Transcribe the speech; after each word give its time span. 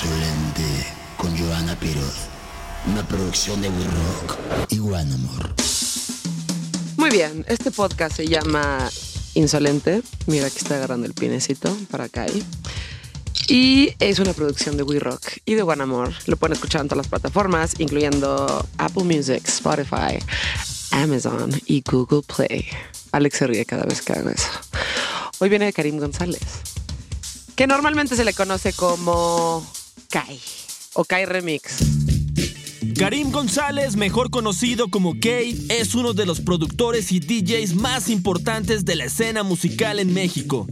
Insolente 0.00 0.86
con 1.16 1.36
Joana 1.36 1.74
Piroz. 1.74 2.28
Una 2.86 3.04
producción 3.08 3.60
de 3.60 3.68
We 3.68 3.84
Rock 3.84 4.38
y 4.68 4.78
One 4.78 5.12
Amor. 5.12 5.54
Muy 6.96 7.10
bien, 7.10 7.44
este 7.48 7.72
podcast 7.72 8.14
se 8.14 8.28
llama 8.28 8.88
Insolente. 9.34 10.02
Mira, 10.28 10.46
aquí 10.46 10.58
está 10.58 10.76
agarrando 10.76 11.04
el 11.04 11.14
pinecito 11.14 11.76
para 11.90 12.04
acá. 12.04 12.26
Y 13.48 13.92
es 13.98 14.20
una 14.20 14.34
producción 14.34 14.76
de 14.76 14.84
We 14.84 15.00
Rock 15.00 15.38
y 15.44 15.54
de 15.54 15.62
One 15.62 15.82
Amor. 15.82 16.14
Lo 16.26 16.36
pueden 16.36 16.54
escuchar 16.54 16.82
en 16.82 16.86
todas 16.86 16.98
las 16.98 17.08
plataformas, 17.08 17.74
incluyendo 17.80 18.68
Apple 18.78 19.02
Music, 19.02 19.42
Spotify, 19.48 20.20
Amazon 20.92 21.50
y 21.66 21.82
Google 21.82 22.22
Play. 22.22 22.68
Alex 23.10 23.38
se 23.38 23.48
ríe 23.48 23.64
cada 23.64 23.82
vez 23.82 24.02
que 24.02 24.12
hago 24.12 24.30
eso. 24.30 24.48
Hoy 25.40 25.48
viene 25.48 25.72
Karim 25.72 25.98
González, 25.98 26.46
que 27.56 27.66
normalmente 27.66 28.14
se 28.14 28.24
le 28.24 28.32
conoce 28.32 28.72
como 28.72 29.66
Kai 30.10 30.40
o 30.94 31.04
Kai 31.04 31.26
Remix. 31.26 31.76
Karim 32.98 33.30
González, 33.30 33.96
mejor 33.96 34.30
conocido 34.30 34.88
como 34.88 35.20
Kay, 35.20 35.66
es 35.68 35.94
uno 35.94 36.14
de 36.14 36.26
los 36.26 36.40
productores 36.40 37.12
y 37.12 37.20
DJs 37.20 37.74
más 37.74 38.08
importantes 38.08 38.84
de 38.84 38.96
la 38.96 39.04
escena 39.04 39.42
musical 39.42 39.98
en 39.98 40.12
México. 40.12 40.66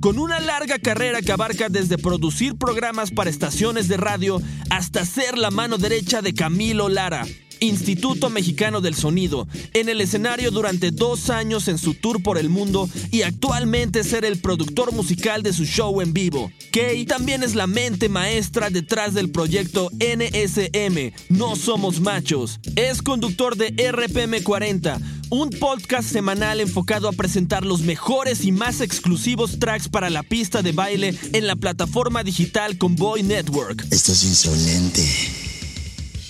Con 0.00 0.18
una 0.18 0.40
larga 0.40 0.78
carrera 0.78 1.22
que 1.22 1.32
abarca 1.32 1.68
desde 1.68 1.98
producir 1.98 2.56
programas 2.56 3.10
para 3.10 3.30
estaciones 3.30 3.88
de 3.88 3.96
radio 3.96 4.40
hasta 4.70 5.04
ser 5.04 5.38
la 5.38 5.50
mano 5.50 5.78
derecha 5.78 6.22
de 6.22 6.34
Camilo 6.34 6.88
Lara, 6.88 7.26
Instituto 7.60 8.30
Mexicano 8.30 8.80
del 8.80 8.94
Sonido, 8.94 9.46
en 9.74 9.88
el 9.88 10.00
escenario 10.00 10.50
durante 10.50 10.90
dos 10.90 11.30
años 11.30 11.68
en 11.68 11.78
su 11.78 11.94
tour 11.94 12.22
por 12.22 12.38
el 12.38 12.48
mundo 12.48 12.88
y 13.10 13.22
actualmente 13.22 14.04
ser 14.04 14.24
el 14.24 14.40
productor 14.40 14.92
musical 14.92 15.42
de 15.42 15.52
su 15.52 15.64
show 15.64 16.00
en 16.00 16.12
vivo. 16.12 16.50
Kay 16.72 17.04
también 17.04 17.42
es 17.42 17.54
la 17.54 17.66
mente 17.66 18.08
maestra 18.08 18.70
detrás 18.70 19.14
del 19.14 19.30
proyecto 19.30 19.90
NSM, 19.98 21.12
No 21.28 21.56
Somos 21.56 22.00
Machos. 22.00 22.60
Es 22.76 23.02
conductor 23.02 23.56
de 23.56 23.70
RPM 23.90 24.42
40, 24.42 25.00
un 25.30 25.50
podcast 25.50 26.10
semanal 26.10 26.60
enfocado 26.60 27.08
a 27.08 27.12
presentar 27.12 27.64
los 27.64 27.82
mejores 27.82 28.44
y 28.44 28.52
más 28.52 28.80
exclusivos 28.80 29.58
tracks 29.58 29.88
para 29.88 30.10
la 30.10 30.22
pista 30.22 30.62
de 30.62 30.72
baile 30.72 31.14
en 31.32 31.46
la 31.46 31.56
plataforma 31.56 32.22
digital 32.22 32.78
Convoy 32.78 33.22
Network. 33.22 33.86
Esto 33.90 34.12
es 34.12 34.24
insolente. 34.24 35.04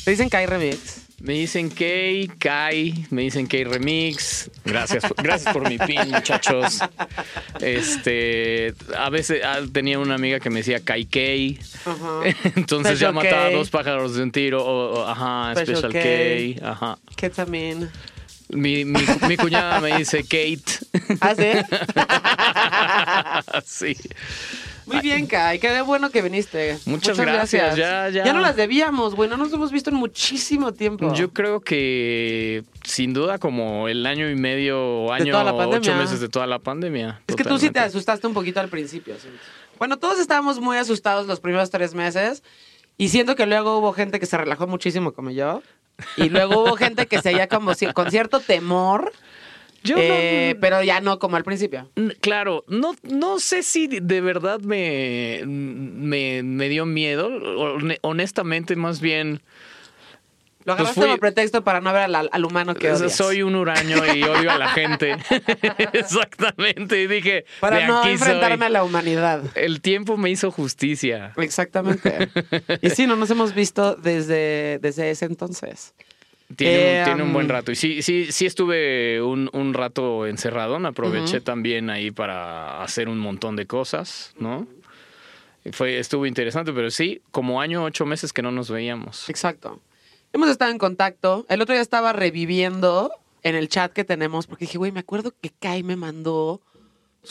¿Te 0.04 0.10
dicen 0.12 0.28
Kai 0.28 0.46
Remix? 0.46 0.99
Me 1.20 1.34
dicen 1.34 1.68
Kay, 1.68 2.28
Kai, 2.38 3.06
me 3.10 3.22
dicen 3.22 3.46
Kay 3.46 3.64
Remix. 3.64 4.50
Gracias, 4.64 5.04
gracias 5.22 5.52
por 5.52 5.68
mi 5.68 5.76
pin, 5.78 6.10
muchachos. 6.10 6.80
Este, 7.60 8.74
a 8.96 9.10
veces 9.10 9.42
ah, 9.44 9.60
tenía 9.70 9.98
una 9.98 10.14
amiga 10.14 10.40
que 10.40 10.48
me 10.48 10.60
decía 10.60 10.80
Kai 10.80 11.04
Kay. 11.04 11.58
Entonces 12.56 12.98
ya 12.98 13.12
mataba 13.12 13.50
K. 13.50 13.56
dos 13.56 13.68
pájaros 13.70 14.14
de 14.14 14.22
un 14.22 14.32
tiro. 14.32 14.64
o- 14.64 15.00
o, 15.00 15.06
ajá, 15.06 15.52
Special 15.56 15.76
Special, 15.90 15.92
K. 15.92 16.60
K. 16.60 16.70
Ajá. 16.70 16.98
¿Qué 17.16 17.28
también? 17.30 17.90
Mi, 18.48 18.84
mi, 18.84 19.00
mi 19.28 19.36
cuñada 19.36 19.78
me 19.80 19.96
dice 19.98 20.22
Kate. 20.22 20.62
¿Ah, 21.20 21.34
sí? 23.64 23.94
sí. 23.94 24.08
Muy 24.86 25.00
bien, 25.00 25.26
Kai. 25.26 25.58
Qué 25.58 25.80
bueno 25.82 26.10
que 26.10 26.22
viniste. 26.22 26.78
Muchas 26.86 27.18
gracias. 27.18 27.76
Ya, 27.76 28.08
ya. 28.08 28.24
Ya 28.24 28.32
no 28.32 28.40
las 28.40 28.56
debíamos, 28.56 29.14
güey. 29.14 29.28
No 29.28 29.36
nos 29.36 29.52
hemos 29.52 29.70
visto 29.72 29.90
en 29.90 29.96
muchísimo 29.96 30.72
tiempo. 30.72 31.12
Yo 31.14 31.32
creo 31.32 31.60
que 31.60 32.64
sin 32.84 33.12
duda 33.12 33.38
como 33.38 33.88
el 33.88 34.06
año 34.06 34.30
y 34.30 34.34
medio 34.34 35.12
año, 35.12 35.34
ocho 35.70 35.94
meses 35.94 36.20
de 36.20 36.28
toda 36.28 36.46
la 36.46 36.58
pandemia. 36.58 37.20
Es 37.26 37.36
que 37.36 37.44
tú 37.44 37.58
sí 37.58 37.70
te 37.70 37.80
asustaste 37.80 38.26
un 38.26 38.34
poquito 38.34 38.60
al 38.60 38.68
principio. 38.68 39.16
Bueno, 39.78 39.98
todos 39.98 40.18
estábamos 40.18 40.60
muy 40.60 40.76
asustados 40.76 41.26
los 41.26 41.40
primeros 41.40 41.70
tres 41.70 41.94
meses. 41.94 42.42
Y 42.98 43.08
siento 43.08 43.34
que 43.34 43.46
luego 43.46 43.78
hubo 43.78 43.94
gente 43.94 44.20
que 44.20 44.26
se 44.26 44.36
relajó 44.36 44.66
muchísimo 44.66 45.12
como 45.12 45.30
yo. 45.30 45.62
Y 46.16 46.28
luego 46.28 46.62
hubo 46.62 46.76
gente 46.76 47.06
que 47.06 47.22
seguía 47.22 47.48
como 47.48 47.72
con 47.94 48.10
cierto 48.10 48.40
temor. 48.40 49.12
Yo 49.82 49.96
no- 49.96 50.02
eh, 50.02 50.56
pero 50.60 50.82
ya 50.82 51.00
no 51.00 51.18
como 51.18 51.36
al 51.36 51.44
principio. 51.44 51.90
Claro, 52.20 52.64
no, 52.68 52.94
no 53.02 53.38
sé 53.38 53.62
si 53.62 53.86
de 53.88 54.20
verdad 54.20 54.60
me, 54.60 55.42
me, 55.46 56.42
me 56.42 56.68
dio 56.68 56.84
miedo. 56.86 57.28
Hone- 57.30 57.98
Honestamente, 58.02 58.76
más 58.76 59.00
bien. 59.00 59.40
Lo 60.64 60.76
Pues 60.76 60.80
agarraste 60.80 61.00
fui- 61.00 61.08
como 61.08 61.18
pretexto 61.18 61.64
para 61.64 61.80
no 61.80 61.90
ver 61.94 62.02
al, 62.14 62.28
al 62.30 62.44
humano 62.44 62.74
que 62.74 62.88
sea, 62.88 62.96
odias. 62.96 63.16
soy 63.16 63.42
un 63.42 63.54
huraño 63.54 63.96
y 64.14 64.22
odio 64.22 64.50
a 64.50 64.58
la 64.58 64.68
gente. 64.68 65.16
Exactamente. 65.94 67.00
Y 67.02 67.06
dije. 67.06 67.44
Para 67.60 67.86
no 67.86 68.00
aquí 68.00 68.10
enfrentarme 68.10 68.56
soy. 68.58 68.66
a 68.66 68.68
la 68.68 68.84
humanidad. 68.84 69.42
El 69.54 69.80
tiempo 69.80 70.16
me 70.18 70.30
hizo 70.30 70.50
justicia. 70.50 71.32
Exactamente. 71.38 72.28
y 72.82 72.90
sí, 72.90 73.06
no 73.06 73.16
nos 73.16 73.30
hemos 73.30 73.54
visto 73.54 73.94
desde, 73.96 74.78
desde 74.80 75.10
ese 75.10 75.24
entonces. 75.24 75.94
Tiene, 76.56 76.96
Eh, 76.96 76.98
un, 77.00 77.04
tiene 77.04 77.22
un 77.22 77.32
buen 77.32 77.46
um, 77.46 77.52
rato. 77.52 77.70
Y 77.72 77.76
sí, 77.76 78.02
sí, 78.02 78.32
sí 78.32 78.46
estuve 78.46 79.22
un, 79.22 79.48
un 79.52 79.72
rato 79.74 80.26
encerrado. 80.26 80.78
Me 80.78 80.88
aproveché 80.88 81.40
también 81.40 81.90
ahí 81.90 82.10
para 82.10 82.82
hacer 82.82 83.08
un 83.08 83.18
montón 83.18 83.56
de 83.56 83.66
cosas, 83.66 84.34
¿no? 84.38 84.66
Fue, 85.72 85.98
estuvo 85.98 86.24
interesante, 86.26 86.72
pero 86.72 86.90
sí, 86.90 87.20
como 87.30 87.60
año, 87.60 87.84
ocho 87.84 88.06
meses 88.06 88.32
que 88.32 88.42
no 88.42 88.50
nos 88.50 88.70
veíamos. 88.70 89.28
Exacto. 89.28 89.80
Hemos 90.32 90.48
estado 90.48 90.70
en 90.70 90.78
contacto. 90.78 91.44
El 91.48 91.60
otro 91.60 91.74
día 91.74 91.82
estaba 91.82 92.12
reviviendo 92.12 93.12
en 93.42 93.54
el 93.54 93.68
chat 93.68 93.92
que 93.92 94.04
tenemos, 94.04 94.46
porque 94.46 94.64
dije, 94.64 94.78
güey, 94.78 94.90
me 94.92 95.00
acuerdo 95.00 95.32
que 95.40 95.50
Kai 95.50 95.82
me 95.82 95.96
mandó 95.96 96.60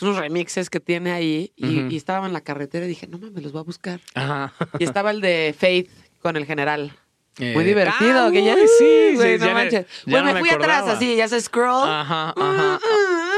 unos 0.01 0.17
remixes 0.17 0.69
que 0.69 0.79
tiene 0.79 1.11
ahí 1.11 1.51
y, 1.55 1.79
Ujú. 1.79 1.91
y 1.91 1.97
estaba 1.97 2.27
en 2.27 2.33
la 2.33 2.41
carretera 2.41 2.85
y 2.85 2.89
dije, 2.89 3.07
no 3.07 3.17
mames, 3.17 3.41
los 3.41 3.51
voy 3.51 3.61
a 3.61 3.63
buscar. 3.63 3.99
Ajá. 4.13 4.53
Y 4.77 4.83
estaba 4.83 5.09
el 5.11 5.21
de 5.21 5.55
Faith 5.57 5.89
con 6.21 6.35
el 6.37 6.45
general. 6.45 6.93
Muy 7.39 7.63
Eh, 7.63 7.67
divertido, 7.67 8.25
ah, 8.27 8.31
que 8.31 8.43
ya 8.43 8.53
uy, 8.55 8.67
sí, 8.77 9.15
güey, 9.15 9.33
sí, 9.33 9.39
no 9.39 9.45
me- 9.47 9.53
manches. 9.53 9.85
ya 10.05 10.11
Güey, 10.11 10.21
no 10.21 10.23
me 10.25 10.33
me 10.33 10.39
fui 10.41 10.49
atrás 10.49 10.87
así, 10.87 11.15
ya 11.15 11.27
se 11.27 11.39
scroll. 11.39 11.87
Ajá, 11.89 12.33
Ah, 12.35 12.35
ajá. 12.37 12.79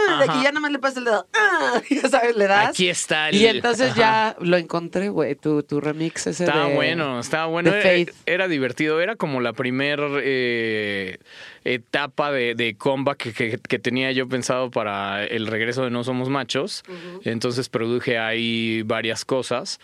ah, 0.10 0.18
de 0.18 0.24
aquí 0.24 0.32
ajá. 0.34 0.44
ya 0.44 0.52
nomás 0.52 0.72
le 0.72 0.80
pasa 0.80 1.00
el 1.00 1.06
dedo. 1.06 1.28
ah, 1.34 1.82
ya 1.90 2.10
sabes, 2.10 2.36
le 2.36 2.48
das. 2.48 2.70
Aquí 2.70 2.90
está 2.90 3.30
el. 3.30 3.36
Y 3.36 3.46
entonces 3.48 3.92
Ajá. 3.92 4.00
ya 4.00 4.36
lo 4.40 4.58
encontré, 4.58 5.10
güey, 5.10 5.36
tu, 5.36 5.62
tu 5.64 5.80
remix 5.80 6.26
ese 6.28 6.46
Estaba 6.46 6.68
de- 6.68 6.76
bueno, 6.76 7.20
estaba 7.20 7.46
bueno. 7.46 7.72
de 7.72 8.12
Era, 8.26 8.48
divertido. 8.48 9.00
Era 9.02 9.16
como 9.16 9.40
la 9.40 9.54
primer 9.54 10.00
eh, 10.24 11.18
etapa 11.64 12.32
de, 12.32 12.56
de 12.56 12.76
comeback 12.76 13.18
que, 13.18 13.34
que- 13.34 13.60
que 13.60 13.80
tenía 13.80 14.12
yo 14.12 14.28
pensado 14.28 14.72
para 14.72 15.24
el 15.26 15.48
regreso 15.48 15.84
de 15.84 15.92
No 15.92 16.04
Somos 16.04 16.30
Machos. 16.30 16.84
Entonces 17.24 17.70
produje 17.70 18.18
ahí 18.18 18.82
varias 18.84 19.26
cosas. 19.26 19.80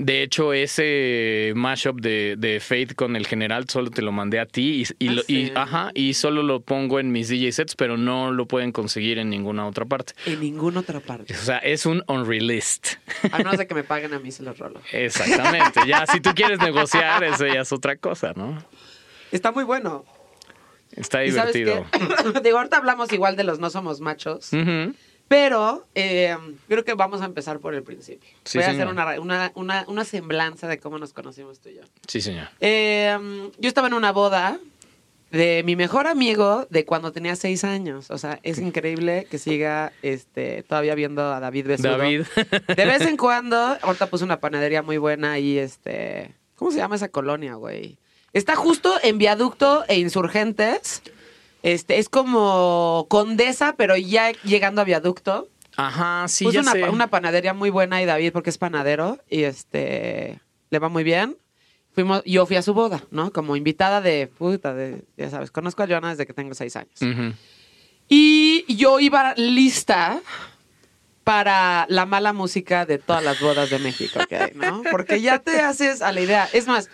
De 0.00 0.22
hecho, 0.22 0.52
ese 0.52 1.52
mashup 1.56 2.00
de, 2.00 2.36
de 2.38 2.60
Faith 2.60 2.94
con 2.94 3.16
el 3.16 3.26
general 3.26 3.68
solo 3.68 3.90
te 3.90 4.00
lo 4.00 4.12
mandé 4.12 4.38
a 4.38 4.46
ti 4.46 4.84
y, 4.98 5.04
y 5.04 5.08
Ah, 5.08 5.12
lo- 5.12 5.22
y- 5.26 5.52
ajá, 5.56 5.90
y 5.92 6.14
solo 6.14 6.44
lo 6.44 6.60
pongo 6.60 7.00
en 7.00 7.10
mis 7.10 7.28
DJ 7.28 7.50
sets, 7.50 7.74
pero 7.74 7.96
no 7.96 8.30
lo 8.30 8.46
pueden 8.46 8.70
conseguir 8.70 9.18
en 9.18 9.28
ninguna 9.28 9.66
otra 9.66 9.86
parte. 9.86 10.12
En 10.24 10.38
ninguna 10.40 10.80
otra 10.80 11.00
parte. 11.00 11.34
O 11.34 11.36
sea, 11.36 11.58
es 11.58 11.84
un 11.84 12.04
unreleased. 12.06 12.98
A 13.32 13.38
menos 13.38 13.58
de 13.58 13.66
que 13.66 13.74
me 13.74 13.82
paguen 13.82 14.14
a 14.14 14.20
mí 14.20 14.30
se 14.30 14.44
los 14.44 14.56
rolo. 14.56 14.80
Exactamente. 14.92 15.80
Ya, 15.86 16.06
si 16.06 16.20
tú 16.20 16.30
quieres 16.32 16.60
negociar, 16.60 17.24
eso 17.24 17.46
ya 17.48 17.62
es 17.62 17.72
otra 17.72 17.96
cosa, 17.96 18.32
¿no? 18.36 18.62
Está 19.32 19.50
muy 19.50 19.64
bueno. 19.64 20.04
Está 20.92 21.24
¿Y 21.24 21.32
sabes 21.32 21.54
divertido. 21.54 21.86
qué? 22.32 22.40
Digo, 22.44 22.58
ahorita 22.58 22.76
hablamos 22.76 23.12
igual 23.12 23.34
de 23.36 23.42
los 23.44 23.58
no 23.58 23.68
somos 23.68 24.00
machos. 24.00 24.50
Pero 25.28 25.86
eh, 25.94 26.36
creo 26.66 26.84
que 26.84 26.94
vamos 26.94 27.20
a 27.20 27.26
empezar 27.26 27.60
por 27.60 27.74
el 27.74 27.82
principio. 27.82 28.28
Sí, 28.44 28.58
Voy 28.58 28.64
a 28.64 28.70
señor. 28.70 28.88
hacer 28.88 28.92
una, 28.92 29.20
una, 29.20 29.52
una, 29.54 29.84
una 29.86 30.04
semblanza 30.04 30.66
de 30.66 30.78
cómo 30.78 30.98
nos 30.98 31.12
conocimos 31.12 31.60
tú 31.60 31.68
y 31.68 31.74
yo. 31.76 31.82
Sí, 32.06 32.20
señor. 32.20 32.48
Eh, 32.60 33.16
yo 33.58 33.68
estaba 33.68 33.88
en 33.88 33.94
una 33.94 34.10
boda 34.12 34.58
de 35.30 35.62
mi 35.64 35.76
mejor 35.76 36.06
amigo 36.06 36.66
de 36.70 36.86
cuando 36.86 37.12
tenía 37.12 37.36
seis 37.36 37.62
años. 37.62 38.10
O 38.10 38.16
sea, 38.16 38.40
es 38.42 38.58
increíble 38.58 39.26
que 39.30 39.36
siga 39.36 39.92
este, 40.02 40.62
todavía 40.62 40.94
viendo 40.94 41.22
a 41.34 41.38
David 41.40 41.66
Besudo. 41.66 41.98
David. 41.98 42.22
De 42.74 42.86
vez 42.86 43.02
en 43.02 43.18
cuando, 43.18 43.56
ahorita 43.82 44.06
puse 44.06 44.24
una 44.24 44.40
panadería 44.40 44.82
muy 44.82 44.96
buena 44.96 45.32
ahí, 45.32 45.58
este... 45.58 46.34
¿Cómo 46.56 46.70
se 46.72 46.78
llama 46.78 46.96
esa 46.96 47.08
colonia, 47.08 47.54
güey? 47.54 47.98
Está 48.32 48.56
justo 48.56 48.96
en 49.02 49.18
Viaducto 49.18 49.84
e 49.86 49.98
Insurgentes. 49.98 51.02
Este, 51.62 51.98
es 51.98 52.08
como 52.08 53.06
Condesa, 53.08 53.74
pero 53.76 53.96
ya 53.96 54.32
llegando 54.44 54.80
a 54.80 54.84
Viaducto. 54.84 55.48
Ajá, 55.76 56.26
sí, 56.28 56.44
Puse 56.44 56.56
ya 56.56 56.60
una, 56.62 56.72
sé. 56.72 56.88
una 56.88 57.06
panadería 57.08 57.54
muy 57.54 57.70
buena 57.70 58.02
y 58.02 58.04
David, 58.04 58.32
porque 58.32 58.50
es 58.50 58.58
panadero, 58.58 59.18
y 59.28 59.44
este 59.44 60.40
le 60.70 60.78
va 60.78 60.88
muy 60.88 61.04
bien. 61.04 61.36
Fuimos, 61.94 62.22
yo 62.24 62.46
fui 62.46 62.56
a 62.56 62.62
su 62.62 62.74
boda, 62.74 63.02
¿no? 63.10 63.32
Como 63.32 63.56
invitada 63.56 64.00
de 64.00 64.28
puta, 64.28 64.74
de, 64.74 65.04
ya 65.16 65.30
sabes, 65.30 65.50
conozco 65.50 65.82
a 65.82 65.86
Joana 65.86 66.10
desde 66.10 66.26
que 66.26 66.32
tengo 66.32 66.54
seis 66.54 66.76
años. 66.76 67.00
Y 68.08 68.64
yo 68.74 69.00
iba 69.00 69.34
lista 69.36 70.20
para 71.24 71.86
la 71.90 72.06
mala 72.06 72.32
música 72.32 72.86
de 72.86 72.98
todas 72.98 73.22
las 73.22 73.38
bodas 73.40 73.68
de 73.68 73.78
México 73.78 74.20
que 74.28 74.36
hay, 74.36 74.52
¿no? 74.54 74.82
Porque 74.90 75.20
ya 75.20 75.40
te 75.40 75.60
haces 75.60 76.00
a 76.00 76.10
la 76.12 76.20
idea. 76.20 76.48
Es 76.52 76.66
más, 76.66 76.88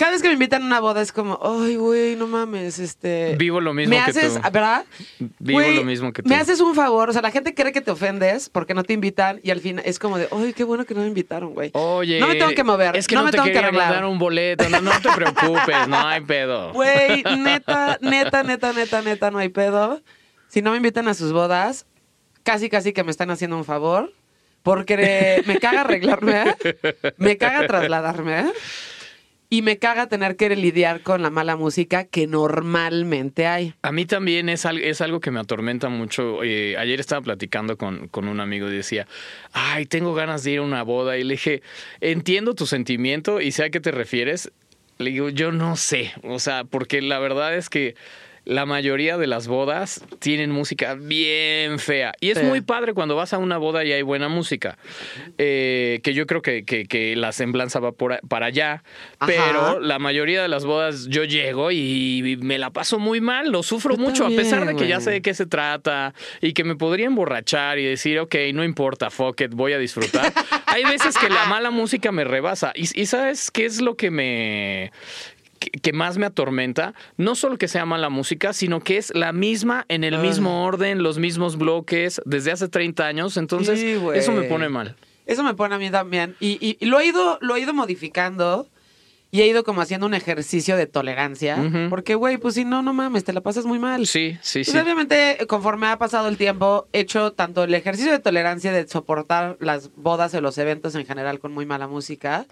cada 0.00 0.12
vez 0.12 0.22
que 0.22 0.28
me 0.28 0.32
invitan 0.32 0.62
a 0.62 0.64
una 0.64 0.80
boda 0.80 1.02
es 1.02 1.12
como, 1.12 1.38
ay, 1.42 1.76
güey, 1.76 2.16
no 2.16 2.26
mames, 2.26 2.78
este... 2.78 3.36
Vivo 3.36 3.60
lo 3.60 3.74
mismo 3.74 3.94
me 3.94 4.02
que 4.02 4.10
haces, 4.10 4.32
tú. 4.32 4.40
¿verdad? 4.50 4.86
Vivo 5.38 5.58
Güey, 5.58 5.76
lo 5.76 5.84
mismo 5.84 6.10
que 6.10 6.22
tú. 6.22 6.28
Me 6.30 6.36
haces 6.36 6.58
un 6.60 6.74
favor, 6.74 7.10
o 7.10 7.12
sea, 7.12 7.20
la 7.20 7.30
gente 7.30 7.52
cree 7.54 7.70
que 7.70 7.82
te 7.82 7.90
ofendes 7.90 8.48
porque 8.48 8.72
no 8.72 8.82
te 8.82 8.94
invitan 8.94 9.40
y 9.42 9.50
al 9.50 9.60
final 9.60 9.84
es 9.84 9.98
como 9.98 10.16
de, 10.16 10.26
ay, 10.32 10.54
qué 10.54 10.64
bueno 10.64 10.86
que 10.86 10.94
no 10.94 11.02
me 11.02 11.06
invitaron, 11.06 11.52
güey. 11.52 11.70
Oye, 11.74 12.18
No 12.18 12.28
me 12.28 12.36
tengo 12.36 12.52
que 12.52 12.64
mover, 12.64 12.96
Es 12.96 13.06
que 13.06 13.14
no 13.14 13.20
no, 13.20 13.24
me 13.26 13.30
te 13.30 13.36
tengo 13.36 13.52
que 13.52 13.58
arreglar. 13.58 14.06
un 14.06 14.18
boleto. 14.18 14.66
No, 14.70 14.80
no 14.80 14.90
te 15.02 15.10
preocupes, 15.14 15.86
no 15.86 15.98
hay 15.98 16.22
pedo. 16.22 16.72
Güey, 16.80 17.22
neta, 17.36 17.98
neta, 18.00 18.42
neta, 18.42 18.72
neta, 18.72 19.02
neta, 19.02 19.30
no 19.30 19.36
hay 19.38 19.50
pedo. 19.50 20.00
Si 20.48 20.62
no 20.62 20.70
me 20.70 20.78
invitan 20.78 21.08
a 21.08 21.12
sus 21.14 21.30
bodas, 21.34 21.84
casi, 22.42 22.70
casi 22.70 22.94
que 22.94 23.04
me 23.04 23.10
están 23.10 23.30
haciendo 23.30 23.58
un 23.58 23.66
favor. 23.66 24.14
Porque 24.62 25.42
me 25.46 25.58
caga 25.58 25.82
arreglarme, 25.82 26.54
me 27.16 27.36
caga 27.38 27.66
trasladarme 27.66 28.50
y 29.52 29.62
me 29.62 29.78
caga 29.78 30.08
tener 30.08 30.36
que 30.36 30.48
lidiar 30.54 31.02
con 31.02 31.22
la 31.22 31.30
mala 31.30 31.56
música 31.56 32.04
que 32.04 32.28
normalmente 32.28 33.46
hay. 33.48 33.74
A 33.82 33.90
mí 33.92 34.06
también 34.06 34.48
es, 34.48 34.64
al- 34.64 34.78
es 34.80 35.00
algo 35.00 35.18
que 35.20 35.30
me 35.32 35.40
atormenta 35.40 35.88
mucho. 35.88 36.42
Eh, 36.44 36.76
ayer 36.78 37.00
estaba 37.00 37.20
platicando 37.20 37.76
con, 37.76 38.06
con 38.08 38.28
un 38.28 38.38
amigo 38.40 38.68
y 38.70 38.76
decía, 38.76 39.06
ay, 39.52 39.86
tengo 39.86 40.14
ganas 40.14 40.44
de 40.44 40.52
ir 40.52 40.58
a 40.60 40.62
una 40.62 40.82
boda. 40.84 41.18
Y 41.18 41.24
le 41.24 41.34
dije, 41.34 41.62
entiendo 42.00 42.54
tu 42.54 42.66
sentimiento 42.66 43.40
y 43.40 43.50
sé 43.52 43.64
a 43.64 43.70
qué 43.70 43.80
te 43.80 43.90
refieres. 43.90 44.52
Le 44.98 45.10
digo, 45.10 45.30
yo 45.30 45.50
no 45.50 45.76
sé. 45.76 46.12
O 46.22 46.38
sea, 46.38 46.64
porque 46.64 47.02
la 47.02 47.18
verdad 47.18 47.56
es 47.56 47.68
que 47.68 47.96
la 48.44 48.66
mayoría 48.66 49.16
de 49.18 49.26
las 49.26 49.46
bodas 49.46 50.04
tienen 50.18 50.50
música 50.50 50.94
bien 50.94 51.78
fea. 51.78 52.12
Y 52.20 52.30
es 52.30 52.38
Sí. 52.38 52.44
muy 52.44 52.60
padre 52.62 52.94
cuando 52.94 53.14
vas 53.16 53.32
a 53.32 53.38
una 53.38 53.58
boda 53.58 53.84
y 53.84 53.92
hay 53.92 54.02
buena 54.02 54.28
música. 54.28 54.78
Eh, 55.38 56.00
que 56.02 56.14
yo 56.14 56.26
creo 56.26 56.42
que, 56.42 56.64
que- 56.64 56.86
que 56.86 57.16
la 57.16 57.32
semblanza 57.32 57.80
va 57.80 57.92
por 57.92 58.18
para 58.28 58.46
allá. 58.46 58.82
Ajá. 59.18 59.26
Pero 59.32 59.80
la 59.80 59.98
mayoría 59.98 60.42
de 60.42 60.48
las 60.48 60.64
bodas 60.64 61.06
yo 61.08 61.24
llego 61.24 61.70
y 61.70 62.38
me 62.40 62.58
la 62.58 62.70
paso 62.70 62.98
muy 62.98 63.20
mal, 63.20 63.50
lo 63.50 63.62
sufro 63.62 63.96
Yo 63.96 64.02
mucho, 64.02 64.26
a 64.26 64.30
pesar 64.30 64.66
de 64.66 64.74
que 64.76 64.88
ya 64.88 65.00
sé 65.00 65.10
de 65.10 65.22
qué 65.22 65.34
se 65.34 65.46
trata 65.46 66.14
y 66.40 66.52
que 66.52 66.64
me 66.64 66.76
podría 66.76 67.06
emborrachar 67.06 67.78
y 67.78 67.84
decir, 67.84 68.18
ok, 68.18 68.34
no 68.54 68.64
importa, 68.64 69.10
fuck 69.10 69.40
it, 69.42 69.52
voy 69.52 69.72
a 69.74 69.78
disfrutar. 69.78 70.32
Hay 70.66 70.84
veces 70.84 71.16
que 71.18 71.28
la 71.28 71.44
mala 71.46 71.70
música 71.70 72.10
me 72.12 72.24
rebasa. 72.24 72.72
Y, 72.74 73.00
y 73.00 73.06
¿sabes 73.06 73.50
qué 73.50 73.64
es 73.66 73.80
lo 73.80 73.96
que 73.96 74.10
me 74.10 74.92
que, 75.60 75.92
más 75.92 76.18
me 76.18 76.26
atormenta? 76.26 76.94
No 77.16 77.34
solo 77.34 77.58
que 77.58 77.68
sea 77.68 77.84
mala 77.86 78.08
música, 78.08 78.52
sino 78.52 78.80
que 78.80 78.96
es 78.96 79.14
la 79.14 79.32
misma 79.32 79.84
en 79.88 80.02
el 80.04 80.14
Ah. 80.14 80.18
mismo 80.18 80.64
orden, 80.64 81.02
los 81.02 81.18
mismos 81.18 81.56
bloques 81.56 82.20
desde 82.24 82.50
hace 82.52 82.68
30 82.68 83.06
años. 83.06 83.36
Entonces, 83.36 83.78
Sí, 83.78 83.96
eso 84.14 84.32
me 84.32 84.42
pone 84.42 84.68
mal. 84.68 84.96
Eso 85.26 85.44
me 85.44 85.54
pone 85.54 85.74
a 85.74 85.78
mí 85.78 85.90
también. 85.90 86.34
Y, 86.40 86.58
y- 86.66 86.76
y 86.80 86.86
lo, 86.86 86.98
he 86.98 87.06
ido, 87.06 87.38
lo 87.40 87.54
he 87.54 87.60
ido 87.60 87.72
modificando 87.74 88.68
y 89.30 89.42
he 89.42 89.46
ido 89.46 89.62
como 89.62 89.80
haciendo 89.80 90.06
un 90.06 90.14
ejercicio 90.14 90.76
de 90.76 90.86
tolerancia. 90.88 91.56
Porque, 91.88 92.16
güey, 92.16 92.36
pues 92.38 92.54
si 92.54 92.64
no, 92.64 92.82
no 92.82 92.92
mames, 92.92 93.22
te 93.22 93.32
la 93.32 93.40
pasas 93.40 93.64
muy 93.64 93.78
mal. 93.78 94.06
Sí, 94.08 94.36
sí, 94.42 94.60
Pues 94.64 94.72
sí. 94.72 94.78
obviamente, 94.78 95.38
conforme 95.46 95.86
ha 95.86 95.98
pasado 95.98 96.26
el 96.26 96.36
tiempo, 96.36 96.88
he 96.92 97.00
hecho 97.00 97.32
tanto 97.32 97.62
el 97.62 97.72
ejercicio 97.74 98.10
de 98.10 98.18
tolerancia 98.18 98.72
de 98.72 98.88
soportar 98.88 99.56
las 99.60 99.90
bodas 99.94 100.34
y 100.34 100.40
los 100.40 100.58
eventos 100.58 100.96
en 100.96 101.06
general 101.06 101.38
con 101.38 101.52
muy 101.52 101.64
mala 101.64 101.86
música. 101.86 102.46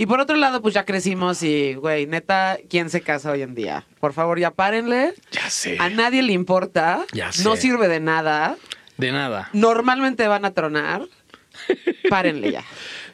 Y 0.00 0.06
por 0.06 0.18
otro 0.18 0.34
lado, 0.36 0.62
pues 0.62 0.72
ya 0.72 0.86
crecimos 0.86 1.42
y, 1.42 1.74
güey, 1.74 2.06
neta, 2.06 2.56
¿quién 2.70 2.88
se 2.88 3.02
casa 3.02 3.32
hoy 3.32 3.42
en 3.42 3.54
día? 3.54 3.84
Por 4.00 4.14
favor, 4.14 4.38
ya 4.40 4.50
párenle. 4.50 5.12
Ya 5.30 5.50
sé. 5.50 5.76
A 5.78 5.90
nadie 5.90 6.22
le 6.22 6.32
importa. 6.32 7.04
Ya 7.12 7.26
No 7.44 7.54
sé. 7.54 7.60
sirve 7.60 7.86
de 7.86 8.00
nada. 8.00 8.56
De 8.96 9.12
nada. 9.12 9.50
Normalmente 9.52 10.26
van 10.26 10.46
a 10.46 10.52
tronar. 10.54 11.02
Párenle 12.08 12.50
ya. 12.50 12.64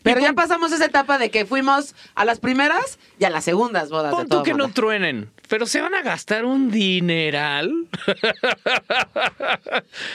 Pero 0.06 0.20
ya 0.20 0.32
pasamos 0.34 0.70
esa 0.72 0.84
etapa 0.84 1.18
de 1.18 1.30
que 1.30 1.44
fuimos 1.46 1.94
a 2.14 2.24
las 2.24 2.38
primeras 2.38 2.98
y 3.18 3.24
a 3.24 3.30
las 3.30 3.42
segundas 3.44 3.90
bodas 3.90 4.14
Pon 4.14 4.28
tú 4.28 4.42
que 4.44 4.54
no 4.54 4.70
truenen, 4.70 5.30
pero 5.48 5.66
se 5.66 5.80
van 5.80 5.94
a 5.94 6.02
gastar 6.02 6.44
un 6.44 6.70
dineral. 6.70 7.72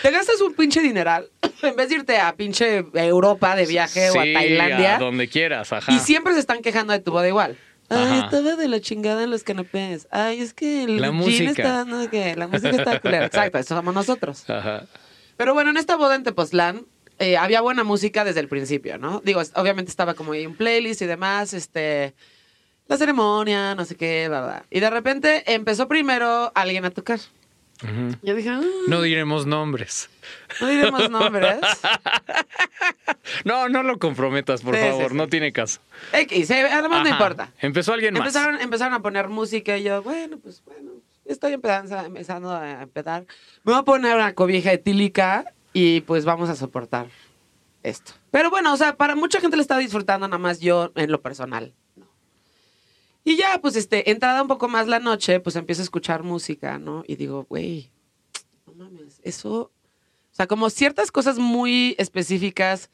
Te 0.01 0.11
gastas 0.11 0.39
un 0.41 0.53
pinche 0.53 0.81
dineral 0.81 1.29
en 1.61 1.75
vez 1.75 1.89
de 1.89 1.95
irte 1.95 2.17
a 2.17 2.33
pinche 2.35 2.85
Europa 2.93 3.55
de 3.55 3.65
viaje 3.65 4.09
o 4.11 4.13
a 4.19 4.23
Tailandia. 4.23 4.95
a 4.95 4.99
donde 4.99 5.27
quieras, 5.27 5.73
ajá. 5.73 5.91
Y 5.91 5.99
siempre 5.99 6.33
se 6.33 6.39
están 6.39 6.61
quejando 6.61 6.93
de 6.93 6.99
tu 6.99 7.11
boda 7.11 7.27
igual. 7.27 7.57
Ay, 7.89 7.97
Ajá. 8.05 8.25
estaba 8.25 8.55
de 8.55 8.69
la 8.69 8.79
chingada 8.79 9.21
en 9.23 9.31
los 9.31 9.43
canapés. 9.43 10.07
Ay, 10.11 10.39
es 10.39 10.53
que 10.53 10.85
el 10.85 11.01
La 11.01 11.11
música. 11.11 11.49
está, 11.51 11.83
sé 11.85 12.07
qué, 12.09 12.35
la 12.37 12.47
música 12.47 12.69
está 12.69 13.01
culera. 13.01 13.25
Exacto, 13.27 13.57
eso 13.57 13.75
somos 13.75 13.93
nosotros. 13.93 14.49
Ajá. 14.49 14.85
Pero 15.35 15.53
bueno, 15.53 15.71
en 15.71 15.77
esta 15.77 15.97
boda 15.97 16.15
en 16.15 16.23
Tepoztlán 16.23 16.85
eh, 17.21 17.37
había 17.37 17.61
buena 17.61 17.83
música 17.83 18.23
desde 18.23 18.39
el 18.41 18.47
principio, 18.47 18.97
¿no? 18.97 19.21
Digo, 19.23 19.41
obviamente 19.55 19.89
estaba 19.89 20.13
como 20.13 20.33
ahí 20.33 20.45
un 20.45 20.55
playlist 20.55 21.01
y 21.01 21.05
demás, 21.05 21.53
este, 21.53 22.13
la 22.87 22.97
ceremonia, 22.97 23.75
no 23.75 23.85
sé 23.85 23.95
qué, 23.95 24.27
bla. 24.27 24.65
Y 24.69 24.79
de 24.79 24.89
repente 24.89 25.43
empezó 25.53 25.87
primero 25.87 26.51
alguien 26.55 26.83
a 26.85 26.89
tocar. 26.91 27.19
Ujú. 27.83 28.15
Yo 28.21 28.35
dije, 28.35 28.49
"Ah, 28.49 28.61
No 28.87 29.01
diremos 29.01 29.45
nombres. 29.47 30.09
no 30.59 30.67
diremos 30.67 31.09
nombres. 31.09 31.57
No, 33.45 33.69
no 33.69 33.83
lo 33.83 33.97
comprometas, 33.99 34.61
por 34.61 34.75
Sí, 34.75 34.81
sí, 34.81 34.87
favor, 34.89 35.11
sí. 35.11 35.17
no 35.17 35.27
tiene 35.27 35.51
caso. 35.51 35.79
X, 36.13 36.51
además 36.51 36.89
no 36.89 36.97
Ajá. 37.07 37.09
importa. 37.09 37.51
Empezó 37.59 37.93
alguien 37.93 38.13
más. 38.13 38.21
Empezaron, 38.21 38.61
empezaron 38.61 38.93
a 38.93 39.01
poner 39.01 39.27
música 39.29 39.77
y 39.77 39.83
yo, 39.83 40.01
bueno, 40.03 40.37
pues 40.37 40.61
bueno, 40.65 40.91
estoy 41.25 41.53
empezando, 41.53 41.99
empezando 42.01 42.51
a 42.51 42.83
empezar. 42.83 43.25
Me 43.63 43.71
voy 43.73 43.81
a 43.81 43.83
poner 43.83 44.15
una 44.15 44.33
cobija 44.33 44.71
etílica 44.71 45.45
y 45.73 46.01
pues 46.01 46.25
vamos 46.25 46.49
a 46.49 46.55
soportar 46.55 47.07
esto. 47.83 48.13
Pero 48.31 48.49
bueno, 48.49 48.73
o 48.73 48.77
sea, 48.77 48.95
para 48.95 49.15
mucha 49.15 49.39
gente 49.39 49.57
le 49.57 49.61
está 49.61 49.77
disfrutando, 49.77 50.27
nada 50.27 50.37
más 50.37 50.59
yo 50.59 50.91
en 50.95 51.11
lo 51.11 51.21
personal. 51.21 51.73
no. 51.95 52.07
Y 53.23 53.37
ya, 53.37 53.59
pues 53.61 53.75
este, 53.75 54.11
entrada 54.11 54.41
un 54.41 54.47
poco 54.47 54.67
más 54.67 54.87
la 54.87 54.99
noche, 54.99 55.39
pues 55.39 55.55
empiezo 55.55 55.81
a 55.81 55.83
escuchar 55.83 56.23
música, 56.23 56.79
¿no? 56.79 57.03
Y 57.07 57.15
digo, 57.15 57.45
güey, 57.49 57.91
no 58.65 58.73
mames, 58.73 59.19
eso. 59.23 59.71
O 60.31 60.33
sea, 60.33 60.47
como 60.47 60.69
ciertas 60.69 61.11
cosas 61.11 61.37
muy 61.37 61.95
específicas, 61.97 62.89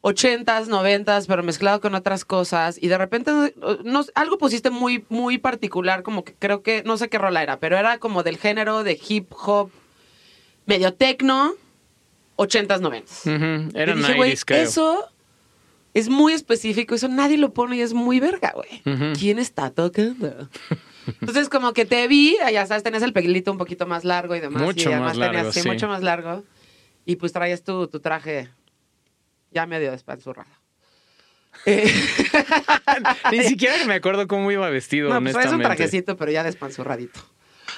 ochentas, 0.00 0.68
noventas, 0.68 1.26
pero 1.26 1.42
mezclado 1.42 1.80
con 1.80 1.94
otras 1.94 2.24
cosas. 2.24 2.78
Y 2.80 2.88
de 2.88 2.98
repente, 2.98 3.54
no, 3.84 4.04
algo 4.14 4.38
pusiste 4.38 4.70
muy, 4.70 5.04
muy 5.08 5.38
particular, 5.38 6.02
como 6.02 6.24
que 6.24 6.34
creo 6.34 6.62
que, 6.62 6.82
no 6.84 6.96
sé 6.96 7.08
qué 7.08 7.18
rola 7.18 7.42
era, 7.42 7.60
pero 7.60 7.76
era 7.76 7.98
como 7.98 8.22
del 8.22 8.38
género 8.38 8.82
de 8.82 8.98
hip 9.08 9.32
hop, 9.32 9.70
medio 10.66 10.94
tecno, 10.94 11.54
ochentas, 12.42 12.80
noventas. 12.80 13.22
Ujú, 13.26 13.70
Era 13.74 13.92
Y 13.92 13.96
dije, 13.96 14.14
güey, 14.14 14.32
90s, 14.32 14.44
creo. 14.46 14.62
eso 14.62 15.08
es 15.92 16.08
muy 16.08 16.32
específico, 16.32 16.94
eso 16.94 17.08
nadie 17.08 17.36
lo 17.36 17.52
pone 17.52 17.76
y 17.76 17.80
es 17.80 17.92
muy 17.94 18.20
verga, 18.20 18.52
güey. 18.54 18.82
¿Quién 19.18 19.38
está 19.38 19.70
tocando? 19.70 20.48
Entonces, 21.20 21.48
como 21.48 21.72
que 21.72 21.84
te 21.84 22.06
vi, 22.08 22.36
ya 22.52 22.64
sabes, 22.66 22.82
tenías 22.82 23.02
el 23.02 23.12
pelito 23.12 23.50
un 23.52 23.58
poquito 23.58 23.86
más 23.86 24.04
largo 24.04 24.36
y 24.36 24.40
demás. 24.40 24.62
Mucho 24.62 24.88
y 24.88 24.92
además 24.92 25.16
más 25.18 25.26
tenías, 25.26 25.44
largo, 25.46 25.52
sí. 25.52 25.68
mucho 25.68 25.88
más 25.88 26.02
largo. 26.02 26.44
Y 27.04 27.16
pues 27.16 27.32
traías 27.32 27.62
tu, 27.64 27.88
tu 27.88 28.00
traje 28.00 28.48
ya 29.50 29.66
medio 29.66 29.90
despanzurrado. 29.90 30.50
Eh, 31.66 31.92
Ni 33.32 33.42
siquiera 33.44 33.84
me 33.84 33.94
acuerdo 33.94 34.26
cómo 34.28 34.50
iba 34.50 34.70
vestido, 34.70 35.10
no, 35.10 35.20
pues 35.20 35.32
traes 35.32 35.48
un 35.48 35.54
honestamente. 35.56 35.76
trajecito, 35.76 36.16
pero 36.16 36.30
ya 36.32 36.42
despanzurradito. 36.42 37.20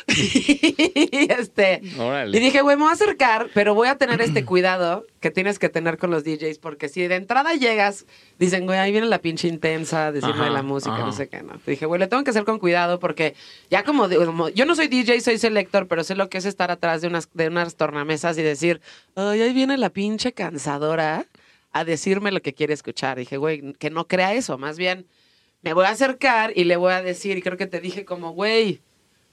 y 0.09 1.31
este, 1.33 1.81
Órale. 1.99 2.37
y 2.37 2.41
dije, 2.41 2.63
güey, 2.63 2.77
me 2.77 2.83
voy 2.83 2.91
a 2.91 2.95
acercar, 2.95 3.49
pero 3.55 3.75
voy 3.75 3.89
a 3.89 3.97
tener 3.97 4.21
este 4.21 4.45
cuidado 4.47 5.05
que 5.21 5.31
tienes 5.31 5.59
que 5.59 5.69
tener 5.69 5.99
con 5.99 6.11
los 6.11 6.25
DJs, 6.25 6.59
porque 6.59 6.89
si 6.89 7.07
de 7.07 7.15
entrada 7.17 7.55
llegas, 7.55 8.07
dicen, 8.39 8.67
güey, 8.67 8.79
ahí 8.79 8.91
viene 8.93 9.07
la 9.07 9.19
pinche 9.21 9.49
intensa, 9.49 10.11
decirme 10.13 10.45
de 10.45 10.51
la 10.51 10.63
música, 10.63 10.95
ajá. 10.97 11.07
no 11.07 11.13
sé 11.13 11.29
qué, 11.29 11.43
no. 11.43 11.59
Te 11.59 11.71
dije, 11.73 11.87
güey, 11.87 12.01
le 12.01 12.07
tengo 12.09 12.25
que 12.25 12.31
hacer 12.31 12.45
con 12.45 12.59
cuidado, 12.59 12.99
porque 12.99 13.35
ya 13.71 13.85
como, 13.85 14.09
de- 14.09 14.17
como- 14.25 14.49
yo 14.49 14.67
no 14.67 14.75
soy 14.75 14.89
DJ, 14.89 15.21
soy 15.21 15.39
selector, 15.39 15.87
pero 15.87 16.03
sé 16.05 16.15
lo 16.15 16.29
que 16.29 16.39
es 16.39 16.45
estar 16.45 16.71
atrás 16.71 17.01
de 17.03 17.09
unas, 17.09 17.29
de 17.35 17.49
unas 17.49 17.77
tornamesas 17.77 18.37
y 18.39 18.43
decir, 18.43 18.81
ay, 19.15 19.41
ahí 19.43 19.53
viene 19.53 19.77
la 19.79 19.91
pinche 19.91 20.33
cansadora 20.33 21.27
a 21.73 21.85
decirme 21.85 22.33
lo 22.33 22.43
que 22.43 22.53
quiere 22.53 22.75
escuchar. 22.75 23.17
Dije, 23.19 23.37
güey, 23.37 23.73
que 23.79 23.91
no 23.91 24.07
crea 24.07 24.35
eso, 24.35 24.59
más 24.59 24.77
bien 24.77 25.07
me 25.63 25.73
voy 25.75 25.87
a 25.87 25.91
acercar 25.91 26.53
y 26.57 26.65
le 26.65 26.77
voy 26.77 26.93
a 26.93 27.03
decir, 27.03 27.39
y 27.39 27.43
creo 27.43 27.57
que 27.57 27.69
te 27.69 27.81
dije 27.81 28.05
como, 28.05 28.33
güey, 28.33 28.81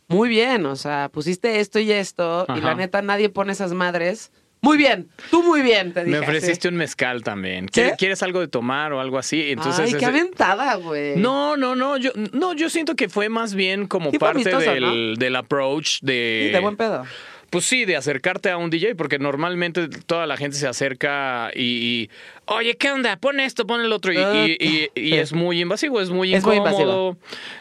muy 0.09 0.27
bien, 0.27 0.65
o 0.65 0.75
sea, 0.75 1.09
pusiste 1.11 1.59
esto 1.59 1.79
y 1.79 1.91
esto, 1.91 2.45
y 2.55 2.59
la 2.61 2.75
neta 2.75 3.01
nadie 3.01 3.29
pone 3.29 3.51
esas 3.53 3.73
madres. 3.73 4.31
Muy 4.61 4.75
bien, 4.77 5.07
tú 5.31 5.41
muy 5.41 5.61
bien, 5.61 5.93
te 5.93 6.03
dije. 6.03 6.19
Me 6.19 6.19
ofreciste 6.19 6.67
así. 6.67 6.73
un 6.73 6.75
mezcal 6.75 7.23
también. 7.23 7.67
¿Quieres, 7.69 7.93
quieres 7.97 8.21
algo 8.23 8.41
de 8.41 8.49
tomar 8.49 8.91
o 8.91 8.99
algo 8.99 9.17
así? 9.17 9.51
Entonces 9.51 9.85
Ay, 9.85 9.91
qué 9.91 9.97
ese- 9.99 10.05
aventada, 10.07 10.75
güey. 10.75 11.15
No, 11.15 11.55
no, 11.55 11.75
no, 11.77 11.95
yo, 11.95 12.11
no, 12.33 12.53
yo 12.53 12.69
siento 12.69 12.95
que 12.97 13.07
fue 13.07 13.29
más 13.29 13.55
bien 13.55 13.87
como 13.87 14.11
parte 14.11 14.41
amistoso, 14.49 14.69
del, 14.71 15.15
del 15.17 15.35
approach 15.37 15.99
de... 16.01 16.47
Sí, 16.47 16.51
de 16.53 16.59
buen 16.59 16.75
pedo. 16.75 17.05
Pues 17.49 17.65
sí, 17.65 17.85
de 17.85 17.95
acercarte 17.95 18.49
a 18.49 18.57
un 18.57 18.69
DJ, 18.69 18.95
porque 18.95 19.17
normalmente 19.19 19.87
toda 20.05 20.27
la 20.27 20.37
gente 20.37 20.55
se 20.57 20.67
acerca 20.67 21.51
y, 21.55 21.61
y, 21.61 22.09
oye, 22.45 22.75
¿qué 22.77 22.91
onda? 22.91 23.17
Pon 23.17 23.39
esto, 23.39 23.65
pon 23.65 23.81
el 23.81 23.91
otro. 23.91 24.13
Y, 24.13 24.17
Ah, 24.17 24.45
y- 24.47 24.89
y- 24.95 25.13
es 25.15 25.33
muy 25.33 25.59
invasivo, 25.61 25.99
es 26.01 26.09
muy 26.09 26.33
Es 26.33 26.43
muy 26.45 26.57
incómodo. 26.57 27.17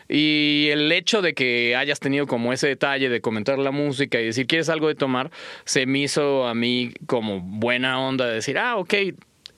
y 0.09 0.69
el 0.71 0.91
hecho 0.93 1.23
de 1.23 1.35
que 1.35 1.75
hayas 1.77 2.01
tenido 2.01 2.27
como 2.27 2.53
ese 2.53 2.69
detalle 2.69 3.09
de 3.09 3.21
comentar 3.21 3.59
la 3.59 3.71
música 3.71 4.21
y 4.21 4.27
decir, 4.27 4.47
¿quieres 4.47 4.69
algo 4.69 4.89
de 4.89 4.95
tomar? 4.95 5.31
Se 5.65 5.87
me 5.87 6.01
hizo 6.01 6.47
a 6.47 6.55
mí 6.55 6.93
como 7.07 7.41
buena 7.41 8.01
onda 8.01 8.27
de 8.27 8.35
decir, 8.35 8.59
ah, 8.59 8.77
ok. 8.77 8.95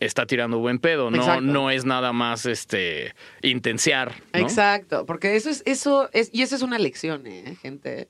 está 0.00 0.24
tirando 0.24 0.58
buen 0.58 0.78
pedo, 0.78 1.10
no, 1.10 1.18
Exacto. 1.18 1.42
no 1.42 1.70
es 1.70 1.84
nada 1.84 2.14
más 2.14 2.46
este 2.46 3.14
intensiar. 3.42 4.14
¿no? 4.32 4.40
Exacto, 4.40 5.04
porque 5.04 5.36
eso 5.36 5.50
es, 5.50 5.62
eso 5.66 6.08
es, 6.14 6.30
y 6.32 6.40
eso 6.40 6.56
es 6.56 6.62
una 6.62 6.78
lección, 6.78 7.26
eh, 7.26 7.56
gente. 7.60 8.08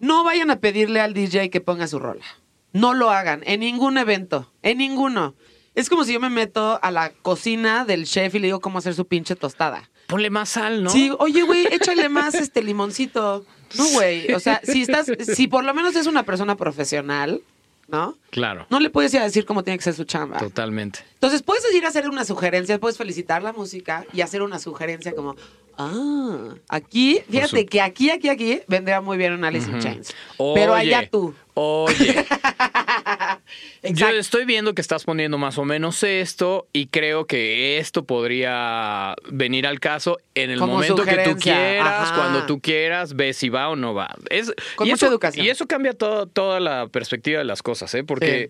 No 0.00 0.24
vayan 0.24 0.50
a 0.50 0.60
pedirle 0.60 1.00
al 1.00 1.14
DJ 1.14 1.50
que 1.50 1.60
ponga 1.60 1.86
su 1.86 1.98
rola. 1.98 2.24
No 2.72 2.94
lo 2.94 3.10
hagan, 3.10 3.42
en 3.44 3.60
ningún 3.60 3.98
evento, 3.98 4.50
en 4.62 4.78
ninguno. 4.78 5.34
Es 5.74 5.88
como 5.88 6.04
si 6.04 6.12
yo 6.12 6.20
me 6.20 6.30
meto 6.30 6.80
a 6.82 6.90
la 6.90 7.10
cocina 7.10 7.84
del 7.84 8.06
chef 8.06 8.34
y 8.34 8.38
le 8.38 8.48
digo 8.48 8.60
cómo 8.60 8.78
hacer 8.78 8.94
su 8.94 9.06
pinche 9.06 9.36
tostada. 9.36 9.90
Ponle 10.08 10.30
más 10.30 10.48
sal, 10.48 10.82
¿no? 10.82 10.90
Sí, 10.90 11.12
oye, 11.18 11.42
güey, 11.42 11.66
échale 11.70 12.08
más 12.08 12.34
este 12.34 12.62
limoncito. 12.62 13.44
No, 13.76 13.86
güey. 13.90 14.32
O 14.32 14.40
sea, 14.40 14.60
si 14.64 14.82
estás, 14.82 15.06
si 15.20 15.46
por 15.46 15.64
lo 15.64 15.72
menos 15.74 15.94
es 15.94 16.06
una 16.06 16.24
persona 16.24 16.56
profesional, 16.56 17.42
¿no? 17.90 18.16
Claro, 18.30 18.66
No 18.70 18.78
le 18.80 18.90
puedes 18.90 19.12
ir 19.14 19.20
a 19.20 19.24
decir 19.24 19.44
cómo 19.44 19.62
tiene 19.64 19.78
que 19.78 19.84
ser 19.84 19.94
su 19.94 20.04
chamba. 20.04 20.38
totalmente. 20.38 21.00
Entonces 21.14 21.42
puedes 21.42 21.64
ir 21.74 21.84
a 21.84 21.88
hacer 21.88 22.08
una 22.08 22.24
sugerencia, 22.24 22.78
puedes 22.78 22.96
felicitar 22.98 23.42
la 23.42 23.52
música 23.52 24.04
y 24.12 24.20
hacer 24.20 24.42
una 24.42 24.58
sugerencia 24.58 25.12
como, 25.14 25.36
ah, 25.78 26.54
aquí, 26.68 27.20
fíjate 27.28 27.60
su- 27.60 27.66
que 27.66 27.80
aquí, 27.80 28.10
aquí, 28.10 28.28
aquí 28.28 28.60
vendría 28.68 29.00
muy 29.00 29.16
bien 29.18 29.32
un 29.32 29.44
Alice 29.44 29.70
in 29.70 29.78
Chains. 29.80 30.14
Oye, 30.38 30.60
Pero 30.60 30.74
allá 30.74 31.08
tú. 31.10 31.34
Oye, 31.54 32.24
yo 33.82 34.08
estoy 34.08 34.44
viendo 34.44 34.74
que 34.74 34.80
estás 34.80 35.04
poniendo 35.04 35.38
más 35.38 35.58
o 35.58 35.64
menos 35.64 36.02
esto 36.02 36.66
y 36.72 36.86
creo 36.86 37.26
que 37.26 37.78
esto 37.78 38.04
podría 38.04 39.14
venir 39.30 39.66
al 39.66 39.80
caso 39.80 40.18
en 40.34 40.50
el 40.50 40.58
Como 40.58 40.74
momento 40.74 41.04
que 41.04 41.16
tú 41.18 41.36
quieras, 41.36 42.10
ajá. 42.10 42.14
cuando 42.16 42.46
tú 42.46 42.60
quieras, 42.60 43.14
ves 43.14 43.36
si 43.36 43.48
va 43.48 43.68
o 43.68 43.76
no 43.76 43.94
va. 43.94 44.14
Es, 44.30 44.52
Con 44.76 44.86
y 44.86 44.90
mucha 44.90 45.06
eso, 45.06 45.12
educación. 45.12 45.46
Y 45.46 45.48
eso 45.50 45.66
cambia 45.66 45.92
todo- 45.92 46.26
toda 46.26 46.60
la 46.60 46.88
perspectiva 46.88 47.38
de 47.38 47.44
las 47.44 47.62
cosas, 47.62 47.94
¿eh? 47.94 48.04
Porque... 48.04 48.48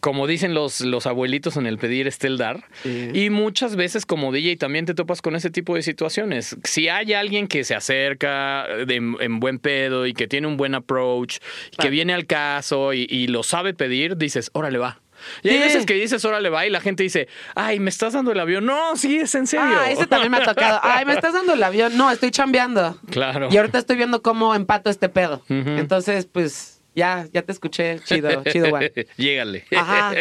Como 0.00 0.26
dicen 0.26 0.54
los, 0.54 0.80
los 0.80 1.06
abuelitos 1.06 1.56
en 1.56 1.66
el 1.66 1.78
pedir 1.78 2.06
está 2.06 2.26
el 2.26 2.38
dar. 2.38 2.64
Sí. 2.82 3.10
Y 3.14 3.30
muchas 3.30 3.76
veces 3.76 4.06
como 4.06 4.32
DJ 4.32 4.56
también 4.56 4.86
te 4.86 4.94
topas 4.94 5.22
con 5.22 5.36
ese 5.36 5.50
tipo 5.50 5.74
de 5.74 5.82
situaciones. 5.82 6.56
Si 6.64 6.88
hay 6.88 7.12
alguien 7.12 7.46
que 7.48 7.64
se 7.64 7.74
acerca 7.74 8.66
de- 8.86 8.96
en 8.96 9.40
buen 9.40 9.58
pedo 9.58 10.06
y 10.06 10.12
que 10.14 10.26
tiene 10.26 10.46
un 10.46 10.56
buen 10.56 10.74
approach, 10.74 11.38
que 11.78 11.90
viene 11.90 12.12
al 12.14 12.26
caso 12.26 12.92
y, 12.92 13.06
y 13.08 13.26
lo 13.28 13.42
sabe 13.42 13.74
pedir, 13.74 14.16
dices, 14.16 14.50
órale 14.54 14.78
va. 14.78 15.00
Y 15.42 15.50
hay 15.50 15.56
Sí. 15.56 15.60
veces 15.62 15.84
que 15.86 15.92
dices, 15.92 16.24
órale 16.24 16.48
va, 16.48 16.66
y 16.66 16.70
la 16.70 16.80
gente 16.80 17.02
dice, 17.02 17.28
ay, 17.54 17.78
¿me 17.78 17.90
estás 17.90 18.14
dando 18.14 18.32
el 18.32 18.40
avión? 18.40 18.64
No, 18.64 18.96
sí, 18.96 19.18
es 19.18 19.34
en 19.34 19.46
serio. 19.46 19.66
Ah, 19.68 19.90
ese 19.90 20.06
también 20.06 20.30
me 20.32 20.38
ha 20.38 20.44
tocado. 20.44 20.80
Ay, 20.82 21.04
¿me 21.04 21.12
estás 21.12 21.34
dando 21.34 21.52
el 21.52 21.62
avión? 21.62 21.94
No, 21.98 22.10
estoy 22.10 22.30
chambeando. 22.30 22.98
Claro. 23.10 23.48
Y 23.50 23.56
ahorita 23.58 23.76
estoy 23.78 23.96
viendo 23.96 24.22
cómo 24.22 24.54
empato 24.54 24.88
este 24.88 25.10
pedo. 25.10 25.42
Entonces, 25.50 26.24
pues, 26.24 26.79
ya, 27.00 27.26
ya 27.32 27.42
te 27.42 27.52
escuché. 27.52 27.98
Chido, 28.04 28.44
chido, 28.44 28.68
güey. 28.68 28.92
Llégale. 29.16 29.64
Ajá. 29.74 30.12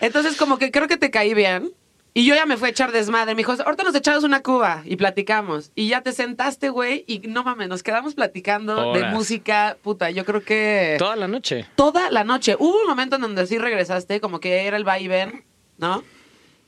Entonces, 0.00 0.36
como 0.36 0.58
que 0.58 0.70
creo 0.70 0.86
que 0.86 0.96
te 0.96 1.10
caí 1.10 1.34
bien. 1.34 1.72
Y 2.16 2.24
yo 2.24 2.36
ya 2.36 2.46
me 2.46 2.56
fui 2.56 2.68
a 2.68 2.70
echar 2.70 2.92
desmadre. 2.92 3.34
Me 3.34 3.40
dijo, 3.40 3.50
ahorita 3.52 3.82
nos 3.82 3.94
echamos 3.96 4.22
una 4.22 4.40
cuba 4.40 4.82
y 4.84 4.94
platicamos. 4.94 5.72
Y 5.74 5.88
ya 5.88 6.00
te 6.02 6.12
sentaste, 6.12 6.68
güey, 6.68 7.04
y 7.08 7.18
no 7.26 7.42
mames, 7.42 7.66
nos 7.68 7.82
quedamos 7.82 8.14
platicando 8.14 8.92
de 8.92 9.02
música. 9.06 9.76
Puta, 9.82 10.10
yo 10.10 10.24
creo 10.24 10.40
que 10.44 10.94
Toda 10.96 11.16
la 11.16 11.26
noche. 11.26 11.66
toda 11.74 12.12
la 12.12 12.22
noche. 12.22 12.54
Hubo 12.56 12.82
un 12.82 12.86
momento 12.86 13.16
en 13.16 13.22
donde 13.22 13.44
sí 13.48 13.58
regresaste, 13.58 14.20
como 14.20 14.38
que 14.38 14.66
era 14.68 14.76
el 14.76 14.86
va 14.86 15.00
y 15.00 15.08
ven, 15.08 15.42
¿no? 15.78 16.04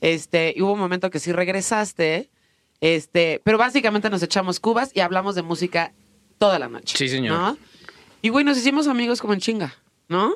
Este, 0.01 0.53
y 0.53 0.61
hubo 0.61 0.73
un 0.73 0.79
momento 0.79 1.09
que 1.09 1.19
sí 1.19 1.31
regresaste. 1.31 2.29
Este, 2.81 3.39
pero 3.45 3.57
básicamente 3.57 4.09
nos 4.09 4.21
echamos 4.23 4.59
cubas 4.59 4.91
y 4.93 4.99
hablamos 4.99 5.33
de 5.35 5.43
música 5.43 5.93
toda 6.37 6.59
la 6.59 6.67
noche. 6.67 6.97
Sí, 6.97 7.07
señor. 7.07 7.37
¿no? 7.37 7.57
Y 8.21 8.29
güey, 8.29 8.43
nos 8.45 8.57
hicimos 8.57 8.87
amigos 8.87 9.21
como 9.21 9.33
en 9.33 9.39
chinga, 9.39 9.75
¿no? 10.07 10.33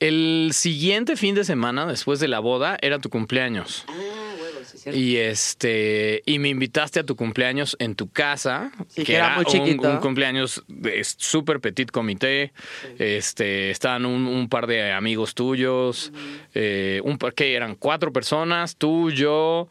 El 0.00 0.50
siguiente 0.52 1.16
fin 1.16 1.34
de 1.34 1.44
semana, 1.44 1.86
después 1.86 2.20
de 2.20 2.28
la 2.28 2.40
boda, 2.40 2.76
era 2.82 2.98
tu 2.98 3.08
cumpleaños. 3.10 3.84
Ah, 3.88 3.92
huevo, 4.40 4.58
sí, 4.64 4.76
cierto. 4.78 4.98
Y 4.98 5.16
este 5.16 6.22
y 6.26 6.38
me 6.38 6.48
invitaste 6.50 7.00
a 7.00 7.04
tu 7.04 7.16
cumpleaños 7.16 7.76
en 7.78 7.94
tu 7.94 8.08
casa, 8.10 8.70
Sí, 8.88 9.04
que 9.04 9.14
era 9.16 9.36
muy 9.36 9.44
un- 9.46 9.50
chiquito. 9.52 9.88
Un, 9.90 9.96
cumpleaños 9.98 10.62
de 10.68 11.02
súper 11.04 11.60
petit 11.60 11.90
comité. 11.90 12.52
Este 12.98 13.70
estaban 13.70 14.04
un, 14.04 14.26
un 14.26 14.48
par 14.48 14.66
de 14.66 14.92
amigos 14.92 15.34
tuyos, 15.34 16.12
eh, 16.54 17.00
un 17.04 17.16
par 17.18 17.32
que 17.34 17.54
eran 17.54 17.74
cuatro 17.76 18.12
personas, 18.12 18.76
tú, 18.76 19.10
yo. 19.10 19.68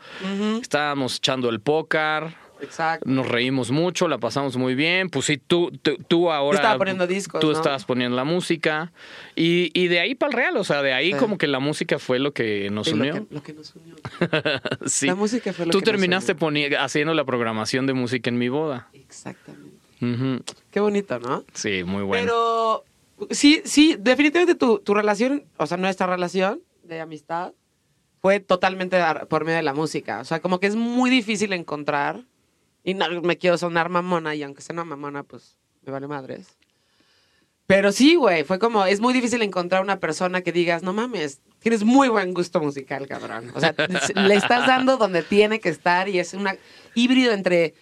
Estábamos 0.61 1.17
echando 1.17 1.49
el 1.49 1.59
póker. 1.59 2.35
Exacto. 2.63 3.07
Nos 3.09 3.27
reímos 3.27 3.71
mucho, 3.71 4.07
la 4.07 4.17
pasamos 4.17 4.57
muy 4.57 4.75
bien. 4.75 5.09
Pues 5.09 5.25
sí, 5.25 5.37
tú, 5.37 5.71
tú, 5.81 5.97
tú 6.07 6.31
ahora. 6.31 6.57
estaba 6.57 6.77
poniendo 6.77 7.05
discos, 7.07 7.39
Tú 7.41 7.47
¿no? 7.51 7.53
estabas 7.53 7.85
poniendo 7.85 8.15
la 8.15 8.23
música. 8.23 8.91
Y, 9.35 9.71
y 9.73 9.87
de 9.87 9.99
ahí 9.99 10.15
para 10.15 10.29
el 10.31 10.37
real, 10.37 10.57
o 10.57 10.63
sea, 10.63 10.81
de 10.81 10.93
ahí 10.93 11.11
Sí. 11.13 11.17
como 11.19 11.37
que 11.37 11.47
la 11.47 11.59
música 11.59 11.99
fue 11.99 12.19
lo 12.19 12.33
que 12.33 12.69
nos 12.71 12.87
Sí, 12.87 12.93
unió. 12.93 13.15
Lo 13.15 13.27
que, 13.27 13.33
lo 13.35 13.43
que 13.43 13.53
nos 13.53 13.75
unió. 13.75 13.95
Sí. 14.85 15.07
La 15.07 15.15
música 15.15 15.53
fue 15.53 15.65
lo 15.65 15.71
Tú 15.71 15.79
que 15.79 15.85
nos 15.85 15.91
terminaste 15.99 16.31
unió. 16.33 16.39
poni- 16.39 16.75
haciendo 16.77 17.13
la 17.13 17.23
programación 17.25 17.85
de 17.87 17.93
música 17.93 18.29
en 18.29 18.37
mi 18.37 18.49
boda. 18.49 18.89
Exactamente. 18.93 19.73
Qué 20.71 20.79
bonito, 20.81 21.17
¿no? 21.19 21.45
Sí, 21.53 21.83
muy 21.85 22.03
bueno. 22.03 22.25
Pero 22.25 22.83
sí, 23.31 23.61
sí, 23.63 23.95
definitivamente 23.97 24.55
tu, 24.55 24.79
tu 24.79 24.93
relación, 24.93 25.43
o 25.57 25.65
sea, 25.65 25.77
nuestra 25.77 26.07
relación 26.07 26.59
de 26.83 26.99
amistad 26.99 27.53
fue 28.21 28.39
totalmente 28.41 28.97
por 29.29 29.45
medio 29.45 29.57
de 29.57 29.63
la 29.63 29.73
música. 29.73 30.19
O 30.19 30.25
sea, 30.25 30.41
como 30.41 30.59
que 30.59 30.67
es 30.67 30.75
muy 30.75 31.09
difícil 31.09 31.53
encontrar. 31.53 32.21
Y 32.83 32.93
no 32.93 33.21
me 33.21 33.37
quiero 33.37 33.57
sonar 33.57 33.89
mamona, 33.89 34.35
y 34.35 34.43
aunque 34.43 34.61
sea 34.61 34.73
una 34.73 34.83
mamona, 34.83 35.23
pues 35.23 35.57
me 35.81 35.91
vale 35.91 36.07
madres. 36.07 36.57
Pero 37.65 37.91
sí, 37.93 38.15
güey, 38.15 38.43
fue 38.43 38.59
como, 38.59 38.85
es 38.85 38.99
muy 38.99 39.13
difícil 39.13 39.41
encontrar 39.41 39.81
una 39.81 39.99
persona 39.99 40.41
que 40.41 40.51
digas, 40.51 40.83
no 40.83 40.91
mames, 40.91 41.39
tienes 41.59 41.83
muy 41.83 42.09
buen 42.09 42.33
gusto 42.33 42.59
musical, 42.59 43.07
cabrón. 43.07 43.51
O 43.55 43.59
sea, 43.59 43.73
le 44.15 44.35
estás 44.35 44.67
dando 44.67 44.97
donde 44.97 45.23
tiene 45.23 45.59
que 45.61 45.69
estar 45.69 46.09
y 46.09 46.19
es 46.19 46.33
un 46.33 46.47
híbrido 46.93 47.31
entre 47.31 47.73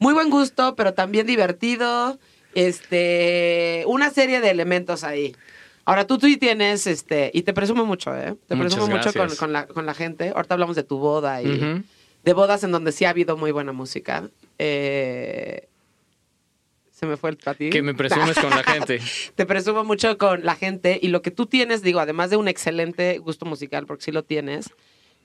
muy 0.00 0.12
buen 0.12 0.28
gusto, 0.28 0.74
pero 0.74 0.92
también 0.92 1.26
divertido, 1.26 2.18
este, 2.54 3.84
una 3.86 4.10
serie 4.10 4.40
de 4.40 4.50
elementos 4.50 5.04
ahí. 5.04 5.36
Ahora 5.84 6.06
tú, 6.06 6.18
tú 6.18 6.26
y 6.26 6.36
tienes, 6.36 6.86
este, 6.88 7.30
y 7.32 7.42
te 7.42 7.54
presumo 7.54 7.86
mucho, 7.86 8.14
¿eh? 8.14 8.34
Te 8.48 8.56
Muchas 8.56 8.74
presumo 8.74 8.96
mucho 8.96 9.12
con, 9.12 9.34
con 9.36 9.52
la, 9.52 9.66
con 9.66 9.86
la 9.86 9.94
gente. 9.94 10.32
Ahorita 10.34 10.54
hablamos 10.54 10.76
de 10.76 10.82
tu 10.82 10.98
boda 10.98 11.42
y. 11.42 11.84
de 12.28 12.34
bodas 12.34 12.62
en 12.62 12.72
donde 12.72 12.92
sí 12.92 13.06
ha 13.06 13.10
habido 13.10 13.38
muy 13.38 13.52
buena 13.52 13.72
música. 13.72 14.28
Eh, 14.58 15.66
se 16.90 17.06
me 17.06 17.16
fue 17.16 17.30
el 17.30 17.38
patín. 17.38 17.70
Que 17.70 17.80
me 17.80 17.94
presumes 17.94 18.38
con 18.38 18.50
la 18.50 18.62
gente. 18.62 19.00
Te 19.34 19.46
presumo 19.46 19.82
mucho 19.82 20.18
con 20.18 20.44
la 20.44 20.54
gente 20.54 20.98
y 21.00 21.08
lo 21.08 21.22
que 21.22 21.30
tú 21.30 21.46
tienes, 21.46 21.80
digo, 21.80 22.00
además 22.00 22.28
de 22.28 22.36
un 22.36 22.46
excelente 22.46 23.16
gusto 23.16 23.46
musical, 23.46 23.86
porque 23.86 24.04
sí 24.04 24.12
lo 24.12 24.24
tienes, 24.24 24.68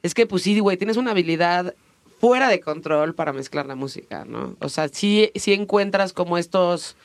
es 0.02 0.14
que 0.14 0.26
pues 0.26 0.44
sí, 0.44 0.58
güey, 0.60 0.78
tienes 0.78 0.96
una 0.96 1.12
habilidad 1.12 1.76
fuera 2.22 2.48
de 2.48 2.62
control 2.62 3.16
para 3.16 3.34
mezclar 3.34 3.66
la 3.66 3.76
música, 3.76 4.24
¿no? 4.24 4.56
O 4.62 4.70
sea, 4.70 4.88
sí, 4.88 5.30
sí 5.36 5.52
encuentras 5.52 6.14
como 6.14 6.38
estos, 6.38 6.96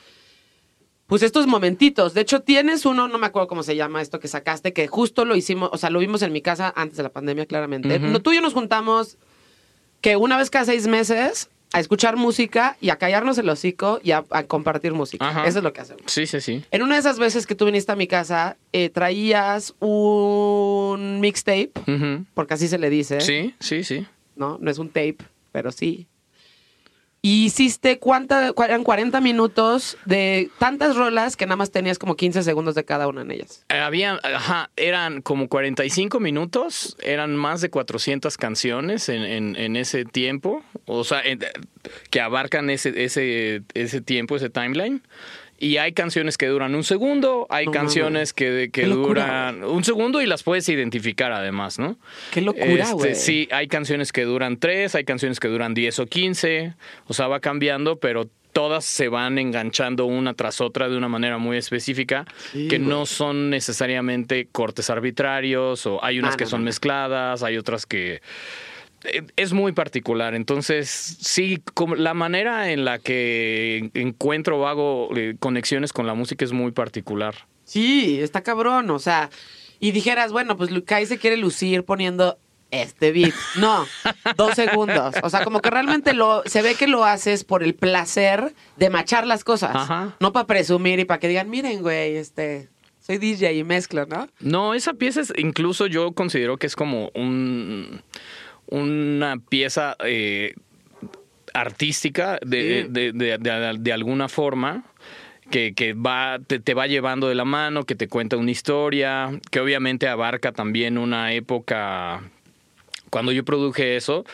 pues 1.07 1.23
estos 1.23 1.45
momentitos. 1.45 2.13
De 2.13 2.21
hecho, 2.21 2.41
tienes 2.41 2.85
uno, 2.85 3.09
no 3.09 3.17
me 3.17 3.27
acuerdo 3.27 3.49
cómo 3.49 3.63
se 3.63 3.75
llama 3.75 4.01
esto 4.01 4.21
que 4.21 4.29
sacaste, 4.29 4.71
que 4.71 4.87
justo 4.87 5.25
lo 5.25 5.35
hicimos, 5.35 5.69
o 5.73 5.77
sea, 5.77 5.89
lo 5.89 5.99
vimos 5.99 6.21
en 6.21 6.31
mi 6.31 6.41
casa 6.41 6.71
antes 6.73 6.95
de 6.95 7.03
la 7.03 7.09
pandemia, 7.09 7.45
claramente. 7.47 7.99
No, 7.99 8.21
Tú 8.21 8.31
y 8.31 8.35
yo 8.35 8.41
nos 8.41 8.53
juntamos 8.53 9.17
que 10.01 10.15
una 10.15 10.37
vez 10.37 10.49
cada 10.49 10.65
seis 10.65 10.87
meses 10.87 11.49
a 11.71 11.79
escuchar 11.79 12.15
música 12.17 12.77
y 12.81 12.89
a 12.89 12.95
callarnos 12.97 13.37
el 13.37 13.47
hocico 13.47 13.99
y 14.03 14.11
a, 14.11 14.23
a 14.31 14.43
compartir 14.43 14.93
música. 14.93 15.27
Ajá. 15.29 15.45
Eso 15.45 15.59
es 15.59 15.63
lo 15.63 15.71
que 15.71 15.81
hacemos. 15.81 16.01
Sí, 16.07 16.25
sí, 16.25 16.41
sí. 16.41 16.63
En 16.71 16.81
una 16.81 16.95
de 16.95 16.99
esas 17.01 17.19
veces 17.19 17.45
que 17.45 17.53
tú 17.53 17.65
viniste 17.65 17.91
a 17.91 17.95
mi 17.95 18.07
casa, 18.07 18.57
eh, 18.73 18.89
traías 18.89 19.75
un 19.79 21.19
mixtape, 21.19 21.71
porque 22.33 22.53
así 22.55 22.67
se 22.67 22.79
le 22.79 22.89
dice, 22.89 23.21
Sí, 23.21 23.53
sí, 23.59 23.83
sí. 23.83 24.07
¿no? 24.35 24.57
No 24.59 24.71
es 24.71 24.79
un 24.79 24.87
tape, 24.89 25.17
pero 25.51 25.71
sí. 25.71 26.07
Y 27.21 27.45
hiciste 27.45 27.99
cuánta, 27.99 28.53
cu- 28.53 28.63
eran 28.63 28.83
40 28.85 29.19
minutos 29.19 29.97
de 30.05 30.49
tantas 30.57 30.95
rolas 30.95 31.35
que 31.35 31.45
nada 31.45 31.57
más 31.57 31.69
tenías 31.69 31.99
como 31.99 32.15
15 32.15 32.43
segundos 32.43 32.75
de 32.75 32.85
cada 32.85 33.07
una 33.09 33.21
en 33.23 33.31
ellas. 33.31 33.65
Eh, 33.67 33.77
Había, 33.77 34.19
ajá, 34.23 34.69
eran 34.77 35.21
como 35.21 35.49
45 35.49 36.21
minutos, 36.21 36.95
eran 37.01 37.35
más 37.35 37.59
de 37.59 37.69
400 37.69 38.37
canciones 38.37 39.09
en, 39.09 39.23
en- 39.23 39.55
en 39.57 39.75
ese 39.75 40.05
tiempo, 40.05 40.63
o 40.85 41.03
sea, 41.03 41.21
en- 41.21 41.39
que 42.09 42.21
abarcan 42.21 42.69
ese, 42.69 43.03
ese, 43.03 43.63
ese 43.73 43.99
tiempo, 43.99 44.37
ese 44.37 44.49
timeline. 44.49 45.01
Y 45.59 45.77
hay 45.77 45.91
canciones 45.93 46.37
que 46.37 46.47
duran 46.47 46.73
un 46.73 46.83
segundo, 46.83 47.45
hay 47.49 47.65
No 47.65 47.71
canciones 47.73 48.33
que, 48.33 48.69
que 48.71 48.85
duran 48.85 49.63
un 49.63 49.83
segundo 49.83 50.21
y 50.21 50.25
las 50.25 50.43
puedes 50.43 50.69
identificar 50.69 51.31
además, 51.31 51.79
¿no? 51.79 51.97
Qué 52.31 52.41
locura, 52.41 52.65
Este, 52.83 52.93
güey. 52.93 53.15
sí, 53.15 53.47
hay 53.51 53.67
canciones 53.67 54.11
que 54.13 54.23
duran 54.23 54.57
tres, 54.57 54.95
hay 54.95 55.03
canciones 55.03 55.39
que 55.39 55.47
duran 55.49 55.73
10 55.73 55.99
o 55.99 56.05
15, 56.05 56.73
o 57.07 57.13
sea, 57.13 57.27
va 57.27 57.39
cambiando, 57.41 57.99
pero 57.99 58.29
todas 58.53 58.83
se 58.85 59.09
van 59.09 59.37
enganchando 59.37 60.05
una 60.05 60.33
tras 60.33 60.59
otra 60.59 60.89
de 60.89 60.97
una 60.97 61.07
manera 61.07 61.37
muy 61.37 61.57
específica, 61.57 62.25
Sí, 62.51 62.67
que 62.67 62.79
no 62.79 63.05
son 63.05 63.49
necesariamente 63.49 64.47
cortes 64.51 64.89
arbitrarios, 64.89 65.85
o 65.85 66.03
hay 66.03 66.19
unas 66.19 66.33
Ah, 66.33 66.37
que 66.37 66.45
son 66.45 66.63
mezcladas, 66.63 67.43
hay 67.43 67.57
otras 67.57 67.85
que... 67.85 68.21
Es 69.35 69.53
muy 69.53 69.71
particular, 69.71 70.35
entonces 70.35 70.89
sí, 70.89 71.61
como 71.73 71.95
la 71.95 72.13
manera 72.13 72.71
en 72.71 72.85
la 72.85 72.99
que 72.99 73.91
encuentro 73.93 74.59
o 74.59 74.67
hago 74.67 75.09
eh, 75.15 75.35
conexiones 75.39 75.93
con 75.93 76.05
la 76.05 76.13
música 76.13 76.43
es 76.43 76.51
muy 76.51 76.71
particular. 76.71 77.35
Sí, 77.63 78.19
está 78.19 78.41
cabrón, 78.41 78.89
o 78.89 78.99
sea, 78.99 79.29
y 79.79 79.91
dijeras, 79.91 80.31
bueno, 80.31 80.57
pues 80.57 80.71
Lucay 80.71 81.05
se 81.05 81.17
quiere 81.17 81.37
lucir 81.37 81.85
poniendo 81.85 82.37
este 82.71 83.11
beat. 83.11 83.33
No, 83.55 83.85
dos 84.35 84.55
segundos. 84.55 85.15
O 85.23 85.29
sea, 85.29 85.43
como 85.43 85.61
que 85.61 85.69
realmente 85.69 86.13
lo, 86.13 86.43
se 86.45 86.61
ve 86.61 86.75
que 86.75 86.87
lo 86.87 87.05
haces 87.05 87.43
por 87.43 87.63
el 87.63 87.75
placer 87.75 88.53
de 88.77 88.89
machar 88.89 89.25
las 89.25 89.43
cosas. 89.43 89.75
Ajá. 89.75 90.15
No 90.19 90.33
para 90.33 90.47
presumir 90.47 90.99
y 90.99 91.05
para 91.05 91.19
que 91.19 91.27
digan, 91.27 91.49
miren, 91.49 91.81
güey, 91.81 92.15
este, 92.15 92.69
soy 92.99 93.17
DJ 93.17 93.53
y 93.53 93.63
mezclo, 93.63 94.05
¿no? 94.05 94.27
No, 94.39 94.73
esa 94.73 94.93
pieza 94.93 95.21
es, 95.21 95.33
incluso 95.37 95.87
yo 95.87 96.11
considero 96.11 96.57
que 96.57 96.67
es 96.67 96.75
como 96.75 97.09
un 97.15 98.03
una 98.71 99.37
pieza 99.49 99.95
eh, 100.05 100.53
artística 101.53 102.39
de, 102.45 102.83
Sí. 102.85 102.91
de, 102.91 103.11
de- 103.13 103.37
de- 103.77 103.93
alguna 103.93 104.29
forma. 104.29 104.83
Que, 105.51 105.73
que 105.73 105.93
va, 105.93 106.37
te, 106.45 106.59
te 106.59 106.75
va 106.75 106.85
llevando 106.85 107.27
de 107.27 107.33
la 107.33 107.43
mano, 107.43 107.83
que 107.83 107.95
te 107.95 108.07
cuenta 108.07 108.37
una 108.37 108.51
historia, 108.51 109.31
que 109.49 109.59
obviamente 109.59 110.07
abarca 110.07 110.51
también 110.51 110.99
una 110.99 111.33
época. 111.33 112.21
Cuando 113.09 113.31
yo 113.31 113.43
produje 113.43 113.95
eso, 113.95 114.25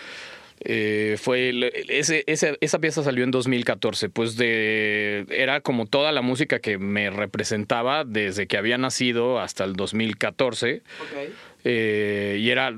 eh, 0.60 1.15
fue 1.18 1.51
el- 1.51 1.63
ese, 1.88 2.25
ese- 2.27 2.58
esa 2.60 2.80
pieza 2.80 3.01
salió 3.01 3.24
en 3.24 3.32
2014, 3.32 4.10
pues 4.10 4.36
de 4.36 5.25
era 5.30 5.62
como 5.62 5.86
toda 5.86 6.12
la 6.12 6.22
música 6.22 6.60
que 6.60 6.77
me 6.77 7.10
representaba 7.10 8.04
desde 8.04 8.46
que 8.48 8.58
había 8.58 8.77
nacido 8.77 9.39
hasta 9.39 9.63
el 9.63 9.72
2014. 9.77 10.82
Ok. 11.00 11.30
Eh, 11.68 12.38
y 12.40 12.50
era, 12.52 12.72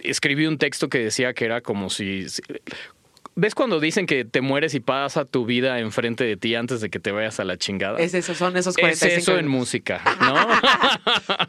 escribí 0.00 0.46
un 0.46 0.58
texto 0.58 0.88
que 0.90 0.98
decía 0.98 1.32
que 1.32 1.46
era 1.46 1.62
como 1.62 1.88
si, 1.88 2.28
si- 2.28 2.42
¿ves 3.36 3.54
cuando 3.54 3.80
dicen 3.80 4.04
que 4.06 4.24
te 4.26 4.42
mueres 4.42 4.74
y 4.74 4.80
pasa 4.80 5.24
tu 5.24 5.46
vida 5.46 5.80
enfrente 5.80 6.24
de 6.24 6.36
ti 6.36 6.54
antes 6.54 6.80
de 6.82 6.90
que 6.90 7.00
te 7.00 7.10
vayas 7.10 7.40
a 7.40 7.44
la 7.44 7.56
chingada? 7.56 7.98
Es 7.98 8.12
eso, 8.12 8.34
son 8.34 8.56
esos 8.58 8.76
Es 8.76 8.80
45 8.80 9.18
eso 9.18 9.38
en 9.38 9.48
música, 9.48 10.02
¿no? 10.20 10.34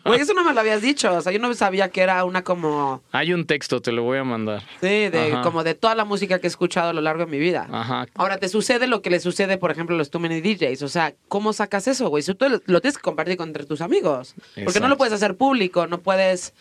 Güey, 0.06 0.22
eso 0.22 0.34
no 0.34 0.46
me 0.46 0.54
lo 0.54 0.60
habías 0.62 0.82
dicho. 0.82 1.14
O 1.14 1.22
sea, 1.22 1.34
yo 1.34 1.40
no 1.40 1.54
sabía 1.54 1.90
que 1.90 2.00
era 2.02 2.24
una 2.24 2.44
como. 2.46 3.04
Hay 3.12 3.34
un 3.34 3.46
texto, 3.46 3.82
te 3.82 3.92
lo 3.92 4.04
voy 4.04 4.18
a 4.20 4.24
mandar. 4.24 4.62
Sí, 4.80 5.10
de, 5.10 5.32
Ajá. 5.34 5.42
como 5.42 5.66
de 5.66 5.75
toda 5.75 5.96
la 5.96 6.06
música 6.06 6.40
que 6.40 6.48
he 6.48 6.50
escuchado 6.50 6.90
a 6.90 6.94
lo 6.94 7.02
largo 7.02 7.25
de 7.25 7.32
mi 7.32 7.40
vida. 7.40 7.68
Ajá. 7.70 8.08
Ahora, 8.16 8.38
te 8.38 8.48
sucede 8.48 8.88
lo 8.88 9.02
que 9.02 9.10
le 9.10 9.20
sucede, 9.20 9.58
por 9.58 9.70
ejemplo, 9.70 9.96
a 9.96 9.98
los 10.00 10.10
Too 10.12 10.20
Many 10.22 10.40
DJs. 10.40 10.82
O 10.82 10.88
sea, 10.88 11.14
¿cómo 11.28 11.52
sacas 11.52 11.90
eso, 11.90 12.08
güey? 12.08 12.22
Eso 12.22 12.36
tú 12.36 12.46
lo, 12.66 12.82
tienes 12.82 12.98
que 12.98 13.04
compartir 13.04 13.36
con 13.38 13.50
entre 13.50 13.66
tus 13.66 13.82
amigos. 13.82 14.34
Porque 14.64 14.80
no 14.80 14.88
lo 14.88 14.98
puedes 14.98 15.14
hacer 15.14 15.36
público, 15.36 15.88
no 15.88 16.00
puedes. 16.00 16.54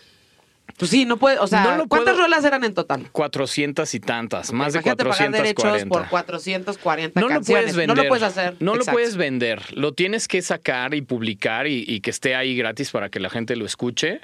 Pues 0.76 0.90
sí, 0.90 1.04
no 1.04 1.18
puedes. 1.18 1.38
O 1.38 1.46
sea, 1.46 1.76
No 1.76 1.86
¿cuántas 1.86 2.14
puedo- 2.14 2.24
rolas 2.26 2.44
eran 2.44 2.64
en 2.64 2.74
total? 2.74 3.08
400 3.12 3.94
y 3.94 4.00
tantas, 4.00 4.52
más 4.52 4.72
de 4.72 4.78
Imagínate 4.80 5.04
pagar 5.04 5.30
derechos 5.30 5.62
440. 5.62 5.88
por 5.98 6.08
440 6.08 7.20
no 7.20 7.28
lo 7.28 7.40
puedes 7.42 7.76
vender. 7.76 7.96
No 7.96 8.02
lo 8.02 8.08
puedes 8.08 8.22
hacer. 8.24 8.56
No 8.60 8.74
lo 8.74 8.84
puedes 8.84 9.16
vender. 9.16 9.62
Lo 9.76 9.92
tienes 9.94 10.26
que 10.26 10.42
sacar 10.42 10.94
y 10.94 11.02
publicar 11.02 11.66
y, 11.68 11.84
y 11.86 12.00
que 12.00 12.10
esté 12.10 12.34
ahí 12.34 12.56
gratis 12.56 12.90
para 12.90 13.08
que 13.08 13.20
la 13.20 13.30
gente 13.30 13.54
lo 13.56 13.66
escuche. 13.66 14.20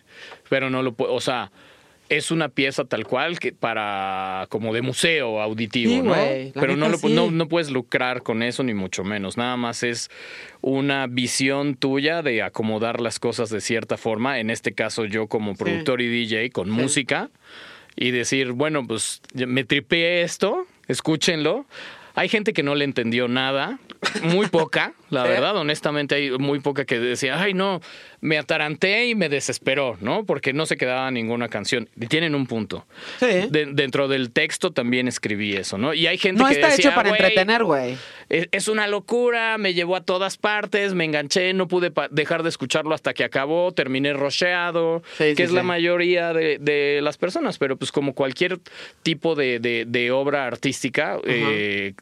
Pero 0.48 0.70
no 0.70 0.82
lo 0.82 0.92
puedo. 0.92 1.12
O 1.14 1.20
sea, 1.20 1.52
es 2.10 2.32
una 2.32 2.48
pieza 2.48 2.84
tal 2.84 3.06
cual 3.06 3.38
que 3.38 3.52
para 3.52 4.46
como 4.50 4.74
de 4.74 4.82
museo 4.82 5.40
auditivo, 5.40 5.92
Sí, 5.92 6.02
¿no? 6.02 6.14
Pero 6.60 6.76
no, 6.76 6.88
lo, 6.88 6.98
sí. 6.98 7.08
no, 7.08 7.30
no 7.30 7.48
puedes 7.48 7.70
lucrar 7.70 8.22
con 8.22 8.42
eso 8.42 8.64
ni 8.64 8.74
mucho 8.74 9.04
menos. 9.04 9.36
Nada 9.36 9.56
más 9.56 9.84
es 9.84 10.10
una 10.60 11.06
visión 11.06 11.76
tuya 11.76 12.22
de 12.22 12.42
acomodar 12.42 13.00
las 13.00 13.20
cosas 13.20 13.48
de 13.48 13.60
cierta 13.60 13.96
forma. 13.96 14.40
En 14.40 14.50
este 14.50 14.72
caso, 14.72 15.04
yo 15.04 15.28
como 15.28 15.54
productor 15.54 16.00
y 16.02 16.08
DJ 16.08 16.50
con 16.50 16.68
música 16.68 17.30
y 17.96 18.10
decir, 18.10 18.52
bueno, 18.52 18.84
pues 18.84 19.22
me 19.34 19.62
tripeé 19.64 20.22
esto, 20.22 20.66
escúchenlo. 20.88 21.64
Hay 22.16 22.28
gente 22.28 22.52
que 22.52 22.64
no 22.64 22.74
le 22.74 22.84
entendió 22.84 23.28
nada, 23.28 23.78
muy 24.22 24.48
poca, 24.48 24.94
la 25.10 25.24
verdad, 25.24 25.56
honestamente 25.56 26.14
hay 26.14 26.30
muy 26.30 26.60
poca 26.60 26.84
que 26.84 26.98
decía, 26.98 27.40
ay 27.40 27.54
no, 27.54 27.80
me 28.20 28.38
ataranté 28.38 29.06
y 29.06 29.14
me 29.14 29.28
desesperó, 29.28 29.96
¿no? 30.00 30.24
Porque 30.24 30.52
no 30.52 30.66
se 30.66 30.76
quedaba 30.76 31.10
ninguna 31.10 31.48
canción. 31.48 31.88
Y 32.00 32.06
tienen 32.06 32.34
un 32.34 32.46
punto. 32.46 32.86
Sí. 33.18 33.26
De- 33.50 33.68
dentro 33.72 34.08
del 34.08 34.30
texto 34.30 34.70
también 34.72 35.08
escribí 35.08 35.54
eso, 35.56 35.78
¿no? 35.78 35.94
Y 35.94 36.06
hay 36.06 36.18
gente 36.18 36.42
No 36.42 36.48
que 36.48 36.54
está 36.54 36.68
decía, 36.68 36.90
hecho 36.90 36.94
para 36.94 37.08
"Güey, 37.10 37.20
entretener, 37.20 37.64
güey. 37.64 37.96
es, 38.28 38.48
es 38.52 38.68
una 38.68 38.86
locura, 38.86 39.58
me 39.58 39.74
llevó 39.74 39.96
a 39.96 40.00
todas 40.02 40.36
partes, 40.36 40.94
me 40.94 41.04
enganché, 41.04 41.52
no 41.54 41.66
pude 41.68 41.92
dejar 42.10 42.42
de 42.42 42.48
escucharlo 42.48 42.94
hasta 42.94 43.14
que 43.14 43.24
acabó, 43.24 43.72
terminé 43.72 44.12
rocheado, 44.12 45.02
Sí, 45.18 45.24
que 45.34 45.36
sí, 45.36 45.42
es 45.42 45.52
la 45.52 45.62
mayoría 45.62 46.32
de, 46.32 46.58
de 46.58 47.00
las 47.02 47.16
personas, 47.18 47.58
pero 47.58 47.76
pues 47.76 47.90
como 47.92 48.14
cualquier 48.14 48.58
tipo 49.02 49.34
de, 49.34 49.58
de- 49.60 49.84
de 49.86 50.10
obra 50.10 50.46
artística, 50.46 51.18
eh, 51.24 51.94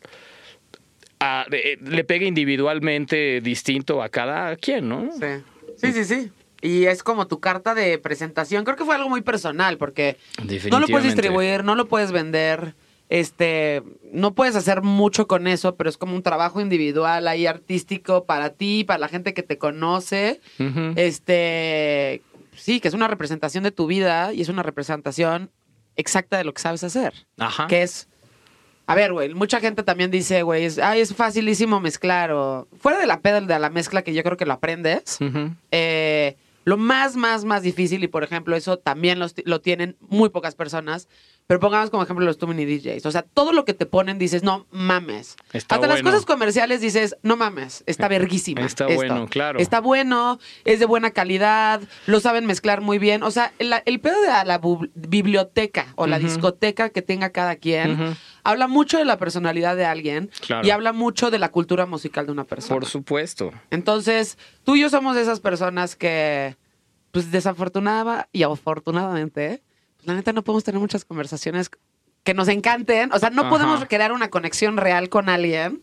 a- 1.21 1.47
eh, 1.51 1.79
le 1.83 2.05
pega 2.05 2.27
individualmente 2.27 3.41
distinto 3.41 4.03
a 4.03 4.09
cada 4.09 4.57
quien, 4.57 4.89
¿no? 4.89 5.11
Sí. 5.13 5.43
Sí, 5.77 5.93
sí, 5.93 6.05
sí. 6.05 6.33
Y 6.61 6.87
es 6.87 7.03
como 7.05 7.29
tu 7.29 7.39
carta 7.39 7.75
de 7.75 7.99
presentación. 7.99 8.65
Creo 8.65 8.77
que 8.77 8.85
fue 8.85 8.97
algo 8.97 9.09
muy 9.09 9.21
personal 9.23 9.79
porque 9.79 10.17
no 10.71 10.81
lo 10.81 10.87
puedes 10.89 11.05
distribuir, 11.05 11.63
no 11.65 11.75
lo 11.77 11.87
puedes 11.87 12.11
vender. 12.11 12.75
Este, 13.11 13.83
no 14.13 14.35
puedes 14.35 14.55
hacer 14.57 14.83
mucho 14.83 15.27
con 15.29 15.47
eso, 15.47 15.77
pero 15.77 15.89
es 15.89 15.97
como 15.97 16.15
un 16.15 16.23
trabajo 16.23 16.61
individual 16.61 17.27
ahí 17.29 17.47
artístico 17.47 18.25
para 18.25 18.51
ti, 18.51 18.85
para 18.85 18.99
la 18.99 19.09
gente 19.09 19.33
que 19.35 19.43
te 19.43 19.57
conoce. 19.57 20.41
Este, 20.97 22.23
sí, 22.57 22.81
que 22.81 22.89
es 22.89 22.95
una 22.95 23.09
representación 23.09 23.65
de 23.65 23.71
tu 23.71 23.87
vida 23.87 24.33
y 24.33 24.41
es 24.43 24.49
una 24.49 24.63
representación 24.63 25.51
exacta 25.97 26.37
de 26.39 26.45
lo 26.45 26.53
que 26.53 26.61
sabes 26.61 26.85
hacer. 26.85 27.15
Ajá. 27.39 27.67
Que 27.67 27.83
es, 27.83 28.09
a 28.89 28.95
ver, 28.95 29.13
güey, 29.13 29.35
mucha 29.35 29.61
gente 29.61 29.83
también 29.83 30.11
dice, 30.11 30.43
güey, 30.43 30.65
es, 30.65 30.79
ay, 30.79 31.01
es 31.01 31.15
facilísimo 31.15 31.79
mezclar 31.79 32.33
o 32.33 32.67
fuera 32.81 32.99
de 32.99 33.07
la 33.07 33.21
pedal 33.21 33.47
de 33.47 33.59
la 33.59 33.71
mezcla 33.71 34.03
que 34.03 34.15
yo 34.15 34.23
creo 34.23 34.37
que 34.37 34.47
lo 34.47 34.55
aprendes. 34.55 35.19
Eh, 35.71 36.37
lo 36.65 36.77
más, 36.77 37.15
más, 37.17 37.45
más 37.45 37.63
difícil, 37.63 38.03
y 38.05 38.09
por 38.09 38.25
ejemplo, 38.25 38.57
eso 38.57 38.79
también 38.79 39.19
los- 39.19 39.35
lo 39.45 39.61
tienen 39.61 39.97
muy 40.09 40.29
pocas 40.31 40.55
personas, 40.55 41.09
pero 41.49 41.59
pongamos 41.61 41.89
como 41.91 42.03
ejemplo 42.03 42.25
los 42.27 42.37
Too 42.39 42.47
Many 42.47 42.67
DJs. 42.67 43.07
O 43.07 43.11
sea, 43.11 43.23
todo 43.23 43.53
lo 43.53 43.65
que 43.65 43.73
te 43.75 43.87
ponen 43.87 44.19
dices, 44.19 44.43
no 44.43 44.67
mames. 44.71 45.35
Está 45.53 45.77
Hasta 45.77 45.87
las 45.89 46.03
cosas 46.03 46.25
comerciales 46.27 46.81
dices, 46.83 47.17
no 47.23 47.37
mames, 47.37 47.83
está 47.87 48.07
verguísima. 48.07 48.61
Está 48.61 48.85
esto. 48.85 48.95
bueno, 48.97 49.27
claro. 49.29 49.59
Está 49.59 49.81
bueno, 49.81 50.39
es 50.67 50.79
de 50.79 50.85
buena 50.85 51.11
calidad, 51.11 51.81
lo 52.07 52.21
saben 52.21 52.45
mezclar 52.45 52.83
muy 52.83 52.99
bien. 52.99 53.23
O 53.23 53.31
sea, 53.31 53.53
el, 53.59 53.73
el 53.87 53.99
pedo 53.99 54.21
de 54.21 54.29
la 54.29 54.61
biblioteca 54.95 55.87
o 55.97 56.07
la 56.07 56.19
discoteca 56.19 56.91
que 56.91 57.03
tenga 57.03 57.31
cada 57.31 57.57
quien 57.57 58.15
habla 58.45 58.67
mucho 58.69 58.99
de 58.99 59.05
la 59.07 59.17
personalidad 59.19 59.75
de 59.77 59.85
alguien 59.87 60.31
Claro. 60.47 60.67
y 60.67 60.71
habla 60.71 60.93
mucho 60.93 61.31
de 61.31 61.39
la 61.39 61.51
cultura 61.51 61.87
musical 61.87 62.27
de 62.27 62.33
una 62.33 62.45
persona. 62.45 62.75
Por 62.79 62.87
supuesto. 62.87 63.53
Entonces, 63.71 64.37
tú 64.65 64.77
y 64.77 64.83
yo 64.83 64.91
somos 64.91 65.17
de 65.17 65.23
esas 65.23 65.41
personas 65.41 65.97
que, 65.97 66.57
pues 67.11 67.31
desafortunada 67.31 68.29
y 68.33 68.43
afortunadamente, 68.43 69.63
la 70.09 70.15
neta 70.15 70.33
no 70.33 70.43
podemos 70.43 70.65
tener 70.65 70.81
muchas 70.81 71.05
conversaciones 71.05 71.71
que 72.25 72.33
nos 72.35 72.49
encanten. 72.49 73.13
O 73.13 73.19
sea, 73.19 73.29
no 73.31 73.43
Ajá. 73.43 73.51
podemos 73.51 73.85
crear 73.85 74.13
una 74.13 74.31
conexión 74.31 74.79
real 74.79 75.11
con 75.11 75.29
alguien 75.29 75.83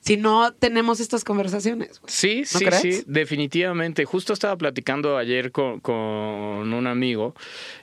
si 0.00 0.16
no 0.16 0.52
tenemos 0.52 1.00
estas 1.00 1.24
conversaciones. 1.24 2.00
Sí, 2.06 2.44
¿No 2.52 2.58
sí, 2.60 2.64
crees? 2.64 2.80
sí, 2.82 3.02
definitivamente. 3.08 4.04
Justo 4.04 4.32
estaba 4.32 4.56
platicando 4.56 5.18
ayer 5.18 5.50
con, 5.50 5.80
con 5.80 5.94
un 5.96 6.86
amigo, 6.86 7.34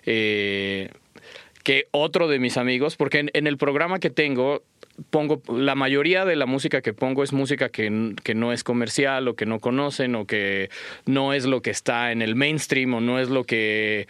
eh, 0.06 0.89
que 1.63 1.88
otro 1.91 2.30
de 2.30 2.39
mis 2.39 2.56
amigos, 2.56 2.96
porque 2.96 3.19
en, 3.19 3.30
en 3.34 3.46
el 3.46 3.58
programa 3.58 4.00
que 4.00 4.10
tengo, 4.10 4.63
pongo, 5.10 5.41
la 5.51 5.75
mayoría 5.75 6.23
de 6.25 6.36
la 6.36 6.45
música 6.45 6.82
que 6.82 6.93
pongo 6.93 7.23
es 7.23 7.34
música 7.34 7.69
que, 7.69 8.13
que 8.23 8.36
no 8.36 8.53
es 8.53 8.63
comercial 8.63 9.27
o 9.27 9.36
que 9.36 9.45
no 9.45 9.60
conocen 9.60 10.13
o 10.15 10.25
que 10.27 10.69
no 11.06 11.34
es 11.34 11.45
lo 11.45 11.62
que 11.62 11.71
está 11.71 12.12
en 12.12 12.21
el 12.21 12.36
mainstream 12.36 12.93
o 12.93 13.01
no 13.01 13.19
es 13.19 13.29
lo 13.29 13.43
que 13.43 14.08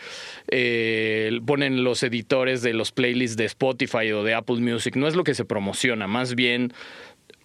eh, 0.49 1.39
ponen 1.45 1.83
los 1.83 2.03
editores 2.03 2.61
de 2.61 2.73
los 2.73 2.91
playlists 2.91 3.37
de 3.37 3.45
Spotify 3.45 4.11
o 4.11 4.23
de 4.23 4.33
Apple 4.33 4.57
Music, 4.57 4.95
no 4.95 5.07
es 5.07 5.15
lo 5.15 5.23
que 5.23 5.33
se 5.33 5.45
promociona, 5.45 6.07
más 6.07 6.35
bien 6.35 6.73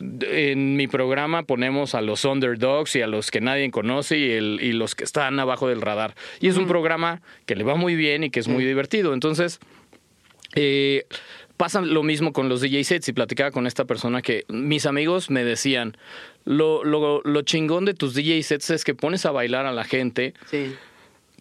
en 0.01 0.77
mi 0.77 0.87
programa 0.87 1.42
ponemos 1.42 1.96
a 1.96 2.01
los 2.03 2.24
underdogs 2.24 2.94
y 2.94 3.03
a 3.03 3.09
los 3.09 3.31
que 3.33 3.40
nadie 3.40 3.68
conoce 3.72 4.16
y, 4.18 4.31
el- 4.31 4.61
y 4.62 4.72
los 4.72 4.94
que 4.94 5.03
están 5.03 5.40
abajo 5.40 5.66
del 5.68 5.81
radar. 5.81 6.14
Y 6.40 6.46
es 6.46 6.57
un 6.57 6.68
programa 6.68 7.20
que 7.46 7.57
le 7.57 7.64
va 7.64 7.74
muy 7.74 7.96
bien 7.96 8.22
y 8.22 8.31
que 8.31 8.38
es 8.38 8.46
muy 8.46 8.64
divertido. 8.64 9.12
Entonces, 9.12 9.59
eh, 10.55 11.05
pasa 11.59 11.83
lo 11.83 12.03
mismo 12.03 12.33
con 12.33 12.49
los 12.49 12.62
DJ 12.62 12.85
sets 12.85 13.09
y 13.09 13.12
platicaba 13.12 13.51
con 13.51 13.66
esta 13.66 13.85
persona 13.85 14.23
que 14.23 14.44
mis 14.49 14.87
amigos 14.87 15.29
me 15.29 15.44
decían, 15.44 15.97
lo, 16.47 16.83
lo, 16.85 17.21
lo 17.23 17.42
chingón 17.42 17.85
de 17.85 17.92
tus 17.92 18.14
DJ 18.14 18.42
sets 18.42 18.71
es 18.71 18.85
que 18.85 18.94
pones 18.94 19.27
a 19.27 19.33
bailar 19.33 19.66
a 19.66 19.73
la 19.73 19.85
gente 19.85 20.33
Sí. 20.51 20.75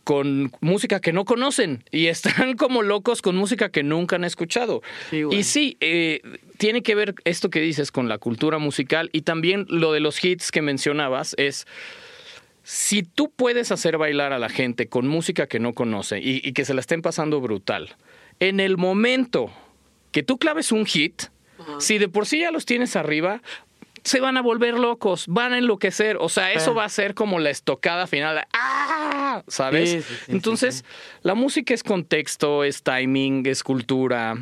con 0.03 0.51
música 0.59 0.99
que 0.99 1.13
no 1.13 1.23
conocen 1.23 1.83
y 1.91 2.07
están 2.07 2.55
como 2.57 2.81
locos 2.81 3.21
con 3.21 3.35
música 3.35 3.69
que 3.69 3.83
nunca 3.83 4.15
han 4.17 4.23
escuchado. 4.25 4.81
Sí, 5.09 5.23
y 5.31 5.43
sí, 5.43 5.77
eh, 5.81 6.21
tiene 6.57 6.81
que 6.81 6.95
ver 6.95 7.13
esto 7.23 7.49
que 7.49 7.61
dices 7.61 7.91
con 7.91 8.09
la 8.09 8.17
cultura 8.17 8.57
musical 8.57 9.09
y 9.13 9.21
también 9.21 9.65
lo 9.69 9.93
de 9.93 9.99
los 10.01 10.21
hits 10.23 10.51
que 10.51 10.61
mencionabas 10.61 11.35
es... 11.37 11.65
Si 12.69 13.01
tú 13.03 13.31
puedes 13.33 13.71
hacer 13.71 13.97
bailar 13.97 14.33
a 14.33 14.39
la 14.39 14.49
gente 14.49 14.87
con 14.89 15.07
música 15.07 15.47
que 15.47 15.57
no 15.59 15.71
conoce 15.71 16.19
y, 16.19 16.41
y 16.43 16.51
que 16.51 16.65
se 16.65 16.73
la 16.73 16.81
estén 16.81 17.01
pasando 17.01 17.39
brutal, 17.39 17.95
en 18.41 18.59
el 18.59 18.75
momento 18.75 19.49
que 20.11 20.23
tú 20.23 20.37
claves 20.37 20.71
un 20.71 20.85
hit, 20.85 21.23
si 21.79 21.97
de 21.97 22.07
por 22.07 22.25
sí 22.25 22.39
ya 22.39 22.51
los 22.51 22.65
tienes 22.65 22.95
arriba, 22.95 23.41
se 24.03 24.21
van 24.21 24.37
a 24.37 24.41
volver 24.41 24.75
locos, 24.75 25.25
van 25.27 25.51
a 25.51 25.57
enloquecer. 25.57 26.15
O 26.21 26.29
sea, 26.29 26.53
eso 26.53 26.73
va 26.73 26.85
a 26.85 26.89
ser 26.89 27.13
como 27.13 27.39
la 27.39 27.49
estocada 27.49 28.07
final. 28.07 28.45
¡Ah! 28.53 29.43
¿Sabes? 29.49 29.89
Sí, 29.89 30.01
sí, 30.01 30.13
sí, 30.25 30.31
Entonces, 30.31 30.85
la 31.23 31.33
música 31.35 31.73
es 31.73 31.83
contexto, 31.83 32.63
es 32.63 32.83
timing, 32.83 33.45
es 33.47 33.63
cultura, 33.63 34.35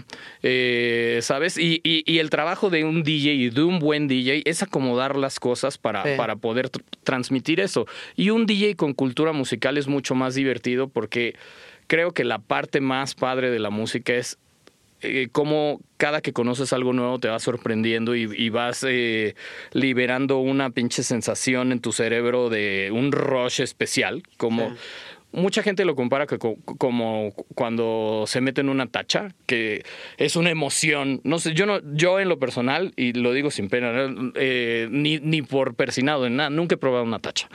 eh, 0.43 1.19
¿sabes? 1.23 1.57
Y, 1.57 1.81
y- 1.83 2.03
y 2.05 2.19
el 2.19 2.29
trabajo 2.29 2.69
de 2.69 2.83
un 2.83 3.01
DJ 3.03 3.33
y 3.33 3.49
de 3.49 3.63
un 3.63 3.79
buen 3.79 4.07
DJ 4.07 4.43
es 4.45 4.61
acomodar 4.61 5.15
las 5.15 5.39
cosas 5.39 5.77
para, 5.79 6.03
para 6.17 6.35
poder 6.35 6.69
tr- 6.69 6.83
transmitir 7.03 7.59
eso. 7.59 7.87
Y 8.15 8.29
un 8.29 8.45
DJ 8.45 8.75
con 8.75 8.93
cultura 8.93 9.31
musical 9.31 9.77
es 9.79 9.87
mucho 9.87 10.13
más 10.13 10.35
divertido 10.35 10.87
porque 10.89 11.35
creo 11.87 12.11
que 12.11 12.23
la 12.23 12.37
parte 12.39 12.81
más 12.81 13.15
padre 13.15 13.49
de 13.49 13.59
la 13.59 13.71
música 13.71 14.13
es 14.13 14.37
eh, 15.05 15.29
cómo 15.31 15.79
cada 15.97 16.21
que 16.21 16.33
conoces 16.33 16.73
algo 16.73 16.93
nuevo 16.93 17.19
te 17.19 17.27
va 17.27 17.39
sorprendiendo 17.39 18.15
y, 18.15 18.29
y 18.35 18.49
vas 18.49 18.85
eh, 18.87 19.35
liberando 19.71 20.39
una 20.39 20.69
pinche 20.69 21.03
sensación 21.03 21.71
en 21.71 21.79
tu 21.79 21.91
cerebro 21.91 22.49
de 22.49 22.89
un 22.93 23.11
rush 23.11 23.61
especial, 23.61 24.23
como... 24.37 24.75
Mucha 25.31 25.63
gente 25.63 25.83
lo 25.83 25.95
compara 25.97 26.27
que 26.27 26.37
co- 26.37 26.55
como 26.77 27.33
cuando 27.55 28.23
se 28.25 28.39
mete 28.39 28.61
en 28.61 28.69
una 28.69 28.87
tacha, 28.87 29.35
que 29.47 29.83
es 30.15 30.37
una 30.37 30.49
emoción. 30.49 31.19
No 31.25 31.39
sé, 31.39 31.53
yo 31.53 31.65
no, 31.65 31.81
yo 31.93 32.21
en 32.21 32.29
lo 32.29 32.39
personal, 32.39 32.93
y 32.95 33.11
lo 33.11 33.33
digo 33.33 33.51
sin 33.51 33.67
pena, 33.67 33.91
eh, 34.35 34.87
ni, 34.89 35.19
ni 35.19 35.41
por 35.41 35.75
persinado, 35.75 36.25
en 36.25 36.37
nada, 36.37 36.49
nunca 36.49 36.75
he 36.75 36.77
probado 36.77 37.03
una 37.03 37.19
tacha. 37.19 37.49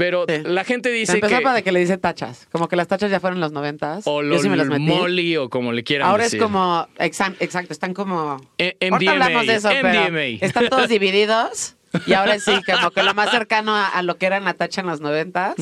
Pero 0.00 0.24
Sí. 0.26 0.38
la 0.44 0.64
gente 0.64 0.90
dice 0.90 1.12
empezó 1.12 1.36
que... 1.36 1.42
para 1.42 1.56
de 1.56 1.62
que 1.62 1.72
le 1.72 1.80
dice 1.80 1.98
tachas. 1.98 2.48
Como 2.50 2.68
que 2.68 2.74
las 2.76 2.88
tachas 2.88 3.10
ya 3.10 3.20
fueron 3.20 3.36
en 3.36 3.42
los 3.42 3.52
noventas. 3.52 4.04
O 4.06 4.22
los 4.22 4.40
sí 4.40 4.48
molly 4.48 5.36
o 5.36 5.50
como 5.50 5.72
le 5.72 5.84
quieran 5.84 6.08
Ahora 6.08 6.24
decir. 6.24 6.38
es 6.38 6.42
como, 6.42 6.88
exa- 6.98 7.36
exacto, 7.38 7.74
están 7.74 7.92
como... 7.92 8.18
Ahorita 8.58 8.86
MDMA, 8.96 9.10
hablamos 9.12 9.46
de 9.46 9.54
eso, 9.56 9.68
pero 9.82 10.18
están 10.40 10.68
todos 10.70 10.88
divididos. 10.88 11.76
Y 12.06 12.14
ahora 12.14 12.38
sí, 12.38 12.52
como 12.64 12.92
que 12.92 13.02
lo 13.02 13.12
más 13.14 13.30
cercano 13.30 13.76
a, 13.76 13.88
a 13.88 14.02
lo 14.02 14.16
que 14.16 14.24
era 14.26 14.40
la 14.40 14.54
tacha 14.54 14.80
en 14.80 14.86
los 14.86 15.00
noventas, 15.02 15.56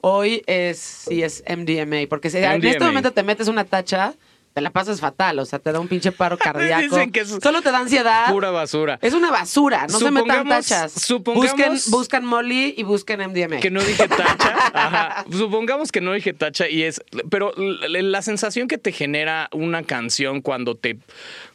hoy 0.00 0.42
es 0.46 0.78
sí 0.78 1.22
es 1.22 1.42
MDMA. 1.46 2.06
Porque 2.08 2.30
si 2.30 2.38
en 2.38 2.64
este 2.64 2.84
momento 2.84 3.12
te 3.12 3.22
metes 3.22 3.48
una 3.48 3.64
tacha, 3.64 4.14
te 4.54 4.60
la 4.60 4.70
pasas 4.70 5.00
fatal. 5.00 5.38
O 5.40 5.44
sea, 5.44 5.58
te 5.58 5.72
da 5.72 5.80
un 5.80 5.88
pinche 5.88 6.12
paro 6.12 6.38
cardíaco. 6.38 6.80
Dicen 6.82 7.10
que 7.10 7.20
es 7.20 7.28
Solo 7.42 7.60
te 7.60 7.70
da 7.72 7.78
ansiedad. 7.80 8.30
Pura 8.32 8.50
basura. 8.50 8.98
Es 9.02 9.12
una 9.12 9.30
basura, 9.32 9.86
no 9.90 9.98
se 9.98 10.10
metan 10.12 10.48
tachas. 10.48 10.92
supongamos- 10.92 11.50
busquen, 11.56 11.90
buscan 11.90 12.24
Molly 12.24 12.74
y 12.76 12.84
busquen 12.84 13.20
MDMA. 13.20 13.58
Que 13.60 13.70
no 13.70 13.82
dije 13.82 14.06
tacha. 14.08 14.54
Ajá. 14.72 15.24
Supongamos 15.30 15.90
que 15.92 16.00
no 16.00 16.12
dije 16.12 16.32
tacha 16.32 16.68
y 16.68 16.84
es. 16.84 17.02
Pero 17.30 17.52
la 17.56 18.22
sensación 18.22 18.68
que 18.68 18.78
te 18.78 18.92
genera 18.92 19.48
una 19.52 19.82
canción 19.82 20.40
cuando 20.40 20.76
te. 20.76 20.98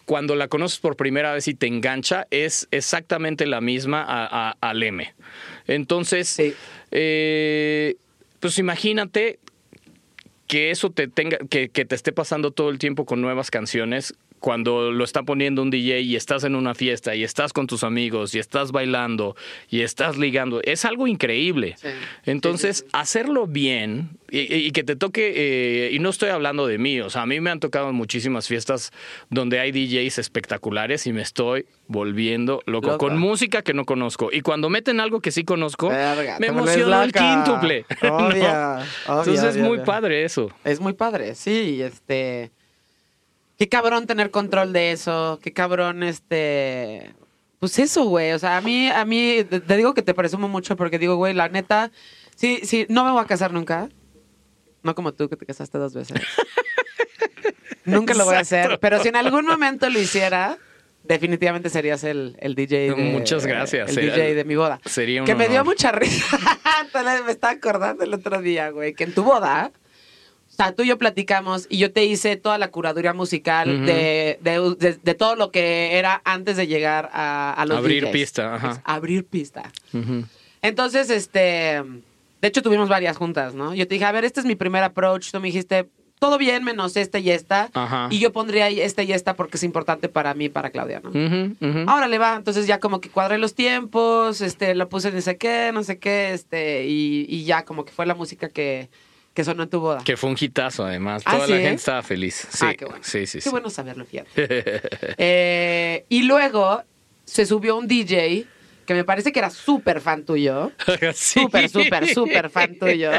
Cuando 0.06 0.36
la 0.36 0.48
conoces 0.48 0.80
por 0.80 0.96
primera 0.96 1.32
vez 1.34 1.48
y 1.48 1.54
te 1.54 1.68
engancha 1.68 2.26
es 2.32 2.68
exactamente 2.72 3.46
la 3.46 3.62
misma 3.62 4.02
a- 4.04 4.50
a- 4.50 4.58
al 4.60 4.82
M. 4.84 5.14
Entonces, 5.68 6.28
Sí. 6.28 6.54
eh, 6.92 7.96
pues 8.40 8.58
imagínate 8.58 9.40
que 10.50 10.72
eso 10.72 10.90
te 10.90 11.08
tenga, 11.08 11.38
que, 11.48 11.70
que 11.70 11.86
te 11.86 11.94
esté 11.94 12.12
pasando 12.12 12.50
todo 12.50 12.72
el 12.72 12.80
tiempo 12.80 13.06
con 13.06 13.22
nuevas 13.22 13.52
canciones. 13.52 14.16
Cuando 14.39 14.91
lo 14.91 15.04
está 15.04 15.23
poniendo 15.23 15.62
un 15.62 15.69
DJ 15.69 16.02
y 16.02 16.15
estás 16.15 16.43
en 16.43 16.56
una 16.56 16.73
fiesta 16.75 17.15
y 17.15 17.23
estás 17.23 17.54
con 17.54 17.67
tus 17.67 17.84
amigos 17.84 18.34
y 18.36 18.39
estás 18.39 18.71
bailando 18.71 19.36
y 19.69 19.82
estás 19.82 20.17
ligando, 20.17 20.62
es 20.63 20.86
algo 20.86 21.08
increíble. 21.08 21.75
Sí. 21.78 21.88
Entonces, 22.25 22.78
Sí, 22.78 22.84
sí, 22.84 22.89
sí. 22.89 22.89
hacerlo 22.93 23.47
bien 23.47 24.12
y, 24.32 24.39
y 24.54 24.71
que 24.71 24.84
te 24.84 24.95
toque, 24.95 25.34
eh, 25.36 25.91
y 25.91 25.99
no 25.99 26.10
estoy 26.10 26.30
hablando 26.30 26.67
de 26.67 26.78
mí, 26.78 26.99
o 27.02 27.10
sea, 27.10 27.23
a 27.23 27.25
mí 27.25 27.39
me 27.41 27.49
han 27.49 27.60
tocado 27.60 27.91
muchísimas 27.93 28.47
fiestas 28.47 28.91
donde 29.30 29.60
hay 29.60 29.71
DJs 29.71 30.19
espectaculares 30.19 31.08
y 31.08 31.13
me 31.13 31.21
estoy 31.21 31.65
volviendo 31.88 32.62
loco, 32.65 32.97
con 32.97 33.17
música 33.17 33.62
que 33.63 33.73
no 33.73 33.86
conozco. 33.86 34.30
Y 34.32 34.41
cuando 34.41 34.69
meten 34.69 34.99
algo 34.99 35.21
que 35.21 35.32
sí 35.32 35.43
conozco, 35.43 35.89
Verga, 35.89 36.38
me 36.39 36.47
emociono 36.47 37.02
el 37.02 37.12
quíntuple. 37.12 37.86
Entonces 38.02 39.43
es 39.43 39.58
muy 39.58 39.80
padre 39.80 40.23
eso. 40.23 40.52
Es 40.63 40.80
muy 40.80 40.93
padre, 40.93 41.36
sí, 41.36 41.82
este. 41.82 42.52
Qué 43.60 43.67
cabrón 43.67 44.08
tener 44.08 44.32
control 44.32 44.72
de 44.72 44.93
eso, 44.93 45.38
qué 45.43 45.52
cabrón, 45.52 46.02
este. 46.02 47.13
Pues 47.60 47.78
eso, 47.78 48.06
güey. 48.06 48.32
O 48.32 48.39
sea, 48.39 48.56
a 48.56 48.62
mí, 48.62 48.88
a 48.88 49.04
mí, 49.04 49.43
te 49.43 49.76
digo 49.76 49.93
que 49.93 50.02
te 50.02 50.13
presumo 50.13 50.48
mucho 50.48 50.78
porque 50.78 50.98
digo, 50.98 51.17
güey, 51.17 51.34
la 51.34 51.50
neta, 51.50 51.91
sí, 52.38 52.62
sí, 52.63 52.86
no 52.88 53.04
me 53.04 53.12
voy 53.12 53.22
a 53.22 53.26
casar 53.28 53.52
nunca. 53.52 53.89
No 54.82 54.95
como 54.95 55.13
tú 55.13 55.28
que 55.28 55.36
te 55.36 55.45
casaste 55.45 55.78
dos 55.78 55.93
veces. 55.93 56.22
nunca 57.84 58.13
lo 58.13 58.24
voy 58.24 58.36
a 58.36 58.39
hacer. 58.39 58.80
Pero 58.80 59.02
si 59.04 59.10
en 59.10 59.17
algún 59.17 59.45
momento 59.45 59.89
lo 59.89 60.00
hiciera, 60.00 60.58
definitivamente 61.04 61.69
serías 61.69 62.06
el, 62.06 62.38
el 62.39 62.56
DJ 62.56 62.91
de. 62.91 62.95
Muchas 62.95 63.45
gracias. 63.45 63.89
El 63.89 63.95
Sería- 63.95 64.13
DJ 64.13 64.36
de 64.36 64.45
mi 64.45 64.56
boda. 64.56 64.80
sería 64.86 65.22
un 65.22 65.26
Que 65.26 65.36
me 65.36 65.50
dio 65.50 65.65
mucha 65.65 65.91
risa. 65.91 66.39
me 67.26 67.32
estaba 67.34 67.52
acordando 67.52 68.06
el 68.06 68.13
otro 68.13 68.41
día, 68.41 68.69
güey, 68.69 68.93
que 68.93 69.04
en 69.04 69.13
tu 69.13 69.24
boda. 69.24 69.74
O 70.60 70.63
sea, 70.63 70.74
tú 70.76 70.84
y 70.84 70.88
yo 70.88 70.98
platicamos 70.98 71.67
y 71.69 71.78
yo 71.78 71.93
te 71.93 72.04
hice 72.04 72.36
toda 72.36 72.58
la 72.58 72.67
curaduría 72.69 73.13
musical 73.13 73.86
de, 73.86 74.39
de, 74.41 74.76
de- 74.78 75.00
de 75.02 75.13
todo 75.15 75.38
lo 75.38 75.52
que 75.52 75.98
era 75.98 76.22
antes 76.26 76.58
de 76.58 76.67
llegar 76.67 77.10
a, 77.13 77.54
a 77.54 77.65
los 77.65 77.78
Abrir 77.78 78.04
DJs. 78.04 78.12
pista, 78.12 78.56
ajá. 78.56 78.82
Abrir 78.84 79.24
pista. 79.26 79.72
Entonces, 80.62 81.10
este, 81.10 81.39
de 82.41 82.48
hecho 82.48 82.62
tuvimos 82.62 82.89
varias 82.89 83.15
juntas, 83.17 83.54
¿no? 83.54 83.74
Yo 83.74 83.88
te 83.88 83.93
dije, 83.95 84.06
a 84.06 84.12
ver, 84.12 84.26
este 84.26 84.41
es 84.41 84.45
mi 84.45 84.56
primer 84.56 84.84
approach. 84.84 85.32
Tú 85.32 85.39
me 85.39 85.48
dijiste, 85.48 85.88
todo 86.19 86.38
bien 86.38 86.65
menos 86.65 86.98
este 86.98 87.19
y 87.22 87.30
esta. 87.32 87.69
Ajá. 87.74 88.08
Y 88.12 88.19
yo 88.19 88.34
pondría 88.34 88.65
ahí 88.65 88.82
este 88.82 89.06
y 89.06 89.13
esta 89.13 89.36
porque 89.36 89.56
es 89.56 89.63
importante 89.63 90.10
para 90.10 90.34
mí 90.34 90.45
y 90.45 90.50
para 90.50 90.72
Claudia, 90.72 91.02
¿no? 91.02 91.12
Ahora 91.89 92.10
le 92.10 92.17
va, 92.17 92.36
entonces 92.36 92.67
ya 92.67 92.80
como 92.82 93.00
que 93.00 93.08
cuadré 93.10 93.38
los 93.38 93.56
tiempos, 93.56 94.41
este, 94.41 94.76
lo 94.76 94.89
puse 94.89 95.12
no 95.13 95.22
sé 95.22 95.38
qué, 95.38 95.72
no 95.74 95.84
sé 95.84 96.00
qué, 96.00 96.34
este, 96.34 96.86
y, 96.88 97.26
y 97.30 97.45
ya 97.45 97.63
como 97.63 97.86
que 97.86 97.93
fue 97.93 98.06
la 98.06 98.15
música 98.15 98.50
que, 98.50 98.89
que 99.34 99.44
sonó 99.44 99.63
en 99.63 99.70
tu 99.70 99.80
boda. 99.80 100.04
Que 100.04 100.18
fue 100.18 100.30
un 100.30 100.38
hitazo, 100.39 100.86
además. 100.86 101.24
¿Ah, 101.26 101.36
Toda 101.36 101.48
la 101.48 101.56
gente 101.58 101.76
estaba 101.76 102.02
feliz. 102.04 102.48
Sí, 102.52 102.65
Ah, 102.68 102.74
qué 102.74 102.86
bueno. 102.86 103.04
sí, 103.04 103.26
sí. 103.26 103.39
Qué 103.39 103.50
bueno 103.50 103.70
saberlo, 103.70 104.06
fíjate. 104.06 104.82
Eh, 105.18 106.06
y 106.10 106.24
luego 106.24 106.84
se 107.26 107.46
subió 107.46 107.78
un 107.78 107.88
DJ 107.88 108.46
que 108.86 108.96
me 108.96 109.04
parece 109.04 109.32
que 109.32 109.38
era 109.38 109.52
súper 109.52 110.02
fan 110.02 110.26
tuyo. 110.26 110.72
Sí. 111.13 111.42
Súper, 111.42 111.70
súper, 111.70 112.08
súper 112.13 112.50
fan 112.50 112.78
tuyo. 112.80 113.12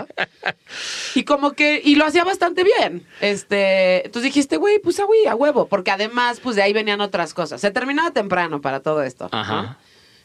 Y 1.14 1.22
como 1.22 1.52
que, 1.52 1.80
y 1.84 1.94
lo 1.94 2.04
hacía 2.04 2.24
bastante 2.24 2.64
bien. 2.64 3.06
Este, 3.20 4.04
entonces 4.04 4.24
dijiste, 4.32 4.56
güey, 4.56 4.80
pues 4.80 4.98
a 4.98 5.04
güey, 5.04 5.26
a 5.26 5.34
huevo. 5.36 5.68
Porque 5.68 5.92
además, 5.92 6.40
pues 6.40 6.56
de 6.56 6.62
ahí 6.62 6.72
venían 6.72 7.00
otras 7.00 7.34
cosas. 7.34 7.60
Se 7.60 7.70
terminaba 7.70 8.10
temprano 8.10 8.60
para 8.60 8.80
todo 8.80 9.02
esto. 9.04 9.28
¿no? 9.32 9.38
Ajá. 9.38 9.78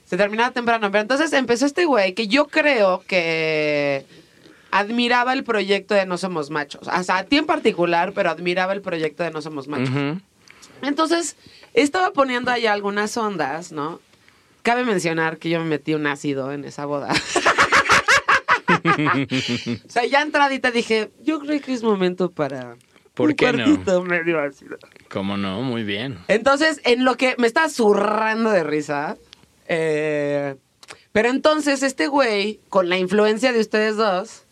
Se 0.04 0.18
terminaba 0.18 0.52
temprano. 0.52 0.90
Pero 0.92 1.04
entonces 1.04 1.32
empezó 1.34 1.68
este 1.68 1.86
güey 1.86 2.14
que 2.14 2.28
yo 2.28 2.48
creo 2.48 3.04
que 3.08 4.06
admiraba 4.76 5.32
el 5.32 5.46
proyecto 5.46 5.96
de 5.96 6.06
No 6.06 6.18
Somos 6.18 6.50
Machos. 6.50 6.90
O 6.90 7.04
sea, 7.04 7.20
a 7.20 7.24
ti 7.24 7.38
en 7.38 7.46
particular, 7.46 8.12
pero 8.14 8.30
admiraba 8.30 8.74
el 8.74 8.82
proyecto 8.82 9.24
de 9.24 9.32
No 9.32 9.42
Somos 9.42 9.70
Machos. 9.70 10.20
Entonces, 10.82 11.38
estaba 11.74 12.12
poniendo 12.12 12.52
ahí 12.52 12.66
algunas 12.66 13.16
ondas, 13.16 13.72
¿no? 13.72 14.02
Cabe 14.64 14.84
mencionar 14.84 15.38
que 15.38 15.50
yo 15.50 15.60
me 15.60 15.66
metí 15.66 15.94
un 15.94 16.08
ácido 16.08 16.52
en 16.52 16.66
esa 16.66 16.86
boda. 16.86 17.14
o 19.86 19.90
sea, 19.90 20.06
ya 20.06 20.22
entradita 20.22 20.72
dije, 20.72 21.10
yo 21.24 21.40
creo 21.40 21.62
que 21.62 21.72
es 21.72 21.82
momento 21.82 22.32
para... 22.32 22.76
¿Por 23.14 23.30
un 23.30 23.36
qué 23.36 23.54
no? 23.54 24.02
medio 24.02 24.42
ácido. 24.42 24.78
¿Cómo 25.10 25.38
no? 25.38 25.62
Muy 25.62 25.84
bien. 25.84 26.18
Entonces, 26.28 26.82
en 26.84 27.06
lo 27.06 27.16
que 27.16 27.36
me 27.38 27.48
estaba 27.48 27.70
zurrando 27.70 28.50
de 28.50 28.66
risa, 28.66 29.16
eh, 29.70 30.58
pero 31.14 31.30
entonces 31.30 31.82
este 31.82 32.08
güey, 32.08 32.60
con 32.68 32.90
la 32.90 32.98
influencia 32.98 33.54
de 33.54 33.62
ustedes 33.62 33.96
dos, 33.96 34.45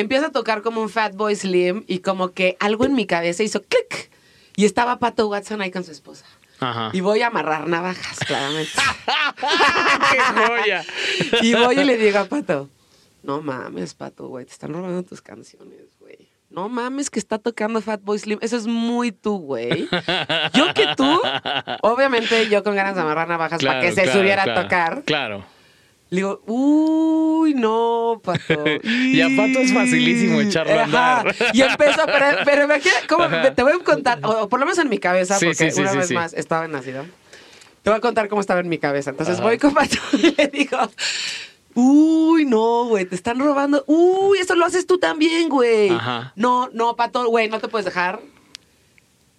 empieza 0.00 0.26
a 0.26 0.32
tocar 0.32 0.62
como 0.62 0.80
un 0.80 0.88
Fatboy 0.88 1.34
Slim 1.34 1.84
y 1.86 1.98
como 1.98 2.30
que 2.32 2.56
algo 2.60 2.84
en 2.84 2.94
mi 2.94 3.06
cabeza 3.06 3.42
hizo 3.42 3.62
clic. 3.62 4.10
Y 4.56 4.64
estaba 4.64 4.98
Pato 4.98 5.28
Watson 5.28 5.60
ahí 5.60 5.70
con 5.70 5.84
su 5.84 5.92
esposa. 5.92 6.24
Ajá. 6.60 6.90
Y 6.92 7.00
voy 7.00 7.22
a 7.22 7.28
amarrar 7.28 7.68
navajas, 7.68 8.18
claramente. 8.20 8.72
¡Qué 10.10 10.18
joya! 10.20 10.84
y 11.42 11.54
voy 11.54 11.80
y 11.80 11.84
le 11.84 11.96
digo 11.96 12.18
a 12.18 12.24
Pato, 12.24 12.68
no 13.22 13.40
mames, 13.40 13.94
Pato, 13.94 14.28
güey, 14.28 14.44
te 14.44 14.52
están 14.52 14.72
robando 14.72 15.02
tus 15.02 15.20
canciones, 15.20 15.96
güey. 16.00 16.28
No 16.50 16.68
mames 16.68 17.10
que 17.10 17.18
está 17.18 17.38
tocando 17.38 17.80
Fatboy 17.82 18.18
Slim. 18.18 18.38
Eso 18.40 18.56
es 18.56 18.66
muy 18.66 19.12
tú, 19.12 19.38
güey. 19.38 19.86
Yo 20.54 20.72
que 20.72 20.88
tú, 20.96 21.20
obviamente 21.82 22.48
yo 22.48 22.64
con 22.64 22.74
ganas 22.74 22.94
de 22.94 23.02
amarrar 23.02 23.28
navajas 23.28 23.62
para 23.62 23.80
que 23.80 23.92
se 23.92 24.04
claro, 24.04 24.18
subiera 24.18 24.42
claro, 24.44 24.60
a 24.60 24.62
tocar. 24.62 25.02
Claro. 25.04 25.57
Le 26.10 26.16
digo, 26.20 26.40
uy, 26.46 27.54
no, 27.54 28.20
Pato. 28.24 28.64
Y 28.82 29.20
a 29.20 29.28
Pato 29.36 29.58
es 29.58 29.72
facilísimo 29.74 30.40
echarlo 30.40 30.72
a 30.80 30.84
andar. 30.84 31.34
Y 31.52 31.60
empezó, 31.62 32.02
pero, 32.06 32.26
pero 32.44 32.66
queda- 32.68 33.06
¿cómo? 33.08 33.26
Te 33.54 33.62
voy 33.62 33.72
a 33.78 33.84
contar, 33.84 34.18
o 34.22 34.48
por 34.48 34.58
lo 34.58 34.64
menos 34.66 34.78
en 34.78 34.88
mi 34.88 34.98
cabeza, 34.98 35.38
Sí, 35.38 35.46
porque 35.46 35.70
sí, 35.70 35.76
sí, 35.76 35.80
una 35.82 35.92
vez 35.92 36.10
más 36.12 36.32
estaba 36.32 36.64
en 36.64 36.72
nacido. 36.72 37.04
Te 37.82 37.90
voy 37.90 37.98
a 37.98 38.00
contar 38.00 38.28
cómo 38.28 38.40
estaba 38.40 38.60
en 38.60 38.68
mi 38.68 38.78
cabeza. 38.78 39.10
Entonces 39.10 39.36
Ajá. 39.36 39.44
voy 39.44 39.58
con 39.58 39.74
Pato 39.74 39.96
y 40.14 40.34
le 40.36 40.48
digo, 40.48 40.78
uy, 41.74 42.44
no, 42.46 42.86
güey, 42.86 43.04
te 43.04 43.14
están 43.14 43.38
robando. 43.38 43.84
Uy, 43.86 44.38
eso 44.38 44.54
lo 44.54 44.64
haces 44.64 44.86
tú 44.86 44.98
también, 44.98 45.48
güey. 45.48 45.90
Ajá. 45.90 46.32
No, 46.36 46.70
no, 46.72 46.96
Pato, 46.96 47.26
güey, 47.28 47.48
no 47.48 47.60
te 47.60 47.68
puedes 47.68 47.84
dejar. 47.84 48.20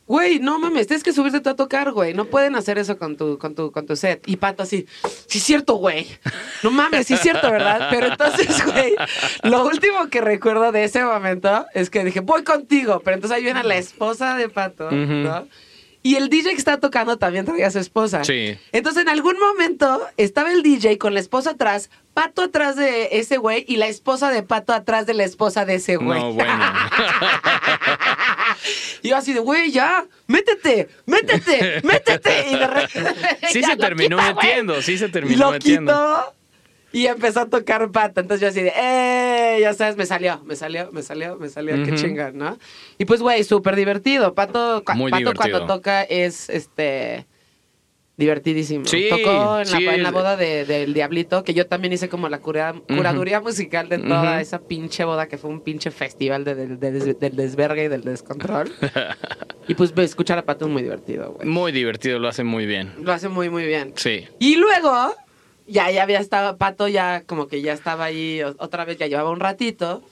Güey, 0.09 0.39
no 0.39 0.57
mames, 0.57 0.87
tienes 0.87 1.03
que 1.03 1.13
subirte 1.13 1.39
tú 1.39 1.51
a 1.51 1.55
tocar, 1.55 1.91
güey. 1.91 2.15
No 2.15 2.25
pueden 2.25 2.55
hacer 2.55 2.79
eso 2.79 2.97
con 2.97 3.15
tu, 3.15 3.37
con 3.37 3.53
tu, 3.53 3.71
con 3.71 3.85
tu 3.85 3.95
set. 3.95 4.23
Y 4.25 4.37
Pato 4.37 4.63
así, 4.63 4.87
sí 5.27 5.37
es 5.37 5.43
cierto, 5.43 5.75
güey. 5.75 6.07
No 6.63 6.71
mames, 6.71 7.05
sí 7.05 7.13
es 7.13 7.19
cierto, 7.19 7.49
¿verdad? 7.51 7.89
Pero 7.91 8.07
entonces, 8.07 8.65
güey, 8.65 8.95
lo 9.43 9.67
último 9.67 10.09
que 10.09 10.19
recuerdo 10.19 10.71
de 10.71 10.83
ese 10.83 11.05
momento 11.05 11.67
es 11.75 11.91
que 11.91 12.03
dije, 12.03 12.21
voy 12.21 12.43
contigo. 12.43 13.01
Pero 13.05 13.15
entonces 13.15 13.37
ahí 13.37 13.43
viene 13.43 13.63
la 13.63 13.77
esposa 13.77 14.35
de 14.35 14.49
Pato, 14.49 14.89
¿no? 14.89 15.47
Y 16.01 16.15
el 16.15 16.29
DJ 16.29 16.51
que 16.51 16.57
estaba 16.57 16.77
tocando 16.77 17.17
también 17.17 17.45
traía 17.45 17.67
a 17.67 17.71
su 17.71 17.77
esposa. 17.77 18.23
Sí. 18.23 18.57
Entonces, 18.71 19.03
en 19.03 19.09
algún 19.09 19.37
momento 19.37 20.01
estaba 20.17 20.51
el 20.53 20.63
DJ 20.63 20.97
con 20.97 21.13
la 21.13 21.19
esposa 21.19 21.51
atrás, 21.51 21.91
Pato 22.15 22.41
atrás 22.41 22.77
de 22.77 23.09
ese 23.11 23.37
güey 23.37 23.63
y 23.67 23.75
la 23.75 23.87
esposa 23.87 24.31
de 24.31 24.41
Pato 24.41 24.73
atrás 24.73 25.05
de 25.05 25.13
la 25.13 25.23
esposa 25.25 25.65
de 25.65 25.75
ese 25.75 25.97
güey. 25.97 26.19
No, 26.19 26.33
bueno. 26.33 26.53
Y 29.01 29.09
yo 29.09 29.17
así 29.17 29.33
de, 29.33 29.39
güey, 29.39 29.71
ya, 29.71 30.05
métete, 30.27 30.89
métete, 31.05 31.81
métete. 31.83 32.49
Y 32.51 32.55
de 32.57 32.67
repente, 32.67 33.37
Sí 33.51 33.63
se 33.63 33.77
terminó 33.77 34.17
quita, 34.17 34.33
metiendo, 34.33 34.81
sí 34.81 34.97
se 34.97 35.09
terminó 35.09 35.45
lo 35.45 35.51
metiendo. 35.51 35.91
quitó 35.93 36.35
y 36.91 37.05
empezó 37.05 37.41
a 37.41 37.45
tocar 37.49 37.91
Pato. 37.91 38.19
Entonces 38.19 38.41
yo 38.41 38.47
así 38.49 38.61
de, 38.61 38.73
¡eh! 38.75 39.59
Ya 39.61 39.73
sabes, 39.73 39.95
me 39.95 40.05
salió, 40.05 40.41
me 40.43 40.55
salió, 40.55 40.91
me 40.91 41.01
salió, 41.03 41.37
me 41.37 41.47
salió, 41.49 41.75
qué 41.83 41.91
Ujú. 41.91 42.01
chingón, 42.01 42.37
¿no? 42.37 42.57
Y 42.97 43.05
pues, 43.05 43.21
güey, 43.21 43.43
súper 43.43 43.75
divertido. 43.75 44.33
Pato, 44.33 44.83
Muy 44.95 45.11
Pato 45.11 45.19
divertido. 45.19 45.35
cuando 45.59 45.65
toca 45.65 46.03
es, 46.03 46.49
este... 46.49 47.27
Divertidísimo. 48.19 48.83
Sí, 48.83 49.07
Tocó 49.09 49.59
en 49.61 49.71
la, 49.71 49.77
sí, 49.77 49.87
en 49.87 50.03
la 50.03 50.11
boda 50.11 50.35
de- 50.35 50.65
del 50.65 50.93
Diablito, 50.93 51.45
que 51.45 51.53
yo 51.53 51.67
también 51.67 51.93
hice 51.93 52.09
como 52.09 52.27
la 52.27 52.39
cura- 52.39 52.75
curaduría 52.85 53.39
musical 53.39 53.87
de 53.87 53.97
toda 53.99 54.41
esa 54.41 54.59
pinche 54.59 55.05
boda, 55.05 55.27
que 55.29 55.37
fue 55.37 55.49
un 55.49 55.61
pinche 55.61 55.89
festival 55.89 56.43
de- 56.43 56.53
des- 56.77 57.17
del 57.17 57.35
desvergue 57.37 57.85
y 57.85 57.87
del 57.87 58.01
descontrol. 58.03 58.69
y 59.69 59.73
pues 59.73 59.93
escuchar 59.97 60.37
a 60.37 60.43
Pato 60.43 60.65
es 60.65 60.71
muy 60.71 60.83
divertido, 60.83 61.31
güey. 61.31 61.47
Muy 61.47 61.71
divertido, 61.71 62.19
lo 62.19 62.27
hace 62.27 62.43
muy 62.43 62.65
bien. 62.65 62.91
Lo 63.01 63.13
hace 63.13 63.29
muy, 63.29 63.49
muy 63.49 63.65
bien. 63.65 63.93
Sí. 63.95 64.27
Y 64.37 64.57
luego, 64.57 65.15
ya, 65.65 65.89
ya 65.89 66.03
había 66.03 66.19
estado, 66.19 66.57
Pato 66.57 66.89
ya 66.89 67.23
como 67.25 67.47
que 67.47 67.61
ya 67.61 67.71
estaba 67.71 68.03
ahí, 68.03 68.41
otra 68.57 68.83
vez 68.83 68.97
ya 68.97 69.07
llevaba 69.07 69.29
un 69.29 69.39
ratito. 69.39 70.03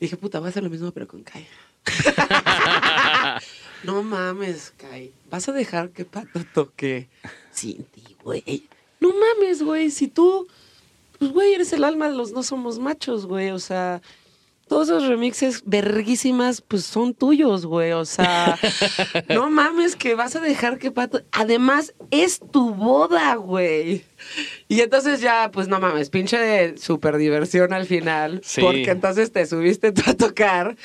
Dije, 0.00 0.16
puta, 0.16 0.40
voy 0.40 0.48
a 0.48 0.50
hacer 0.50 0.64
lo 0.64 0.70
mismo 0.70 0.90
pero 0.90 1.06
con 1.06 1.22
Kai. 1.22 1.46
no 3.84 4.02
mames, 4.02 4.72
Kai. 4.76 5.12
¿Vas 5.30 5.48
a 5.48 5.52
dejar 5.52 5.90
que 5.90 6.04
Pato 6.04 6.44
toque 6.52 7.08
sin 7.52 7.84
ti, 7.84 8.16
güey? 8.22 8.68
No 9.00 9.10
mames, 9.10 9.62
güey. 9.62 9.90
Si 9.90 10.08
tú, 10.08 10.46
pues, 11.18 11.32
güey, 11.32 11.54
eres 11.54 11.72
el 11.72 11.84
alma 11.84 12.08
de 12.08 12.16
los 12.16 12.32
no 12.32 12.42
somos 12.42 12.78
machos, 12.78 13.26
güey. 13.26 13.50
O 13.50 13.58
sea, 13.58 14.00
todos 14.68 14.88
esos 14.88 15.06
remixes 15.06 15.62
verguísimas, 15.66 16.62
pues 16.62 16.84
son 16.84 17.12
tuyos, 17.12 17.66
güey. 17.66 17.92
O 17.92 18.04
sea, 18.04 18.58
no 19.28 19.50
mames 19.50 19.96
que 19.96 20.14
vas 20.14 20.36
a 20.36 20.40
dejar 20.40 20.78
que 20.78 20.90
Pato. 20.90 21.22
Además, 21.32 21.94
es 22.10 22.40
tu 22.40 22.74
boda, 22.74 23.34
güey. 23.34 24.04
Y 24.68 24.80
entonces 24.80 25.20
ya, 25.20 25.50
pues 25.52 25.68
no 25.68 25.78
mames, 25.78 26.08
pinche 26.08 26.78
super 26.78 27.16
diversión 27.18 27.72
al 27.72 27.86
final. 27.86 28.40
Sí. 28.44 28.60
Porque 28.60 28.90
entonces 28.90 29.30
te 29.32 29.44
subiste 29.46 29.92
tú 29.92 30.02
a 30.06 30.14
tocar. 30.14 30.76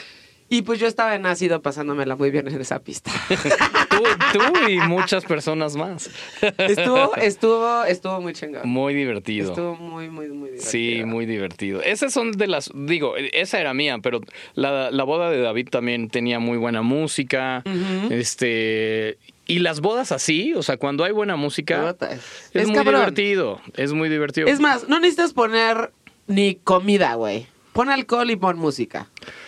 Y 0.50 0.62
pues 0.62 0.80
yo 0.80 0.88
estaba 0.88 1.16
en 1.16 1.26
ácido 1.26 1.62
pasándomela 1.62 2.16
muy 2.16 2.32
bien 2.32 2.48
en 2.48 2.62
esa 2.62 2.80
pista. 2.80 3.12
Tú, 3.90 4.04
tú 4.34 4.70
y 4.70 4.78
muchas 4.82 5.26
personas 5.26 5.76
más. 5.76 6.12
estuvo, 6.60 7.16
estuvo, 7.16 7.84
estuvo 7.84 8.22
muy 8.22 8.34
chingón. 8.34 8.62
Muy 8.70 8.94
divertido. 8.94 9.50
Estuvo 9.50 9.76
muy, 9.76 10.08
muy, 10.10 10.28
muy 10.28 10.50
divertido. 10.52 10.72
Sí, 10.72 11.04
muy 11.04 11.26
divertido. 11.26 11.82
Esas 11.82 12.14
son 12.14 12.32
de 12.34 12.46
las, 12.46 12.70
digo, 12.76 13.16
esa 13.18 13.60
era 13.60 13.74
mía, 13.74 13.98
pero 14.04 14.22
la, 14.54 14.92
la 14.92 15.04
boda 15.04 15.32
de 15.32 15.42
David 15.42 15.70
también 15.70 16.10
tenía 16.10 16.38
muy 16.40 16.58
buena 16.58 16.84
música. 16.84 17.64
Este. 18.12 19.18
Y 19.48 19.60
las 19.60 19.80
bodas 19.80 20.12
así, 20.12 20.54
o 20.54 20.62
sea, 20.62 20.78
cuando 20.78 21.04
hay 21.04 21.12
buena 21.14 21.36
música, 21.36 21.96
es, 22.12 22.20
es 22.54 22.68
muy 22.68 22.76
cabrón. 22.76 22.96
divertido. 23.02 23.62
Es 23.76 23.94
muy 23.94 24.10
divertido. 24.10 24.48
Es 24.48 24.60
más, 24.60 24.88
no 24.88 25.00
necesitas 25.00 25.34
poner 25.34 25.92
ni 26.28 26.56
comida, 26.56 27.16
güey. 27.16 27.48
Pon 27.74 27.90
alcohol 27.90 28.30
y 28.30 28.36
pon 28.36 28.60
música. 28.60 29.08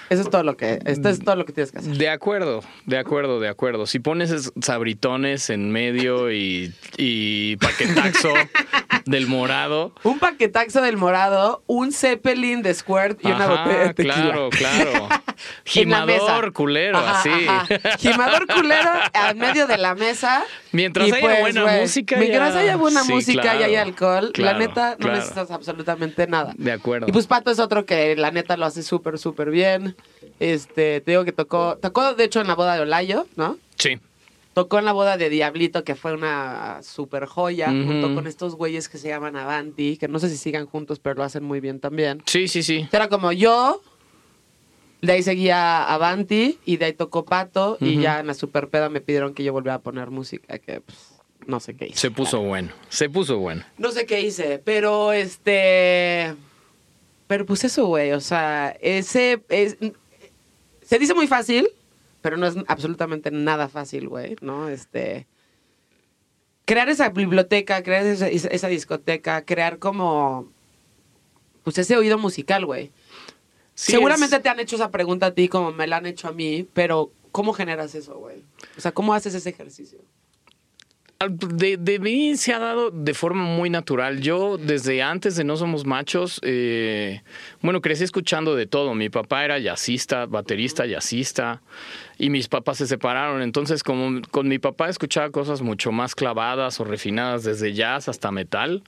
Eso 0.09 0.21
es 0.23 0.29
todo 0.29 0.43
lo 0.43 0.57
que, 0.57 0.79
esto 0.85 1.09
es 1.09 1.19
todo 1.19 1.35
lo 1.35 1.45
que 1.45 1.53
tienes 1.53 1.71
que 1.71 1.79
hacer. 1.79 1.95
De 1.95 2.09
acuerdo, 2.09 2.61
de 2.85 2.97
acuerdo, 2.97 3.39
de 3.39 3.47
acuerdo. 3.47 3.85
Si 3.85 3.99
pones 3.99 4.31
es- 4.31 4.51
sabritones 4.61 5.49
en 5.49 5.71
medio 5.71 6.31
y, 6.31 6.73
y 6.97 7.55
paquetaxo 7.57 8.33
del 9.05 9.27
morado. 9.27 9.93
Un 10.03 10.19
paquetaxo 10.19 10.81
del 10.81 10.97
morado, 10.97 11.63
un 11.67 11.91
zeppelin 11.91 12.61
de 12.63 12.73
squirt 12.73 13.19
y 13.23 13.27
una 13.27 13.47
botella 13.47 13.79
de 13.87 13.93
tequila. 13.93 14.15
Claro, 14.15 14.49
claro. 14.49 15.09
Gimador 15.65 16.53
culero, 16.53 16.97
Ajá, 16.97 17.19
así. 17.19 17.29
ajá. 17.47 17.67
Gimador 17.97 18.47
culero 18.47 18.89
al 19.13 19.35
medio 19.35 19.67
de 19.67 19.77
la 19.77 19.95
mesa. 19.95 20.43
Mientras 20.71 21.07
Y 21.07 21.11
haya 21.13 21.39
buena 21.41 21.65
música, 21.81 22.17
Mientras 22.17 22.53
ya- 22.53 22.59
haya 22.59 22.75
buena 22.77 23.03
sí, 23.03 23.11
música 23.13 23.55
y 23.59 23.63
haya 23.63 23.81
alcohol, 23.81 24.31
claro, 24.33 24.59
la 24.59 24.65
neta 24.67 24.95
no 24.99 25.11
necesitas 25.11 25.51
absolutamente 25.51 26.27
nada. 26.27 26.53
De 26.57 26.71
acuerdo. 26.71 27.07
Y 27.07 27.11
pues 27.11 27.27
Pato 27.27 27.51
es 27.51 27.59
otro 27.59 27.85
que 27.85 28.15
la 28.15 28.31
neta 28.31 28.57
lo 28.57 28.65
hace 28.65 28.83
súper, 28.83 29.17
súper 29.17 29.49
bien. 29.51 29.95
Este, 30.39 31.01
te 31.01 31.11
digo 31.11 31.25
que 31.25 31.31
tocó, 31.31 31.77
tocó 31.81 32.13
de 32.13 32.23
hecho 32.23 32.39
en 32.41 32.47
la 32.47 32.55
boda 32.55 32.75
de 32.75 32.81
Olayo, 32.81 33.27
¿no? 33.35 33.57
Sí. 33.77 33.99
Tocó 34.53 34.79
en 34.79 34.85
la 34.85 34.91
boda 34.93 35.15
de 35.15 35.29
Diablito, 35.29 35.83
que 35.83 35.95
fue 35.95 36.13
una 36.13 36.79
super 36.81 37.25
joya, 37.27 37.67
junto 37.67 38.13
con 38.15 38.27
estos 38.27 38.55
güeyes 38.55 38.89
que 38.89 38.97
se 38.97 39.07
llaman 39.07 39.35
Avanti, 39.37 39.95
que 39.97 40.07
no 40.07 40.19
sé 40.19 40.27
si 40.29 40.37
sigan 40.37 40.65
juntos, 40.65 40.99
pero 40.99 41.15
lo 41.15 41.23
hacen 41.23 41.43
muy 41.43 41.59
bien 41.61 41.79
también. 41.79 42.21
Sí, 42.25 42.47
sí, 42.47 42.63
sí. 42.63 42.87
Era 42.91 43.07
como 43.07 43.31
yo, 43.31 43.81
de 45.01 45.11
ahí 45.13 45.23
seguía 45.23 45.83
Avanti, 45.83 46.59
y 46.65 46.77
de 46.77 46.85
ahí 46.85 46.93
tocó 46.93 47.25
Pato, 47.25 47.77
y 47.79 47.99
ya 48.01 48.19
en 48.19 48.27
la 48.27 48.33
super 48.33 48.67
peda 48.69 48.89
me 48.89 49.01
pidieron 49.01 49.33
que 49.33 49.43
yo 49.43 49.53
volviera 49.53 49.75
a 49.75 49.81
poner 49.81 50.09
música, 50.09 50.59
que 50.59 50.81
pues, 50.81 50.97
no 51.47 51.59
sé 51.59 51.75
qué 51.75 51.87
hice. 51.87 51.97
Se 51.97 52.11
puso 52.11 52.41
bueno. 52.41 52.69
Se 52.89 53.09
puso 53.09 53.37
bueno. 53.39 53.63
No 53.77 53.91
sé 53.91 54.05
qué 54.05 54.21
hice, 54.21 54.59
pero 54.59 55.13
este. 55.13 56.35
Pero 57.27 57.45
pues 57.45 57.63
eso, 57.63 57.85
güey. 57.85 58.11
O 58.11 58.19
sea, 58.21 58.75
ese. 58.81 59.41
Es, 59.49 59.77
se 60.81 60.99
dice 60.99 61.13
muy 61.13 61.27
fácil, 61.27 61.69
pero 62.21 62.37
no 62.37 62.45
es 62.47 62.55
absolutamente 62.67 63.31
nada 63.31 63.69
fácil, 63.69 64.07
güey, 64.09 64.35
¿no? 64.41 64.67
Este. 64.67 65.27
Crear 66.65 66.89
esa 66.89 67.09
biblioteca, 67.09 67.81
crear 67.83 68.05
esa, 68.05 68.27
esa- 68.27 68.49
esa 68.49 68.67
discoteca, 68.67 69.43
crear 69.45 69.79
como. 69.79 70.51
Pues 71.63 71.77
ese 71.77 71.95
oído 71.97 72.17
musical, 72.17 72.65
güey. 72.65 72.91
Sí, 73.81 73.93
Seguramente 73.93 74.35
es- 74.35 74.41
te 74.41 74.49
han 74.49 74.59
hecho 74.59 74.75
esa 74.75 74.91
pregunta 74.91 75.27
a 75.27 75.31
ti 75.31 75.47
como 75.47 75.71
me 75.71 75.87
la 75.87 75.95
han 75.97 76.05
hecho 76.05 76.27
a 76.27 76.33
mí, 76.33 76.67
pero 76.73 77.13
¿cómo 77.31 77.53
generas 77.53 77.95
eso, 77.95 78.15
güey? 78.19 78.43
O 78.77 78.81
sea, 78.81 78.91
¿cómo 78.91 79.13
haces 79.13 79.33
ese 79.33 79.51
ejercicio? 79.51 79.99
De, 81.29 81.77
de 81.77 81.99
mí 81.99 82.35
se 82.35 82.53
ha 82.53 82.59
dado 82.59 82.91
de 82.91 83.13
forma 83.13 83.43
muy 83.43 83.69
natural. 83.69 84.19
Yo 84.19 84.57
desde 84.57 85.01
antes 85.01 85.37
de 85.37 85.45
No 85.45 85.55
Somos 85.55 85.85
Machos, 85.85 86.41
eh, 86.43 87.21
bueno, 87.61 87.79
crecí 87.81 88.03
escuchando 88.03 88.53
de 88.55 88.65
todo. 88.67 88.95
Mi 88.95 89.09
papá 89.09 89.45
era 89.45 89.59
jazzista, 89.59 90.25
baterista, 90.25 90.85
jazzista, 90.85 91.61
y 92.17 92.29
mis 92.29 92.49
papás 92.49 92.79
se 92.79 92.87
separaron. 92.87 93.41
Entonces, 93.41 93.81
como 93.83 94.21
con 94.29 94.49
mi 94.49 94.59
papá 94.59 94.89
escuchaba 94.89 95.29
cosas 95.29 95.61
mucho 95.61 95.91
más 95.93 96.15
clavadas 96.15 96.79
o 96.81 96.83
refinadas, 96.85 97.43
desde 97.43 97.73
jazz 97.73 98.09
hasta 98.09 98.29
metal. 98.31 98.83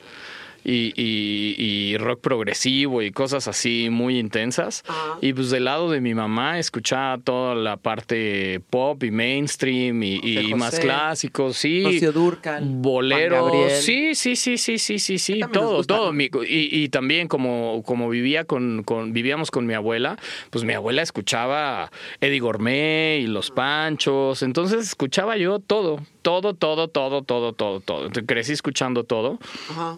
Y, 0.63 0.93
y- 0.95 1.55
y 1.57 1.97
rock 1.97 2.21
progresivo 2.21 3.01
y 3.01 3.11
cosas 3.11 3.47
así 3.47 3.89
muy 3.89 4.19
intensas. 4.19 4.83
Ajá. 4.87 5.17
Y 5.21 5.33
pues 5.33 5.49
del 5.49 5.65
lado 5.65 5.89
de 5.89 6.01
mi 6.01 6.13
mamá 6.13 6.59
escuchaba 6.59 7.17
toda 7.17 7.55
la 7.55 7.77
parte 7.77 8.61
pop 8.69 9.03
y 9.03 9.11
mainstream 9.11 10.03
y, 10.03 10.19
y 10.23 10.35
José, 10.43 10.55
más 10.55 10.79
clásicos, 10.79 11.57
sí. 11.57 11.83
Rocío 11.83 12.11
Dúrcal, 12.11 12.59
Juan 12.63 12.81
Bolero, 12.81 13.45
Gabriel. 13.45 13.71
sí, 13.71 14.13
sí, 14.15 14.35
sí, 14.35 14.57
sí, 14.57 14.77
sí, 14.77 14.99
sí, 14.99 15.17
sí, 15.17 15.39
todo, 15.51 15.77
gusta, 15.77 15.95
todo. 15.95 16.13
¿no? 16.13 16.21
Y, 16.21 16.29
y 16.71 16.89
también 16.89 17.27
como, 17.27 17.81
como 17.85 18.09
vivía 18.09 18.43
con, 18.45 18.83
con, 18.83 19.13
vivíamos 19.13 19.49
con 19.51 19.65
mi 19.65 19.73
abuela, 19.73 20.17
pues 20.51 20.63
mi 20.63 20.73
abuela 20.73 21.01
escuchaba 21.01 21.91
Eddie 22.19 22.39
Gourmet 22.39 23.19
y 23.21 23.27
Los 23.27 23.49
Panchos, 23.51 24.43
entonces 24.43 24.85
escuchaba 24.87 25.37
yo 25.37 25.59
todo, 25.59 25.99
todo, 26.21 26.53
todo, 26.53 26.87
todo, 26.87 27.23
todo, 27.23 27.53
todo, 27.53 27.79
todo. 27.79 28.05
Entonces, 28.05 28.23
crecí 28.27 28.53
escuchando 28.53 29.03
todo. 29.03 29.39
Ajá. 29.69 29.97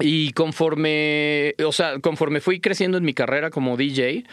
Y 0.00 0.32
conforme, 0.32 1.54
o 1.64 1.72
sea, 1.72 1.98
conforme 2.00 2.40
fui 2.40 2.60
creciendo 2.60 2.98
en 2.98 3.04
mi 3.04 3.14
carrera 3.14 3.50
como 3.50 3.76
DJ, 3.76 4.24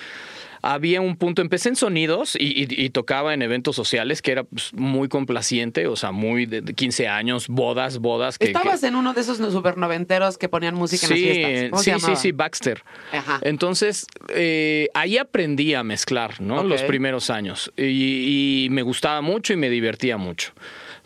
había 0.63 1.01
un 1.01 1.15
punto, 1.17 1.41
empecé 1.41 1.69
en 1.69 1.75
sonidos 1.75 2.35
y, 2.39 2.63
y- 2.63 2.85
y 2.85 2.89
tocaba 2.91 3.33
en 3.33 3.41
eventos 3.41 3.75
sociales 3.75 4.21
que 4.21 4.31
era 4.31 4.43
pues, 4.43 4.73
muy 4.75 5.07
complaciente, 5.09 5.87
o 5.87 5.95
sea, 5.95 6.11
muy 6.11 6.45
de, 6.45 6.61
de 6.61 6.73
15 6.75 7.07
años, 7.07 7.47
bodas, 7.47 7.97
bodas. 7.97 8.37
Que, 8.37 8.45
Estabas 8.47 8.81
que- 8.81 8.87
en 8.87 8.95
uno 8.95 9.13
de 9.15 9.21
esos 9.21 9.37
super 9.37 9.77
noventeros 9.77 10.37
que 10.37 10.49
ponían 10.49 10.75
música 10.75 11.07
en 11.07 11.09
las 11.11 11.19
Sí, 11.19 11.25
fiestas. 11.25 11.69
¿Cómo 11.71 11.81
se 11.83 11.93
sí, 11.93 11.99
sí, 11.99 12.15
sí, 12.15 12.31
Baxter. 12.31 12.83
Ajá. 13.11 13.39
Entonces, 13.41 14.05
eh, 14.35 14.87
ahí 14.93 15.17
aprendí 15.17 15.73
a 15.73 15.83
mezclar, 15.83 16.39
¿no? 16.41 16.63
Los 16.63 16.83
primeros 16.83 17.31
años. 17.31 17.71
Y, 17.75 18.65
y 18.65 18.69
me 18.69 18.83
gustaba 18.83 19.21
mucho 19.21 19.53
y 19.53 19.57
me 19.57 19.69
divertía 19.71 20.17
mucho. 20.17 20.51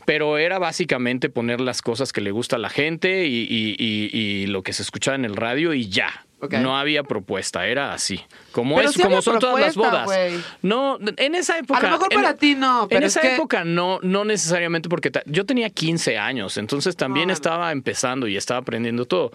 Pero 0.06 0.38
era 0.38 0.60
básicamente 0.60 1.30
poner 1.30 1.60
las 1.62 1.82
cosas 1.82 2.14
que 2.14 2.22
le 2.22 2.32
gusta 2.32 2.56
a 2.58 2.60
la 2.60 2.70
gente 2.70 3.26
y, 3.26 3.42
y- 3.50 3.76
y- 3.78 4.10
y 4.18 4.46
lo 4.48 4.62
que 4.64 4.72
se 4.74 4.84
escuchaba 4.84 5.16
en 5.16 5.26
el 5.26 5.36
radio 5.36 5.74
y 5.74 5.90
ya. 5.90 6.26
No 6.62 6.78
había 6.78 7.02
propuesta, 7.02 7.66
era 7.66 7.92
así. 7.94 8.22
Como, 8.52 8.76
Pero 8.76 8.90
es, 8.90 8.96
sí 8.96 9.02
como 9.02 9.20
son 9.24 9.40
todas 9.40 9.60
las 9.60 9.76
bodas. 9.76 10.06
güey. 10.06 10.40
No, 10.62 11.00
en 11.18 11.34
esa 11.34 11.58
época. 11.58 11.80
A 11.80 11.84
lo 11.84 11.90
mejor 11.94 12.14
en- 12.14 12.22
para 12.22 12.36
ti 12.36 12.54
no, 12.54 12.86
pero 12.88 13.00
en 13.00 13.04
es 13.08 13.14
esa 13.14 13.22
que- 13.22 13.34
época 13.34 13.64
no, 13.64 13.98
no 14.04 14.26
necesariamente 14.26 14.88
porque 14.88 15.12
yo 15.26 15.48
tenía 15.48 15.72
15 15.72 16.20
años, 16.20 16.58
entonces 16.58 16.96
también 16.96 17.28
no. 17.30 17.34
estaba 17.34 17.72
empezando 17.72 18.28
y 18.28 18.38
estaba 18.38 18.60
aprendiendo 18.60 19.06
todo. 19.06 19.32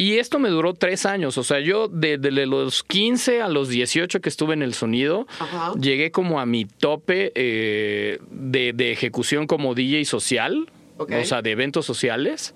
Y 0.00 0.18
esto 0.18 0.38
me 0.38 0.48
duró 0.48 0.74
tres 0.74 1.06
años, 1.06 1.36
o 1.38 1.42
sea, 1.42 1.58
yo 1.58 1.88
de, 1.88 2.18
de 2.18 2.30
los 2.46 2.84
15 2.84 3.42
a 3.42 3.48
los 3.48 3.68
18 3.68 4.20
que 4.20 4.28
estuve 4.28 4.54
en 4.54 4.62
el 4.62 4.72
sonido, 4.72 5.26
Ajá. 5.40 5.72
llegué 5.74 6.12
como 6.12 6.38
a 6.38 6.46
mi 6.46 6.66
tope 6.66 7.32
eh, 7.34 8.20
de, 8.30 8.72
de 8.72 8.92
ejecución 8.92 9.48
como 9.48 9.74
DJ 9.74 10.04
social, 10.04 10.70
o 10.98 11.24
sea, 11.24 11.42
de 11.42 11.50
eventos 11.50 11.84
sociales. 11.84 12.54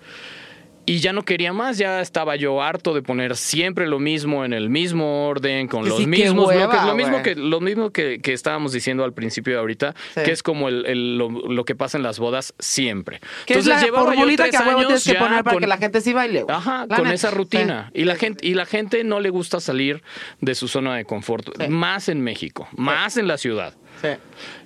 Y 0.84 0.98
ya 0.98 1.12
no 1.12 1.22
quería 1.22 1.52
más, 1.52 1.78
ya 1.78 2.00
estaba 2.00 2.34
yo 2.34 2.60
harto 2.60 2.92
de 2.92 3.02
poner 3.02 3.36
siempre 3.36 3.86
lo 3.86 4.00
mismo 4.00 4.44
en 4.44 4.52
el 4.52 4.68
mismo 4.68 5.28
orden, 5.28 5.68
con 5.68 5.84
Que 5.84 5.90
los 5.90 5.98
sí, 5.98 6.06
mismos 6.08 6.48
hueva, 6.48 6.66
bloques, 6.66 6.84
lo 6.86 6.94
mismo 6.96 7.22
que 7.22 7.34
lo 7.36 7.60
mismo 7.60 7.90
que, 7.90 8.18
que 8.20 8.32
estábamos 8.32 8.72
diciendo 8.72 9.04
al 9.04 9.12
principio 9.12 9.52
de 9.52 9.60
ahorita, 9.60 9.94
Sí. 10.14 10.22
que 10.24 10.32
es 10.32 10.42
como 10.42 10.68
el, 10.68 10.84
el- 10.86 11.18
lo, 11.18 11.30
lo 11.30 11.64
que 11.64 11.76
pasa 11.76 11.98
en 11.98 12.02
las 12.02 12.18
bodas 12.18 12.52
siempre. 12.58 13.20
Que 13.46 13.54
es 13.54 13.66
la 13.66 13.80
llevaba 13.80 14.12
yo 14.16 14.26
que 14.26 14.36
tres 14.36 14.54
huevo 14.58 14.70
años 14.70 14.86
tienes 14.86 15.04
que 15.04 15.14
poner 15.14 15.44
para 15.44 15.54
con- 15.54 15.60
que 15.60 15.66
la 15.68 15.76
gente 15.78 16.00
sí 16.00 16.12
baile. 16.12 16.44
Ajá, 16.48 16.86
La 16.88 16.96
con 16.96 17.04
neta. 17.04 17.14
esa 17.14 17.30
rutina. 17.30 17.90
Sí. 17.94 18.00
Y 18.00 18.04
la 18.04 18.16
gente, 18.16 18.44
y 18.44 18.54
la 18.54 18.66
gente 18.66 19.04
no 19.04 19.20
le 19.20 19.30
gusta 19.30 19.60
salir 19.60 20.02
de 20.40 20.54
su 20.56 20.66
zona 20.66 20.96
de 20.96 21.04
confort. 21.04 21.64
Más 21.68 22.08
en 22.08 22.22
México, 22.22 22.66
más 22.76 23.16
en 23.18 23.28
la 23.28 23.38
ciudad. 23.38 23.74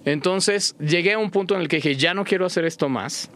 Entonces 0.05 0.75
llegué 0.79 1.13
a 1.15 1.19
un 1.19 1.31
punto 1.31 1.55
en 1.55 1.61
el 1.61 1.69
que 1.69 1.77
dije, 1.77 1.97
ya 1.97 2.15
no 2.15 2.25
quiero 2.25 2.47
hacer 2.47 2.65
esto 2.65 2.89
más. 2.89 3.31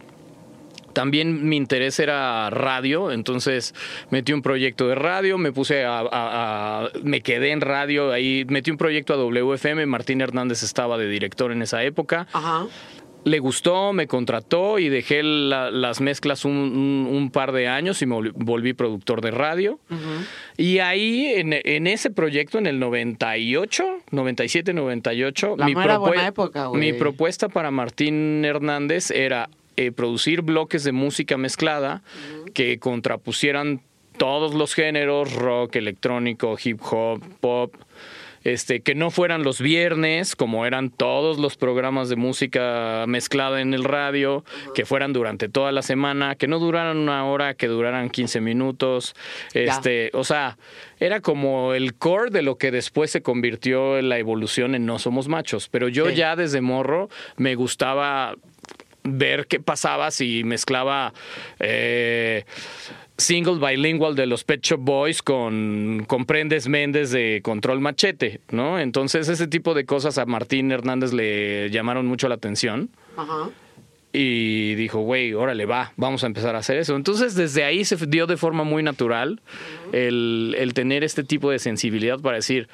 También 0.91 1.47
mi 1.47 1.57
interés 1.57 1.99
era 1.99 2.49
radio, 2.49 3.11
entonces 3.11 3.73
metí 4.09 4.33
un 4.33 4.41
proyecto 4.41 4.87
de 4.87 4.95
radio, 4.95 5.37
me 5.37 5.51
puse 5.51 5.83
a, 5.85 5.99
a- 5.99 6.05
a- 6.11 6.89
me 7.03 7.21
quedé 7.21 7.51
en 7.51 7.61
radio, 7.61 8.11
ahí 8.11 8.45
metí 8.49 8.71
un 8.71 8.77
proyecto 8.77 9.13
a 9.13 9.17
WFM, 9.17 9.85
Martín 9.85 10.21
Hernández 10.21 10.63
estaba 10.63 10.97
de 10.97 11.07
director 11.07 11.51
en 11.51 11.61
esa 11.61 11.83
época, 11.83 12.27
Ajá. 12.33 12.65
le 13.23 13.39
gustó, 13.39 13.93
me 13.93 14.07
contrató 14.07 14.79
y 14.79 14.89
dejé 14.89 15.21
la- 15.23 15.69
las 15.71 16.01
mezclas 16.01 16.43
un, 16.45 16.53
un- 16.53 17.07
un 17.15 17.29
par 17.31 17.51
de 17.51 17.67
años 17.67 18.01
y 18.01 18.05
me 18.07 18.15
volví, 18.33 18.73
productor 18.73 19.21
de 19.21 19.31
radio. 19.31 19.79
Y 20.57 20.79
ahí, 20.79 21.25
en, 21.35 21.53
en 21.53 21.87
ese 21.87 22.09
proyecto, 22.09 22.57
en 22.57 22.65
el 22.67 22.79
98, 22.79 23.83
97, 24.11 24.73
98, 24.73 25.55
La 25.57 25.65
mi, 25.65 25.73
buena 25.73 26.27
época, 26.27 26.69
mi 26.73 26.93
propuesta 26.93 27.47
para 27.49 27.69
Martín 27.71 28.43
Hernández 28.43 29.11
era 29.11 29.49
eh, 29.87 29.91
producir 29.91 30.41
bloques 30.41 30.83
de 30.83 30.91
música 30.91 31.37
mezclada 31.37 32.01
que 32.53 32.79
contrapusieran 32.79 33.81
todos 34.17 34.53
los 34.53 34.73
géneros, 34.75 35.33
rock, 35.33 35.75
electrónico, 35.77 36.55
hip 36.63 36.79
hop, 36.91 37.23
pop, 37.39 37.73
este, 38.43 38.81
que 38.81 38.95
no 38.95 39.11
fueran 39.11 39.43
los 39.43 39.61
viernes, 39.61 40.35
como 40.35 40.65
eran 40.65 40.89
todos 40.89 41.37
los 41.37 41.57
programas 41.57 42.09
de 42.09 42.15
música 42.15 43.05
mezclada 43.07 43.61
en 43.61 43.73
el 43.75 43.83
radio, 43.83 44.43
que 44.73 44.83
fueran 44.85 45.13
durante 45.13 45.47
toda 45.47 45.71
la 45.71 45.83
semana, 45.83 46.35
que 46.35 46.47
no 46.47 46.57
duraran 46.57 46.97
una 46.97 47.23
hora, 47.25 47.53
que 47.53 47.67
duraran 47.67 48.09
15 48.09 48.41
minutos. 48.41 49.13
Este, 49.53 50.09
o 50.13 50.23
sea, 50.23 50.57
era 50.99 51.19
como 51.21 51.73
el 51.75 51.93
core 51.93 52.31
de 52.31 52.41
lo 52.41 52.57
que 52.57 52.71
después 52.71 53.11
se 53.11 53.21
convirtió 53.21 53.99
en 53.99 54.09
la 54.09 54.17
evolución 54.17 54.73
en 54.73 54.85
No 54.87 54.97
Somos 54.97 55.27
Machos. 55.27 55.69
Pero 55.69 55.87
yo 55.87 56.09
Sí. 56.09 56.15
ya 56.15 56.35
desde 56.35 56.61
morro 56.61 57.09
me 57.37 57.53
gustaba 57.53 58.35
ver 59.03 59.47
qué 59.47 59.59
pasaba 59.59 60.11
si 60.11 60.43
mezclaba 60.43 61.13
eh, 61.59 62.45
single 63.17 63.59
bilingual 63.59 64.15
de 64.15 64.25
los 64.25 64.43
Pet 64.43 64.61
Shop 64.61 64.79
Boys 64.79 65.21
con, 65.21 66.03
con 66.07 66.25
Prendes 66.25 66.67
Méndez 66.67 67.11
de 67.11 67.41
Control 67.43 67.79
Machete, 67.79 68.41
¿no? 68.51 68.79
Entonces 68.79 69.29
ese 69.29 69.47
tipo 69.47 69.73
de 69.73 69.85
cosas 69.85 70.17
a 70.17 70.25
Martín 70.25 70.71
Hernández 70.71 71.13
le 71.13 71.69
llamaron 71.69 72.07
mucho 72.07 72.27
la 72.27 72.35
atención 72.35 72.89
Ajá. 73.15 73.49
y 74.11 74.75
dijo, 74.75 74.99
güey, 74.99 75.33
órale, 75.33 75.65
va, 75.65 75.93
vamos 75.97 76.23
a 76.23 76.27
empezar 76.27 76.55
a 76.55 76.59
hacer 76.59 76.77
eso. 76.77 76.95
Entonces 76.95 77.35
desde 77.35 77.63
ahí 77.63 77.85
se 77.85 77.95
dio 78.07 78.27
de 78.27 78.37
forma 78.37 78.63
muy 78.63 78.83
natural 78.83 79.41
el, 79.91 80.55
el 80.57 80.73
tener 80.73 81.03
este 81.03 81.23
tipo 81.23 81.51
de 81.51 81.59
sensibilidad 81.59 82.19
para 82.19 82.37
decir, 82.37 82.67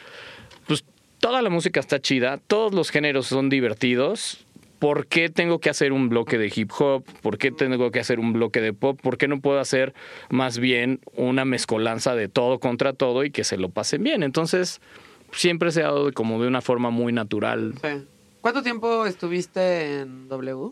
pues 0.65 0.83
toda 1.19 1.41
la 1.41 1.49
música 1.49 1.79
está 1.79 1.99
chida, 1.99 2.39
todos 2.47 2.73
los 2.73 2.89
géneros 2.89 3.27
son 3.27 3.49
divertidos. 3.49 4.46
¿Por 4.79 5.07
qué 5.07 5.29
tengo 5.29 5.59
que 5.59 5.69
hacer 5.69 5.91
un 5.91 6.09
bloque 6.09 6.37
de 6.37 6.51
hip 6.55 6.71
hop? 6.77 7.03
¿Por 7.21 7.37
qué 7.37 7.51
tengo 7.51 7.91
que 7.91 7.99
hacer 7.99 8.19
un 8.19 8.33
bloque 8.33 8.61
de 8.61 8.73
pop? 8.73 8.99
¿Por 9.01 9.17
qué 9.17 9.27
no 9.27 9.41
puedo 9.41 9.59
hacer 9.59 9.93
más 10.29 10.59
bien 10.59 10.99
una 11.15 11.45
mezcolanza 11.45 12.15
de 12.15 12.27
todo 12.27 12.59
contra 12.59 12.93
todo 12.93 13.23
y 13.23 13.31
que 13.31 13.43
se 13.43 13.57
lo 13.57 13.69
pasen 13.69 14.03
bien? 14.03 14.23
Entonces, 14.23 14.81
siempre 15.31 15.71
se 15.71 15.81
ha 15.81 15.85
dado 15.85 16.11
como 16.13 16.41
de 16.41 16.47
una 16.47 16.61
forma 16.61 16.89
muy 16.89 17.11
natural. 17.11 17.73
Sí. 17.81 18.05
¿Cuánto 18.41 18.63
tiempo 18.63 19.05
estuviste 19.05 20.01
en 20.01 20.29
W? 20.29 20.71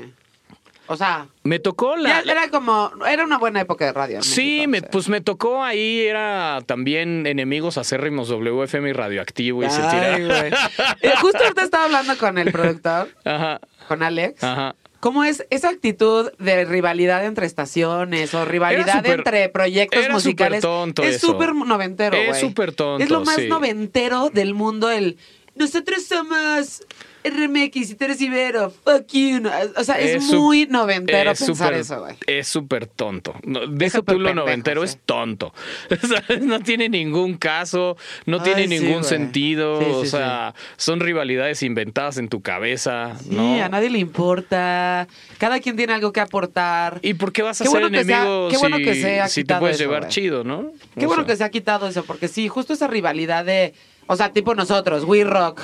O 0.89 0.97
sea, 0.97 1.27
Me 1.43 1.59
tocó 1.59 1.97
la... 1.97 2.23
ya 2.23 2.33
era 2.33 2.49
como. 2.51 2.91
Era 3.09 3.25
una 3.25 3.39
buena 3.39 3.61
época 3.61 3.85
de 3.87 3.93
radio. 3.93 4.23
Sí, 4.23 4.67
México, 4.67 4.71
me- 4.71 4.79
o 4.79 4.81
sea. 4.83 4.91
pues 4.91 5.09
me 5.09 5.21
tocó 5.21 5.63
ahí, 5.65 6.01
era 6.01 6.61
también 6.67 7.27
enemigos 7.27 7.79
acérrimos 7.79 8.29
WFM 8.29 8.89
y 8.91 8.93
Radioactivo 8.93 9.65
y 9.65 9.71
se 9.71 9.83
Ay, 9.83 10.17
tira. 10.17 10.27
güey. 10.41 10.53
Eh, 11.03 11.13
Justo 11.21 11.39
ahorita 11.43 11.63
estaba 11.63 11.85
hablando 11.85 12.17
con 12.19 12.39
el 12.39 12.53
productor, 12.53 13.09
Ajá, 13.25 13.61
con 13.89 14.03
Alex. 14.03 14.43
ajá. 14.45 14.75
¿Cómo 15.01 15.25
es 15.25 15.47
esa 15.51 15.69
actitud 15.69 16.33
de 16.39 16.65
rivalidad 16.65 17.25
entre 17.27 17.47
estaciones 17.47 18.33
o 18.35 18.45
rivalidad 18.45 19.05
entre 19.07 19.49
proyectos 19.51 20.05
era 20.05 20.15
musicales? 20.15 20.63
súper 20.63 20.71
tonto 20.73 21.03
es 21.05 21.21
súper 21.21 21.55
noventero, 21.55 22.17
Es 22.17 22.41
súper 22.41 22.73
tonto, 22.73 23.05
Es 23.05 23.11
lo 23.11 23.23
más 23.25 23.37
sí. 23.37 23.47
noventero 23.47 24.31
del 24.33 24.55
mundo 24.55 24.91
el 24.91 25.19
nosotros 25.57 26.05
somos 26.05 26.83
RMX 27.25 27.91
y 27.91 27.95
tú 27.97 28.05
eres 28.05 28.21
Ibero, 28.21 28.71
fuck 28.71 29.07
you. 29.13 29.43
O 29.77 29.83
sea, 29.85 29.99
es, 29.99 30.23
muy 30.33 30.67
noventero 30.67 31.33
es 31.33 31.43
pensar 31.43 31.75
eso, 31.75 32.01
güey. 32.01 32.15
Es 32.27 32.47
súper 32.47 32.87
tonto. 32.87 33.35
No, 33.43 33.67
deja 33.67 34.01
tú 34.03 34.19
lo 34.21 34.33
noventero, 34.35 34.87
sí. 34.87 34.91
es 34.95 34.99
tonto. 35.05 35.53
¿Sabes? 36.01 36.43
No 36.43 36.61
tiene 36.61 36.89
ningún 36.89 37.37
caso, 37.37 37.97
no 38.27 38.39
Ay, 38.39 38.43
tiene 38.45 38.69
sí, 38.69 38.85
ningún 38.85 39.03
sentido. 39.03 39.81
Sí, 39.81 39.87
o 39.89 40.05
sea, 40.05 40.55
son 40.77 41.01
rivalidades 41.01 41.63
inventadas 41.63 42.19
en 42.19 42.29
tu 42.29 42.43
cabeza, 42.43 43.15
¿no? 43.29 43.61
a 43.63 43.69
nadie 43.69 43.91
le 43.91 43.99
importa. 43.99 45.09
Cada 45.39 45.59
quien 45.61 45.77
tiene 45.77 45.95
algo 45.95 46.13
que 46.13 46.21
aportar. 46.21 47.01
¿Y 47.03 47.15
por 47.15 47.33
qué 47.33 47.43
vas 47.43 47.61
a 47.61 47.65
Qué 47.65 47.71
ser 47.71 47.81
bueno 47.81 48.05
sea- 48.05 48.49
qué 48.51 48.59
bueno 48.59 48.77
si, 48.77 48.85
que 48.85 48.95
se 48.95 49.21
ha 49.21 49.29
si 49.29 49.45
te 49.45 49.57
puedes 49.57 49.77
eso, 49.77 49.85
llevar 49.85 50.09
chido, 50.09 50.45
no? 50.45 50.71
Qué 50.97 51.07
O 51.07 51.09
bueno 51.09 51.25
sea, 51.25 51.33
que 51.33 51.37
se 51.37 51.45
ha 51.45 51.51
quitado 51.51 51.89
eso, 51.89 52.05
porque 52.05 52.29
sí, 52.29 52.47
justo 52.49 52.73
esa 52.73 52.87
rivalidad 52.87 53.45
de, 53.45 53.75
o 54.07 54.17
sea, 54.17 54.33
tipo 54.33 54.55
nosotros, 54.55 55.05
We 55.05 55.25
Rock, 55.25 55.61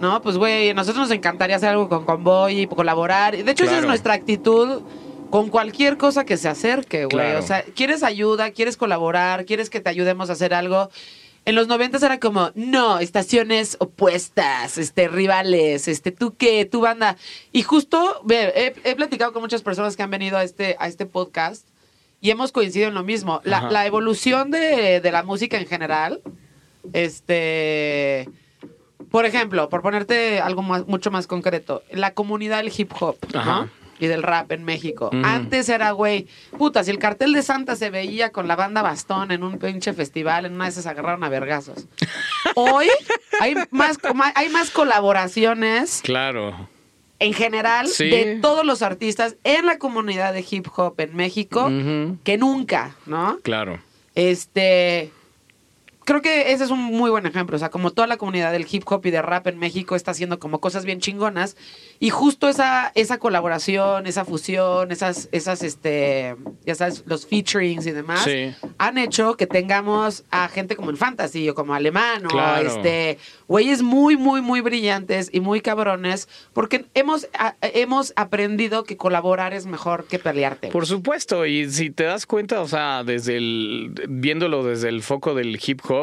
¿no? 0.00 0.20
Pues, 0.22 0.36
güey, 0.36 0.70
a 0.70 0.74
nosotros 0.74 1.08
nos 1.08 1.16
encantaría 1.16 1.56
hacer 1.56 1.70
algo 1.70 1.88
con 1.88 2.04
Convoy 2.04 2.60
y 2.62 2.66
colaborar. 2.66 3.36
De 3.36 3.50
hecho, 3.50 3.64
esa 3.64 3.72
es 3.74 3.78
Claro. 3.78 3.88
nuestra 3.88 4.14
actitud 4.14 4.82
con 5.30 5.48
cualquier 5.48 5.96
cosa 5.96 6.24
que 6.24 6.36
se 6.36 6.48
acerque, 6.48 7.04
güey. 7.06 7.08
Claro. 7.08 7.38
O 7.38 7.42
sea, 7.42 7.62
quieres 7.74 8.02
ayuda, 8.02 8.50
quieres 8.50 8.76
colaborar, 8.76 9.44
quieres 9.44 9.70
que 9.70 9.80
te 9.80 9.90
ayudemos 9.90 10.30
a 10.30 10.34
hacer 10.34 10.54
algo. 10.54 10.88
En 11.44 11.54
los 11.54 11.68
noventas 11.68 12.02
era 12.02 12.18
como, 12.18 12.50
no, 12.56 12.98
estaciones 12.98 13.76
opuestas, 13.78 14.78
este, 14.78 15.06
rivales, 15.06 15.86
este, 15.86 16.10
tú 16.10 16.34
qué, 16.36 16.64
tu 16.64 16.80
banda. 16.80 17.16
Y 17.52 17.62
justo, 17.62 18.22
he, 18.28 18.74
he 18.82 18.94
platicado 18.96 19.32
con 19.32 19.42
muchas 19.42 19.62
personas 19.62 19.96
que 19.96 20.02
han 20.02 20.10
venido 20.10 20.36
a 20.36 20.42
este, 20.42 20.74
a 20.80 20.88
este 20.88 21.06
podcast 21.06 21.68
y 22.20 22.30
hemos 22.30 22.50
coincidido 22.50 22.88
en 22.88 22.94
lo 22.94 23.04
mismo. 23.04 23.40
La, 23.44 23.70
la 23.70 23.86
evolución 23.86 24.50
de, 24.50 25.00
de 25.00 25.12
la 25.12 25.22
música 25.22 25.56
en 25.56 25.66
general, 25.66 26.20
este... 26.92 28.28
Por 29.10 29.24
ejemplo, 29.24 29.68
por 29.68 29.82
ponerte 29.82 30.40
algo 30.40 30.62
más, 30.62 30.86
mucho 30.88 31.10
más 31.10 31.26
concreto, 31.26 31.82
la 31.92 32.12
comunidad 32.12 32.58
del 32.62 32.72
hip 32.76 32.90
hop. 33.00 33.16
Y 33.98 34.08
del 34.08 34.22
rap 34.22 34.52
en 34.52 34.62
México. 34.64 35.08
Antes 35.24 35.70
era, 35.70 35.92
güey, 35.92 36.26
puta, 36.58 36.84
si 36.84 36.90
el 36.90 36.98
cartel 36.98 37.32
de 37.32 37.40
Santa 37.42 37.76
se 37.76 37.88
veía 37.88 38.30
con 38.30 38.46
la 38.46 38.54
banda 38.56 38.82
Bastón 38.82 39.30
en 39.30 39.42
un 39.42 39.58
pinche 39.58 39.94
festival, 39.94 40.44
en 40.44 40.54
una 40.54 40.64
de 40.64 40.70
esas 40.70 40.84
agarraron 40.86 41.24
a 41.24 41.30
vergazos. 41.30 41.86
Hoy 42.56 42.88
hay 43.40 43.54
más, 43.70 43.96
hay 44.34 44.50
más 44.50 44.70
colaboraciones 44.70 46.02
Claro. 46.04 46.68
en 47.20 47.32
general 47.32 47.86
Sí. 47.88 48.10
de 48.10 48.38
todos 48.42 48.66
los 48.66 48.82
artistas 48.82 49.36
en 49.44 49.64
la 49.64 49.78
comunidad 49.78 50.34
de 50.34 50.44
hip 50.50 50.66
hop 50.76 51.00
en 51.00 51.16
México 51.16 51.70
que 52.22 52.36
nunca, 52.36 52.96
¿no? 53.06 53.38
Claro. 53.42 53.78
Este. 54.14 55.10
Creo 56.06 56.22
que 56.22 56.52
ese 56.52 56.62
es 56.64 56.70
un 56.70 56.80
muy 56.82 57.10
buen 57.10 57.26
ejemplo. 57.26 57.56
O 57.56 57.58
sea, 57.58 57.68
como 57.68 57.90
toda 57.90 58.06
la 58.06 58.16
comunidad 58.16 58.52
del 58.52 58.64
hip 58.70 58.84
hop 58.86 59.04
y 59.04 59.10
de 59.10 59.20
rap 59.20 59.48
en 59.48 59.58
México 59.58 59.96
está 59.96 60.12
haciendo 60.12 60.38
como 60.38 60.60
cosas 60.60 60.84
bien 60.84 61.00
chingonas. 61.00 61.56
Y 61.98 62.10
justo 62.10 62.48
esa, 62.48 62.92
esa 62.94 63.18
colaboración, 63.18 64.06
esa 64.06 64.24
fusión, 64.24 64.92
esas, 64.92 65.28
esas, 65.32 65.64
este, 65.64 66.36
ya 66.64 66.76
sabes, 66.76 67.02
los 67.06 67.26
featurings 67.26 67.86
y 67.86 67.90
demás, 67.90 68.22
Sí. 68.22 68.54
han 68.78 68.98
hecho 68.98 69.36
que 69.36 69.48
tengamos 69.48 70.22
a 70.30 70.46
gente 70.48 70.76
como 70.76 70.90
en 70.90 70.96
Fantasy 70.96 71.48
o 71.48 71.54
como 71.56 71.74
Alemán 71.74 72.24
o 72.26 72.28
Claro. 72.28 72.68
este 72.68 73.18
güeyes 73.48 73.82
muy, 73.82 74.16
muy, 74.16 74.40
muy 74.42 74.60
brillantes 74.60 75.28
y 75.32 75.40
muy 75.40 75.60
cabrones 75.60 76.28
porque 76.52 76.84
hemos, 76.94 77.28
a- 77.36 77.56
hemos 77.62 78.12
aprendido 78.14 78.84
que 78.84 78.96
colaborar 78.96 79.54
es 79.54 79.66
mejor 79.66 80.04
que 80.06 80.20
pelearte. 80.20 80.68
Por 80.68 80.86
supuesto, 80.86 81.46
y 81.46 81.68
si 81.70 81.90
te 81.90 82.04
das 82.04 82.26
cuenta, 82.26 82.60
o 82.60 82.68
sea, 82.68 83.02
desde 83.02 83.36
el 83.38 83.92
viéndolo 84.08 84.62
desde 84.62 84.88
el 84.88 85.02
foco 85.02 85.34
del 85.34 85.58
hip 85.66 85.80
hop, 85.88 85.95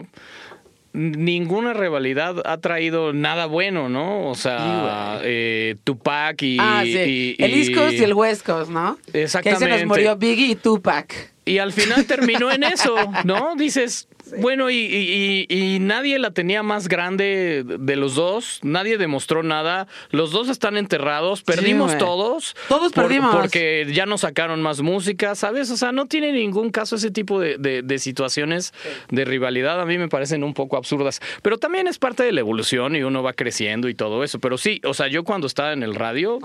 ninguna 0.93 1.73
rivalidad 1.73 2.35
ha 2.45 2.57
traído 2.59 3.13
nada 3.13 3.47
bueno, 3.47 3.89
¿no? 3.89 4.29
O 4.29 4.35
sea, 4.35 5.19
eh, 5.23 5.75
Tupac 5.83 6.39
y, 6.43 6.57
ah, 6.59 6.81
sí. 6.83 7.35
y- 7.39 7.43
el 7.43 7.53
East 7.55 7.73
Coast 7.73 7.93
y- 7.93 7.97
y 7.97 8.03
el 8.03 8.13
West 8.13 8.45
Coast, 8.45 8.69
¿no? 8.69 8.97
Que 9.11 9.21
ahí 9.21 9.27
se 9.27 9.39
Exactamente. 9.39 9.69
nos 9.79 9.85
murió 9.87 10.15
Biggie 10.15 10.51
y 10.51 10.55
Tupac. 10.55 11.31
Y 11.45 11.57
al 11.57 11.73
final 11.73 12.05
terminó 12.05 12.51
en 12.51 12.63
eso, 12.63 12.95
¿no? 13.25 13.55
Dices, 13.57 14.07
bueno, 14.37 14.69
y, 14.69 14.75
y- 14.77 15.45
y- 15.49 15.79
nadie 15.79 16.17
la 16.19 16.31
tenía 16.31 16.63
más 16.63 16.87
grande 16.87 17.63
de 17.65 17.95
los 17.95 18.15
dos, 18.15 18.59
nadie 18.63 18.97
demostró 18.97 19.43
nada, 19.43 19.87
los 20.11 20.31
dos 20.31 20.49
están 20.49 20.77
enterrados, 20.77 21.43
perdimos 21.43 21.97
todos. 21.97 22.55
Todos 22.67 22.91
perdimos. 22.93 23.35
Porque 23.35 23.87
ya 23.93 24.05
no 24.05 24.17
sacaron 24.17 24.61
más 24.61 24.81
música, 24.81 25.35
¿sabes? 25.35 25.69
O 25.71 25.77
sea, 25.77 25.91
no 25.91 26.07
tiene 26.07 26.31
ningún 26.31 26.71
caso 26.71 26.95
ese 26.95 27.11
tipo 27.11 27.39
de, 27.39 27.57
de- 27.57 27.81
de 27.83 27.99
situaciones 27.99 28.73
de 29.09 29.25
rivalidad, 29.25 29.79
a 29.81 29.85
mí 29.85 29.97
me 29.97 30.07
parecen 30.07 30.43
un 30.43 30.53
poco 30.53 30.77
absurdas, 30.77 31.19
pero 31.41 31.57
también 31.57 31.87
es 31.87 31.99
parte 31.99 32.23
de 32.23 32.31
la 32.31 32.39
evolución 32.39 32.95
y 32.95 33.03
uno 33.03 33.21
va 33.23 33.33
creciendo 33.33 33.89
y 33.89 33.93
todo 33.95 34.23
eso, 34.23 34.39
pero 34.39 34.57
sí, 34.57 34.81
o 34.83 34.93
sea, 34.93 35.07
yo 35.07 35.23
cuando 35.23 35.47
estaba 35.47 35.73
en 35.73 35.83
el 35.83 35.95
radio, 35.95 36.39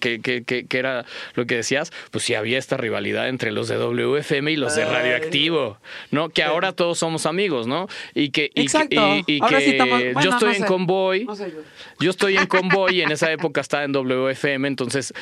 que, 0.00 0.20
que, 0.20 0.42
que, 0.44 0.64
que- 0.66 0.78
era 0.78 1.04
lo 1.34 1.46
que 1.46 1.56
decías, 1.56 1.92
pues 2.10 2.24
sí 2.24 2.34
había 2.34 2.58
esta 2.58 2.76
rivalidad 2.76 3.28
entre 3.28 3.52
los 3.52 3.68
de 3.68 3.76
WFM 3.76 4.50
y 4.52 4.56
los 4.56 4.74
de. 4.74 4.80
Radioactivo, 4.90 5.78
¿no? 6.10 6.28
Que 6.30 6.42
ahora 6.42 6.72
todos 6.72 6.98
somos 6.98 7.19
amigos, 7.26 7.66
¿no? 7.66 7.86
Y 8.14 8.30
que, 8.30 8.46
y 8.46 8.48
que- 8.50 8.60
Exacto. 8.62 8.94
y- 9.26 9.36
y 9.36 9.40
Ahora 9.42 9.58
que 9.58 9.64
sí 9.64 9.70
estamos- 9.70 10.00
bueno, 10.02 10.20
yo 10.22 10.30
estoy 10.30 10.48
no 10.48 10.54
en 10.54 10.60
sé. 10.62 10.66
Convoy, 10.66 11.24
No 11.24 11.36
sé 11.36 11.50
yo. 11.50 11.58
yo 12.00 12.10
estoy 12.10 12.36
en 12.36 12.46
Convoy 12.86 12.96
y 12.96 13.02
en 13.02 13.12
esa 13.12 13.30
época 13.32 13.60
estaba 13.60 13.84
en 13.84 13.92
WFM, 13.92 14.66
entonces 14.68 15.12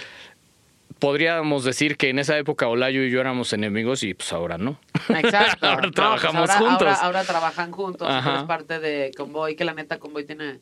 podríamos 0.98 1.64
decir 1.64 1.96
que 1.96 2.08
en 2.10 2.18
esa 2.18 2.36
época 2.38 2.66
Olayo 2.66 3.02
y 3.04 3.10
yo 3.10 3.20
éramos 3.20 3.52
enemigos 3.52 4.02
y 4.02 4.14
pues 4.14 4.32
ahora 4.32 4.58
no. 4.58 4.80
Exacto. 5.08 5.66
Ahora 5.66 5.76
No, 5.76 5.82
pues 5.82 5.94
trabajamos 5.94 6.50
ahora, 6.50 6.58
juntos. 6.58 6.88
Ahora, 6.88 6.94
ahora 7.02 7.24
trabajan 7.24 7.70
juntos. 7.70 8.08
Eres 8.26 8.42
parte 8.44 8.80
de 8.80 9.12
Convoy, 9.16 9.54
que 9.54 9.64
la 9.64 9.74
neta 9.74 9.98
Convoy 9.98 10.24
tiene 10.24 10.58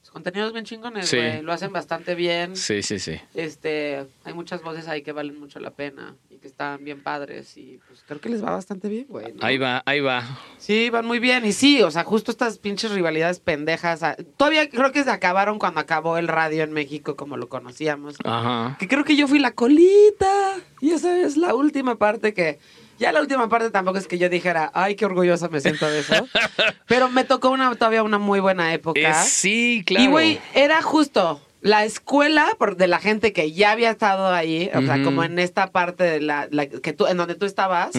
pues, 0.00 0.10
contenidos 0.10 0.52
bien 0.54 0.64
chingones, 0.64 1.08
Sí. 1.08 1.16
güey. 1.18 1.42
Lo 1.42 1.52
hacen 1.52 1.70
bastante 1.72 2.14
bien. 2.14 2.56
Sí, 2.56 2.82
sí, 2.82 2.98
sí. 2.98 3.20
Este, 3.34 4.06
hay 4.24 4.32
muchas 4.32 4.62
voces 4.62 4.88
ahí 4.88 5.02
que 5.02 5.12
valen 5.12 5.38
mucho 5.38 5.60
la 5.60 5.70
pena 5.70 6.14
y 6.38 6.40
que 6.40 6.46
están 6.48 6.84
bien 6.84 7.02
padres 7.02 7.56
y 7.56 7.80
pues 7.88 8.04
creo 8.06 8.20
que 8.20 8.28
les 8.28 8.42
va 8.44 8.50
bastante 8.50 8.88
bien, 8.88 9.06
güey. 9.08 9.32
¿no? 9.32 9.44
Ahí 9.44 9.58
va, 9.58 9.82
ahí 9.86 10.00
va. 10.00 10.22
Sí, 10.58 10.88
van 10.88 11.04
muy 11.04 11.18
bien. 11.18 11.44
Y 11.44 11.52
sí, 11.52 11.82
o 11.82 11.90
sea, 11.90 12.04
justo 12.04 12.30
estas 12.30 12.58
pinches 12.58 12.92
rivalidades 12.92 13.40
pendejas. 13.40 14.02
ah, 14.02 14.16
Todavía 14.36 14.70
creo 14.70 14.92
que 14.92 15.02
se 15.02 15.10
acabaron 15.10 15.58
cuando 15.58 15.80
acabó 15.80 16.16
el 16.16 16.28
radio 16.28 16.62
en 16.62 16.72
México 16.72 17.16
como 17.16 17.36
lo 17.36 17.48
conocíamos. 17.48 18.16
Ajá. 18.24 18.76
Que 18.78 18.86
creo 18.86 19.04
que 19.04 19.16
yo 19.16 19.26
fui 19.26 19.38
la 19.40 19.52
colita. 19.52 20.56
Y 20.80 20.92
esa 20.92 21.16
es 21.18 21.36
la 21.36 21.54
última 21.54 21.96
parte 21.96 22.32
que. 22.32 22.58
Ya 22.98 23.12
la 23.12 23.20
última 23.20 23.48
parte 23.48 23.70
tampoco 23.70 23.98
es 23.98 24.08
que 24.08 24.18
yo 24.18 24.28
dijera, 24.28 24.72
ay, 24.74 24.96
qué 24.96 25.06
orgullosa 25.06 25.48
me 25.48 25.60
siento 25.60 25.88
de 25.88 26.00
eso. 26.00 26.14
Pero 26.88 27.08
me 27.08 27.22
tocó 27.22 27.50
una, 27.50 27.72
todavía 27.76 28.02
una 28.02 28.18
muy 28.18 28.40
buena 28.40 28.74
época. 28.74 29.00
Eh, 29.00 29.24
sí, 29.24 29.84
claro. 29.86 30.04
Y, 30.04 30.08
güey, 30.08 30.40
era 30.52 30.82
justo 30.82 31.40
la 31.60 31.84
escuela 31.84 32.48
por, 32.58 32.76
de 32.76 32.86
la 32.86 32.98
gente 32.98 33.32
que 33.32 33.52
ya 33.52 33.72
había 33.72 33.90
estado 33.90 34.28
ahí, 34.32 34.70
o 34.74 34.82
sea, 34.82 35.02
como 35.02 35.24
en 35.24 35.38
esta 35.38 35.70
parte 35.70 36.04
de 36.04 36.20
la, 36.20 36.48
la- 36.50 36.66
que 36.66 36.92
tú, 36.92 37.06
en 37.06 37.16
donde 37.16 37.34
tú 37.34 37.46
estabas, 37.46 37.90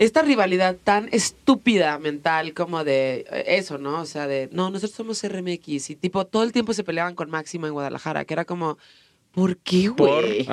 esta 0.00 0.22
rivalidad 0.22 0.76
tan 0.82 1.08
estúpida 1.12 1.98
mental 1.98 2.54
como 2.54 2.84
de 2.84 3.26
eh, 3.30 3.44
eso, 3.48 3.76
¿no? 3.76 4.00
O 4.00 4.06
sea, 4.06 4.26
de, 4.26 4.48
no, 4.50 4.70
nosotros 4.70 4.96
somos 4.96 5.22
RMX 5.22 5.90
y 5.90 5.94
tipo, 5.96 6.24
todo 6.26 6.42
el 6.42 6.52
tiempo 6.52 6.72
se 6.72 6.84
peleaban 6.84 7.14
con 7.14 7.28
Máxima 7.30 7.66
en 7.66 7.74
Guadalajara, 7.74 8.24
que 8.24 8.32
era 8.32 8.46
como, 8.46 8.78
¿por 9.32 9.58
qué, 9.58 9.88
güey? 9.88 10.48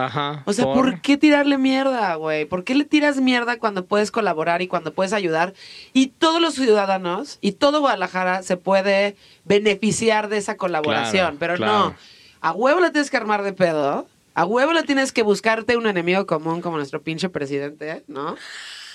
O 0.46 0.54
sea, 0.54 0.66
¿por, 0.66 1.02
qué 1.02 1.16
tirarle 1.16 1.58
mierda, 1.58 2.14
güey? 2.16 2.44
¿Por 2.44 2.66
qué 2.66 2.76
le 2.76 2.84
tiras 2.84 3.22
mierda 3.22 3.58
cuando 3.58 3.86
puedes 3.86 4.12
colaborar 4.12 4.62
y 4.62 4.68
cuando 4.68 4.94
puedes 4.94 5.14
ayudar? 5.14 5.54
Y 5.94 6.08
todos 6.08 6.42
los 6.42 6.56
ciudadanos 6.56 7.38
y 7.40 7.54
todo 7.54 7.80
Guadalajara 7.80 8.44
se 8.44 8.58
puede 8.58 9.16
beneficiar 9.46 10.28
de 10.28 10.38
esa 10.38 10.58
colaboración. 10.58 11.38
Claro, 11.38 11.38
pero 11.40 11.56
claro. 11.56 11.72
no, 11.72 11.96
a 12.42 12.52
huevo 12.52 12.80
la 12.80 12.92
tienes 12.92 13.10
que 13.10 13.18
armar 13.18 13.44
de 13.44 13.54
pedo. 13.54 14.08
A 14.34 14.46
huevo 14.46 14.72
le 14.74 14.84
tienes 14.84 15.12
que 15.12 15.24
buscarte 15.24 15.78
un 15.78 15.88
enemigo 15.88 16.28
común 16.28 16.62
como 16.62 16.78
nuestro 16.78 17.02
pinche 17.02 17.28
presidente, 17.30 18.04
¿no? 18.08 18.36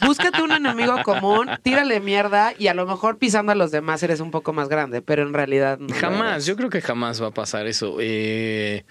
Búscate 0.00 0.40
un 0.40 0.52
enemigo 0.52 1.02
común, 1.04 1.48
tírale 1.62 1.98
mierda 2.00 2.54
y 2.58 2.68
a 2.68 2.74
lo 2.74 2.86
mejor 2.86 3.18
pisando 3.18 3.50
a 3.52 3.54
los 3.56 3.70
demás 3.72 4.02
eres 4.04 4.20
un 4.20 4.30
poco 4.30 4.52
más 4.52 4.68
grande, 4.68 5.02
pero 5.02 5.22
en 5.22 5.32
realidad 5.34 5.78
no. 5.78 5.92
Jamás, 5.94 6.46
yo 6.46 6.56
creo 6.56 6.70
que 6.70 6.80
jamás 6.80 7.20
va 7.22 7.28
a 7.28 7.30
pasar 7.32 7.66
eso. 7.66 7.96
Eh, 8.00 8.84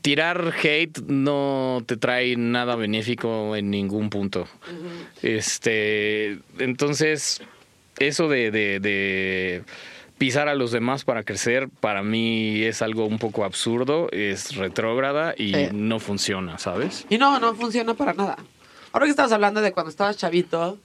tirar 0.00 0.54
hate 0.62 1.00
no 1.06 1.82
te 1.86 1.96
trae 1.98 2.36
nada 2.36 2.74
benéfico 2.76 3.54
en 3.54 3.70
ningún 3.70 4.08
punto. 4.10 4.46
Este, 5.22 6.38
entonces, 6.58 7.42
eso 7.98 8.28
de, 8.28 8.50
de- 8.50 8.80
de 8.80 9.64
pisar 10.18 10.48
a 10.48 10.54
los 10.54 10.72
demás 10.72 11.04
para 11.04 11.22
crecer, 11.22 11.68
para 11.68 12.02
mí 12.02 12.62
es 12.62 12.82
algo 12.82 13.06
un 13.06 13.18
poco 13.18 13.44
absurdo, 13.44 14.08
es 14.10 14.56
retrógrada 14.56 15.34
y 15.36 15.68
no 15.72 16.00
funciona, 16.00 16.58
¿sabes? 16.58 17.06
Y 17.08 17.18
no, 17.18 17.38
no 17.38 17.54
funciona 17.54 17.94
para 17.94 18.12
nada. 18.12 18.36
Ahora 18.92 19.06
que 19.06 19.10
estabas 19.10 19.32
hablando 19.32 19.60
de 19.60 19.72
cuando 19.72 19.90
estabas 19.90 20.16
chavito, 20.16 20.78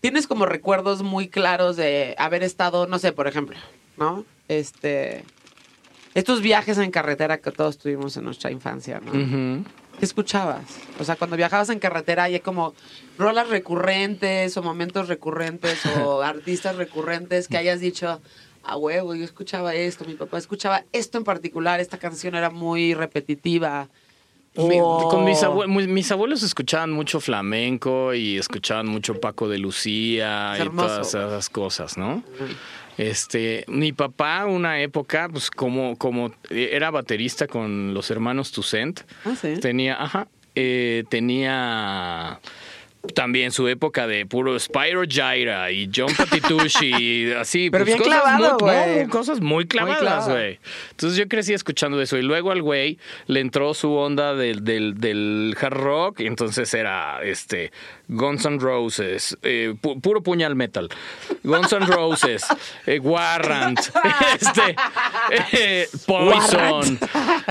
tienes 0.00 0.26
como 0.26 0.46
recuerdos 0.46 1.02
muy 1.02 1.28
claros 1.28 1.76
de 1.76 2.14
haber 2.18 2.42
estado, 2.42 2.86
no 2.86 2.98
sé, 2.98 3.12
por 3.12 3.26
ejemplo, 3.26 3.56
¿no? 3.96 4.24
Este. 4.48 5.24
Estos 6.14 6.42
viajes 6.42 6.76
en 6.78 6.90
carretera 6.90 7.38
que 7.38 7.52
todos 7.52 7.78
tuvimos 7.78 8.16
en 8.16 8.24
nuestra 8.24 8.50
infancia, 8.50 9.00
¿no? 9.00 9.12
¿Qué 10.00 10.04
escuchabas? 10.04 10.64
O 10.98 11.04
sea, 11.04 11.14
cuando 11.14 11.36
viajabas 11.36 11.68
en 11.68 11.78
carretera 11.78 12.24
hay 12.24 12.40
como 12.40 12.74
rolas 13.16 13.48
recurrentes 13.48 14.56
o 14.56 14.62
momentos 14.62 15.08
recurrentes 15.08 15.84
o 15.86 16.22
artistas 16.22 16.76
recurrentes 16.76 17.46
que 17.46 17.58
hayas 17.58 17.80
dicho, 17.80 18.20
a 18.62 18.76
huevo, 18.76 19.14
yo 19.14 19.24
escuchaba 19.24 19.74
esto, 19.74 20.04
mi 20.04 20.14
papá 20.14 20.38
escuchaba 20.38 20.84
esto 20.92 21.18
en 21.18 21.24
particular, 21.24 21.80
esta 21.80 21.98
canción 21.98 22.34
era 22.34 22.50
muy 22.50 22.94
repetitiva. 22.94 23.88
Mi- 24.56 24.80
O- 24.80 25.06
con 25.08 25.24
mis, 25.24 25.42
abue- 25.44 25.68
mu- 25.68 25.80
mis 25.92 26.10
abuelos 26.10 26.42
escuchaban 26.42 26.90
mucho 26.90 27.20
flamenco 27.20 28.12
y 28.14 28.36
escuchaban 28.36 28.86
mucho 28.88 29.20
Paco 29.20 29.48
de 29.48 29.58
Lucía 29.58 30.54
y 30.56 30.68
todas 30.70 31.08
esas 31.14 31.48
cosas, 31.48 31.96
¿no? 31.96 32.22
Este, 32.98 33.64
mi 33.68 33.92
papá, 33.92 34.44
una 34.46 34.80
época, 34.82 35.28
pues 35.30 35.50
como, 35.50 35.96
como 35.96 36.32
era 36.50 36.90
baterista 36.90 37.46
con 37.46 37.94
los 37.94 38.10
hermanos 38.10 38.50
Toussaint, 38.52 39.00
Ah, 39.24 39.34
sí. 39.40 39.54
tenía, 39.60 40.02
ajá, 40.02 40.26
eh, 40.56 41.04
tenía 41.08 42.40
también 43.14 43.50
su 43.50 43.66
época 43.68 44.06
de 44.06 44.26
puro 44.26 44.58
Spyro 44.58 45.04
Gyra 45.04 45.70
y 45.70 45.90
John 45.94 46.14
Patitucci 46.16 46.92
y 46.94 47.32
así. 47.38 47.70
Pero 47.70 47.84
pues, 47.84 47.96
bien 47.96 47.98
cosas 47.98 48.22
clavado, 48.22 48.50
no, 48.50 48.58
güey. 48.58 49.06
cosas 49.08 49.40
muy 49.40 49.66
clavadas, 49.66 50.28
güey. 50.28 50.58
Entonces 50.90 51.18
yo 51.18 51.28
crecí 51.28 51.52
escuchando 51.52 52.00
eso 52.00 52.18
y 52.18 52.22
luego 52.22 52.50
al 52.50 52.62
güey 52.62 52.98
le 53.26 53.40
entró 53.40 53.74
su 53.74 53.92
onda 53.92 54.34
del, 54.34 54.64
del, 54.64 54.98
del 54.98 55.56
hard 55.60 55.74
rock 55.74 56.20
y 56.20 56.26
entonces 56.26 56.72
era 56.74 57.20
este 57.22 57.72
Guns 58.12 58.44
N' 58.44 58.58
Roses, 58.58 59.38
eh, 59.42 59.72
pu- 59.80 60.00
puro 60.00 60.20
puñal 60.20 60.56
metal, 60.56 60.88
Guns 61.44 61.72
N' 61.72 61.86
Roses, 61.86 62.42
eh, 62.86 62.98
Warrant, 62.98 63.78
este, 64.34 64.74
eh, 65.52 65.88
Poison, 66.06 66.98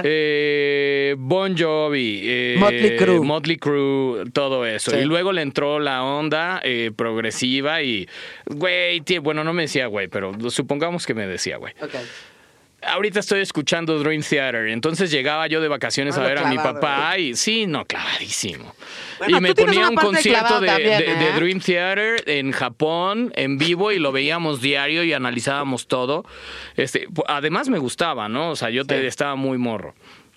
eh, 0.03 1.15
Bon 1.17 1.55
Jovi, 1.57 2.21
eh, 2.23 2.55
Motley 2.59 2.97
Crue. 2.97 3.19
Motley 3.21 3.57
Crue, 3.57 4.25
todo 4.33 4.65
eso. 4.65 4.91
Sí. 4.91 4.97
Y 4.97 5.05
luego 5.05 5.31
le 5.31 5.41
entró 5.41 5.79
la 5.79 6.03
onda 6.03 6.61
eh, 6.63 6.91
progresiva 6.95 7.81
y, 7.81 8.07
güey, 8.45 9.01
bueno, 9.21 9.43
no 9.43 9.53
me 9.53 9.63
decía 9.63 9.87
güey, 9.87 10.07
pero 10.07 10.33
supongamos 10.49 11.05
que 11.05 11.13
me 11.13 11.25
decía 11.27 11.57
güey. 11.57 11.73
Ok. 11.81 11.95
Ahorita 12.81 13.19
estoy 13.19 13.41
escuchando 13.41 13.99
Dream 13.99 14.21
Theater, 14.23 14.67
entonces 14.69 15.11
llegaba 15.11 15.47
yo 15.47 15.59
de 15.59 15.67
vacaciones 15.67 16.17
a 16.17 16.21
ver 16.21 16.37
a 16.39 16.45
mi 16.49 16.55
papá 16.57 17.17
y 17.17 17.35
sí, 17.35 17.67
no, 17.67 17.83
clavadísimo. 17.85 18.73
Bueno, 19.17 19.37
y 19.37 19.41
me 19.41 19.53
ponía 19.53 19.89
un 19.89 19.95
concierto 19.95 20.61
de, 20.61 20.67
también, 20.67 20.97
de- 20.99 21.15
de 21.15 21.27
¿eh? 21.29 21.33
Dream 21.35 21.59
Theater 21.59 22.23
en 22.25 22.51
Japón, 22.53 23.33
en 23.35 23.57
vivo, 23.57 23.91
y 23.91 23.99
lo 23.99 24.13
veíamos 24.13 24.61
diario 24.61 25.03
y 25.03 25.11
analizábamos 25.11 25.87
todo. 25.87 26.23
Este, 26.77 27.07
además 27.27 27.67
me 27.67 27.79
gustaba, 27.79 28.29
¿no? 28.29 28.51
O 28.51 28.55
sea, 28.55 28.69
yo 28.69 28.85
te, 28.85 29.05
estaba 29.07 29.35
muy 29.35 29.57
morro. 29.57 29.93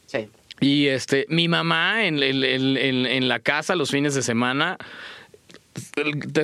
Sí. 0.06 0.28
Y 0.60 0.88
este, 0.88 1.26
mi 1.28 1.46
mamá 1.48 2.04
en, 2.04 2.22
en- 2.22 2.42
en- 2.44 2.76
en- 2.76 3.06
en 3.06 3.28
la 3.28 3.38
casa 3.38 3.76
los 3.76 3.90
fines 3.92 4.14
de 4.16 4.22
semana, 4.22 4.78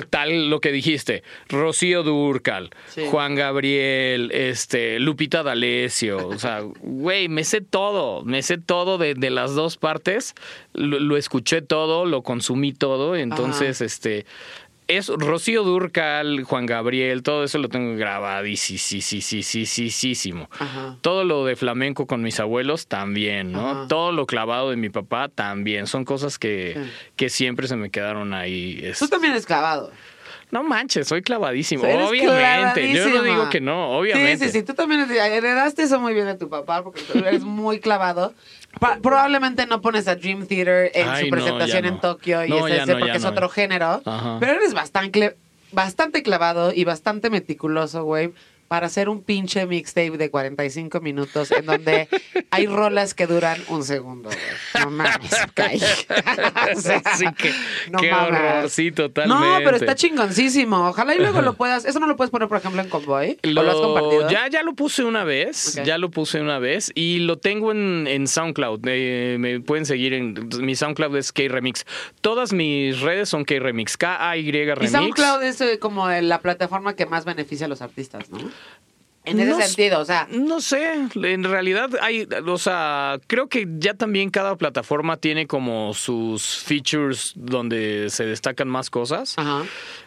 tal 0.09 0.49
lo 0.49 0.59
que 0.59 0.71
dijiste, 0.71 1.23
Rocío 1.47 2.03
Durcal, 2.03 2.69
Sí. 2.89 3.03
Juan 3.09 3.35
Gabriel, 3.35 4.31
este, 4.33 4.99
Lupita 4.99 5.43
D'Alessio, 5.43 6.27
o 6.27 6.39
sea, 6.39 6.61
güey, 6.81 7.27
me 7.27 7.43
sé 7.43 7.61
todo, 7.61 8.23
me 8.23 8.41
sé 8.41 8.57
todo 8.57 8.97
de, 8.97 9.13
de 9.13 9.29
las 9.29 9.55
dos 9.55 9.77
partes, 9.77 10.33
lo, 10.73 10.99
lo 10.99 11.17
escuché 11.17 11.61
todo, 11.61 12.05
lo 12.05 12.23
consumí 12.23 12.73
todo, 12.73 13.15
entonces, 13.15 13.81
este, 13.81 14.25
es 14.89 15.07
Rocío 15.07 15.63
Durcal, 15.63 16.43
Juan 16.43 16.65
Gabriel, 16.65 17.23
todo 17.23 17.43
eso 17.45 17.57
lo 17.59 17.69
tengo 17.69 17.95
grabadísimo. 17.95 18.79
Ajá. 20.59 20.97
Todo 21.01 21.23
lo 21.23 21.45
de 21.45 21.55
flamenco 21.55 22.07
con 22.07 22.21
mis 22.21 22.39
abuelos 22.39 22.87
también, 22.87 23.51
¿no? 23.51 23.69
Ajá. 23.69 23.87
Todo 23.87 24.11
lo 24.11 24.25
clavado 24.25 24.69
de 24.71 24.75
mi 24.75 24.89
papá 24.89 25.29
también. 25.29 25.87
Son 25.87 26.05
cosas 26.05 26.37
que, 26.37 26.73
Sí. 26.75 26.91
que 27.15 27.29
siempre 27.29 27.67
se 27.67 27.75
me 27.75 27.89
quedaron 27.89 28.33
ahí. 28.33 28.79
Es- 28.83 28.99
Tú 28.99 29.07
también 29.07 29.33
eres 29.33 29.45
clavado. 29.45 29.91
No 30.51 30.63
manches, 30.63 31.07
soy 31.07 31.21
clavadísimo. 31.21 31.85
Eres 31.85 32.07
obviamente. 32.09 32.91
Yo 32.91 33.07
no 33.09 33.21
digo 33.21 33.49
que 33.49 33.61
no, 33.61 33.91
obviamente. 33.91 34.45
Sí, 34.47 34.51
sí, 34.51 34.59
sí. 34.59 34.65
Tú 34.65 34.73
también 34.73 35.01
heredaste 35.11 35.83
eso 35.83 35.99
muy 35.99 36.15
bien 36.15 36.25
de 36.25 36.35
tu 36.35 36.49
papá 36.49 36.83
porque 36.83 37.01
tú 37.03 37.19
eres 37.19 37.41
muy 37.43 37.79
clavado. 37.79 38.33
Pa- 38.79 38.99
probablemente 39.01 39.65
no 39.65 39.81
pones 39.81 40.07
a 40.07 40.15
Dream 40.15 40.45
Theater 40.45 40.91
en 40.93 41.09
Ay, 41.09 41.25
su 41.25 41.29
presentación 41.31 41.81
no. 41.83 41.87
en 41.89 41.99
Tokio 42.01 42.45
y 42.45 42.49
No, 42.49 42.67
ese- 42.67 42.85
no, 42.93 42.99
porque 42.99 43.17
es 43.17 43.25
otro 43.25 43.49
género. 43.49 44.01
Ajá. 44.05 44.37
Pero 44.39 44.53
eres 44.53 44.73
bastante, 44.73 45.35
bastante 45.71 46.21
clavado 46.23 46.71
y 46.73 46.83
bastante 46.83 47.29
meticuloso, 47.29 48.03
güey. 48.03 48.31
Para 48.69 48.85
hacer 48.87 49.09
un 49.09 49.21
pinche 49.23 49.65
mixtape 49.65 50.11
de 50.17 50.29
45 50.31 51.01
minutos 51.01 51.51
en 51.51 51.65
donde 51.65 52.07
hay 52.51 52.67
rolas 52.67 53.13
que 53.13 53.27
duran 53.27 53.61
un 53.67 53.83
segundo. 53.83 54.29
No 54.79 54.91
mames, 54.91 55.35
Kai. 55.53 55.81
O 56.77 56.79
sea, 56.79 57.01
sí, 57.17 57.25
qué, 57.37 57.51
no 57.89 57.99
qué 57.99 58.11
mames. 58.11 58.29
horror, 58.39 58.69
sí, 58.69 58.91
totalmente. 58.91 59.43
No, 59.43 59.57
pero 59.63 59.75
está 59.77 59.95
chingoncísimo. 59.95 60.87
Ojalá 60.89 61.15
y 61.15 61.17
luego 61.17 61.41
lo 61.41 61.53
puedas. 61.55 61.83
Eso 61.85 61.99
no 61.99 62.07
lo 62.07 62.15
puedes 62.15 62.29
poner, 62.31 62.47
por 62.47 62.57
ejemplo, 62.57 62.81
en 62.81 62.89
Convoy. 62.89 63.37
¿O 63.43 63.47
lo 63.49 63.61
has 63.61 63.75
compartido? 63.75 64.29
Ya, 64.29 64.47
ya 64.47 64.63
lo 64.63 64.73
puse 64.73 65.03
una 65.03 65.23
vez, 65.23 65.81
ya 65.83 65.97
lo 65.97 66.11
puse 66.11 66.39
una 66.39 66.59
vez 66.59 66.91
y 66.95 67.19
lo 67.19 67.37
tengo 67.37 67.71
en, 67.71 68.05
en 68.07 68.27
SoundCloud. 68.27 68.81
Eh, 68.85 69.37
me 69.39 69.59
pueden 69.59 69.85
seguir 69.85 70.13
en 70.13 70.49
mi 70.61 70.75
SoundCloud 70.75 71.15
es 71.17 71.31
K-Remix. 71.31 71.85
Todas 72.21 72.53
mis 72.53 72.99
redes 73.01 73.29
son 73.29 73.45
K-Remix, 73.45 73.97
K-A-Y 73.97 74.47
Y 74.49 74.51
Remix. 74.51 74.91
SoundCloud 74.91 75.43
es 75.43 75.59
eh, 75.61 75.79
como 75.79 76.07
la 76.09 76.39
plataforma 76.39 76.95
que 76.95 77.05
más 77.05 77.25
beneficia 77.25 77.65
a 77.65 77.69
los 77.69 77.81
artistas, 77.81 78.29
¿no? 78.29 78.39
En 79.25 79.39
ese 79.39 79.49
No 79.51 79.59
sentido, 79.61 79.99
o 79.99 80.05
sea, 80.05 80.27
No 80.31 80.61
sé, 80.61 80.93
en 81.13 81.43
realidad 81.43 81.89
hay, 82.01 82.27
o 82.47 82.57
sea, 82.57 83.19
creo 83.27 83.47
que 83.47 83.67
ya 83.77 83.93
también 83.93 84.29
cada 84.29 84.55
plataforma 84.55 85.17
tiene 85.17 85.45
como 85.45 85.93
sus 85.93 86.57
features 86.57 87.33
donde 87.35 88.07
se 88.09 88.25
destacan 88.25 88.67
más 88.67 88.89
cosas. 88.89 89.35
ajá. 89.37 89.63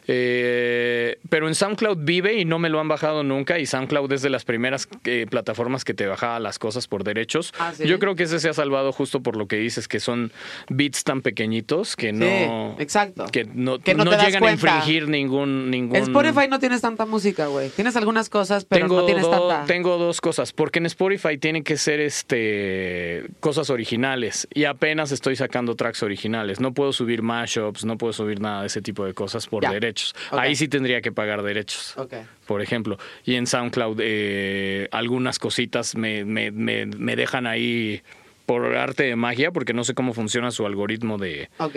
Eh, 0.08 1.18
pero 1.28 1.46
en 1.46 1.54
SoundCloud 1.54 1.98
vive 1.98 2.34
y 2.34 2.44
no 2.44 2.58
me 2.58 2.68
lo 2.68 2.80
han 2.80 2.88
bajado 2.88 3.22
nunca 3.22 3.58
y 3.58 3.66
SoundCloud 3.66 4.12
es 4.12 4.22
de 4.22 4.30
las 4.30 4.44
primeras 4.44 4.88
eh, 5.04 5.26
plataformas 5.30 5.84
que 5.84 5.94
te 5.94 6.06
bajaba 6.06 6.40
las 6.40 6.58
cosas 6.58 6.88
por 6.88 7.04
derechos. 7.04 7.52
Ah, 7.58 7.72
¿sí? 7.76 7.86
Yo 7.86 7.98
creo 7.98 8.16
que 8.16 8.24
ese 8.24 8.40
se 8.40 8.48
ha 8.48 8.52
salvado 8.52 8.92
justo 8.92 9.22
por 9.22 9.36
lo 9.36 9.46
que 9.46 9.56
dices, 9.56 9.86
que 9.86 10.00
son 10.00 10.32
bits 10.68 11.04
tan 11.04 11.22
pequeñitos 11.22 11.94
que 11.94 12.12
no... 12.12 12.74
Sí, 12.76 12.82
exacto. 12.82 13.26
Que 13.30 13.44
no, 13.44 13.78
Que 13.78 13.94
no 13.94 14.04
no 14.04 14.10
te 14.10 14.16
das 14.16 14.26
llegan 14.26 14.44
a 14.44 14.52
infringir 14.52 15.08
ningún... 15.08 15.70
ningún... 15.70 15.96
En 15.96 16.02
Spotify 16.02 16.48
no 16.48 16.58
tienes 16.58 16.80
tanta 16.80 17.06
música, 17.06 17.46
güey. 17.46 17.70
Tienes 17.70 17.94
algunas 17.94 18.28
cosas, 18.28 18.64
pero 18.64 18.86
tengo, 18.88 19.01
no 19.02 19.06
tienes 19.06 19.24
do- 19.24 19.30
tanta. 19.48 19.64
tengo 19.66 19.98
dos 19.98 20.20
cosas, 20.20 20.52
porque 20.52 20.78
en 20.78 20.86
Spotify 20.86 21.38
tienen 21.38 21.62
que 21.62 21.76
ser 21.76 22.00
este 22.00 23.24
cosas 23.40 23.70
originales 23.70 24.48
y 24.54 24.64
apenas 24.64 25.12
estoy 25.12 25.36
sacando 25.36 25.74
tracks 25.76 26.02
originales. 26.02 26.60
No 26.60 26.72
puedo 26.72 26.92
subir 26.92 27.22
mashups, 27.22 27.84
no 27.84 27.98
puedo 27.98 28.12
subir 28.12 28.40
nada 28.40 28.62
de 28.62 28.66
ese 28.68 28.82
tipo 28.82 29.04
de 29.04 29.14
cosas 29.14 29.46
por 29.46 29.62
Ya. 29.62 29.70
derechos. 29.72 30.14
Ahí 30.30 30.56
sí 30.56 30.68
tendría 30.68 31.00
que 31.00 31.12
pagar 31.12 31.42
derechos. 31.42 31.94
Ok. 31.96 32.14
Por 32.46 32.62
ejemplo, 32.62 32.98
y 33.24 33.34
en 33.36 33.46
SoundCloud 33.46 33.98
eh, 34.02 34.88
algunas 34.90 35.38
cositas 35.38 35.94
me, 35.94 36.24
me, 36.24 36.50
me, 36.50 36.86
me 36.86 37.16
dejan 37.16 37.46
ahí 37.46 38.02
por 38.46 38.74
arte 38.76 39.04
de 39.04 39.16
magia, 39.16 39.52
porque 39.52 39.72
no 39.72 39.84
sé 39.84 39.94
cómo 39.94 40.14
funciona 40.14 40.50
su 40.50 40.66
algoritmo 40.66 41.16
de, 41.16 41.48
Ok. 41.58 41.76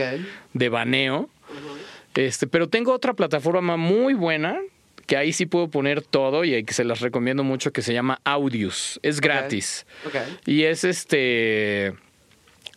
de 0.53 0.69
baneo. 0.69 1.30
Este, 2.15 2.47
pero 2.47 2.67
tengo 2.69 2.91
otra 2.93 3.13
plataforma 3.13 3.78
muy 3.78 4.13
buena 4.13 4.59
que 5.06 5.18
ahí 5.18 5.34
sí 5.34 5.45
puedo 5.45 5.70
poner 5.70 6.01
todo 6.01 6.43
y 6.45 6.64
que 6.64 6.74
se 6.74 6.84
las 6.84 6.99
recomiendo 7.01 7.43
mucho 7.43 7.72
que 7.72 7.82
se 7.82 7.93
llama 7.93 8.20
Audius. 8.24 8.99
Es 9.03 9.22
gratis. 9.22 9.86
Y 10.45 10.64
es 10.64 10.84
este 10.84 11.93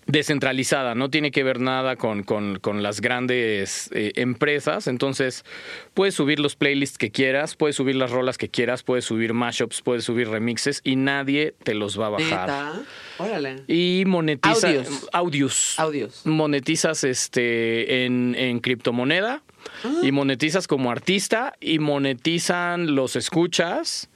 descentralizada, 0.06 0.94
no 0.94 1.10
tiene 1.10 1.30
que 1.30 1.42
ver 1.44 1.60
nada 1.60 1.96
con, 1.96 2.22
con- 2.22 2.58
con 2.60 2.82
las 2.82 3.02
grandes 3.02 3.90
eh, 3.92 4.12
empresas, 4.16 4.86
entonces 4.86 5.44
puedes 5.92 6.14
subir 6.14 6.40
los 6.40 6.56
playlists 6.56 6.96
que 6.96 7.10
quieras, 7.10 7.56
puedes 7.56 7.76
subir 7.76 7.94
las 7.94 8.10
rolas 8.10 8.38
que 8.38 8.48
quieras, 8.48 8.82
puedes 8.82 9.04
subir 9.04 9.34
mashups, 9.34 9.82
puedes 9.82 10.04
subir 10.04 10.30
remixes 10.30 10.80
y 10.82 10.96
nadie 10.96 11.54
te 11.62 11.74
los 11.74 12.00
va 12.00 12.06
a 12.06 12.10
bajar. 12.10 12.48
Neta. 12.48 12.82
Órale. 13.18 13.62
Y 13.66 14.04
monetiza 14.06 14.68
Audios. 14.68 15.08
audios. 15.12 15.74
Audios. 15.78 16.26
Monetizas 16.26 17.04
este 17.04 18.04
en, 18.04 18.34
en 18.36 18.60
criptomoneda 18.60 19.42
Ah. 19.84 20.00
y 20.02 20.12
monetizas 20.12 20.66
como 20.66 20.90
artista 20.90 21.52
y 21.60 21.78
monetizan 21.78 22.94
los 22.94 23.16
escuchas. 23.16 24.08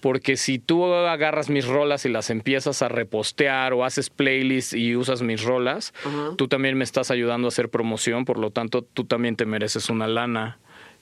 Porque 0.00 0.36
si 0.36 0.58
tú 0.58 0.84
agarras 0.84 1.48
mis 1.50 1.66
rolas 1.66 2.04
y 2.04 2.08
las 2.08 2.30
empiezas 2.30 2.82
a 2.82 2.88
repostear 2.88 3.72
o 3.72 3.84
haces 3.84 4.10
playlists 4.10 4.74
y 4.74 4.94
usas 4.96 5.22
mis 5.22 5.42
rolas, 5.42 5.92
tú 6.36 6.46
también 6.48 6.76
me 6.76 6.84
estás 6.84 7.10
ayudando 7.10 7.48
a 7.48 7.50
hacer 7.50 7.68
promoción, 7.68 8.24
por 8.24 8.38
lo 8.38 8.50
tanto 8.50 8.82
tú 8.82 9.04
también 9.04 9.36
te 9.36 9.46
mereces 9.46 9.88
una 9.88 10.06
lana. 10.06 10.58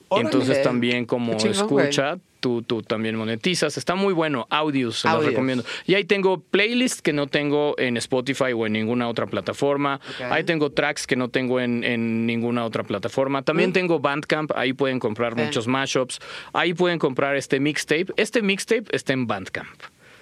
Órale. 0.09 0.27
entonces 0.27 0.61
también 0.61 1.05
como 1.05 1.37
chingón, 1.37 1.51
escucha, 1.55 2.17
tú, 2.41 2.61
tú 2.61 2.81
también 2.81 3.15
monetizas. 3.15 3.77
Está 3.77 3.95
muy 3.95 4.13
bueno. 4.13 4.47
Audios, 4.49 4.99
se 4.99 5.07
los 5.07 5.25
recomiendo. 5.25 5.63
Y 5.85 5.93
ahí 5.95 6.03
tengo 6.03 6.41
playlists 6.41 7.01
que 7.01 7.13
no 7.13 7.27
tengo 7.27 7.75
en 7.77 7.95
Spotify 7.95 8.51
o 8.53 8.65
en 8.65 8.73
ninguna 8.73 9.07
otra 9.07 9.27
plataforma. 9.27 10.01
Ahí 10.29 10.43
tengo 10.43 10.71
tracks 10.71 11.07
que 11.07 11.15
no 11.15 11.29
tengo 11.29 11.61
en, 11.61 11.85
en 11.85 12.25
ninguna 12.25 12.65
otra 12.65 12.83
plataforma. 12.83 13.43
También 13.43 13.69
Mm. 13.69 13.73
tengo 13.73 13.99
Bandcamp. 13.99 14.51
Ahí 14.55 14.73
pueden 14.73 14.99
comprar 14.99 15.35
muchos 15.35 15.67
mashups. 15.67 16.19
Ahí 16.51 16.73
pueden 16.73 16.99
comprar 16.99 17.35
este 17.37 17.59
mixtape. 17.61 18.07
Este 18.17 18.41
mixtape 18.41 18.85
está 18.91 19.13
en 19.13 19.27
Bandcamp. 19.27 19.69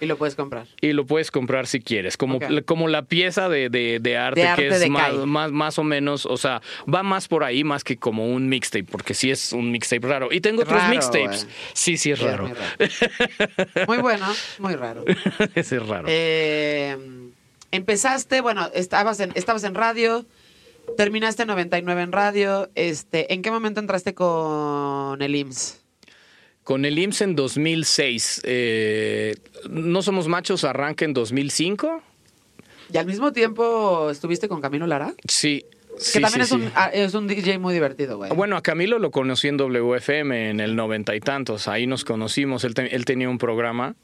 Y 0.02 0.06
lo 0.06 0.18
puedes 0.18 0.36
comprar. 0.36 0.66
Y 0.82 0.93
lo 0.93 1.06
puedes 1.06 1.30
comprar 1.32 1.68
si 1.68 1.80
quieres, 1.82 2.16
como, 2.18 2.39
como 2.66 2.88
la 2.88 3.04
pieza 3.04 3.50
de, 3.50 3.70
de- 3.70 4.00
de 4.00 4.18
arte, 4.18 4.41
De 4.41 4.47
arte 4.47 4.70
que 4.70 4.76
es 4.76 4.89
más, 4.89 5.14
más, 5.26 5.52
más 5.52 5.80
o 5.80 5.84
menos, 5.84 6.26
o 6.26 6.38
sea, 6.38 6.62
va 6.93 7.04
más 7.04 7.28
por 7.28 7.43
ahí 7.43 7.64
más 7.64 7.84
que 7.84 7.97
como 7.97 8.28
un 8.28 8.47
mixtape, 8.50 8.86
porque 8.86 9.14
sí 9.14 9.30
es 9.32 9.52
un 9.54 9.72
mixtape 9.72 10.08
raro. 10.08 10.30
Y 10.32 10.41
tengo 10.41 10.62
otros 10.62 10.82
mixtapes. 10.89 11.43
güey. 11.45 11.56
Sí, 11.74 11.97
sí 11.97 12.12
es 12.12 12.20
Sí, 12.20 12.26
raro. 12.26 12.47
Muy, 12.47 12.54
raro. 12.56 13.86
Muy 13.88 13.97
bueno, 13.97 14.26
muy 14.60 14.76
raro. 14.76 15.04
Ese 15.56 15.78
es 15.78 15.88
raro. 15.88 16.08
Eh, 16.10 16.97
empezaste, 17.72 18.41
bueno, 18.41 18.70
estabas 18.74 19.20
en, 19.20 19.32
estabas 19.36 19.64
en 19.64 19.76
radio, 19.76 20.26
terminaste 20.97 21.43
en 21.43 21.47
99 21.50 22.02
en 22.02 22.12
radio. 22.12 22.70
Este, 22.76 23.34
¿En 23.34 23.41
qué 23.41 23.52
momento 23.52 23.80
entraste 23.80 24.14
con 24.14 25.22
el 25.22 25.36
IMSS? 25.36 25.79
Con 26.70 26.86
el 26.86 27.00
IMSS 27.00 27.22
en 27.22 27.36
2006, 27.36 28.42
eh, 28.44 29.34
No 29.72 30.04
Somos 30.04 30.28
Machos 30.28 30.64
arranca 30.64 31.04
en 31.04 31.16
2005. 31.16 32.04
Y 32.94 32.98
al 32.98 33.08
mismo 33.08 33.34
tiempo 33.34 34.12
estuviste 34.12 34.48
con 34.48 34.62
Camilo 34.62 34.86
Lara, 34.86 35.16
Sí. 35.28 35.66
Que 36.14 36.20
también 36.20 36.45
sí, 36.45 36.56
es, 36.56 36.62
un, 36.62 36.72
ah, 36.76 36.89
es 36.93 37.14
un 37.14 37.28
DJ 37.28 37.60
muy 37.60 37.74
divertido, 37.74 38.18
güey. 38.18 38.32
Bueno, 38.32 38.56
a 38.58 38.62
Camilo 38.62 39.00
lo 39.00 39.12
conocí 39.12 39.47
en 39.47 39.58
WFM 39.58 40.50
en 40.50 40.60
el 40.60 40.76
noventa 40.76 41.16
y 41.16 41.20
tantos. 41.20 41.68
Ahí 41.68 41.88
nos 41.88 42.06
conocimos. 42.06 42.64
Él, 42.64 42.74
te- 42.74 42.95
él 42.95 43.06
tenía 43.06 43.30
un 43.30 43.38
programa 43.38 43.95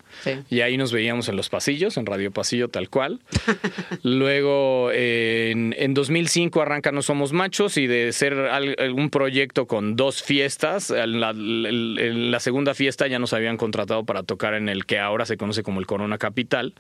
y 0.50 0.62
ahí 0.62 0.78
nos 0.78 0.92
veíamos 0.92 1.30
en 1.30 1.36
los 1.36 1.50
pasillos, 1.50 1.98
en 1.98 2.06
Radio 2.06 2.32
Pasillo 2.32 2.68
tal 2.70 2.90
cual. 2.90 3.20
Luego, 4.04 4.90
eh, 4.92 5.52
en, 5.52 5.76
en 5.78 5.94
2005 5.94 6.62
arranca 6.62 6.92
No 6.92 7.02
Somos 7.02 7.34
Machos 7.34 7.78
y 7.78 7.88
de 7.88 8.12
ser 8.14 8.34
al- 8.34 8.76
un 8.96 9.10
proyecto 9.10 9.68
con 9.68 9.96
dos 9.96 10.24
fiestas, 10.24 10.90
en 10.92 11.20
la, 11.20 11.32
el- 11.32 11.98
en 12.00 12.32
la 12.32 12.40
segunda 12.40 12.74
fiesta 12.74 13.08
ya 13.08 13.20
nos 13.20 13.34
habían 13.34 13.58
contratado 13.58 14.04
para 14.06 14.24
tocar 14.24 14.54
en 14.54 14.70
el 14.70 14.86
que 14.86 15.00
ahora 15.00 15.26
se 15.26 15.38
conoce 15.38 15.64
como 15.64 15.80
el 15.80 15.86
Corona 15.88 16.18
Capital, 16.18 16.74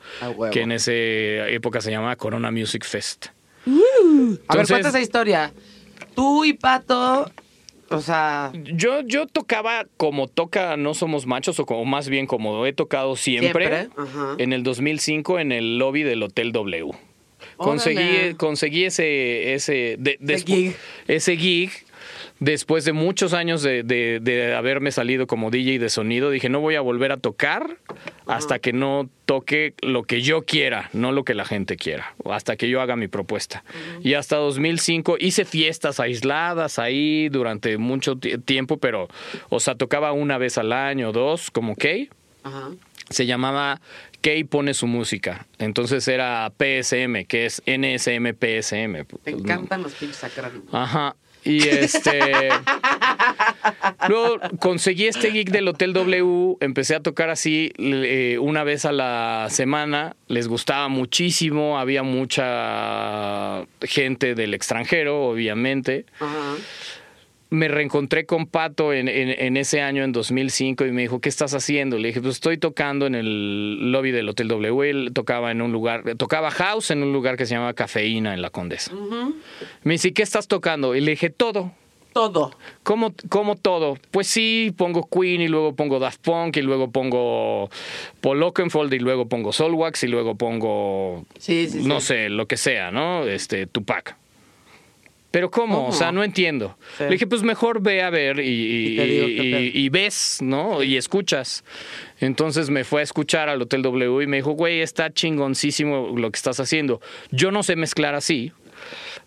que 0.51 0.61
en 0.61 0.72
esa 0.72 0.91
época 0.93 1.82
se 1.82 1.91
llamaba 1.91 2.16
Corona 2.16 2.51
Music 2.51 2.86
Fest. 2.86 3.28
A 4.47 4.56
ver, 4.58 4.68
cuenta 4.68 4.89
esa 4.89 5.01
historia. 5.01 5.53
Tú 6.16 6.45
y 6.45 6.53
Pato, 6.53 7.30
o 7.89 7.99
sea, 8.01 8.51
Yo, 8.53 9.01
yo 9.01 9.28
tocaba 9.28 9.86
como 9.97 10.28
toca 10.28 10.78
No 10.78 10.93
Somos 10.93 11.26
Machos, 11.26 11.60
o 11.60 11.66
como 11.66 11.86
más 11.86 12.10
bien 12.10 12.26
como 12.26 12.66
he 12.66 12.74
tocado 12.74 13.16
siempre, 13.16 13.68
Siempre, 13.68 14.43
en 14.43 14.53
el 14.53 14.64
2005 14.64 15.39
en 15.39 15.51
el 15.51 15.78
lobby 15.78 16.03
del 16.03 16.24
Hotel 16.24 16.51
W. 16.51 16.91
Conseguí, 17.58 18.34
conseguí 18.38 18.86
ese, 18.86 19.53
ese, 19.53 19.95
de- 19.99 20.18
gig. 20.45 20.76
ese 21.08 21.38
gig. 21.38 21.72
Después 22.40 22.84
de 22.84 22.92
muchos 22.92 23.34
años 23.34 23.62
de, 23.64 23.84
de- 23.84 24.20
de 24.22 24.54
haberme 24.54 24.92
salido 24.92 25.26
como 25.26 25.52
DJ 25.52 25.80
de 25.80 25.90
sonido, 25.90 26.30
dije, 26.30 26.50
no 26.50 26.60
voy 26.60 26.76
a 26.76 26.82
volver 26.82 27.12
a 27.14 27.18
tocar 27.18 27.78
hasta 28.28 28.60
que 28.60 28.74
no 28.74 29.10
toque 29.26 29.74
lo 29.82 30.04
que 30.04 30.22
yo 30.22 30.44
quiera, 30.44 30.90
no 30.92 31.12
lo 31.14 31.24
que 31.24 31.34
la 31.34 31.46
gente 31.46 31.78
quiera, 31.78 32.14
hasta 32.30 32.58
que 32.58 32.68
yo 32.70 32.82
haga 32.82 32.96
mi 32.98 33.08
propuesta. 33.08 33.64
Y 34.02 34.16
hasta 34.16 34.36
2005 34.36 35.16
hice 35.20 35.46
fiestas 35.46 36.00
aisladas 36.02 36.78
ahí 36.78 37.30
durante 37.30 37.78
mucho 37.78 38.18
ti- 38.18 38.38
tiempo, 38.40 38.78
pero, 38.78 39.08
o 39.50 39.60
sea, 39.62 39.76
tocaba 39.76 40.12
una 40.12 40.38
vez 40.38 40.58
al 40.58 40.74
año, 40.74 41.14
dos, 41.14 41.50
como 41.52 41.76
Kay 41.76 42.10
se 43.10 43.26
llamaba 43.26 43.80
Kay 44.22 44.44
pone 44.44 44.74
su 44.74 44.88
música. 44.88 45.46
Entonces 45.60 46.08
era 46.08 46.52
PSM, 46.58 47.26
que 47.28 47.46
es 47.46 47.62
NSM 47.66 48.34
PSM. 48.34 49.06
te 49.24 49.32
encantan 49.32 49.84
los 49.84 49.94
pinches 49.94 50.24
acrónimos. 50.24 50.68
Ajá. 50.74 51.16
Y 51.46 51.68
este. 51.68 52.50
Luego 54.08 54.39
conseguí 54.60 55.06
este 55.06 55.32
gig 55.32 55.52
del 55.52 55.68
Hotel 55.68 55.93
W, 55.93 56.58
empecé 56.60 56.96
a 56.96 57.00
tocar 57.00 57.30
así 57.30 57.72
eh, 57.78 58.38
una 58.39 58.64
vez 58.64 58.86
a 58.86 58.91
la 58.91 59.48
semana, 59.50 60.16
les 60.28 60.48
gustaba 60.48 60.88
muchísimo, 60.88 61.80
había 61.80 62.04
mucha 62.04 63.66
gente 63.82 64.36
del 64.36 64.54
extranjero, 64.54 65.28
obviamente. 65.28 66.06
Ajá. 66.20 66.56
Me 67.52 67.68
reencontré 67.68 68.26
con 68.26 68.48
Pato 68.48 68.91
en, 68.91 69.08
en- 69.08 69.30
en 69.30 69.56
ese 69.58 69.82
año, 69.82 70.04
en 70.04 70.12
2005, 70.12 70.86
y 70.86 70.91
me 70.91 71.04
dijo, 71.04 71.20
¿qué 71.22 71.30
estás 71.30 71.54
haciendo? 71.54 71.98
Le 72.00 72.08
dije, 72.10 72.20
pues 72.22 72.36
estoy 72.36 72.58
tocando 72.58 73.06
en 73.06 73.14
el 73.16 73.91
lobby 73.91 74.12
del 74.12 74.28
Hotel 74.28 74.48
W, 74.48 74.89
él 74.89 75.12
tocaba 75.14 75.52
en 75.52 75.62
un 75.62 75.72
lugar, 75.72 76.04
tocaba 76.18 76.50
house 76.52 76.91
en 76.91 77.04
un 77.04 77.14
lugar 77.14 77.38
que 77.38 77.46
se 77.46 77.54
llamaba 77.54 77.74
Cafeína 77.74 78.34
en 78.34 78.41
la 78.41 78.50
Condesa. 78.50 78.91
Me 79.84 79.93
dice, 79.93 80.12
¿qué 80.14 80.24
estás 80.24 80.48
tocando? 80.48 80.96
Y 80.96 81.02
le 81.02 81.12
dije, 81.12 81.30
todo. 81.30 81.72
Todo. 82.14 82.56
¿Cómo, 82.84 83.14
cómo 83.28 83.58
todo? 83.58 83.98
Pues 84.12 84.28
sí, 84.28 84.74
pongo 84.78 85.08
Queen 85.10 85.41
y 85.41 85.50
luego 85.50 85.76
pongo 85.76 86.00
Daft 86.00 86.22
Punk 86.22 86.56
y 86.56 86.62
luego 86.62 86.89
pongo 86.89 87.70
Paul 88.22 88.41
Oakenfold 88.41 88.93
y 88.93 89.00
luego 89.00 89.28
pongo 89.28 89.52
Soulwax 89.52 90.04
y 90.06 90.08
luego 90.08 90.36
pongo, 90.36 91.26
Sí, 91.38 91.68
sí, 91.70 91.82
sí. 91.82 91.88
no 91.88 92.00
sé, 92.00 92.30
lo 92.30 92.48
que 92.48 92.56
sea, 92.56 92.89
¿no? 92.89 93.26
Este, 93.26 93.68
Tupac. 93.68 94.16
Pero 95.36 95.52
¿cómo? 95.52 95.76
¿Cómo? 95.76 95.88
O 95.90 95.92
sea, 95.92 96.14
no 96.14 96.24
entiendo. 96.24 96.78
Sí. 96.98 97.04
Le 97.04 97.10
dije, 97.10 97.28
pues 97.28 97.44
mejor 97.44 97.82
ve 97.82 98.02
a 98.02 98.10
ver 98.10 98.40
y, 98.40 99.90
ves, 99.90 100.38
¿no? 100.42 100.82
Y 100.82 100.96
escuchas. 100.96 101.66
Entonces 102.22 102.70
me 102.70 102.86
fue 102.86 103.02
a 103.02 103.04
escuchar 103.04 103.50
al 103.50 103.62
Hotel 103.62 103.82
W 103.82 104.24
y 104.24 104.28
me 104.28 104.38
dijo, 104.38 104.52
güey, 104.52 104.80
está 104.80 105.12
chingoncísimo 105.12 106.14
lo 106.16 106.32
que 106.32 106.38
estás 106.38 106.62
haciendo. 106.62 107.02
Yo 107.32 107.52
no 107.52 107.64
sé 107.64 107.76
mezclar 107.76 108.16
así. 108.16 108.54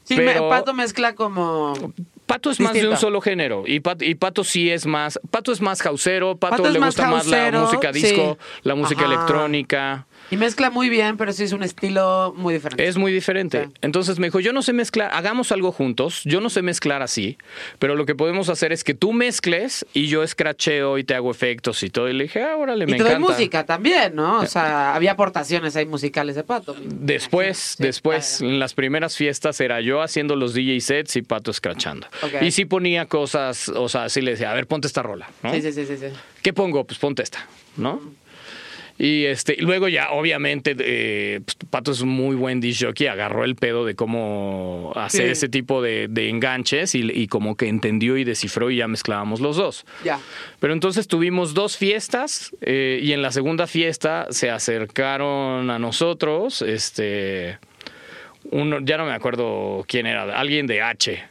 Sí, 0.04 0.14
Pero- 0.16 0.44
me- 0.44 0.48
Pato 0.48 0.72
mezcla 0.72 1.14
como... 1.14 1.92
Pato 2.24 2.50
es 2.50 2.58
más 2.60 2.72
de 2.72 2.88
un 2.88 2.96
solo 2.96 3.20
género 3.20 3.64
y 3.66 3.80
Pato, 3.80 4.04
y 4.04 4.14
Pato 4.14 4.44
sí 4.44 4.70
es 4.70 4.86
más, 4.86 5.20
Pato 5.30 5.52
es 5.52 5.60
más 5.60 5.82
jausero, 5.82 6.36
Pato, 6.36 6.62
le 6.70 6.78
más 6.78 6.88
gusta 6.88 7.10
más 7.10 7.26
la 7.26 7.50
música 7.52 7.92
disco, 7.92 8.38
sí. 8.40 8.58
la 8.62 8.74
música 8.74 9.04
Ajá. 9.04 9.14
electrónica. 9.14 10.06
Y 10.30 10.36
mezcla 10.36 10.70
muy 10.70 10.88
bien, 10.88 11.16
pero 11.16 11.32
sí 11.32 11.44
es 11.44 11.52
un 11.52 11.62
estilo 11.62 12.34
muy 12.36 12.54
diferente. 12.54 12.86
Es 12.86 12.96
muy 12.96 13.12
diferente. 13.12 13.64
Sí. 13.64 13.72
Entonces 13.80 14.18
me 14.18 14.26
dijo, 14.26 14.40
yo 14.40 14.52
no 14.52 14.62
sé 14.62 14.72
mezclar, 14.72 15.10
hagamos 15.14 15.52
algo 15.52 15.72
juntos, 15.72 16.20
yo 16.24 16.40
no 16.40 16.50
sé 16.50 16.60
mezclar 16.62 17.00
así, 17.02 17.38
pero 17.78 17.94
lo 17.96 18.04
que 18.04 18.14
podemos 18.14 18.48
hacer 18.48 18.72
es 18.72 18.84
que 18.84 18.94
tú 18.94 19.12
mezcles 19.12 19.86
y 19.94 20.08
yo 20.08 20.22
escracheo 20.22 20.98
y 20.98 21.04
te 21.04 21.14
hago 21.14 21.30
efectos 21.30 21.82
y 21.82 21.90
todo. 21.90 22.08
Y 22.08 22.12
le 22.12 22.24
dije, 22.24 22.42
ah, 22.42 22.56
órale, 22.56 22.84
y 22.84 22.88
me 22.88 22.96
encanta. 22.96 23.18
música 23.18 23.64
también, 23.64 24.14
¿no? 24.14 24.40
O 24.40 24.46
sea, 24.46 24.94
había 24.94 25.12
aportaciones 25.12 25.76
ahí 25.76 25.86
musicales 25.86 26.36
de 26.36 26.44
Pato. 26.44 26.76
Después, 26.84 27.58
Sí, 27.78 27.82
después, 27.82 28.40
en 28.40 28.58
las 28.58 28.74
primeras 28.74 29.16
fiestas 29.16 29.60
era 29.60 29.80
yo 29.80 30.02
haciendo 30.02 30.36
los 30.36 30.52
DJ 30.54 30.80
sets 30.80 31.16
y 31.16 31.22
Pato 31.22 31.50
escrachando. 31.50 32.06
Y 32.42 32.50
sí 32.50 32.64
ponía 32.64 33.06
cosas, 33.06 33.68
o 33.70 33.88
sea, 33.88 34.08
sí 34.08 34.20
le 34.20 34.32
decía, 34.32 34.50
a 34.50 34.54
ver, 34.54 34.66
ponte 34.66 34.86
esta 34.86 35.02
rola. 35.02 35.28
¿no? 35.42 35.52
Sí, 35.54 35.62
sí, 35.62 35.72
sí, 35.72 35.86
sí, 35.86 35.96
sí. 35.96 36.06
¿Qué 36.42 36.52
pongo? 36.52 36.84
Pues 36.84 36.98
ponte 36.98 37.22
esta, 37.22 37.46
¿no? 37.76 38.00
Y 39.00 39.26
este, 39.26 39.54
y 39.56 39.60
luego 39.62 39.86
ya, 39.86 40.10
obviamente, 40.10 40.74
eh, 40.80 41.40
pues, 41.44 41.56
Pato 41.70 41.92
es 41.92 42.00
un 42.00 42.08
muy 42.08 42.34
buen 42.34 42.60
disc 42.60 42.82
jockey, 42.84 43.06
agarró 43.06 43.44
el 43.44 43.54
pedo 43.54 43.84
de 43.84 43.94
cómo 43.94 44.92
hacer 44.96 45.26
Sí. 45.26 45.30
ese 45.32 45.48
tipo 45.48 45.80
de, 45.80 46.08
de 46.08 46.28
enganches 46.28 46.96
y, 46.96 47.08
y 47.12 47.28
como 47.28 47.56
que 47.56 47.68
entendió 47.68 48.16
y 48.16 48.24
descifró 48.24 48.70
y 48.72 48.76
ya 48.78 48.88
mezclábamos 48.88 49.38
los 49.40 49.56
dos. 49.56 49.86
Ya. 50.04 50.18
Pero 50.58 50.72
entonces 50.72 51.06
tuvimos 51.06 51.54
dos 51.54 51.76
fiestas 51.76 52.50
eh, 52.60 52.98
y 53.00 53.12
en 53.12 53.22
la 53.22 53.30
segunda 53.30 53.68
fiesta 53.68 54.26
se 54.30 54.50
acercaron 54.50 55.70
a 55.70 55.78
nosotros, 55.78 56.62
este, 56.62 57.58
uno, 58.50 58.78
ya 58.80 58.96
no 58.96 59.04
me 59.06 59.12
acuerdo 59.12 59.84
quién 59.86 60.06
era, 60.06 60.22
alguien 60.38 60.66
de 60.66 60.82
H. 60.82 61.22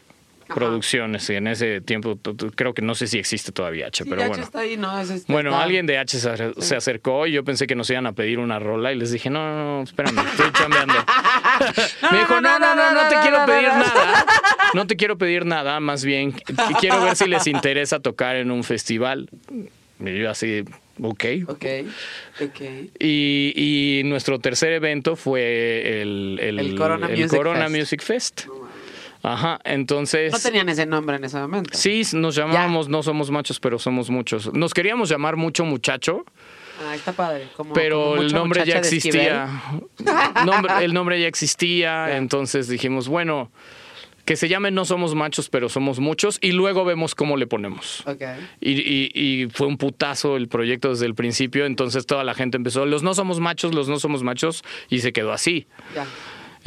Producciones, 0.53 1.29
y 1.29 1.35
en 1.35 1.47
ese 1.47 1.81
tiempo 1.81 2.17
creo 2.55 2.73
que 2.73 2.81
no 2.81 2.95
sé 2.95 3.07
si 3.07 3.17
existe 3.19 3.51
todavía 3.51 3.87
H, 3.87 4.03
Sí, 4.03 4.09
pero 4.09 4.21
H 4.21 4.29
bueno. 4.29 4.43
está 4.43 4.59
ahí, 4.59 4.77
¿no? 4.77 4.99
Es 4.99 5.09
este- 5.09 5.31
Bueno, 5.31 5.49
está- 5.51 5.63
alguien 5.63 5.85
de 5.85 5.97
H 5.97 6.19
se, 6.19 6.61
se 6.61 6.75
acercó 6.75 7.27
y 7.27 7.33
yo 7.33 7.43
pensé 7.43 7.67
que 7.67 7.75
nos 7.75 7.89
iban 7.89 8.05
a 8.07 8.13
pedir 8.13 8.39
una 8.39 8.59
rola 8.59 8.91
y 8.91 8.95
les 8.97 9.11
dije, 9.11 9.29
no, 9.29 9.39
no, 9.45 9.77
no, 9.79 9.83
espérame, 9.83 10.17
estoy 10.19 10.51
chambeando. 10.53 10.93
Me 12.11 12.17
dijo, 12.19 12.41
no, 12.41 12.59
no, 12.59 12.75
no, 12.75 12.93
no 12.93 13.09
te 13.09 13.15
quiero 13.21 13.45
pedir 13.45 13.67
nada. 13.69 14.25
No 14.73 14.87
te 14.87 14.95
quiero 14.95 15.17
pedir 15.17 15.45
nada, 15.45 15.79
más 15.79 16.03
bien 16.03 16.33
qu- 16.33 16.79
quiero 16.79 17.01
ver 17.03 17.15
si 17.15 17.25
les 17.27 17.47
interesa 17.47 17.99
tocar 17.99 18.35
en 18.35 18.51
un 18.51 18.63
festival. 18.63 19.29
Y 19.99 20.19
yo 20.19 20.29
así, 20.29 20.63
ok. 21.01 21.25
Ok, 21.47 21.65
ok. 22.41 22.61
Y, 22.99 23.53
y 23.99 24.03
nuestro 24.05 24.39
tercer 24.39 24.73
evento 24.73 25.15
fue 25.15 26.01
el, 26.01 26.39
el, 26.41 26.59
El 26.59 26.75
Corona 26.75 27.07
el 27.07 27.17
Music 27.17 27.37
Corona 27.37 27.65
Fest. 27.67 27.75
Music 27.75 28.01
Fest. 28.03 28.45
Ajá, 29.31 29.59
entonces... 29.63 30.31
No 30.31 30.39
tenían 30.39 30.69
ese 30.69 30.85
nombre 30.85 31.17
en 31.17 31.23
ese 31.25 31.37
momento. 31.37 31.71
Sí, 31.73 32.01
nos 32.13 32.35
llamábamos 32.35 32.87
No 32.87 33.03
Somos 33.03 33.29
Machos, 33.31 33.59
pero 33.59 33.77
somos 33.79 34.09
muchos. 34.09 34.53
Nos 34.53 34.73
queríamos 34.73 35.09
llamar 35.09 35.35
Mucho 35.35 35.65
Muchacho, 35.65 36.23
Ah, 36.87 36.93
está 36.95 37.11
padre. 37.11 37.47
Como, 37.57 37.73
pero 37.73 38.11
como 38.11 38.21
el 38.21 38.31
nombre 38.31 38.63
ya 38.63 38.77
existía. 38.77 39.49
Nombre- 40.45 40.85
el 40.85 40.93
nombre 40.93 41.19
ya 41.19 41.27
existía, 41.27 42.15
entonces 42.17 42.67
dijimos, 42.67 43.07
bueno, 43.07 43.51
que 44.25 44.35
se 44.35 44.47
llame 44.47 44.69
No 44.69 44.85
Somos 44.85 45.15
Machos, 45.15 45.49
pero 45.49 45.69
somos 45.69 45.99
muchos, 45.99 46.37
y 46.39 46.51
luego 46.51 46.85
vemos 46.85 47.15
cómo 47.15 47.35
le 47.35 47.47
ponemos. 47.47 48.03
Esquivel. 48.05 48.37
Ok. 48.37 48.43
Y, 48.61 48.71
y- 48.73 49.11
y 49.43 49.47
fue 49.49 49.65
un 49.67 49.77
putazo 49.77 50.37
el 50.37 50.47
proyecto 50.49 50.89
desde 50.91 51.07
el 51.07 51.15
principio, 51.15 51.65
entonces 51.65 52.05
toda 52.05 52.23
la 52.23 52.33
gente 52.35 52.57
empezó, 52.57 52.85
los 52.85 53.01
no 53.03 53.13
somos 53.15 53.39
machos, 53.39 53.73
los 53.73 53.89
no 53.89 53.97
somos 53.99 54.21
machos, 54.21 54.63
y 54.89 54.99
se 54.99 55.11
quedó 55.13 55.33
así. 55.33 55.65
Ya. 55.95 56.05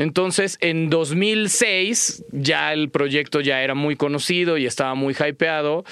Entonces, 0.01 0.57
en 0.63 0.89
2006 0.89 2.25
ya 2.33 2.73
el 2.73 2.89
proyecto 2.89 3.43
ya 3.43 3.63
era 3.63 3.75
muy 3.75 3.97
conocido 3.97 4.57
y 4.57 4.65
estaba 4.65 4.95
muy 4.95 5.15
hypeado. 5.15 5.85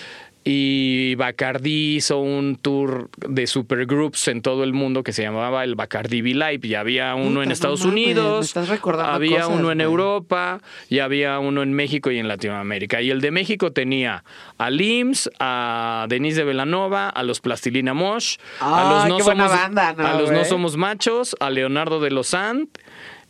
Y 0.44 1.14
Bacardi 1.16 1.96
hizo 1.96 2.20
un 2.20 2.56
tour 2.56 3.11
de 3.18 3.46
supergroups 3.46 4.28
en 4.28 4.40
todo 4.40 4.64
el 4.64 4.72
mundo 4.72 5.02
que 5.02 5.12
se 5.12 5.20
llamaba 5.20 5.62
el 5.62 5.74
Bacardi 5.74 6.22
V-Live. 6.22 6.61
Y 6.62 6.74
había 6.74 7.14
uno 7.16 7.42
en 7.42 7.50
Estados 7.50 7.84
Unidos, 7.84 8.46
estás 8.46 8.70
recordando 8.70 9.12
había 9.12 9.42
cosas, 9.42 9.59
uno 9.59 9.72
en. 9.72 9.82
Europa 9.82 10.62
y 10.88 11.00
había 11.00 11.38
uno 11.38 11.62
en 11.62 11.74
México 11.74 12.11
y 12.11 12.18
en 12.18 12.28
Latinoamérica. 12.28 13.02
Y 13.02 13.11
el 13.11 13.20
de 13.20 13.30
México 13.30 13.72
tenía 13.72 14.24
a 14.56 14.70
Lims, 14.70 15.28
a 15.38 16.06
Denise 16.09 16.38
de 16.38 16.44
Velanova, 16.44 17.11
a 17.11 17.22
los 17.24 17.40
Plastilina 17.40 17.92
Mosh, 17.92 18.38
a 18.61 18.90
los 18.90 19.04
Ah, 19.04 19.09
no 19.09 19.20
somos 19.20 19.50
banda, 19.50 19.94
¿no, 19.98 20.06
a 20.06 20.14
los 20.14 20.30
no 20.30 20.46
somos 20.46 20.78
machos, 20.78 21.36
a 21.40 21.50
Leonardo 21.50 22.00
de 22.00 22.11
los 22.11 22.28
Sant 22.28 22.70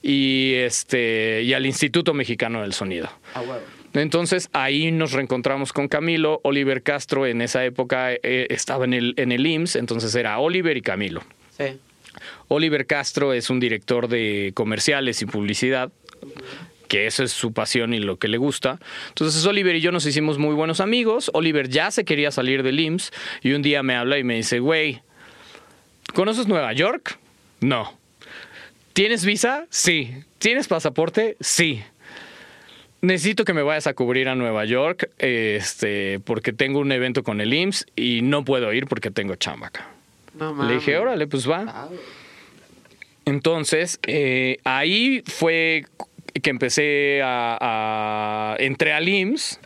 y 0.03 0.55
este 0.55 1.43
y 1.43 1.53
al 1.53 1.67
Instituto 1.67 2.15
Mexicano 2.15 2.63
del 2.63 2.73
Sonido. 2.73 3.09
A 3.35 3.41
huevo. 3.41 3.61
Entonces 3.95 4.49
ahí 4.53 4.93
nos 4.93 5.13
reencontramos 5.13 5.73
con 5.73 5.89
Camilo. 5.89 6.41
Oliver 6.45 6.83
Castro 6.83 7.27
en 7.27 7.43
esa 7.43 7.65
época 7.65 8.13
eh, 8.13 8.47
estaba 8.51 8.85
en 8.85 8.95
el, 8.95 9.15
en 9.17 9.33
el 9.33 9.47
IMSS, 9.47 9.77
entonces 9.77 10.15
era 10.15 10.39
Oliver 10.39 10.77
y 10.77 10.83
Camilo. 10.83 11.23
Sí. 11.57 11.79
Oliver 12.49 12.87
Castro 12.87 13.33
es 13.33 13.51
un 13.51 13.61
director 13.61 14.09
de 14.09 14.53
comerciales 14.55 15.23
y 15.23 15.27
publicidad, 15.27 15.91
que 16.89 17.07
eso 17.07 17.23
es 17.23 17.33
su 17.33 17.53
pasión 17.53 17.95
y 17.95 17.99
lo 17.99 18.19
que 18.19 18.29
le 18.29 18.39
gusta. 18.39 18.79
Entonces 19.09 19.45
Oliver 19.47 19.77
y 19.77 19.81
yo 19.81 19.93
nos 19.93 20.07
hicimos 20.07 20.39
muy 20.39 20.55
buenos 20.55 20.81
amigos. 20.81 21.31
Oliver 21.35 21.69
ya 21.69 21.91
se 21.91 22.05
quería 22.05 22.31
salir 22.31 22.63
del 22.63 22.81
IMSS 22.81 23.13
y 23.43 23.53
un 23.53 23.63
día 23.63 23.83
me 23.83 23.95
habla 23.95 24.19
y 24.19 24.25
me 24.25 24.37
dice, 24.37 24.59
güey, 24.59 25.03
¿conoces 26.15 26.47
Nueva 26.47 26.73
York? 26.73 27.19
No. 27.61 27.98
¿Tienes 28.99 29.25
visa? 29.25 29.65
Sí. 29.71 30.13
¿Tienes 30.39 30.67
pasaporte? 30.67 31.37
Sí. 31.39 31.85
Necesito 33.01 33.45
que 33.45 33.53
me 33.55 33.63
vayas 33.63 33.87
a 33.87 33.95
cubrir 33.95 34.29
a 34.29 34.35
Nueva 34.35 34.65
York, 34.65 35.09
este, 35.19 36.19
porque 36.19 36.53
tengo 36.53 36.81
un 36.81 36.91
evento 36.91 37.23
con 37.23 37.41
el 37.41 37.55
IMSS 37.55 37.87
y 37.95 38.23
no 38.23 38.45
puedo 38.45 38.73
ir 38.73 38.87
porque 38.89 39.13
tengo 39.13 39.37
chamba 39.37 39.69
acá. 39.69 39.87
No. 40.37 40.65
Le 40.67 40.75
dije, 40.75 40.97
órale, 40.97 41.29
pues 41.29 41.49
va. 41.49 41.89
Entonces, 43.25 44.01
eh, 44.09 44.59
ahí 44.65 45.23
fue 45.27 45.85
que 46.43 46.51
empecé 46.51 47.21
a, 47.23 47.57
a- 47.61 48.57
entré 48.59 48.93
al 48.95 49.09
IMSS 49.09 49.61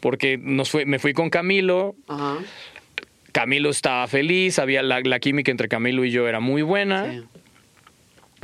porque 0.00 0.38
nos 0.42 0.70
fue, 0.70 0.86
me 0.86 0.98
fui 0.98 1.12
con 1.12 1.30
Camilo. 1.30 1.94
Ajá. 2.08 2.38
Camilo 3.30 3.70
estaba 3.70 4.08
feliz, 4.08 4.58
había 4.58 4.82
la, 4.82 4.98
la 5.04 5.20
química 5.20 5.52
entre 5.52 5.68
Camilo 5.68 6.04
y 6.04 6.10
yo 6.10 6.26
era 6.26 6.40
muy 6.40 6.62
buena. 6.62 7.12
Sí. 7.12 7.22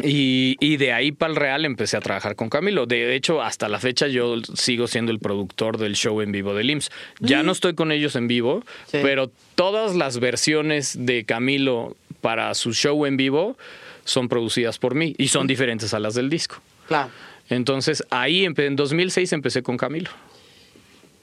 Y, 0.02 0.56
y 0.60 0.76
de 0.76 0.92
ahí 0.92 1.10
para 1.12 1.30
el 1.32 1.36
Real 1.36 1.64
empecé 1.64 1.96
a 1.96 2.00
trabajar 2.00 2.36
con 2.36 2.48
Camilo. 2.48 2.86
De 2.86 3.14
hecho, 3.16 3.42
hasta 3.42 3.68
la 3.68 3.80
fecha 3.80 4.06
yo 4.06 4.36
sigo 4.54 4.86
siendo 4.86 5.10
el 5.10 5.18
productor 5.18 5.76
del 5.78 5.94
show 5.96 6.20
en 6.20 6.30
vivo 6.32 6.54
del 6.54 6.70
IMSS. 6.70 6.90
Ya 7.20 7.42
no 7.42 7.52
estoy 7.52 7.74
con 7.74 7.90
ellos 7.90 8.14
en 8.16 8.28
vivo, 8.28 8.62
Sí. 8.86 8.98
pero 9.02 9.30
todas 9.56 9.96
las 9.96 10.20
versiones 10.20 10.96
de 11.04 11.24
Camilo 11.24 11.96
para 12.20 12.54
su 12.54 12.72
show 12.74 13.06
en 13.06 13.16
vivo 13.16 13.56
son 14.04 14.28
producidas 14.28 14.78
por 14.78 14.94
mí 14.94 15.14
y 15.18 15.28
son 15.28 15.46
diferentes 15.46 15.92
a 15.94 15.98
las 15.98 16.14
del 16.14 16.30
disco. 16.30 16.60
Claro. 16.86 17.10
Entonces 17.50 18.04
ahí 18.10 18.44
en 18.44 18.76
2006 18.76 19.32
empecé 19.32 19.62
con 19.62 19.76
Camilo. 19.76 20.10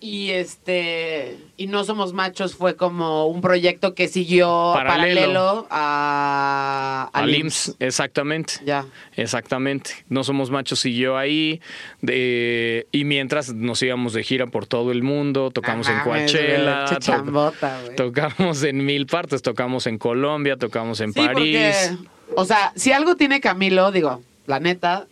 Y 0.02 0.32
este 0.32 1.38
y 1.58 1.68
no 1.68 1.84
somos 1.84 2.14
machos 2.14 2.54
fue 2.54 2.76
como 2.76 3.26
un 3.28 3.42
proyecto 3.42 3.96
que 3.96 4.08
siguió 4.08 4.72
Paralelo. 4.76 5.16
paralelo, 5.22 5.68
a, 5.72 7.10
Al 7.14 7.24
al 7.24 7.36
IMSS, 7.36 7.76
exactamente. 7.80 8.56
Ya. 8.66 8.86
Exactamente. 9.16 9.92
No 10.10 10.24
somos 10.24 10.52
machos 10.52 10.80
siguió 10.80 11.18
ahí. 11.18 11.60
de- 12.02 12.86
y 12.92 13.04
mientras 13.06 13.54
nos 13.54 13.82
íbamos 13.82 14.14
de 14.14 14.24
gira 14.24 14.48
por 14.48 14.68
todo 14.68 14.92
el 14.92 15.02
mundo, 15.02 15.50
tocamos 15.50 15.88
en 15.88 15.96
mames, 15.98 16.32
Coachella, 16.32 16.86
to- 16.86 17.00
chambota, 17.00 17.80
tocamos 17.96 18.62
en 18.64 18.86
mil 18.86 19.08
partes, 19.08 19.42
tocamos 19.42 19.88
en 19.88 19.98
Colombia, 19.98 20.58
tocamos 20.58 21.00
en 21.00 21.14
Sí, 21.14 21.20
París. 21.20 21.58
porque, 21.96 22.34
o 22.36 22.46
sea, 22.46 22.74
si 22.76 22.92
algo 22.92 23.16
tiene 23.16 23.40
Camilo, 23.42 23.92
digo, 23.92 24.22
la 24.46 24.60
neta, 24.60 25.08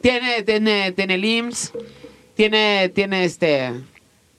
tiene, 0.00 0.42
tiene, 0.44 0.92
tiene 0.92 1.14
el 1.16 1.24
IMSS, 1.24 1.72
tiene, 2.38 2.88
tiene 2.94 3.24
este, 3.24 3.72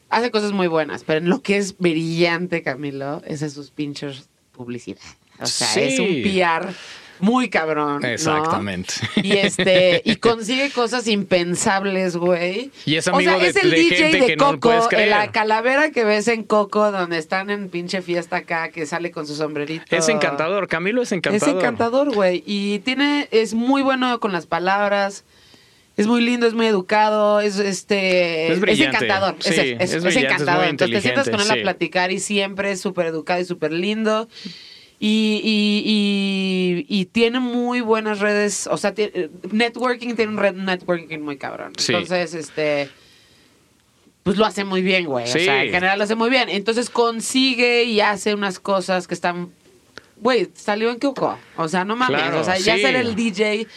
hace 0.10 0.32
cosas 0.32 0.54
muy 0.54 0.68
buenas, 0.68 1.04
pero 1.04 1.20
en 1.20 1.28
lo 1.30 1.42
que 1.42 1.58
es 1.58 1.78
brillante 1.78 2.64
Camilo, 2.64 3.22
es 3.26 3.42
en 3.42 3.52
sus 3.52 3.72
pinches 3.72 4.30
publicidad. 4.54 5.02
O 5.38 5.46
sea, 5.46 5.68
Sí. 5.68 5.80
es 5.82 6.00
un 6.00 6.22
PR 6.24 6.74
muy 7.20 7.50
cabrón. 7.50 8.02
¿no? 8.02 8.08
Exactamente. 8.08 8.94
Y 9.18 9.34
este, 9.34 10.02
y 10.06 10.16
consigue 10.30 10.70
cosas 10.72 11.08
impensables, 11.10 12.16
güey. 12.16 12.72
Y 12.86 12.96
es 12.96 13.08
o 13.10 13.16
amigo 13.16 13.32
sea, 13.32 13.40
de- 13.44 13.48
es 13.50 13.56
el 13.58 13.70
de 13.72 13.76
DJ 13.78 13.96
gente 13.98 14.20
de 14.22 14.26
que 14.28 14.38
Coco, 14.38 14.88
creer. 14.88 15.10
la 15.10 15.30
calavera 15.34 15.92
que 15.92 16.06
ves 16.06 16.30
en 16.30 16.44
Coco, 16.44 16.92
donde 16.94 17.18
están 17.18 17.50
en 17.50 17.68
pinche 17.68 18.02
fiesta 18.02 18.38
acá, 18.38 18.70
que 18.70 18.86
sale 18.86 19.12
con 19.12 19.28
su 19.28 19.36
sombrerito. 19.36 19.84
Es 19.94 20.08
encantador, 20.08 20.70
Camilo 20.70 21.02
es 21.02 21.12
encantador. 21.12 21.50
Es 21.50 21.54
encantador, 21.62 22.16
güey. 22.16 22.44
Y 22.46 22.80
tiene, 22.80 23.28
es 23.32 23.54
muy 23.54 23.82
bueno 23.82 24.18
con 24.22 24.32
las 24.32 24.46
palabras. 24.46 25.26
Es 26.00 26.08
muy 26.08 26.22
lindo, 26.22 26.48
es 26.48 26.54
muy 26.54 26.66
educado, 26.66 27.42
es 27.42 27.60
este. 27.60 28.54
Es 28.54 28.80
encantador. 28.80 29.36
Sí, 29.40 29.76
es, 29.78 29.94
es 29.94 30.16
encantador. 30.16 30.66
Entonces 30.68 30.96
te 30.96 31.02
sientas 31.02 31.30
con 31.30 31.42
él 31.42 31.52
a 31.52 31.56
platicar 31.56 32.10
y 32.12 32.20
siempre 32.20 32.72
es 32.72 32.80
súper 32.80 33.08
educado 33.08 33.42
y 33.42 33.46
súper 33.46 33.74
lindo. 33.74 34.30
Y, 34.98 35.42
y, 35.44 36.86
y, 36.90 37.02
y 37.02 37.06
tiene 37.06 37.42
muy 37.42 37.82
buenas 37.82 38.20
redes. 38.20 38.68
O 38.72 38.78
sea, 38.78 38.94
tiene- 38.94 39.30
networking 39.52 40.16
tiene 40.16 40.32
un 40.32 40.38
red 40.38 40.54
networking 40.56 41.20
muy 41.20 41.38
cabrón. 41.38 41.74
Sí. 41.78 41.92
Entonces, 41.94 42.34
este. 42.34 42.90
Pues 44.24 44.38
lo 44.38 44.46
hace 44.46 44.64
muy 44.64 44.82
bien, 44.82 45.06
güey. 45.06 45.28
Sí. 45.28 45.40
O 45.40 45.42
sea, 45.42 45.66
en 45.66 45.72
general 45.72 45.98
lo 45.98 46.06
hace 46.06 46.16
muy 46.16 46.30
bien. 46.30 46.48
Entonces 46.48 46.90
consigue 46.90 47.84
y 47.84 48.00
hace 48.00 48.34
unas 48.34 48.60
cosas 48.62 49.06
que 49.06 49.16
están 49.16 49.50
Güey, 50.22 50.50
salió 50.54 50.92
en 50.92 51.00
Coco. 51.00 51.38
O 51.58 51.68
sea, 51.68 51.84
no 51.84 51.98
mames. 51.98 52.18
Claro, 52.18 52.40
o 52.40 52.44
sea, 52.46 52.58
ya 52.58 52.78
ser 52.78 52.96
el 52.96 53.16
DJ 53.16 53.68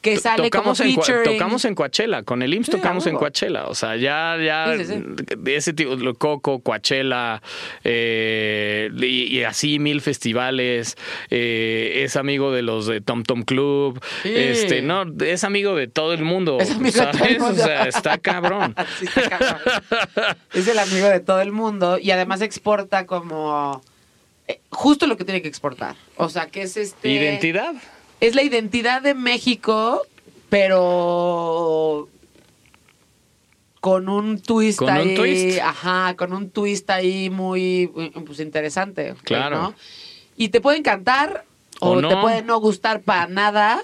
que 0.00 0.16
sale 0.16 0.50
tocamos 0.50 0.78
como 0.78 0.90
en, 0.90 1.24
tocamos 1.24 1.64
en 1.64 1.74
Coachella, 1.74 2.22
con 2.22 2.42
el 2.42 2.54
IMSS 2.54 2.66
Sí, 2.66 2.72
tocamos 2.72 3.06
en. 3.06 3.16
Coachella, 3.16 3.66
o 3.66 3.74
sea, 3.74 3.96
ya, 3.96 4.36
ya, 4.42 4.76
Sí, 4.84 5.02
ese 5.46 5.72
tipo, 5.72 5.96
Coco, 6.18 6.60
Coachella, 6.60 7.42
eh, 7.84 8.90
y, 8.96 9.36
y 9.38 9.44
así 9.44 9.78
mil 9.78 10.00
festivales, 10.00 10.96
eh, 11.30 12.02
es 12.04 12.16
amigo 12.16 12.52
de 12.52 12.62
los 12.62 12.86
de 12.86 13.00
Tom 13.00 13.22
Tom 13.24 13.42
Club, 13.42 14.00
este, 14.24 14.82
no, 14.82 15.04
es 15.24 15.44
amigo 15.44 15.74
de 15.74 15.86
todo 15.86 16.12
el 16.12 16.24
mundo, 16.24 16.58
Es 16.60 16.70
amigo 16.70 16.98
de 16.98 17.06
todo 17.06 17.10
el 17.12 17.18
¿sabes? 17.18 17.40
mundo. 17.40 17.62
O 17.62 17.66
sea, 17.66 17.88
está 17.88 18.18
cabrón. 18.18 18.74
Sí, 18.98 19.06
está 19.06 19.28
cabrón. 19.28 19.60
es 20.52 20.68
el 20.68 20.78
amigo 20.78 21.08
de 21.08 21.20
todo 21.20 21.40
el 21.40 21.52
mundo 21.52 21.98
y 21.98 22.10
además 22.10 22.40
exporta 22.40 23.06
como 23.06 23.82
eh, 24.48 24.60
justo 24.70 25.06
lo 25.06 25.16
que 25.16 25.24
tiene 25.24 25.42
que 25.42 25.48
exportar. 25.48 25.94
O 26.16 26.28
sea, 26.28 26.46
que 26.46 26.62
es 26.62 26.76
este 26.76 27.08
Identidad. 27.08 27.74
Es 28.20 28.34
la 28.34 28.42
identidad 28.42 29.02
de 29.02 29.14
México, 29.14 30.02
pero 30.48 32.08
con 33.80 34.08
un 34.08 34.40
twist 34.40 34.78
Con 34.78 34.90
un 34.90 34.96
ahí, 34.96 35.14
twist. 35.14 35.58
ajá, 35.60 36.14
con 36.16 36.32
un 36.34 36.50
twist 36.50 36.88
ahí 36.90 37.30
muy 37.30 37.90
pues 38.26 38.40
interesante, 38.40 39.14
Claro. 39.24 39.56
¿no? 39.62 39.74
Y 40.36 40.48
te 40.50 40.60
puede 40.60 40.78
encantar 40.78 41.44
o, 41.80 41.92
O 41.92 42.00
no. 42.02 42.08
te 42.08 42.16
puede 42.16 42.42
no 42.42 42.58
gustar 42.60 43.00
para 43.00 43.26
nada, 43.26 43.80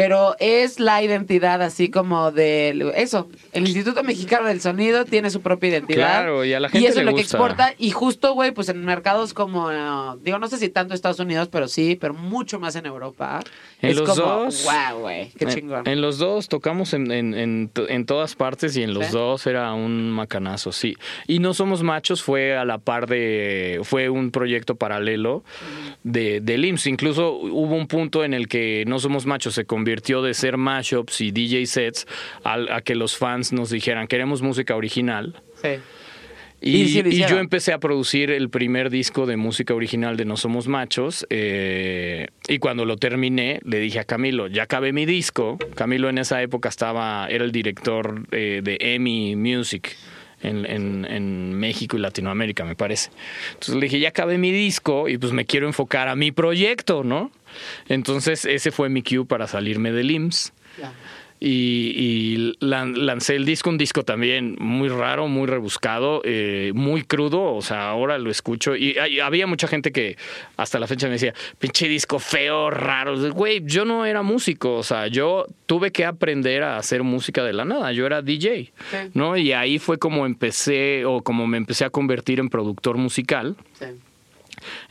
pero 0.00 0.36
es 0.38 0.78
la 0.78 1.02
identidad 1.02 1.60
así 1.60 1.88
como 1.90 2.30
de 2.30 2.92
eso. 2.96 3.28
El 3.52 3.64
Instituto 3.66 4.04
Mexicano 4.04 4.46
del 4.46 4.60
Sonido 4.60 5.04
tiene 5.04 5.30
su 5.30 5.40
propia 5.40 5.70
identidad. 5.70 5.96
Claro, 6.20 6.44
y 6.44 6.52
a 6.52 6.60
la 6.60 6.68
gente 6.68 6.86
eso 6.86 6.96
le 6.96 7.00
es 7.02 7.06
lo 7.06 7.14
que 7.16 7.22
exporta 7.22 7.74
y 7.78 7.90
justo, 7.90 8.32
güey, 8.34 8.52
pues 8.52 8.68
en 8.68 8.84
mercados 8.84 9.34
como, 9.34 9.72
eh, 9.72 9.76
digo, 10.22 10.38
no 10.38 10.46
sé 10.46 10.58
si 10.58 10.68
tanto 10.68 10.94
Estados 10.94 11.18
Unidos, 11.18 11.48
pero 11.50 11.66
sí, 11.66 11.96
pero 12.00 12.14
mucho 12.14 12.60
más 12.60 12.76
en 12.76 12.86
Europa. 12.86 13.40
En 13.82 13.90
es 13.90 13.96
los 13.96 14.08
como, 14.08 14.22
dos- 14.44 14.64
wow, 14.64 15.00
güey, 15.00 15.30
qué 15.38 15.46
chingón. 15.46 15.88
En, 15.88 16.00
los 16.00 16.18
dos 16.18 16.48
tocamos 16.48 16.92
en, 16.94 17.10
en, 17.10 17.34
en 17.34 17.68
to- 17.68 17.88
en 17.88 18.06
todas 18.06 18.36
partes 18.36 18.76
y 18.76 18.82
en 18.84 18.94
los 18.94 19.06
¿Sí? 19.06 19.12
dos 19.12 19.46
era 19.48 19.72
un 19.74 20.10
macanazo, 20.12 20.70
sí. 20.70 20.96
Y 21.26 21.40
No 21.40 21.54
Somos 21.54 21.82
Machos 21.82 22.22
fue 22.22 22.56
a 22.56 22.64
la 22.64 22.78
par 22.78 23.08
de. 23.08 23.80
fue 23.82 24.08
un 24.10 24.30
proyecto 24.30 24.76
paralelo 24.76 25.42
de, 26.04 26.40
del 26.40 26.64
IMSS. 26.64 26.86
Incluso 26.86 27.32
hubo 27.32 27.74
un 27.74 27.86
punto 27.88 28.22
en 28.24 28.32
el 28.34 28.46
que 28.46 28.84
No 28.86 28.98
Somos 29.00 29.26
Machos 29.26 29.54
se 29.54 29.64
convirtió 29.64 29.87
de 30.22 30.34
ser 30.34 30.56
mashups 30.56 31.20
y 31.20 31.30
DJ 31.30 31.66
sets 31.66 32.06
a, 32.44 32.80
que 32.82 32.94
los 32.94 33.16
fans 33.16 33.52
nos 33.52 33.70
dijeran 33.70 34.06
queremos 34.06 34.42
música 34.42 34.76
original. 34.76 35.34
sí. 35.62 35.68
Y, 36.60 36.76
Y 36.82 36.88
sí 36.88 37.02
lo 37.04 37.08
y 37.08 37.18
yo 37.30 37.38
empecé 37.38 37.72
a 37.72 37.78
producir 37.78 38.32
el 38.32 38.50
primer 38.50 38.90
disco 38.90 39.26
de 39.26 39.36
música 39.36 39.74
original 39.74 40.16
de 40.16 40.24
No 40.24 40.36
Somos 40.36 40.66
Machos. 40.66 41.24
eh, 41.30 42.26
y 42.48 42.58
cuando 42.58 42.84
lo 42.84 42.96
terminé, 42.96 43.60
le 43.64 43.78
dije 43.78 44.00
a 44.00 44.04
Camilo, 44.04 44.48
ya 44.48 44.64
acabé 44.64 44.92
mi 44.92 45.06
disco. 45.06 45.56
Camilo 45.76 46.08
en 46.08 46.18
esa 46.18 46.42
época 46.42 46.68
estaba, 46.68 47.28
era 47.30 47.44
el 47.44 47.52
director 47.52 48.26
eh, 48.32 48.60
de 48.64 48.76
EMI 48.80 49.36
Music. 49.36 49.94
En, 50.40 50.64
en- 50.66 51.04
en 51.04 51.52
México 51.54 51.96
y 51.96 52.00
Latinoamérica, 52.00 52.64
me 52.64 52.76
parece. 52.76 53.10
Entonces 53.54 53.74
le 53.74 53.80
dije, 53.82 53.98
ya 53.98 54.10
acabé 54.10 54.38
mi 54.38 54.52
disco 54.52 55.08
y 55.08 55.18
pues 55.18 55.32
me 55.32 55.44
quiero 55.46 55.66
enfocar 55.66 56.06
a 56.06 56.14
mi 56.14 56.30
proyecto, 56.30 57.02
¿no? 57.02 57.32
Entonces 57.88 58.44
ese 58.44 58.70
fue 58.70 58.88
mi 58.88 59.02
cue 59.02 59.24
para 59.26 59.46
salirme 59.46 59.92
del 59.92 60.10
IMSS 60.10 60.52
y, 61.40 61.46
y 61.94 62.56
lan- 62.60 62.96
lancé 62.96 63.36
el 63.36 63.44
disco, 63.44 63.70
un 63.70 63.78
disco 63.78 64.02
también 64.04 64.56
muy 64.58 64.88
raro, 64.88 65.28
muy 65.28 65.46
rebuscado, 65.46 66.20
eh, 66.24 66.72
muy 66.74 67.04
crudo, 67.04 67.54
o 67.54 67.62
sea, 67.62 67.90
ahora 67.90 68.18
lo 68.18 68.28
escucho 68.28 68.74
y, 68.74 68.98
hay- 68.98 69.20
había 69.20 69.46
mucha 69.46 69.68
gente 69.68 69.92
que 69.92 70.16
hasta 70.56 70.80
la 70.80 70.88
fecha 70.88 71.06
me 71.06 71.12
decía, 71.12 71.34
pinche 71.60 71.86
disco 71.88 72.18
feo, 72.18 72.70
raro, 72.70 73.16
güey, 73.32 73.62
yo 73.64 73.84
no 73.84 74.04
era 74.04 74.22
músico, 74.22 74.74
o 74.74 74.82
sea, 74.82 75.06
yo 75.06 75.46
tuve 75.66 75.92
que 75.92 76.04
aprender 76.04 76.64
a 76.64 76.76
hacer 76.76 77.04
música 77.04 77.44
de 77.44 77.52
la 77.52 77.64
nada, 77.64 77.92
yo 77.92 78.04
era 78.04 78.20
DJ, 78.20 78.72
Sí. 78.90 78.96
¿no? 79.14 79.36
Y 79.36 79.52
ahí 79.52 79.78
fue 79.78 79.96
como 79.98 80.26
empecé 80.26 81.04
o 81.04 81.22
como 81.22 81.46
me 81.46 81.56
empecé 81.56 81.84
a 81.84 81.90
convertir 81.90 82.40
en 82.40 82.48
productor 82.48 82.96
musical. 82.96 83.54
Sí. 83.78 83.86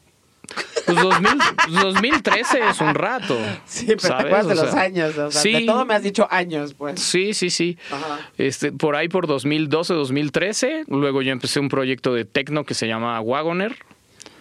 Pues 0.86 1.00
2000 1.00 1.38
2013 1.82 2.58
es 2.70 2.80
un 2.80 2.94
rato. 2.94 3.38
Sí, 3.66 3.86
pero 3.86 3.98
te 4.00 4.12
acuerdas 4.12 4.46
de 4.48 4.52
O 4.54 4.56
sea, 4.56 4.64
los 4.64 4.74
años, 4.74 5.16
o 5.18 5.30
sea, 5.30 5.42
sí. 5.42 5.52
de 5.52 5.60
todo 5.66 5.84
me 5.86 5.94
has 5.94 6.02
dicho 6.02 6.26
años, 6.30 6.74
pues. 6.74 7.00
Sí, 7.00 7.32
sí, 7.34 7.50
sí. 7.50 7.78
Ajá. 7.92 8.18
Este, 8.38 8.72
por 8.72 8.96
ahí 8.96 9.08
por 9.08 9.26
2012, 9.28 9.94
2013, 9.94 10.84
luego 10.88 11.22
yo 11.22 11.30
empecé 11.32 11.60
un 11.60 11.68
proyecto 11.68 12.12
de 12.14 12.24
techno 12.24 12.64
que 12.64 12.74
se 12.74 12.88
llama 12.88 13.20
Wagoner. 13.20 13.76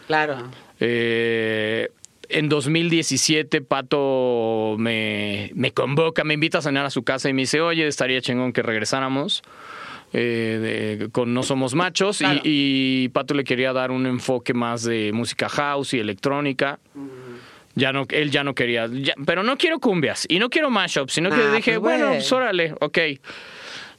Claro. 0.08 0.38
Eh, 0.80 1.90
en 2.30 2.48
2017 2.48 3.62
Pato 3.62 4.76
me, 4.78 5.52
me 5.56 5.72
convoca, 5.72 6.24
me 6.24 6.36
invita 6.36 6.60
a 6.60 6.62
cenar 6.62 6.86
a 6.86 6.90
su 6.90 7.04
casa 7.04 7.28
y 7.30 7.34
me 7.34 7.42
dice, 7.44 7.60
oye, 7.62 7.88
estaría 7.88 8.22
chingón 8.22 8.54
que 8.54 8.62
regresáramos. 8.62 9.42
eh, 10.12 10.98
de- 11.00 11.10
con 11.12 11.36
No 11.36 11.44
Somos 11.44 11.76
Machos 11.76 12.22
y- 12.22 12.24
Claro. 12.24 12.42
y, 12.44 13.10
Pato 13.10 13.36
le 13.36 13.44
quería 13.44 13.74
dar 13.74 13.92
un 13.92 14.08
enfoque 14.08 14.56
más 14.56 14.84
de 14.84 15.12
música 15.14 15.48
house 15.50 15.94
y 15.94 16.00
electrónica. 16.00 16.80
Ya 17.76 17.94
no, 17.94 18.08
él 18.10 18.32
ya 18.32 18.44
no 18.44 18.56
quería, 18.56 18.88
ya- 18.92 19.14
pero 19.28 19.44
no 19.44 19.56
quiero 19.56 19.78
cumbias 19.80 20.26
y 20.28 20.40
no 20.40 20.50
quiero 20.50 20.72
mashups, 20.72 21.14
sino 21.14 21.30
que 21.30 21.36
Ah, 21.36 21.52
dije, 21.56 21.80
pues, 21.80 22.00
bueno, 22.00 22.08
pues 22.14 22.32
órale, 22.32 22.74
ok. 22.82 22.98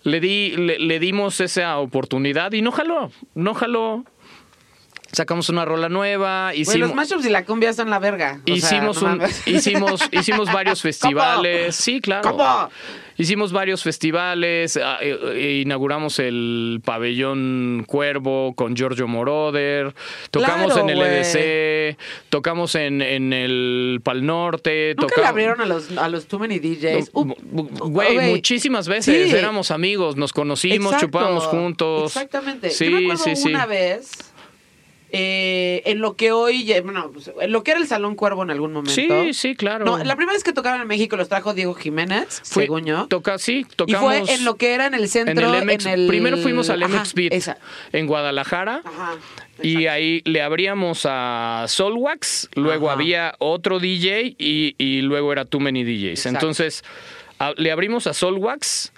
Le, 0.02 0.18
di, 0.20 0.56
le, 0.56 0.80
le 0.80 0.98
dimos 0.98 1.40
esa 1.40 1.78
oportunidad 1.78 2.52
y 2.54 2.62
no 2.62 2.72
jaló, 2.72 3.12
no 3.36 3.54
jaló. 3.54 4.04
Sacamos 5.12 5.48
una 5.48 5.64
rola 5.64 5.88
nueva, 5.88 6.54
hicimos... 6.54 6.88
los 6.88 6.94
mashups 6.94 7.24
y 7.26 7.30
la 7.30 7.44
cumbia 7.44 7.72
son 7.72 7.90
la 7.90 7.98
verga. 7.98 8.40
O 8.42 8.46
sea, 8.46 8.54
Hicimos, 8.56 9.02
no 9.02 9.12
un- 9.14 9.22
hicimos, 9.46 10.00
hicimos 10.12 10.52
varios 10.52 10.82
festivales. 10.82 11.74
Sí, 11.76 12.00
claro. 12.00 12.30
¿Cómo? 12.30 12.68
Hicimos 13.16 13.52
varios 13.52 13.82
festivales. 13.82 14.78
ah, 14.82 14.96
eh, 15.02 15.18
eh, 15.34 15.60
inauguramos 15.62 16.18
el 16.18 16.80
pabellón 16.82 17.84
Cuervo 17.86 18.54
con 18.54 18.74
Giorgio 18.74 19.06
Moroder. 19.08 19.94
Tocamos 20.30 20.72
Claro, 20.72 20.88
en 20.88 20.96
el. 20.98 21.02
EDC. 21.02 21.98
Tocamos 22.30 22.74
en, 22.76 23.02
en 23.02 23.34
el 23.34 24.00
Pal 24.02 24.24
Norte. 24.24 24.94
Nunca 24.96 25.08
toca- 25.16 25.20
le 25.20 25.26
abrieron 25.26 25.60
a 25.60 25.66
los, 25.66 25.94
a 25.98 26.08
los 26.08 26.28
Too 26.28 26.38
Many 26.38 26.60
DJs. 26.60 27.10
Güey, 27.12 28.30
muchísimas 28.30 28.88
veces 28.88 29.30
Sí. 29.30 29.36
éramos 29.36 29.70
amigos, 29.70 30.16
nos 30.16 30.32
conocimos, 30.32 30.92
Exacto. 30.94 31.06
chupábamos 31.06 31.44
juntos. 31.44 32.16
Exactamente. 32.16 32.70
Sí, 32.70 32.86
Yo 32.86 32.90
me 32.92 32.98
acuerdo 33.04 33.24
sí, 33.24 33.36
sí. 33.36 33.48
una 33.50 33.66
vez 33.66 34.12
eh, 35.12 35.82
en 35.86 36.00
lo 36.00 36.14
que 36.16 36.32
hoy, 36.32 36.72
bueno, 36.82 37.10
pues, 37.12 37.30
en 37.40 37.52
lo 37.52 37.62
que 37.62 37.72
era 37.72 37.80
el 37.80 37.86
Salón 37.86 38.14
Cuervo 38.14 38.42
en 38.42 38.50
algún 38.50 38.72
momento. 38.72 38.92
Sí, 38.94 39.34
sí, 39.34 39.54
claro. 39.56 39.84
No, 39.84 39.98
la 39.98 40.16
primera 40.16 40.34
vez 40.34 40.44
que 40.44 40.52
tocaron 40.52 40.80
en 40.80 40.86
México 40.88 41.16
los 41.16 41.28
trajo 41.28 41.52
Diego 41.54 41.74
Jiménez, 41.74 42.40
Fue- 42.44 42.64
según 42.64 42.84
yo. 42.84 43.06
Toca, 43.08 43.38
sí, 43.38 43.66
Y 43.70 43.74
tocamos. 43.76 44.00
fue 44.00 44.34
en 44.34 44.44
lo 44.44 44.56
que 44.56 44.74
era 44.74 44.86
en 44.86 44.94
el 44.94 45.02
en 45.02 45.08
centro. 45.08 45.54
el 45.54 45.64
MX. 45.64 45.86
en 45.86 45.92
el- 45.92 46.06
Primero 46.06 46.36
fuimos 46.36 46.70
al 46.70 46.82
Ajá, 46.82 46.98
MX 47.00 47.14
Beat 47.14 47.32
esa. 47.32 47.58
en 47.92 48.06
Guadalajara. 48.06 48.82
Ajá. 48.84 49.16
Y 49.62 49.86
ahí 49.86 50.22
le 50.24 50.40
abríamos 50.42 51.02
a 51.04 51.66
Solwax, 51.68 52.48
luego 52.54 52.86
Ajá. 52.88 52.94
había 52.98 53.34
otro 53.38 53.78
DJ 53.78 54.34
y, 54.38 54.74
y 54.78 55.02
luego 55.02 55.32
era 55.32 55.44
Too 55.44 55.60
Many 55.60 55.84
DJs. 55.84 56.10
Exacto. 56.18 56.38
Entonces, 56.38 56.82
a- 57.38 57.52
le 57.56 57.70
abrimos 57.70 58.06
a 58.06 58.14
Solwax, 58.14 58.92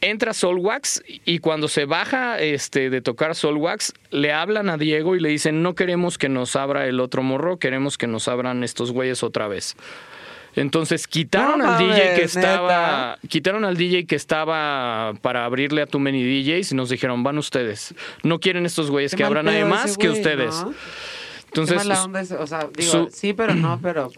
entra 0.00 0.32
Solwax 0.32 1.02
y 1.24 1.38
cuando 1.40 1.68
se 1.68 1.84
baja 1.84 2.38
este, 2.40 2.90
de 2.90 3.00
tocar 3.02 3.34
Solwax, 3.34 3.92
le 4.10 4.32
hablan 4.32 4.70
a 4.70 4.76
Diego 4.78 5.16
y 5.16 5.20
le 5.20 5.28
dicen, 5.28 5.62
no 5.62 5.74
queremos 5.74 6.16
que 6.18 6.28
nos 6.28 6.56
abra 6.56 6.86
el 6.86 7.00
otro 7.00 7.22
morro, 7.22 7.58
queremos 7.58 7.98
que 7.98 8.06
nos 8.06 8.26
abran 8.28 8.64
estos 8.64 8.92
güeyes 8.92 9.22
otra 9.22 9.48
vez. 9.48 9.76
Entonces 10.56 11.06
quitaron 11.06 11.60
No 11.60 11.70
al 11.70 11.78
DJ 11.78 12.14
que 12.16 12.22
estaba, 12.24 13.18
quitaron 13.28 13.64
al 13.64 13.76
DJ 13.76 14.06
que 14.06 14.16
estaba 14.16 15.12
para 15.22 15.44
abrirle 15.44 15.82
a 15.82 15.86
Too 15.86 16.00
Many 16.00 16.22
DJs 16.24 16.72
y 16.72 16.74
nos 16.74 16.90
dijeron, 16.90 17.22
van 17.22 17.38
ustedes. 17.38 17.94
No 18.24 18.40
quieren 18.40 18.66
estos 18.66 18.90
güeyes 18.90 19.12
Qué 19.12 19.18
que 19.18 19.24
abran 19.24 19.44
nadie 19.44 19.64
más 19.64 19.96
que 19.96 20.08
ustedes. 20.10 20.54
¿no? 20.64 20.74
Entonces, 21.46 21.78
onda 22.04 22.20
ese- 22.20 22.36
o 22.36 22.46
sea, 22.46 22.68
digo, 22.76 22.90
su- 22.90 23.10
sí, 23.12 23.32
pero 23.32 23.54
no, 23.54 23.78
pero 23.82 24.10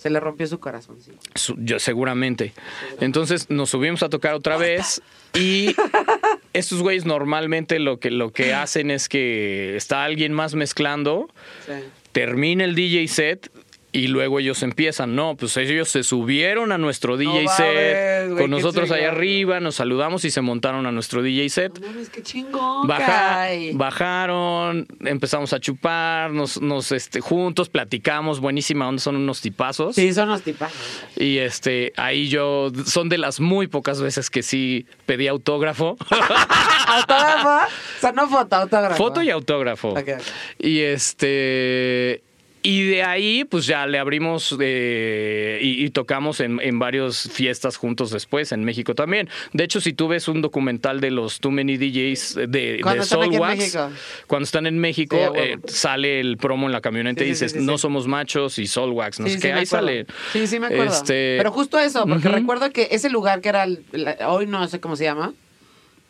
se 0.00 0.10
le 0.10 0.18
rompió 0.20 0.46
su 0.46 0.58
corazón. 0.58 0.96
Sí. 1.00 1.12
su- 1.34 1.56
yo 1.58 1.78
seguramente. 1.78 2.52
Entonces 3.00 3.50
nos 3.50 3.70
subimos 3.70 4.02
a 4.02 4.08
tocar 4.08 4.34
otra 4.34 4.56
vez 4.56 5.02
y 5.34 5.74
estos 6.52 6.82
güeyes 6.82 7.04
normalmente 7.04 7.78
lo 7.78 7.98
que 8.00 8.10
lo 8.10 8.32
que 8.32 8.54
hacen 8.54 8.90
es 8.90 9.08
que 9.08 9.76
está 9.76 10.04
alguien 10.04 10.32
más 10.32 10.54
mezclando, 10.54 11.28
Sí. 11.66 11.72
termina 12.12 12.64
el 12.64 12.74
DJ 12.74 13.06
set 13.08 13.50
y 13.92 14.06
luego 14.08 14.38
ellos 14.38 14.62
empiezan. 14.62 15.14
No, 15.16 15.36
pues 15.36 15.56
ellos 15.56 15.88
se 15.88 16.02
subieron 16.04 16.72
a 16.72 16.78
nuestro 16.78 17.16
DJ 17.16 17.44
mames, 17.44 17.56
set 17.56 18.38
con 18.38 18.50
nosotros 18.50 18.90
allá 18.90 19.08
arriba, 19.08 19.60
nos 19.60 19.74
saludamos 19.76 20.24
y 20.24 20.30
se 20.30 20.40
montaron 20.40 20.86
a 20.86 20.92
nuestro 20.92 21.22
DJ 21.22 21.48
set. 21.48 21.78
No 21.80 21.86
mames, 21.88 22.08
qué 22.10 22.22
chingón. 22.22 22.86
Baja- 22.86 23.48
bajaron, 23.74 24.86
empezamos 25.00 25.52
a 25.52 25.60
chupar, 25.60 26.30
nos, 26.30 26.60
nos 26.60 26.92
este, 26.92 27.20
juntos 27.20 27.68
platicamos, 27.68 28.40
buenísima 28.40 28.88
onda, 28.88 29.00
son 29.00 29.16
unos 29.16 29.40
tipazos. 29.40 29.96
Sí, 29.96 30.12
son 30.14 30.28
los 30.28 30.42
tipazos. 30.42 30.76
Y 31.16 31.38
este, 31.38 31.92
ahí 31.96 32.28
yo, 32.28 32.70
son 32.86 33.08
de 33.08 33.18
las 33.18 33.40
muy 33.40 33.66
pocas 33.66 34.00
veces 34.00 34.30
que 34.30 34.42
sí 34.42 34.86
pedí 35.06 35.26
autógrafo. 35.26 35.96
¿Autógrafo? 36.86 37.48
O 37.66 38.00
sea, 38.00 38.12
no 38.12 38.28
foto, 38.28 38.56
autógrafo. 38.56 38.96
Foto 38.96 39.22
y 39.22 39.30
autógrafo. 39.30 39.88
Ok, 39.90 39.98
ok. 39.98 40.22
Y 40.58 40.80
este. 40.80 42.22
Y 42.62 42.82
de 42.88 43.02
ahí, 43.02 43.44
pues 43.44 43.64
ya 43.66 43.86
le 43.86 43.98
abrimos 43.98 44.54
eh, 44.60 45.58
y, 45.62 45.84
y 45.84 45.90
tocamos 45.90 46.40
en, 46.40 46.60
en 46.60 46.78
varias 46.78 47.28
fiestas 47.32 47.76
juntos 47.78 48.10
después, 48.10 48.52
en 48.52 48.64
México 48.64 48.94
también. 48.94 49.28
De 49.54 49.64
hecho, 49.64 49.80
si 49.80 49.92
tú 49.94 50.08
ves 50.08 50.28
un 50.28 50.42
documental 50.42 51.00
de 51.00 51.10
los 51.10 51.40
Too 51.40 51.50
Many 51.52 51.78
DJs 51.78 52.34
de, 52.34 52.46
de 52.48 53.02
Soulwax, 53.04 53.78
cuando 54.26 54.44
están 54.44 54.66
en 54.66 54.78
México, 54.78 55.16
Sí, 55.16 55.40
eh, 55.40 55.56
sale 55.68 56.20
el 56.20 56.36
promo 56.36 56.66
en 56.66 56.72
la 56.72 56.80
camioneta 56.82 57.20
Sí, 57.20 57.26
y 57.26 57.30
dices, 57.30 57.52
sí, 57.52 57.58
no 57.60 57.78
somos 57.78 58.06
machos 58.06 58.58
y 58.58 58.66
Soulwax, 58.66 59.20
no 59.20 59.28
sé 59.28 59.38
qué. 59.38 59.52
Ahí 59.52 59.64
sale. 59.66 60.06
Sí, 60.32 60.46
sí, 60.46 60.60
me 60.60 60.66
acuerdo. 60.66 60.92
Este, 60.92 61.36
Pero 61.38 61.52
justo 61.52 61.78
eso, 61.78 62.06
porque 62.06 62.28
recuerdo 62.28 62.70
que 62.72 62.88
ese 62.90 63.08
lugar 63.10 63.40
que 63.40 63.48
era, 63.48 63.64
el- 63.64 63.84
la- 63.92 64.16
hoy 64.28 64.46
no 64.46 64.66
sé 64.68 64.80
cómo 64.80 64.96
se 64.96 65.04
llama, 65.04 65.32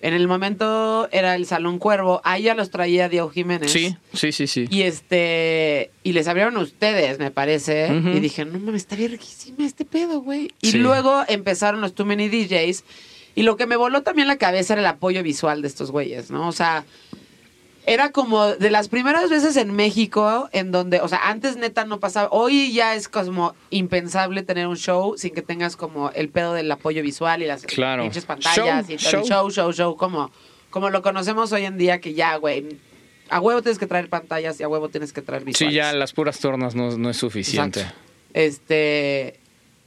en 0.01 0.15
el 0.15 0.27
momento 0.29 1.09
era 1.13 1.35
el 1.35 1.45
Salón 1.47 1.79
Cuervo, 1.79 2.21
ahí 2.25 2.45
ya 2.45 2.55
los 2.55 2.71
traía 2.71 3.09
Diego 3.09 3.29
Jiménez. 3.31 3.71
Sí, 3.71 3.97
sí, 4.15 4.33
sí, 4.33 4.47
sí. 4.47 4.67
Y 4.71 4.83
este, 4.83 5.91
y 6.03 6.13
les 6.13 6.27
abrieron 6.29 6.57
a 6.57 6.61
ustedes, 6.61 7.19
me 7.19 7.31
parece. 7.31 7.89
Y 8.15 8.21
dije, 8.21 8.45
no 8.45 8.59
mames, 8.59 8.83
está 8.83 8.97
bien 8.97 9.11
riquísima 9.13 9.67
este 9.67 9.85
pedo, 9.85 10.21
güey. 10.21 10.51
Y 10.63 10.71
Sí. 10.73 10.79
luego 10.79 11.23
empezaron 11.29 11.81
los 11.81 11.95
Too 11.95 12.07
Many 12.07 12.29
DJs. 12.29 12.85
Y 13.37 13.43
lo 13.43 13.57
que 13.57 13.67
me 13.67 13.77
voló 13.77 14.03
también 14.03 14.27
la 14.27 14.37
cabeza 14.39 14.73
era 14.75 14.81
el 14.81 14.87
apoyo 14.87 15.23
visual 15.23 15.63
de 15.63 15.69
estos 15.69 15.91
güeyes, 15.91 16.31
¿no? 16.31 16.49
O 16.49 16.53
sea, 16.53 16.85
era 17.93 18.13
como 18.13 18.47
de 18.47 18.71
las 18.71 18.89
primeras 18.89 19.29
veces 19.31 19.57
en 19.57 19.73
México 19.75 20.49
en 20.53 20.71
donde, 20.73 21.01
o 21.01 21.09
sea, 21.09 21.29
antes 21.29 21.57
neta 21.57 21.85
no 21.85 21.99
pasaba. 22.01 22.29
Hoy 22.31 22.73
ya 22.73 22.95
es 22.95 23.09
como 23.09 23.55
impensable 23.71 24.43
tener 24.43 24.67
un 24.67 24.77
show 24.77 25.15
sin 25.17 25.35
que 25.35 25.43
tengas 25.43 25.77
como 25.77 26.11
el 26.13 26.29
pedo 26.29 26.53
del 26.55 26.71
apoyo 26.71 27.03
visual 27.03 27.43
y 27.43 27.47
las 27.47 27.63
Claro. 27.65 28.03
pinches 28.03 28.25
pantallas 28.25 28.87
Show, 28.87 28.95
y 28.95 28.97
todo 28.97 29.11
show. 29.11 29.21
el 29.21 29.27
show, 29.29 29.51
show, 29.51 29.73
show, 29.73 29.97
como, 29.97 30.31
como 30.71 30.91
lo 30.91 31.03
conocemos 31.03 31.53
hoy 31.53 31.65
en 31.65 31.79
día 31.79 32.01
que 32.01 32.15
ya, 32.15 32.37
güey, 32.37 32.79
a 33.29 33.41
huevo 33.41 33.63
tienes 33.63 33.79
que 33.79 33.87
traer 33.87 34.09
pantallas 34.09 34.59
y 34.61 34.63
a 34.63 34.69
huevo 34.69 34.89
tienes 34.89 35.13
que 35.13 35.23
traer 35.23 35.45
visuales. 35.45 35.73
Sí, 35.73 35.77
ya 35.77 35.93
las 35.93 36.13
puras 36.13 36.39
tornas 36.41 36.75
no, 36.75 36.97
no 36.99 37.11
es 37.11 37.17
suficiente. 37.17 37.81
Exacto. 37.81 37.99
Este. 38.35 39.39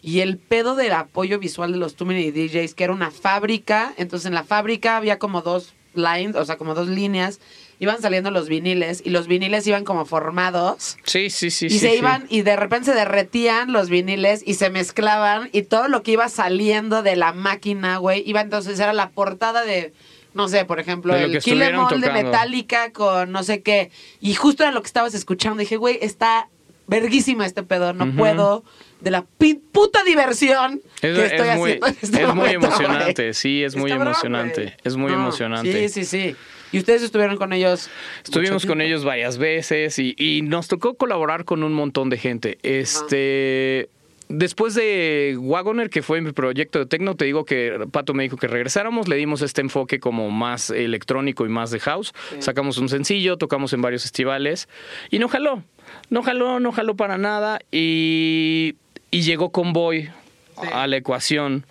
Y 0.01 0.19
el 0.19 0.37
pedo 0.37 0.75
del 0.75 0.91
apoyo 0.93 1.39
visual 1.39 1.71
de 1.71 1.77
los 1.77 1.95
Too 1.95 2.05
Many 2.05 2.31
DJs, 2.31 2.73
que 2.75 2.83
era 2.83 2.91
una 2.93 3.09
fábrica. 3.11 3.93
Entonces 3.97 4.25
en 4.27 4.33
la 4.33 4.43
fábrica 4.43 4.97
había 4.97 5.17
como 5.17 5.41
dos 5.41 5.73
lines, 5.93 6.35
o 6.35 6.43
sea, 6.43 6.57
como 6.57 6.73
dos 6.75 6.87
líneas. 6.89 7.39
Iban 7.79 8.01
saliendo 8.01 8.31
los 8.31 8.47
viniles 8.49 9.01
y 9.03 9.09
los 9.09 9.27
viniles 9.27 9.65
iban 9.67 9.83
como 9.83 10.05
formados. 10.05 10.97
Sí, 11.03 11.29
sí, 11.29 11.51
sí. 11.51 11.65
y 11.67 11.69
sí, 11.71 11.79
se 11.79 11.91
sí. 11.91 11.97
iban, 11.97 12.25
y 12.29 12.41
de 12.43 12.55
repente 12.55 12.91
se 12.91 12.93
derretían 12.95 13.73
los 13.73 13.89
viniles 13.89 14.43
y 14.45 14.53
se 14.55 14.69
mezclaban. 14.69 15.49
Y 15.51 15.63
todo 15.63 15.87
lo 15.87 16.03
que 16.03 16.11
iba 16.11 16.29
saliendo 16.29 17.03
de 17.03 17.15
la 17.15 17.33
máquina, 17.33 17.97
güey, 17.97 18.23
iba 18.25 18.41
entonces, 18.41 18.79
era 18.79 18.93
la 18.93 19.09
portada 19.09 19.63
de. 19.63 19.93
No 20.33 20.47
sé, 20.47 20.65
por 20.65 20.79
ejemplo, 20.79 21.15
el 21.15 21.31
que 21.33 21.39
Kill 21.39 21.61
'Em 21.61 22.01
de. 22.01 22.11
Metallica 22.11 22.91
con 22.91 23.31
no 23.31 23.43
sé 23.43 23.61
qué. 23.61 23.91
Y 24.19 24.33
justo 24.33 24.63
era 24.63 24.71
lo 24.71 24.81
que 24.81 24.87
estabas 24.87 25.13
escuchando. 25.13 25.59
Dije, 25.59 25.77
güey, 25.77 25.99
está 26.01 26.49
verguísima 26.87 27.45
este 27.45 27.63
pedo. 27.63 27.93
No 27.93 28.11
puedo 28.15 28.63
de 29.03 29.11
la 29.11 29.25
puta 29.71 30.03
diversión 30.03 30.81
Es, 31.01 31.01
que 31.01 31.25
es 31.25 31.31
estoy 31.33 31.57
muy, 31.57 31.71
haciendo 31.71 31.87
en 31.87 31.93
este 32.01 32.23
es 32.23 32.33
muy 32.33 32.49
emocionante, 32.49 33.33
sí, 33.33 33.63
es 33.63 33.75
muy 33.75 33.91
Está 33.91 34.03
emocionante. 34.03 34.77
Es 34.83 34.95
muy 34.95 35.11
No, 35.11 35.17
emocionante. 35.17 35.89
Sí, 35.89 36.05
sí, 36.05 36.05
sí. 36.05 36.35
¿Y 36.73 36.79
ustedes 36.79 37.01
estuvieron 37.03 37.37
con 37.37 37.53
ellos? 37.53 37.89
Estuvimos 38.23 38.65
con 38.65 38.81
ellos 38.81 39.05
varias 39.05 39.37
veces 39.37 39.97
y, 39.99 40.13
y 40.17 40.41
nos 40.41 40.67
tocó 40.67 40.95
colaborar 40.95 41.45
con 41.45 41.63
un 41.63 41.71
montón 41.73 42.09
de 42.09 42.17
gente. 42.17 42.57
Este. 42.63 43.89
Después 44.29 44.73
de 44.73 45.35
Wagoner, 45.39 45.89
que 45.91 46.01
fue 46.01 46.19
mi 46.21 46.31
proyecto 46.31 46.79
de 46.79 46.85
techno, 46.87 47.15
te 47.15 47.25
digo 47.25 47.45
que 47.45 47.85
Pato 47.91 48.13
me 48.15 48.23
dijo 48.23 48.35
que 48.37 48.47
regresáramos, 48.47 49.07
le 49.07 49.15
dimos 49.17 49.41
este 49.43 49.61
enfoque 49.61 49.99
como 49.99 50.31
más 50.31 50.71
electrónico 50.71 51.45
y 51.45 51.49
más 51.49 51.69
de 51.71 51.79
house. 51.79 52.13
Sacamos 52.39 52.77
un 52.79 52.89
sencillo, 52.89 53.37
tocamos 53.37 53.73
en 53.73 53.81
varios 53.81 54.01
festivales 54.03 54.67
y 55.11 55.19
no 55.19 55.27
jaló. 55.27 55.61
No 56.09 56.23
jaló, 56.23 56.59
no 56.59 56.71
jaló 56.71 56.95
para 56.95 57.17
nada 57.19 57.59
y, 57.71 58.75
y 59.11 59.21
llegó 59.21 59.51
Convoy 59.51 60.09
Sí. 60.61 60.67
a 60.71 60.85
la 60.87 60.97
ecuación. 60.97 61.65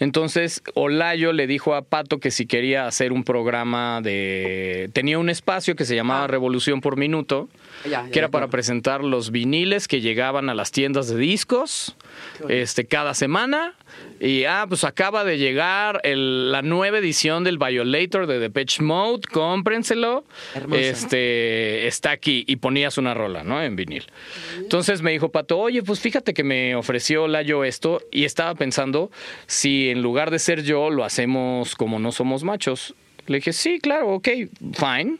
Entonces, 0.00 0.62
Olayo 0.74 1.32
le 1.32 1.46
dijo 1.46 1.74
a 1.74 1.82
Pato 1.82 2.18
que 2.18 2.30
si 2.30 2.46
quería 2.46 2.86
hacer 2.86 3.12
un 3.12 3.22
programa 3.22 4.00
de... 4.02 4.90
Tenía 4.94 5.18
un 5.18 5.28
espacio 5.30 5.76
que 5.76 5.84
se 5.84 5.94
llamaba 5.94 6.24
Ah. 6.24 6.26
Revolución 6.26 6.80
por 6.80 6.96
Minuto, 6.96 7.48
Ya, 7.84 8.04
ya, 8.04 8.10
que 8.10 8.18
era 8.18 8.28
para 8.28 8.48
presentar 8.48 9.02
los 9.02 9.30
viniles 9.30 9.88
que 9.88 10.00
llegaban 10.00 10.50
a 10.50 10.54
las 10.54 10.70
tiendas 10.70 11.08
de 11.08 11.16
discos 11.16 11.96
este, 12.48 12.86
cada 12.86 13.14
semana. 13.14 13.74
Y, 14.20 14.44
ah, 14.44 14.66
pues 14.68 14.84
acaba 14.84 15.24
de 15.24 15.38
llegar 15.38 16.00
el- 16.04 16.52
la 16.52 16.60
nueva 16.62 16.98
edición 16.98 17.42
del 17.42 17.56
Violator 17.58 18.26
de 18.26 18.38
Depeche 18.38 18.82
Mode, 18.82 19.22
cómprenselo. 19.32 20.24
Este, 20.78 21.86
está 21.86 22.10
aquí 22.10 22.44
y 22.46 22.56
ponías 22.56 22.98
una 22.98 23.14
rola, 23.14 23.44
¿no? 23.44 23.62
En 23.62 23.76
vinil. 23.76 24.04
Entonces 24.58 25.00
me 25.02 25.12
dijo 25.12 25.30
Pato, 25.30 25.58
oye, 25.58 25.82
pues 25.82 26.00
fíjate 26.00 26.34
que 26.34 26.44
me 26.44 26.74
ofreció 26.76 27.28
Layo 27.28 27.64
esto 27.64 28.02
y 28.12 28.24
estaba 28.24 28.54
pensando 28.54 29.10
si 29.46 29.88
en 29.90 30.02
lugar 30.02 30.30
de 30.30 30.38
ser 30.38 30.62
yo 30.62 30.90
lo 30.90 31.04
hacemos 31.04 31.74
como 31.76 31.98
no 31.98 32.12
somos 32.12 32.44
machos. 32.44 32.94
Le 33.26 33.36
dije, 33.38 33.52
sí, 33.52 33.78
claro, 33.80 34.08
ok, 34.14 34.28
fine. 34.74 35.16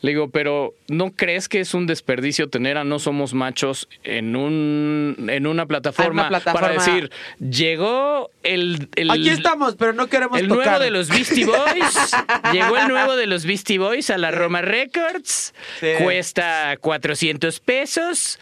Le 0.00 0.10
digo, 0.10 0.30
pero 0.30 0.74
¿no 0.88 1.12
crees 1.12 1.48
que 1.48 1.60
es 1.60 1.74
un 1.74 1.86
desperdicio 1.86 2.48
tener 2.48 2.76
a 2.78 2.84
No 2.84 2.98
Somos 2.98 3.34
Machos 3.34 3.88
en 4.04 4.36
un 4.36 5.28
en 5.30 5.46
una 5.46 5.66
plataforma, 5.66 6.22
una 6.22 6.28
plataforma. 6.28 6.60
para 6.68 6.72
decir, 6.74 7.10
llegó 7.38 8.30
el, 8.42 8.88
el 8.96 9.10
Aquí 9.10 9.28
estamos, 9.28 9.76
pero 9.76 9.92
no 9.92 10.08
queremos 10.08 10.38
el 10.40 10.48
tocar. 10.48 10.66
nuevo 10.66 10.84
de 10.84 10.90
los 10.90 11.08
Beastie 11.08 11.44
Boys. 11.44 12.16
Llegó 12.52 12.76
el 12.76 12.88
nuevo 12.88 13.16
de 13.16 13.26
los 13.26 13.44
Beastie 13.44 13.78
Boys 13.78 14.10
a 14.10 14.18
la 14.18 14.30
Roma 14.30 14.62
Records. 14.62 15.54
Sí. 15.80 15.88
Cuesta 16.02 16.76
400 16.80 17.60
pesos. 17.60 18.38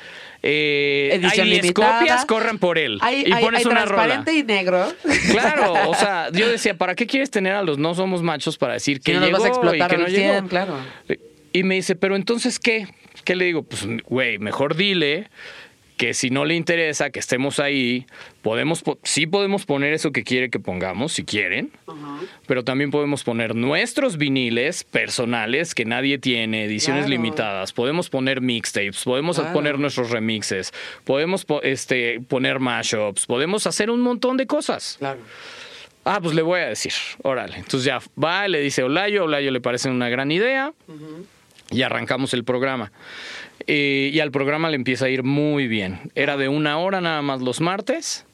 Eh, 0.51 1.11
hay 1.13 1.41
10 1.43 1.63
limitada. 1.63 1.99
copias, 1.99 2.25
corran 2.25 2.59
por 2.59 2.79
él. 2.79 2.99
Hay, 3.03 3.25
y 3.27 3.33
hay- 3.33 3.43
pones 3.45 3.61
hay 3.61 3.67
una 3.71 3.85
rola. 3.85 4.03
transparente 4.05 4.33
y 4.35 4.43
negro. 4.45 4.87
Claro, 5.31 5.91
o 5.91 5.95
sea, 5.95 6.29
yo 6.33 6.49
decía, 6.49 6.77
¿para 6.77 6.95
qué 6.95 7.07
quieres 7.07 7.31
tener 7.31 7.53
a 7.55 7.63
los 7.63 7.79
no 7.79 7.95
somos 7.95 8.23
machos 8.23 8.57
para 8.59 8.75
decir 8.75 9.01
que 9.01 9.13
Que 9.13 9.19
no 9.19 9.27
llegó 9.27 9.39
vas 9.39 9.45
a 9.47 9.49
explotar 9.49 9.89
y 9.89 9.91
que 9.91 9.99
no 9.99 10.05
al 10.07 10.11
llegó? 10.13 10.33
100, 10.33 10.49
claro. 10.49 10.77
Y 11.53 11.63
me 11.63 11.75
dice, 11.77 11.95
pero 11.97 12.17
entonces, 12.17 12.59
¿qué? 12.59 12.87
¿Qué 13.25 13.37
le 13.37 13.45
digo? 13.47 13.63
Pues, 13.63 13.87
güey, 14.05 14.39
mejor 14.39 14.75
dile 14.77 15.29
que 15.99 16.15
si 16.15 16.31
no 16.31 16.47
le 16.47 16.55
interesa 16.55 17.11
que 17.11 17.19
estemos 17.19 17.59
ahí, 17.61 18.07
podemos, 18.41 18.83
po- 18.83 18.99
sí 19.03 19.27
podemos 19.27 19.67
poner 19.67 19.93
eso 19.93 20.13
que 20.13 20.25
quiere 20.25 20.49
que 20.49 20.59
pongamos, 20.61 21.13
si 21.13 21.25
quieren, 21.25 21.71
pero 22.47 22.65
también 22.65 22.91
podemos 22.91 23.25
poner 23.25 23.55
nuestros 23.55 24.17
viniles 24.17 24.85
personales 24.85 25.75
que 25.75 25.85
nadie 25.85 26.17
tiene, 26.19 26.65
ediciones 26.65 27.07
Claro. 27.07 27.11
limitadas, 27.23 27.73
podemos 27.73 28.09
poner 28.09 28.41
mixtapes, 28.41 29.03
podemos 29.05 29.37
Claro. 29.39 29.53
poner 29.53 29.79
nuestros 29.79 30.11
remixes, 30.11 30.73
podemos 31.05 31.45
po- 31.45 31.61
este, 31.63 32.21
poner 32.29 32.61
mashups, 32.61 33.27
podemos 33.27 33.67
hacer 33.67 33.91
un 33.91 34.01
montón 34.01 34.37
de 34.39 34.47
cosas. 34.47 34.97
Claro. 34.99 35.19
Ah, 36.05 36.21
pues 36.23 36.35
le 36.35 36.41
voy 36.43 36.61
a 36.61 36.69
decir, 36.69 36.93
órale. 37.23 37.57
Entonces 37.57 37.85
ya 37.85 37.99
va, 38.23 38.49
le 38.49 38.61
dice 38.61 38.83
Olayo, 38.83 39.25
Olayo 39.25 39.51
le 39.51 39.61
parece 39.61 39.91
una 39.91 40.09
gran 40.09 40.31
idea 40.31 40.73
y 41.71 41.83
arrancamos 41.83 42.33
el 42.33 42.45
programa. 42.45 42.91
Eh, 43.71 44.11
y 44.15 44.21
al 44.21 44.31
programa 44.31 44.71
le 44.71 44.77
empieza 44.77 45.05
a 45.05 45.09
ir 45.11 45.23
muy 45.23 45.69
bien. 45.69 46.11
Era 46.15 46.39
de 46.39 46.49
una 46.49 46.79
hora 46.79 47.03
nada 47.03 47.21
más 47.21 47.43
los 47.43 47.61
martes. 47.61 48.25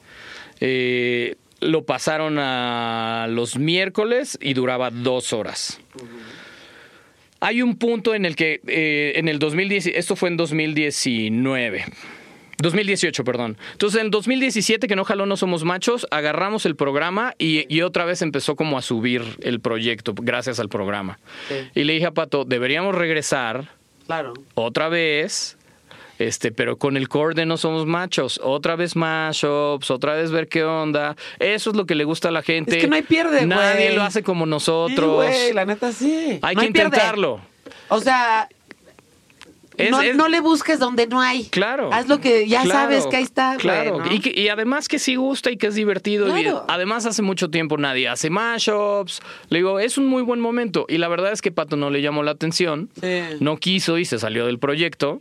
Eh, 0.61 1.35
lo 1.59 1.85
pasaron 1.85 2.39
a 2.39 3.27
los 3.29 3.59
miércoles 3.59 4.39
y 4.41 4.55
duraba 4.55 4.91
dos 4.91 5.33
horas. 5.33 5.81
Hay 7.41 7.63
un 7.63 7.77
punto 7.77 8.15
en 8.15 8.27
el 8.27 8.37
que 8.37 8.61
eh, 8.69 9.15
en 9.17 9.29
el 9.29 9.41
2010, 9.41 9.89
esto 9.89 10.15
fue 10.15 10.29
en 10.29 10.37
2019. 10.37 11.85
2018, 12.59 13.25
perdón. 13.25 13.59
Entonces, 13.73 14.01
en 14.01 14.13
2017, 14.13 14.87
que 14.87 14.95
no 14.95 15.05
jaló 15.05 15.27
No 15.27 15.37
Somos 15.37 15.65
Machos, 15.65 16.07
agarramos 16.13 16.65
el 16.65 16.77
programa 16.77 17.35
y, 17.39 17.67
y 17.75 17.83
otra 17.83 18.05
vez 18.05 18.23
empezó 18.23 18.55
como 18.55 18.79
a 18.79 18.83
subir 18.83 19.23
el 19.43 19.59
proyecto 19.59 20.15
gracias 20.17 20.61
al 20.61 20.69
programa. 20.69 21.19
Sí. 21.49 21.55
Y 21.75 21.85
le 21.85 21.95
dije 21.95 22.07
a 22.07 22.13
Pato, 22.13 22.45
deberíamos 22.45 22.95
regresar 22.95 23.69
Claro. 24.07 24.35
otra 24.55 24.89
vez, 24.89 25.57
este, 26.19 26.53
pero 26.53 26.77
con 26.77 26.97
el 26.97 27.09
core 27.09 27.35
de 27.35 27.47
No 27.47 27.57
Somos 27.57 27.87
Machos. 27.87 28.41
Otra 28.43 28.77
vez 28.77 28.95
mashups, 28.97 29.91
otra 29.91 30.15
vez 30.15 30.31
ver 30.31 30.49
qué 30.49 30.63
onda. 30.65 31.17
Eso 31.39 31.71
es 31.71 31.77
lo 31.77 31.87
que 31.87 31.95
le 31.95 32.05
gusta 32.05 32.29
a 32.29 32.31
la 32.33 32.43
gente. 32.43 32.77
Es 32.77 32.83
que 32.83 32.89
no 32.89 32.97
hay 32.97 33.03
pierde, 33.03 33.37
güey. 33.39 33.47
Nadie 33.47 33.93
lo 33.95 34.03
hace 34.03 34.23
como 34.23 34.45
Sí, 34.45 34.51
nosotros. 34.51 35.27
la 35.55 35.65
neta 35.65 35.91
sí. 35.93 36.39
hay 36.43 36.55
No 36.55 36.61
que 36.61 36.67
intentarlo. 36.69 37.41
O 37.89 38.01
sea, 38.01 38.49
Es- 39.77 39.91
no, 39.91 40.01
es- 40.01 40.15
no 40.17 40.29
le 40.29 40.41
busques 40.41 40.79
donde 40.79 41.07
no 41.07 41.21
hay. 41.21 41.45
Claro. 41.47 41.91
Haz 41.93 42.07
lo 42.09 42.21
que 42.21 42.47
ya 42.49 42.63
Claro, 42.63 42.81
sabes 42.81 43.07
que 43.07 43.17
ahí 43.17 43.23
está. 43.25 43.57
Claro. 43.59 44.03
y, 44.11 44.21
que- 44.21 44.33
y 44.41 44.49
además 44.49 44.89
que 44.89 44.99
sí 44.99 45.17
gusta 45.17 45.51
y 45.51 45.57
que 45.57 45.67
es 45.67 45.75
divertido. 45.75 46.27
y 46.39 46.43
Claro. 46.43 46.65
además 46.69 47.07
hace 47.07 47.23
mucho 47.23 47.51
tiempo 47.51 47.77
nadie 47.77 48.09
hace 48.09 48.31
mashups. 48.31 49.21
Le 49.49 49.59
digo, 49.59 49.81
es 49.81 49.99
un 49.99 50.07
muy 50.07 50.23
buen 50.23 50.41
momento. 50.41 50.87
Y 50.89 50.99
la 50.99 51.09
verdad 51.09 51.33
es 51.33 51.43
que 51.43 51.51
Pato 51.53 51.77
no 51.77 51.91
le 51.91 52.03
llamó 52.03 52.23
la 52.23 52.31
atención. 52.33 52.91
Sí. 53.01 53.23
No 53.41 53.57
quiso 53.57 53.99
y 53.99 54.05
se 54.05 54.19
salió 54.19 54.47
del 54.47 54.59
proyecto. 54.59 55.21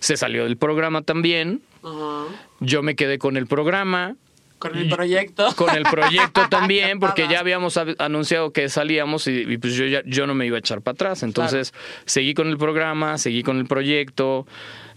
Se 0.00 0.16
salió 0.16 0.44
del 0.44 0.56
programa 0.56 1.02
también. 1.02 1.62
Ajá. 1.82 2.24
Yo 2.60 2.82
me 2.82 2.94
quedé 2.96 3.18
con 3.18 3.36
el 3.36 3.46
programa. 3.46 4.16
Con 4.58 4.76
el 4.76 4.88
proyecto. 4.88 5.54
Con 5.56 5.74
el 5.76 5.82
proyecto 5.82 6.42
también, 6.50 6.98
porque 7.00 7.28
ya 7.28 7.40
habíamos 7.40 7.76
ab- 7.76 7.96
anunciado 7.98 8.50
que 8.52 8.68
salíamos 8.68 9.26
y, 9.26 9.40
y 9.40 9.58
pues 9.58 9.74
yo 9.74 9.84
ya 9.86 10.02
yo 10.06 10.26
no 10.26 10.34
me 10.34 10.46
iba 10.46 10.56
a 10.56 10.60
echar 10.60 10.80
para 10.80 10.94
atrás. 10.94 11.22
Entonces 11.22 11.74
seguí 12.06 12.32
con 12.34 12.48
el 12.48 12.56
programa, 12.56 13.18
seguí 13.18 13.42
con 13.42 13.58
el 13.58 13.66
proyecto, 13.66 14.46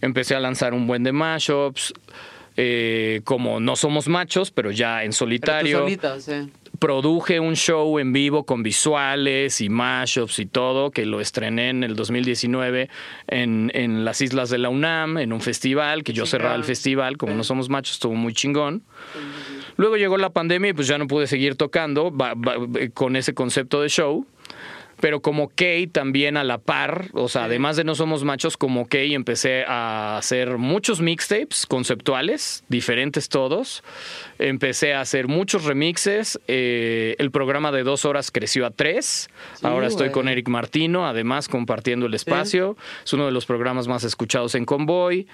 empecé 0.02 0.36
a 0.36 0.40
lanzar 0.40 0.74
un 0.74 0.88
buen 0.88 1.04
de 1.04 1.12
mashups. 1.12 1.94
eh, 2.60 3.22
como 3.24 3.60
no 3.60 3.76
somos 3.76 4.08
machos, 4.08 4.50
pero 4.52 4.72
ya 4.72 5.04
en 5.04 5.10
Pero 5.10 5.12
tú 5.12 5.16
solitario. 5.18 5.80
solito, 5.80 6.20
sí. 6.22 6.52
Produje 6.80 7.40
un 7.40 7.56
show 7.56 7.98
en 8.00 8.14
vivo 8.14 8.46
con 8.46 8.62
visuales 8.64 9.62
y 9.62 9.70
mashups 9.70 10.40
y 10.40 10.46
todo, 10.46 10.92
que 10.92 11.06
lo 11.06 11.20
estrené 11.22 11.70
en 11.70 11.84
el 11.84 11.96
2019 11.96 12.90
en, 13.28 13.72
en 13.74 14.06
las 14.06 14.22
islas 14.22 14.50
de 14.50 14.58
la 14.58 14.70
UNAM, 14.70 15.18
en 15.18 15.34
un 15.34 15.42
festival, 15.42 16.04
que 16.04 16.14
yo 16.14 16.24
Chingón. 16.24 16.28
cerraba 16.30 16.56
el 16.56 16.64
festival, 16.64 17.18
como 17.18 17.34
no 17.34 17.44
somos 17.44 17.70
machos, 17.70 17.94
estuvo 17.94 18.14
muy 18.16 18.34
chingón. 18.34 18.84
Luego 19.78 19.98
llegó 19.98 20.18
la 20.18 20.30
pandemia 20.32 20.70
y 20.72 20.74
pues 20.74 20.88
ya 20.88 20.98
no 20.98 21.08
pude 21.08 21.28
seguir 21.28 21.56
tocando 21.56 22.12
va- 22.16 22.34
con 22.94 23.16
ese 23.16 23.34
concepto 23.34 23.82
de 23.82 23.90
show. 23.90 24.26
Pero 25.00 25.22
como 25.22 25.50
Kay 25.50 25.86
también 25.86 26.38
a 26.38 26.44
la 26.44 26.58
par, 26.58 27.10
o 27.14 27.30
sea, 27.30 27.44
además 27.44 27.76
de 27.78 27.84
No 27.84 27.94
Somos 27.94 28.24
Machos, 28.24 28.58
como 28.58 28.88
Kay 28.88 29.14
empecé 29.14 29.64
a 29.68 30.18
hacer 30.18 30.58
muchos 30.58 31.02
mixtapes 31.02 31.68
conceptuales, 31.68 32.64
diferentes 32.68 33.30
todos. 33.30 33.84
Empecé 34.40 34.94
a 34.94 35.02
hacer 35.02 35.28
muchos 35.28 35.64
remixes. 35.66 36.40
eh, 36.48 37.16
el 37.20 37.32
programa 37.32 37.72
de 37.72 37.84
dos 37.84 38.06
horas 38.06 38.32
creció 38.32 38.66
a 38.66 38.72
tres. 38.72 39.30
Ahora 39.64 39.88
estoy 39.88 40.08
güey. 40.08 40.14
con 40.14 40.28
Eric 40.30 40.48
Martino, 40.50 41.08
además 41.08 41.48
compartiendo 41.48 42.06
el 42.06 42.14
espacio. 42.14 42.78
Es 43.04 43.14
uno 43.14 43.26
de 43.26 43.32
los 43.32 43.46
programas 43.46 43.88
más 43.88 44.04
escuchados 44.04 44.56
en 44.56 44.66
Convoy. 44.66 45.28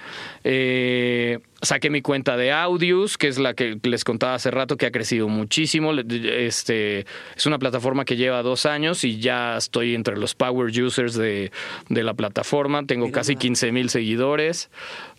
Eh, 0.43 1.39
saqué 1.61 1.89
mi 1.89 2.01
cuenta 2.01 2.37
de 2.37 2.51
Audios, 2.51 3.17
que 3.17 3.27
es 3.27 3.37
la 3.39 3.53
que 3.53 3.77
les 3.83 4.03
contaba 4.03 4.35
hace 4.35 4.51
rato, 4.51 4.77
que 4.77 4.85
ha 4.85 4.91
crecido 4.91 5.27
muchísimo. 5.27 5.93
Este, 5.93 7.05
es 7.35 7.45
una 7.45 7.59
plataforma 7.59 8.05
que 8.05 8.15
lleva 8.15 8.41
dos 8.43 8.65
años 8.65 9.03
y 9.03 9.19
ya 9.19 9.57
estoy 9.57 9.95
entre 9.95 10.17
los 10.17 10.35
power 10.35 10.67
users 10.81 11.13
de, 11.15 11.51
de 11.89 12.03
la 12.03 12.13
plataforma. 12.13 12.85
Tengo 12.85 13.05
Mira 13.05 13.15
casi 13.19 13.33
nada. 13.33 13.41
15 13.41 13.71
mil 13.71 13.89
seguidores 13.89 14.69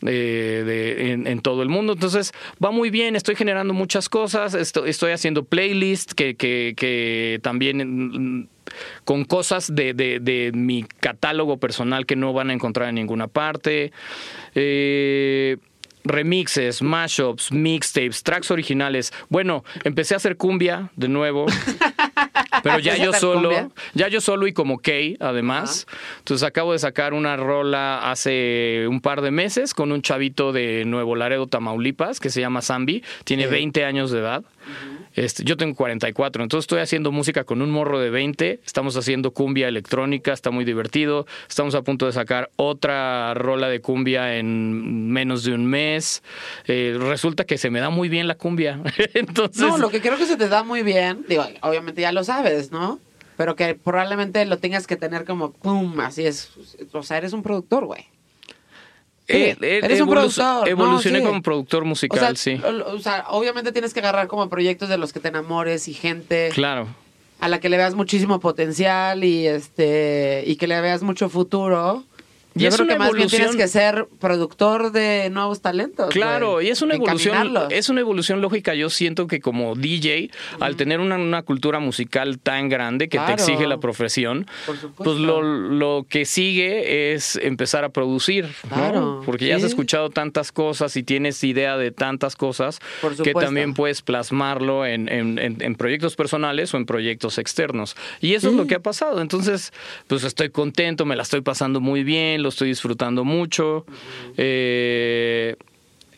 eh, 0.02 0.62
de- 0.66 1.12
en, 1.12 1.26
en 1.26 1.40
todo 1.40 1.62
el 1.62 1.68
mundo. 1.68 1.94
Entonces 1.94 2.32
va 2.62 2.70
muy 2.70 2.90
bien, 2.90 3.16
estoy 3.16 3.34
generando 3.36 3.73
muchas 3.74 4.08
cosas, 4.08 4.54
estoy, 4.54 5.12
haciendo 5.12 5.44
playlists 5.44 6.14
que, 6.14 7.40
también... 7.42 8.40
mm, 8.40 8.48
con 9.04 9.26
cosas 9.26 9.74
de 9.74 10.50
mi 10.54 10.84
catálogo 10.84 11.58
personal 11.58 12.06
que 12.06 12.16
no 12.16 12.32
van 12.32 12.48
a 12.48 12.54
encontrar 12.54 12.88
en 12.88 12.94
ninguna 12.94 13.28
parte. 13.28 13.92
Eh, 14.54 15.58
remixes, 16.04 16.82
mashups, 16.82 17.50
mixtapes, 17.50 18.22
tracks 18.22 18.50
originales. 18.50 19.12
Bueno, 19.28 19.64
empecé 19.84 20.14
a 20.14 20.18
hacer 20.18 20.36
cumbia 20.36 20.90
de 20.96 21.08
nuevo. 21.08 21.46
Pero 22.64 22.78
ya 22.80 22.94
¿Empezaste 22.96 23.04
yo 23.04 23.12
solo, 23.34 23.48
cumbia? 23.50 23.68
ya 23.94 24.08
yo 24.08 24.20
solo 24.20 24.46
y 24.48 24.52
como 24.52 24.78
Kay, 24.80 25.16
además. 25.20 25.86
Entonces 26.18 26.44
acabo 26.44 26.72
de 26.72 26.80
sacar 26.80 27.14
una 27.14 27.36
rola 27.36 28.10
hace 28.10 28.86
un 28.88 29.00
par 29.00 29.20
de 29.20 29.30
meses 29.30 29.74
con 29.74 29.92
un 29.92 30.02
chavito 30.02 30.52
de 30.52 30.84
Nuevo 30.84 31.14
Laredo, 31.14 31.46
Tamaulipas, 31.46 32.18
que 32.18 32.30
se 32.30 32.40
llama 32.40 32.62
Zambi. 32.62 33.04
Tiene 33.24 33.46
20 33.46 33.84
años 33.84 34.10
de 34.10 34.18
edad. 34.18 34.42
Este, 35.14 35.44
yo 35.44 35.56
tengo 35.56 35.74
44, 35.74 36.42
entonces 36.42 36.64
estoy 36.64 36.80
haciendo 36.80 37.12
música 37.12 37.44
con 37.44 37.62
un 37.62 37.70
morro 37.70 38.00
de 38.00 38.10
20. 38.10 38.60
Estamos 38.64 38.96
haciendo 38.96 39.32
cumbia 39.32 39.68
electrónica, 39.68 40.32
está 40.32 40.50
muy 40.50 40.64
divertido. 40.64 41.26
Estamos 41.48 41.74
a 41.74 41.82
punto 41.82 42.06
de 42.06 42.12
sacar 42.12 42.50
otra 42.56 43.34
rola 43.34 43.68
de 43.68 43.80
cumbia 43.80 44.36
en 44.36 45.10
menos 45.10 45.44
de 45.44 45.54
un 45.54 45.66
mes. 45.66 46.22
Eh, 46.66 46.96
resulta 46.98 47.44
que 47.44 47.58
se 47.58 47.70
me 47.70 47.80
da 47.80 47.90
muy 47.90 48.08
bien 48.08 48.26
la 48.26 48.34
cumbia. 48.34 48.80
entonces, 49.14 49.62
No, 49.62 49.78
lo 49.78 49.90
que 49.90 50.00
creo 50.00 50.16
que 50.16 50.26
se 50.26 50.36
te 50.36 50.48
da 50.48 50.64
muy 50.64 50.82
bien, 50.82 51.24
digo, 51.28 51.46
obviamente 51.62 52.02
ya 52.02 52.12
lo 52.12 52.24
sabes, 52.24 52.72
¿no? 52.72 52.98
Pero 53.36 53.56
que 53.56 53.74
probablemente 53.74 54.44
lo 54.46 54.58
tengas 54.58 54.86
que 54.86 54.96
tener 54.96 55.24
como 55.24 55.52
pum, 55.52 55.98
así 56.00 56.24
es. 56.24 56.50
O 56.92 57.02
sea, 57.02 57.18
eres 57.18 57.32
un 57.32 57.42
productor, 57.42 57.84
güey. 57.84 58.06
Eh, 59.28 59.56
eh, 59.60 59.80
eres 59.82 60.00
un 60.00 60.08
productor, 60.10 60.68
Evolucioné 60.68 61.18
no, 61.18 61.24
sí. 61.24 61.28
como 61.30 61.42
productor 61.42 61.82
O 61.82 61.86
musical, 61.86 62.36
sea, 62.36 62.56
sí. 62.56 62.60
o- 62.64 62.94
o 62.94 62.98
sea, 62.98 63.24
obviamente 63.28 63.72
tienes 63.72 63.94
que 63.94 64.00
agarrar 64.00 64.26
como 64.28 64.48
proyectos 64.48 64.88
de 64.88 64.98
los 64.98 65.12
que 65.12 65.20
te 65.20 65.28
enamores 65.28 65.88
y 65.88 65.94
gente 65.94 66.50
Claro. 66.52 66.86
a 67.40 67.48
la 67.48 67.60
que 67.60 67.68
le 67.68 67.76
veas 67.76 67.94
muchísimo 67.94 68.40
potencial 68.40 69.24
y 69.24 69.46
este 69.46 70.44
y 70.46 70.56
que 70.56 70.66
le 70.66 70.80
veas 70.80 71.02
mucho 71.02 71.28
futuro 71.28 72.04
Y 72.56 72.60
Yo 72.60 72.68
es 72.68 72.74
creo 72.76 72.84
una 72.84 72.94
que 72.94 72.98
más 73.00 73.12
bien 73.12 73.28
tienes 73.28 73.48
evolución- 73.48 73.56
que 73.64 73.68
ser 73.68 74.06
productor 74.20 74.92
de 74.92 75.28
nuevos 75.30 75.60
talentos. 75.60 76.10
Claro, 76.10 76.62
y 76.62 76.68
es 76.68 76.82
una 76.82 76.94
evolución, 76.94 77.56
es 77.70 77.88
una 77.88 78.00
evolución 78.00 78.40
lógica. 78.40 78.74
Yo 78.74 78.90
siento 78.90 79.26
que 79.26 79.40
como 79.40 79.74
DJ, 79.74 80.30
al 80.60 80.76
tener 80.76 81.00
una, 81.00 81.16
una 81.16 81.42
cultura 81.42 81.80
musical 81.80 82.38
tan 82.38 82.68
grande 82.68 83.08
que 83.08 83.16
Claro. 83.18 83.34
te 83.36 83.42
exige 83.42 83.66
la 83.66 83.78
profesión, 83.78 84.46
pues 84.96 85.18
lo, 85.18 85.42
lo 85.42 86.06
que 86.08 86.24
sigue 86.24 87.12
es 87.14 87.36
empezar 87.42 87.84
a 87.84 87.88
producir, 87.88 88.44
¿no? 88.70 88.76
Claro, 88.76 89.22
Porque 89.26 89.46
ya 89.48 89.56
has 89.56 89.64
escuchado 89.64 90.10
tantas 90.10 90.52
cosas 90.52 90.96
y 90.96 91.02
tienes 91.02 91.42
idea 91.42 91.76
de 91.76 91.90
tantas 91.90 92.36
cosas 92.36 92.78
que 93.24 93.32
también 93.34 93.74
puedes 93.74 94.00
plasmarlo 94.02 94.86
en, 94.86 95.08
en- 95.08 95.38
en- 95.38 95.60
en 95.60 95.74
proyectos 95.74 96.14
personales 96.14 96.72
o 96.72 96.76
en 96.76 96.86
proyectos 96.86 97.38
externos. 97.38 97.96
Y 98.20 98.34
eso 98.34 98.48
es 98.48 98.54
lo 98.54 98.66
que 98.68 98.76
ha 98.76 98.80
pasado. 98.80 99.20
Entonces, 99.20 99.72
pues 100.06 100.22
estoy 100.22 100.50
contento, 100.50 101.04
me 101.04 101.16
la 101.16 101.22
estoy 101.24 101.40
pasando 101.40 101.80
muy 101.80 102.04
bien, 102.04 102.43
lo 102.44 102.50
estoy 102.50 102.68
disfrutando 102.68 103.24
mucho. 103.24 103.84
Eh, 104.36 105.56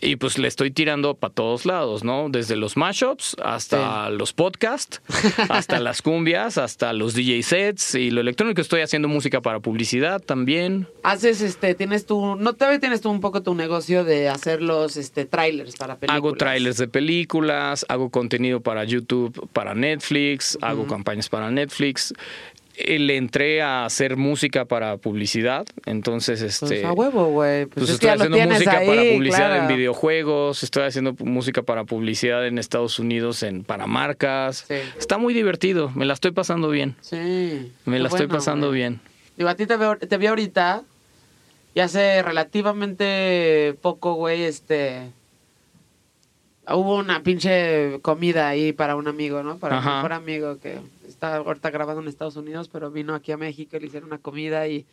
y 0.01 0.16
pues 0.16 0.39
le 0.39 0.49
estoy 0.49 0.70
tirando 0.70 1.14
para 1.14 1.33
todos 1.33 1.64
lados, 1.66 2.05
¿no? 2.05 2.29
Desde 2.29 2.57
los 2.57 2.77
mashups 2.77 3.37
hasta 3.43 4.11
los 4.11 4.33
podcasts, 4.33 5.01
hasta 5.49 5.81
las 5.81 6.03
cumbias, 6.03 6.59
hasta 6.59 6.93
los 6.93 7.14
DJ 7.14 7.43
sets 7.43 7.95
y 7.95 8.11
lo 8.11 8.20
electrónico. 8.20 8.61
Estoy 8.61 8.83
haciendo 8.83 9.09
música 9.09 9.41
para 9.41 9.61
publicidad 9.61 10.20
también. 10.20 10.87
Haces, 11.03 11.41
este, 11.41 11.74
tienes 11.74 12.07
tu, 12.07 12.37
no 12.37 12.53
todavía 12.53 12.79
tienes 12.79 13.01
tú 13.01 13.11
un 13.11 13.20
poco 13.20 13.43
tu 13.43 13.55
negocio 13.55 14.05
de 14.05 14.29
hacer 14.29 14.62
los, 14.62 14.97
este, 14.97 15.24
trailers 15.24 15.77
para 15.77 15.97
películas. 15.97 16.16
Hago 16.16 16.33
trailers 16.35 16.77
de 16.77 16.89
películas, 16.89 17.87
hago 17.89 18.11
contenido 18.11 18.61
para 18.61 18.85
YouTube, 18.85 19.49
para 19.53 19.74
Netflix, 19.74 20.59
hago 20.61 20.87
campañas 20.87 21.29
para 21.29 21.51
Netflix. 21.51 22.12
Eh, 22.77 22.99
Le 22.99 23.16
entré 23.16 23.62
a 23.62 23.87
hacer 23.87 24.16
música 24.16 24.66
para 24.66 24.99
publicidad, 24.99 25.66
entonces 25.87 26.41
Pues 26.41 26.62
este 26.62 26.85
a 26.85 26.93
huevo, 26.93 27.27
güey. 27.27 27.66
Pues, 27.66 27.74
pues 27.74 27.89
es 27.89 27.95
estoy 27.95 28.11
haciendo 28.11 28.39
música 28.39 28.79
ahí, 28.79 28.87
para 28.87 29.03
publicidad 29.03 29.49
claro. 29.49 29.62
en 29.62 29.77
videojuegos, 29.77 30.62
estoy 30.62 30.83
haciendo 30.85 31.14
música 31.20 31.62
para 31.62 31.85
publicidad 31.85 32.47
en 32.47 32.59
Estados 32.59 32.99
Unidos 32.99 33.43
en 33.43 33.64
para 33.64 33.87
marcas. 33.87 34.64
Sí. 34.68 34.74
Está 34.99 35.16
muy 35.16 35.33
divertido, 35.33 35.91
me 35.95 36.05
la 36.05 36.12
estoy 36.12 36.33
pasando 36.33 36.68
bien. 36.68 36.97
Sí. 37.01 37.72
Me 37.87 37.99
la 37.99 38.09
estoy 38.09 38.27
pasando 38.27 38.70
bien. 38.70 39.01
Digo, 39.37 39.49
a 39.49 39.55
ti 39.55 39.66
te, 39.66 39.77
veo, 39.77 39.97
te 39.97 40.16
vi 40.18 40.27
ahorita 40.27 40.83
y 41.74 41.81
hace 41.81 42.22
relativamente 42.22 43.74
poco, 43.81 44.14
güey, 44.14 44.43
este... 44.45 45.11
Hubo 46.68 46.97
una 46.97 47.22
pinche 47.22 48.01
comida 48.03 48.49
ahí 48.49 48.72
para 48.72 48.97
un 48.97 49.07
amigo, 49.07 49.45
¿no? 49.45 49.59
Para 49.59 49.79
Ajá. 49.79 49.89
un 49.89 49.97
mejor 49.97 50.12
amigo 50.14 50.59
que 50.59 50.79
está 51.17 51.37
ahorita 51.37 51.71
grabando 51.71 52.03
en 52.03 52.09
Estados 52.09 52.37
Unidos, 52.37 52.69
pero 52.71 52.91
vino 52.91 53.14
aquí 53.14 53.33
a 53.33 53.37
México 53.39 53.77
y 53.77 53.81
le 53.81 53.87
hicieron 53.87 54.09
una 54.11 54.19
comida 54.19 54.69
y... 54.69 54.87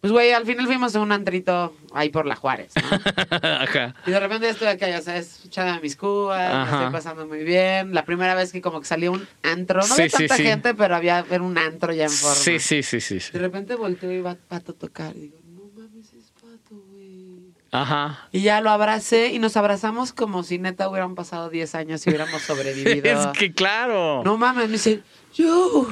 Pues, 0.00 0.14
güey, 0.14 0.32
al 0.32 0.46
final 0.46 0.64
fuimos 0.66 0.96
a 0.96 1.00
un 1.00 1.12
antrito 1.12 1.74
ahí 1.92 2.08
por 2.08 2.24
la 2.24 2.34
Juárez, 2.34 2.72
¿no? 2.74 2.88
Ajá. 3.42 3.94
Y 4.06 4.10
de 4.10 4.18
repente 4.18 4.48
estoy 4.48 4.68
acá, 4.68 4.88
ya 4.88 5.02
sabes, 5.02 5.44
echándome 5.44 5.82
mis 5.82 5.94
cubas, 5.94 6.66
me 6.70 6.72
estoy 6.78 6.90
pasando 6.90 7.26
muy 7.26 7.44
bien. 7.44 7.92
La 7.92 8.06
primera 8.06 8.34
vez 8.34 8.50
que 8.50 8.62
como 8.62 8.80
que 8.80 8.86
salía 8.86 9.10
un 9.10 9.28
antro, 9.42 9.80
no 9.80 9.86
Sí, 9.86 9.92
había 9.92 10.08
sí, 10.08 10.16
tanta 10.16 10.36
sí. 10.36 10.42
gente, 10.44 10.72
pero 10.74 10.96
había 10.96 11.22
era 11.30 11.42
un 11.42 11.58
antro 11.58 11.92
ya 11.92 12.04
en 12.04 12.10
forma. 12.10 12.34
Sí, 12.34 12.58
sí, 12.58 12.82
sí, 12.82 12.98
sí. 13.02 13.20
sí. 13.20 13.32
De 13.32 13.40
repente 13.40 13.74
volteo 13.74 14.10
y 14.10 14.22
va 14.22 14.36
Pato 14.48 14.72
a 14.72 14.74
tocar 14.74 15.14
y 15.14 15.20
digo, 15.20 15.36
no 15.52 15.64
mames, 15.76 16.14
es 16.14 16.30
Pato, 16.32 16.76
güey. 16.92 17.52
Ajá. 17.72 18.28
Y 18.32 18.42
ya 18.42 18.60
lo 18.60 18.70
abracé 18.70 19.28
y 19.28 19.38
nos 19.38 19.56
abrazamos 19.56 20.12
como 20.12 20.42
si 20.42 20.58
neta 20.58 20.88
hubieran 20.88 21.14
pasado 21.14 21.50
10 21.50 21.74
años 21.76 22.06
y 22.06 22.10
hubiéramos 22.10 22.42
sobrevivido. 22.42 23.00
Es 23.30 23.38
que 23.38 23.52
claro. 23.52 24.22
No 24.24 24.36
mames, 24.36 24.66
me 24.66 24.72
dice, 24.72 25.02
yo, 25.34 25.88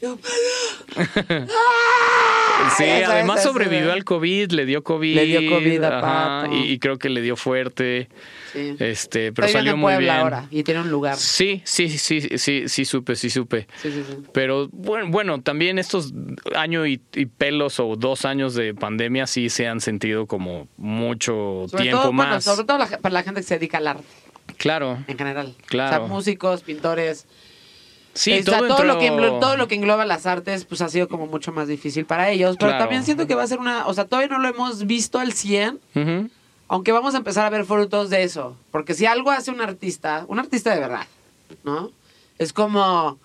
yo, 0.00 0.16
Pato. 0.16 1.46
Sí, 2.76 2.84
además 2.84 3.42
sobrevivió 3.42 3.92
al 3.92 4.04
COVID, 4.04 4.50
le 4.52 4.66
dio 4.66 4.84
COVID. 4.84 5.14
Le 5.14 5.24
dio 5.24 5.50
COVID 5.50 5.82
a 5.84 5.98
ajá, 5.98 6.42
Pato. 6.42 6.54
y, 6.54 6.72
y 6.72 6.78
creo 6.78 6.98
que 6.98 7.08
le 7.08 7.22
dio 7.22 7.36
fuerte. 7.36 8.08
Sí. 8.52 8.74
Este, 8.78 9.32
pero 9.32 9.46
Estoy 9.46 9.60
salió 9.60 9.76
muy 9.76 9.96
bien. 9.96 10.10
ahora 10.10 10.46
y 10.50 10.62
tiene 10.64 10.80
un 10.80 10.90
lugar. 10.90 11.16
Sí, 11.16 11.62
sí, 11.64 11.88
sí, 11.88 12.20
sí, 12.38 12.68
sí, 12.68 12.84
supe, 12.84 13.14
sí 13.16 13.30
supe. 13.30 13.66
Sí, 13.82 13.90
sí, 13.92 14.04
sí. 14.08 14.16
Pero 14.32 14.68
bueno, 14.72 15.06
bueno, 15.10 15.40
también 15.40 15.78
estos 15.78 16.12
año 16.56 16.86
y, 16.86 17.00
y 17.14 17.26
pelos 17.26 17.78
o 17.80 17.96
dos 17.96 18.24
años 18.24 18.54
de 18.54 18.74
pandemia 18.74 19.26
sí 19.26 19.48
se 19.50 19.68
han 19.68 19.80
sentido 19.80 20.26
como 20.26 20.68
mucho 20.76 21.66
Sobre 21.68 21.82
tiempo 21.84 22.02
todo, 22.02 22.12
bueno, 22.12 22.32
más. 22.32 22.44
sobre 22.44 22.64
todo 22.66 22.78
la- 22.78 22.86
para 22.98 23.12
la 23.12 23.22
gente 23.22 23.40
que 23.40 23.46
se 23.46 23.54
dedica 23.58 23.78
al 23.78 23.86
arte 23.86 24.04
Claro. 24.56 24.98
en 25.06 25.16
general. 25.16 25.54
Claro. 25.66 26.04
O 26.04 26.06
sea, 26.06 26.14
músicos, 26.14 26.62
pintores. 26.62 27.26
Sí, 28.12 28.32
O 28.40 28.42
sea, 28.42 28.58
todo, 28.58 28.66
todo, 28.68 28.84
lo 28.84 28.98
que 28.98 29.06
entró- 29.06 29.28
englo- 29.36 29.40
todo 29.40 29.56
lo 29.56 29.68
que 29.68 29.76
engloba 29.76 30.04
las 30.04 30.26
artes, 30.26 30.64
pues 30.64 30.80
ha 30.80 30.88
sido 30.88 31.06
como 31.08 31.26
mucho 31.28 31.52
más 31.52 31.68
difícil 31.68 32.04
para 32.06 32.28
ellos. 32.30 32.56
Pero 32.58 32.70
Claro. 32.72 32.82
también 32.84 33.04
siento 33.04 33.28
que 33.28 33.36
va 33.36 33.44
a 33.44 33.46
ser 33.46 33.60
una. 33.60 33.86
O 33.86 33.94
sea, 33.94 34.06
todavía 34.06 34.28
no 34.36 34.40
lo 34.42 34.48
hemos 34.48 34.86
visto 34.86 35.20
al 35.20 35.32
100, 35.32 35.78
Ujú. 35.94 36.28
Aunque 36.70 36.92
vamos 36.92 37.14
a 37.14 37.18
empezar 37.18 37.44
a 37.44 37.50
ver 37.50 37.64
frutos 37.66 38.08
de 38.10 38.22
eso. 38.22 38.56
Porque 38.70 38.94
si 38.94 39.04
algo 39.04 39.30
hace 39.30 39.50
un 39.50 39.60
artista, 39.60 40.24
un 40.28 40.38
artista 40.38 40.72
de 40.72 40.80
verdad, 40.80 41.06
¿no? 41.64 41.90
Es 42.38 42.52
como 42.54 43.18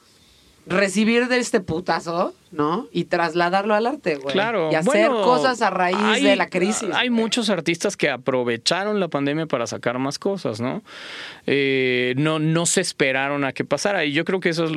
recibir 0.67 1.27
de 1.27 1.37
este 1.37 1.59
putazo, 1.59 2.33
¿no? 2.51 2.87
Y 2.91 3.03
trasladarlo 3.05 3.75
al 3.75 3.85
arte, 3.85 4.15
güey. 4.15 4.33
Claro. 4.33 4.71
Y 4.71 4.75
hacer 4.75 4.83
Bueno, 5.09 5.21
cosas 5.21 5.61
a 5.61 5.69
raíz 5.69 5.95
hay- 6.01 6.23
de 6.23 6.35
la 6.35 6.49
crisis. 6.49 6.89
Hay 6.95 7.09
güey. 7.09 7.21
muchos 7.21 7.51
artistas 7.51 7.95
que 7.95 8.09
aprovecharon 8.09 8.99
la 8.99 9.07
pandemia 9.07 9.45
para 9.45 9.67
sacar 9.67 9.99
más 9.99 10.17
cosas, 10.17 10.59
¿no? 10.59 10.81
Eh, 11.45 12.15
no, 12.17 12.39
no 12.39 12.65
se 12.65 12.81
esperaron 12.81 13.43
a 13.43 13.53
que 13.53 13.63
pasara. 13.63 14.05
Y 14.05 14.11
yo 14.13 14.25
creo 14.25 14.39
que 14.39 14.49
eso 14.49 14.65
es 14.65 14.71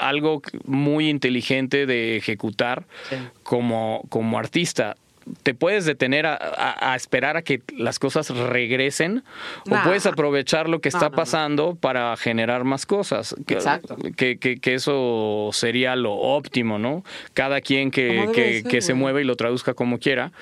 algo 0.00 0.40
muy 0.64 1.10
inteligente 1.10 1.84
de 1.84 2.16
ejecutar 2.16 2.86
Sí. 3.10 3.16
como, 3.42 4.02
como 4.08 4.38
artista. 4.38 4.96
Te 5.42 5.54
puedes 5.54 5.84
detener 5.84 6.26
a, 6.26 6.34
a- 6.34 6.92
a 6.92 6.96
esperar 6.96 7.36
a 7.36 7.42
que 7.42 7.60
las 7.76 7.98
cosas 7.98 8.28
regresen 8.30 9.22
Nah. 9.66 9.80
o 9.80 9.84
puedes 9.84 10.06
aprovechar 10.06 10.68
lo 10.68 10.80
que 10.80 10.88
está 10.88 11.04
no, 11.06 11.10
no. 11.10 11.16
pasando 11.16 11.74
para 11.74 12.16
generar 12.16 12.64
más 12.64 12.86
cosas. 12.86 13.34
Que- 13.46 13.54
Exacto. 13.54 13.96
Que, 14.16 14.38
que- 14.38 14.58
que 14.58 14.74
eso 14.74 15.50
sería 15.52 15.96
lo 15.96 16.12
óptimo, 16.14 16.78
¿no? 16.78 17.04
Cada 17.34 17.60
quien 17.60 17.90
que, 17.90 18.62
ser, 18.70 18.82
se 18.82 18.94
mueva 18.94 19.20
y 19.20 19.24
lo 19.24 19.36
traduzca 19.36 19.74
como 19.74 19.98
quiera. 19.98 20.32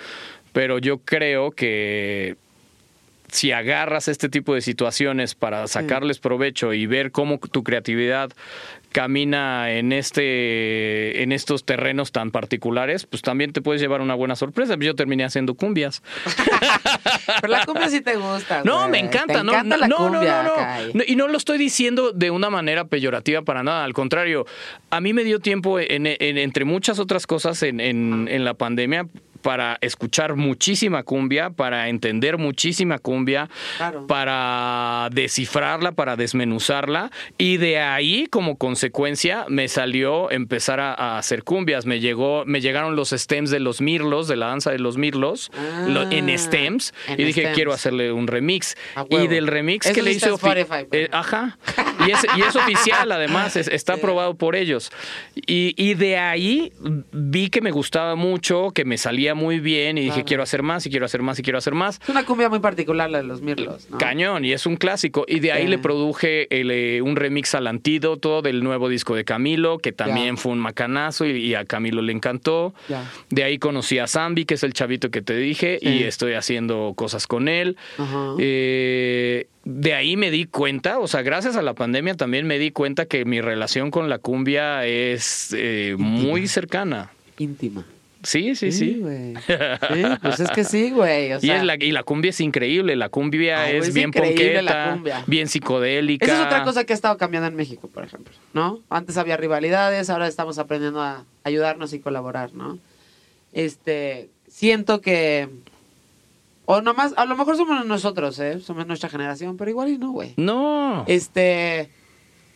Pero 0.53 0.79
yo 0.79 0.99
creo 0.99 1.51
que 1.51 2.37
si 3.31 3.53
agarras 3.53 4.09
este 4.09 4.29
tipo 4.29 4.55
de 4.55 4.61
situaciones 4.61 5.35
para 5.35 5.67
sacarles 5.67 6.19
provecho 6.19 6.73
y 6.73 6.87
ver 6.87 7.11
cómo 7.13 7.39
tu 7.39 7.63
creatividad 7.63 8.31
camina 8.93 9.71
en 9.71 9.93
este 9.93 11.23
en 11.23 11.33
estos 11.33 11.65
terrenos 11.65 12.11
tan 12.11 12.31
particulares, 12.31 13.05
pues 13.05 13.21
también 13.23 13.53
te 13.53 13.61
puedes 13.61 13.83
llevar 13.83 14.01
una 14.01 14.15
buena 14.15 14.35
sorpresa. 14.35 14.77
Yo 14.81 14.95
terminé 14.95 15.25
haciendo 15.25 15.55
cumbias. 15.55 16.03
Pero 17.41 17.49
la 17.53 17.65
cumbia 17.67 17.89
sí 17.89 18.01
te 18.01 18.17
gusta, 18.17 18.63
No, 18.65 18.79
güey. 18.79 18.91
me 18.93 18.99
encanta, 19.01 19.35
Te 19.39 19.45
no, 19.45 19.53
encanta 19.53 19.77
no, 19.77 19.81
la 19.83 19.89
no, 19.89 19.97
cumbia, 19.97 20.43
no, 20.43 20.57
no. 20.95 21.03
Y 21.07 21.17
no 21.17 21.29
lo 21.29 21.37
estoy 21.37 21.59
diciendo 21.59 22.13
de 22.13 22.31
una 22.31 22.49
manera 22.51 22.87
peyorativa 22.87 23.43
para 23.43 23.63
nada, 23.63 23.85
al 23.85 23.93
contrario, 23.93 24.47
a 24.91 25.01
mí 25.01 25.13
me 25.13 25.25
dio 25.25 25.39
tiempo, 25.39 25.79
en, 25.79 26.07
en- 26.07 26.39
entre 26.39 26.65
muchas 26.65 26.99
otras 26.99 27.27
cosas 27.27 27.63
en 27.63 28.45
la 28.45 28.55
pandemia, 28.55 29.07
para 29.43 29.79
escuchar 29.81 30.35
muchísima 30.37 31.03
cumbia, 31.03 31.51
para 31.51 31.89
entender 31.89 32.39
muchísima 32.39 32.99
cumbia, 32.99 33.49
Claro. 33.77 34.07
para 34.07 35.09
descifrarla, 35.13 35.93
para 35.93 36.17
desmenuzarla, 36.17 37.11
y 37.37 37.57
de 37.57 37.79
ahí, 37.79 38.27
como 38.27 38.57
consecuencia, 38.59 39.45
me 39.49 39.69
salió 39.69 40.31
empezar 40.31 40.81
a, 40.81 40.95
a 40.95 41.19
hacer 41.19 41.45
cumbias. 41.45 41.87
Me 41.87 42.01
llegó, 42.01 42.45
me 42.47 42.61
llegaron 42.61 42.97
los 42.97 43.11
stems 43.11 43.51
de 43.51 43.61
los 43.61 43.81
mirlos, 43.81 44.29
de 44.29 44.37
la 44.37 44.47
danza 44.47 44.71
de 44.71 44.79
los 44.79 44.97
mirlos, 44.97 45.51
Ah, 45.57 45.87
lo- 45.89 46.11
en 46.11 46.37
stems, 46.39 46.93
en 47.07 47.21
y 47.21 47.25
dije, 47.25 47.41
stems. 47.43 47.55
quiero 47.55 47.73
hacerle 47.73 48.13
un 48.13 48.27
remix. 48.27 48.77
Y 49.11 49.27
del 49.29 49.47
remix 49.47 49.87
Eso 49.87 49.95
que 49.95 50.03
le 50.03 50.13
ofi- 50.19 50.35
Spotify, 50.35 50.87
eh, 50.93 51.09
ajá. 51.13 51.59
Y 52.09 52.13
es, 52.13 52.27
y 52.37 52.41
es 52.43 52.57
oficial, 52.57 53.13
además, 53.13 53.57
es- 53.57 53.69
está 53.69 53.95
aprobado 53.95 54.35
por 54.35 54.57
ellos. 54.57 54.91
Y, 55.35 55.75
y 55.77 55.95
de 55.95 56.17
ahí 56.19 56.73
vi 57.13 57.51
que 57.51 57.61
me 57.61 57.71
gustaba 57.71 58.15
mucho, 58.15 58.71
que 58.75 58.85
me 58.85 58.99
salía 58.99 59.35
muy 59.35 59.61
bien, 59.61 59.99
y 59.99 60.03
dije, 60.03 60.13
Claro. 60.15 60.27
quiero 60.27 60.43
hacer 60.43 60.63
más, 60.63 60.87
y 60.87 60.91
quiero 60.91 61.07
hacer 61.07 61.23
más, 61.23 61.39
y 61.39 61.43
quiero 61.43 61.59
hacer 61.59 61.75
más. 61.75 62.01
Es 62.03 62.09
una 62.09 62.25
cumbia 62.25 62.49
muy 62.49 62.61
particular 62.61 63.11
la 63.11 63.19
de 63.19 63.25
los 63.25 63.43
Mirlos, 63.43 63.89
¿no? 63.91 63.99
Cañón, 63.99 64.45
y 64.45 64.53
es 64.53 64.67
un 64.67 64.77
clásico. 64.77 65.25
Y 65.29 65.41
de 65.41 65.53
ahí 65.53 65.65
Sí. 65.65 65.69
le 65.69 65.79
produje 65.79 66.47
el, 66.61 66.71
eh, 66.71 67.03
un 67.03 67.17
remix 67.17 67.55
al 67.55 67.67
antídoto 67.67 68.43
del 68.43 68.63
nuevo 68.65 68.89
disco 68.89 69.15
de 69.15 69.25
Camilo, 69.25 69.79
que 69.79 69.93
también 69.93 70.37
fue 70.39 70.53
un 70.53 70.59
macanazo 70.59 71.27
y, 71.27 71.33
y 71.33 71.55
a 71.55 71.65
Camilo 71.65 72.01
le 72.03 72.13
encantó. 72.13 72.73
De 73.31 73.45
ahí 73.45 73.59
conocí 73.59 73.99
a 73.99 74.07
Zambi, 74.07 74.45
que 74.45 74.55
es 74.55 74.63
el 74.63 74.73
chavito 74.73 75.11
que 75.11 75.23
te 75.23 75.37
dije, 75.37 75.79
y 75.81 76.05
estoy 76.05 76.35
haciendo 76.35 76.93
cosas 76.97 77.27
con 77.27 77.49
él. 77.49 77.77
Ajá. 77.99 78.35
Eh, 78.39 79.47
de 79.71 79.93
ahí 79.93 80.17
me 80.17 80.31
di 80.31 80.47
cuenta, 80.47 80.99
o 80.99 81.07
sea, 81.07 81.21
gracias 81.21 81.55
a 81.55 81.61
la 81.61 81.75
pandemia 81.75 82.15
también 82.15 82.47
me 82.47 82.59
di 82.59 82.71
cuenta 82.71 83.05
que 83.05 83.27
mi 83.27 83.43
relación 83.43 83.91
con 83.91 84.09
la 84.09 84.19
cumbia 84.19 84.87
es 84.87 85.55
eh, 85.55 85.95
muy 85.99 86.49
cercana. 86.49 87.11
Íntima. 87.37 87.85
Sí, 88.23 88.57
sí, 88.57 88.73
sí. 88.73 88.95
güey. 88.99 89.35
Sí, 89.93 90.05
pues 90.23 90.41
es 90.41 90.51
que 90.53 90.65
sí, 90.65 90.91
güey. 90.91 91.35
O 91.35 91.39
y, 91.43 91.51
es 91.51 91.63
la, 91.63 91.75
y 91.75 91.93
la 91.93 92.03
cumbia 92.03 92.31
es 92.31 92.41
increíble, 92.41 92.97
la 92.97 93.11
cumbia 93.11 93.65
güey, 93.65 93.77
es 93.77 93.89
es 93.89 93.95
bien 93.95 94.11
ponqueta, 94.11 94.99
bien 95.27 95.49
psicodélica. 95.49 96.25
Esa 96.25 96.41
es 96.41 96.47
otra 96.47 96.65
cosa 96.65 96.85
que 96.85 96.95
ha 96.95 96.97
estado 96.97 97.19
cambiando 97.19 97.47
en 97.49 97.55
México, 97.55 97.89
por 97.89 98.05
ejemplo, 98.05 98.33
¿no? 98.55 98.81
Antes 98.89 99.19
había 99.19 99.37
rivalidades, 99.37 100.09
ahora 100.09 100.29
estamos 100.29 100.59
aprendiendo 100.59 101.03
a 101.03 101.27
ayudarnos 101.45 101.93
y 101.93 102.01
colaborar, 102.01 102.55
¿no? 102.55 102.79
Este, 103.53 104.31
siento 104.49 105.03
que... 105.03 105.51
O 106.71 106.83
nomás, 106.83 107.15
a 107.17 107.25
lo 107.25 107.35
mejor 107.35 107.57
somos 107.57 107.87
nosotros, 107.87 108.39
¿eh? 108.41 108.61
Somos 108.61 108.87
nuestra 108.87 109.09
generación, 109.09 109.57
pero 109.57 109.71
igual 109.71 109.89
y 109.89 109.97
no, 109.97 110.11
güey. 110.11 110.35
No. 110.37 111.05
Este. 111.07 111.89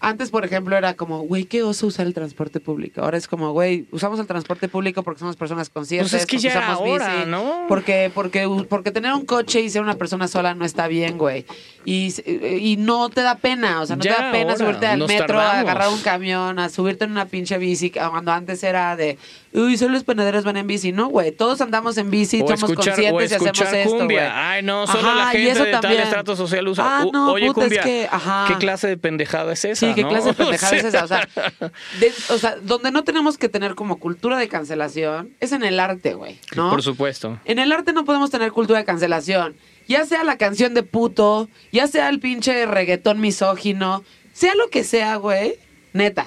Antes, 0.04 0.30
por 0.30 0.44
ejemplo, 0.44 0.76
era 0.76 0.94
como, 0.94 1.20
güey, 1.20 1.44
qué 1.44 1.62
oso 1.62 1.86
usar 1.86 2.06
el 2.06 2.12
transporte 2.14 2.58
público. 2.58 3.02
Ahora 3.02 3.16
es 3.16 3.28
como, 3.28 3.52
güey, 3.52 3.86
usamos 3.92 4.18
el 4.18 4.26
transporte 4.26 4.68
público 4.68 5.04
porque 5.04 5.20
somos 5.20 5.36
personas 5.36 5.70
conscientes. 5.70 6.10
Pues 6.10 6.22
es 6.22 6.26
que 6.26 6.38
ya 6.38 6.50
usamos 6.50 6.82
bici, 6.84 7.26
¿no? 7.28 7.66
Porque, 7.68 8.10
porque, 8.12 8.48
porque 8.68 8.90
tener 8.90 9.12
un 9.12 9.24
coche 9.24 9.60
y 9.60 9.70
ser 9.70 9.80
una 9.80 9.94
persona 9.94 10.26
sola 10.26 10.54
no 10.54 10.64
está 10.64 10.88
bien, 10.88 11.18
güey. 11.18 11.46
Y, 11.84 12.12
y 12.28 12.76
no 12.78 13.08
te 13.10 13.22
da 13.22 13.36
pena, 13.36 13.80
o 13.80 13.86
sea, 13.86 13.94
no 13.96 14.02
Ya 14.02 14.16
te 14.16 14.22
da 14.22 14.32
pena 14.32 14.52
ahora, 14.52 14.56
subirte 14.64 14.86
al 14.86 15.06
metro, 15.06 15.40
a 15.40 15.60
agarrar 15.60 15.88
un 15.90 16.00
camión, 16.00 16.58
a 16.58 16.68
subirte 16.68 17.04
en 17.04 17.12
una 17.12 17.26
pinche 17.26 17.58
bici, 17.58 17.90
cuando 17.90 18.32
antes 18.32 18.62
era 18.62 18.96
de, 18.96 19.18
uy, 19.52 19.76
solo 19.76 19.92
los 19.94 20.04
panaderos 20.04 20.44
van 20.44 20.56
en 20.56 20.66
bici. 20.66 20.92
No, 20.92 21.08
güey, 21.08 21.32
todos 21.32 21.60
andamos 21.60 21.96
en 21.96 22.10
bici, 22.10 22.40
o 22.42 22.46
somos 22.46 22.70
escuchar, 22.70 22.94
o 22.94 23.10
conscientes 23.12 23.30
y 23.30 23.34
hacemos 23.34 23.72
esto, 23.72 23.98
cumbia. 23.98 24.20
güey. 24.20 24.32
Ay, 24.32 24.62
no, 24.62 24.86
solo 24.86 25.08
Ajá, 25.08 25.14
la 25.18 25.26
gente 25.28 25.64
de 25.64 25.70
tal 25.72 25.80
también. 25.80 26.02
estrato 26.02 26.36
social 26.36 26.66
usa. 26.68 26.84
Ah, 26.86 27.04
no, 27.12 27.32
Oye, 27.32 27.46
puta, 27.46 27.60
es 27.62 27.66
cumbia. 27.68 27.82
que, 27.82 28.08
ajá. 28.10 28.44
¿Qué 28.48 28.54
clase 28.56 28.88
de 28.88 28.96
pendejada 28.96 29.52
es 29.52 29.64
esa? 29.64 29.86
Sí, 29.86 29.91
qué 29.94 30.02
no? 30.02 30.08
clase 30.08 30.28
de 30.28 30.34
pendejada 30.34 30.76
es 30.76 30.84
esa. 30.84 31.04
O 31.04 31.08
sea, 31.08 31.28
de- 32.00 32.12
o 32.30 32.38
sea, 32.38 32.56
donde 32.62 32.90
no 32.90 33.04
tenemos 33.04 33.38
que 33.38 33.48
tener 33.48 33.74
como 33.74 33.98
cultura 33.98 34.36
de 34.38 34.48
cancelación 34.48 35.30
es 35.40 35.52
en 35.52 35.62
el 35.64 35.78
arte, 35.80 36.14
güey. 36.14 36.38
¿no? 36.56 36.70
Por 36.70 36.82
supuesto. 36.82 37.38
En 37.44 37.58
el 37.58 37.72
arte 37.72 37.92
no 37.92 38.04
podemos 38.04 38.30
tener 38.30 38.52
cultura 38.52 38.78
de 38.78 38.84
cancelación. 38.84 39.56
Ya 39.88 40.04
sea 40.06 40.22
la 40.24 40.38
canción 40.38 40.74
de 40.74 40.82
puto, 40.82 41.48
ya 41.72 41.86
sea 41.88 42.08
el 42.08 42.20
pinche 42.20 42.66
reggaetón 42.66 43.20
misógino, 43.20 44.04
sea 44.32 44.54
lo 44.54 44.68
que 44.68 44.84
sea, 44.84 45.16
güey. 45.16 45.56
Neta. 45.92 46.24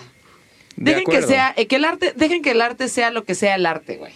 De 0.76 0.92
Dejen 0.92 1.06
que 1.06 1.22
sea, 1.22 1.54
eh, 1.56 1.68
que 1.68 1.78
el 1.78 1.86
arte, 1.86 2.14
dejen 2.18 2.42
que 2.42 2.52
el 2.52 2.62
arte 2.62 2.90
sea 2.90 3.10
lo 3.10 3.24
que 3.24 3.34
sea 3.34 3.56
el 3.56 3.66
arte, 3.66 3.96
güey. 3.96 4.12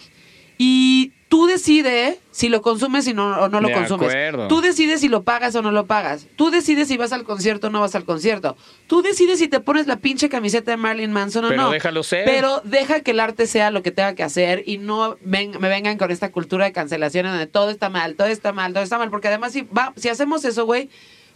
Y 0.62 1.12
tú 1.30 1.46
decides 1.46 2.18
si 2.32 2.50
lo 2.50 2.60
consumes 2.60 3.06
y 3.06 3.14
no, 3.14 3.28
o 3.40 3.48
no 3.48 3.62
lo 3.62 3.68
De 3.68 3.74
consumes. 3.74 4.08
acuerdo. 4.10 4.46
Tú 4.48 4.60
decides 4.60 5.00
si 5.00 5.08
lo 5.08 5.22
pagas 5.22 5.54
o 5.54 5.62
no 5.62 5.70
lo 5.72 5.86
pagas. 5.86 6.26
Tú 6.36 6.50
decides 6.50 6.86
si 6.88 6.98
vas 6.98 7.12
al 7.12 7.24
concierto 7.24 7.68
o 7.68 7.70
no 7.70 7.80
vas 7.80 7.94
al 7.94 8.04
concierto. 8.04 8.58
Tú 8.86 9.00
decides 9.00 9.38
si 9.38 9.48
te 9.48 9.60
pones 9.60 9.86
la 9.86 9.96
pinche 9.96 10.28
camiseta 10.28 10.70
de 10.72 10.76
Marilyn 10.76 11.12
Manson 11.12 11.46
o 11.46 11.48
Pero 11.48 11.62
no. 11.62 11.70
déjalo 11.70 12.02
ser. 12.02 12.26
Pero 12.26 12.60
deja 12.64 13.00
que 13.00 13.12
el 13.12 13.20
arte 13.20 13.46
sea 13.46 13.70
lo 13.70 13.82
que 13.82 13.90
tenga 13.90 14.14
que 14.14 14.22
hacer 14.22 14.62
y 14.66 14.76
no 14.76 15.16
ven- 15.22 15.52
me 15.60 15.70
vengan 15.70 15.96
con 15.96 16.10
esta 16.10 16.30
cultura 16.30 16.66
de 16.66 16.72
cancelación 16.72 17.24
en 17.24 17.32
donde 17.32 17.46
todo 17.46 17.70
está 17.70 17.88
mal, 17.88 18.16
todo 18.16 18.28
está 18.28 18.52
mal, 18.52 18.74
todo 18.74 18.82
está 18.82 18.98
mal. 18.98 19.08
Porque 19.08 19.28
además, 19.28 19.52
si, 19.54 19.62
va, 19.62 19.94
si 19.96 20.10
hacemos 20.10 20.44
eso, 20.44 20.66
güey, 20.66 20.90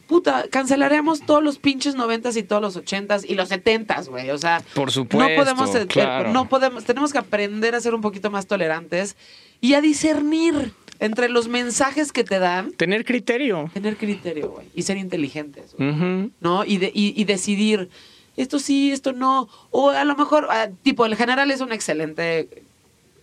puta, 0.06 0.44
cancelaremos 0.50 1.20
todos 1.24 1.42
los 1.42 1.58
pinches 1.58 1.94
noventas 1.94 2.36
y 2.36 2.42
todos 2.42 2.60
los 2.62 2.76
ochentas 2.76 3.24
y 3.24 3.34
los 3.34 3.48
setentas, 3.48 4.08
güey. 4.08 4.30
O 4.30 4.38
sea, 4.38 4.62
Por 4.74 4.90
supuesto, 4.90 5.28
no 5.28 5.34
podemos, 5.36 5.74
eh, 5.74 5.86
claro. 5.86 6.32
no 6.32 6.48
podemos, 6.48 6.84
tenemos 6.84 7.12
que 7.12 7.18
aprender 7.18 7.74
a 7.74 7.80
ser 7.80 7.94
un 7.94 8.00
poquito 8.00 8.30
más 8.30 8.46
tolerantes 8.46 9.16
y 9.60 9.74
a 9.74 9.80
discernir 9.80 10.72
entre 11.00 11.28
los 11.28 11.48
mensajes 11.48 12.12
que 12.12 12.22
te 12.24 12.38
dan, 12.38 12.72
Tener 12.72 13.04
criterio. 13.04 13.70
tener 13.74 13.96
criterio, 13.96 14.50
güey, 14.50 14.66
y 14.74 14.82
ser 14.82 14.96
inteligentes, 14.96 15.74
güey. 15.76 15.90
Ujú. 15.90 16.30
¿no? 16.40 16.64
Y, 16.64 16.78
de- 16.78 16.92
y, 16.94 17.20
y 17.20 17.24
decidir, 17.24 17.88
esto 18.36 18.58
sí, 18.58 18.92
esto 18.92 19.12
no. 19.12 19.48
O 19.70 19.90
a 19.90 20.04
lo 20.04 20.16
mejor, 20.16 20.46
ah, 20.50 20.68
tipo, 20.82 21.04
el 21.06 21.16
general 21.16 21.50
es 21.50 21.60
un 21.60 21.72
excelente. 21.72 22.48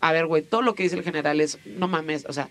A 0.01 0.11
ver, 0.11 0.25
güey, 0.25 0.41
todo 0.41 0.61
lo 0.61 0.73
que 0.73 0.83
dice 0.83 0.95
el 0.95 1.03
general 1.03 1.39
es, 1.41 1.59
no 1.65 1.87
mames, 1.87 2.25
o 2.27 2.33
sea, 2.33 2.49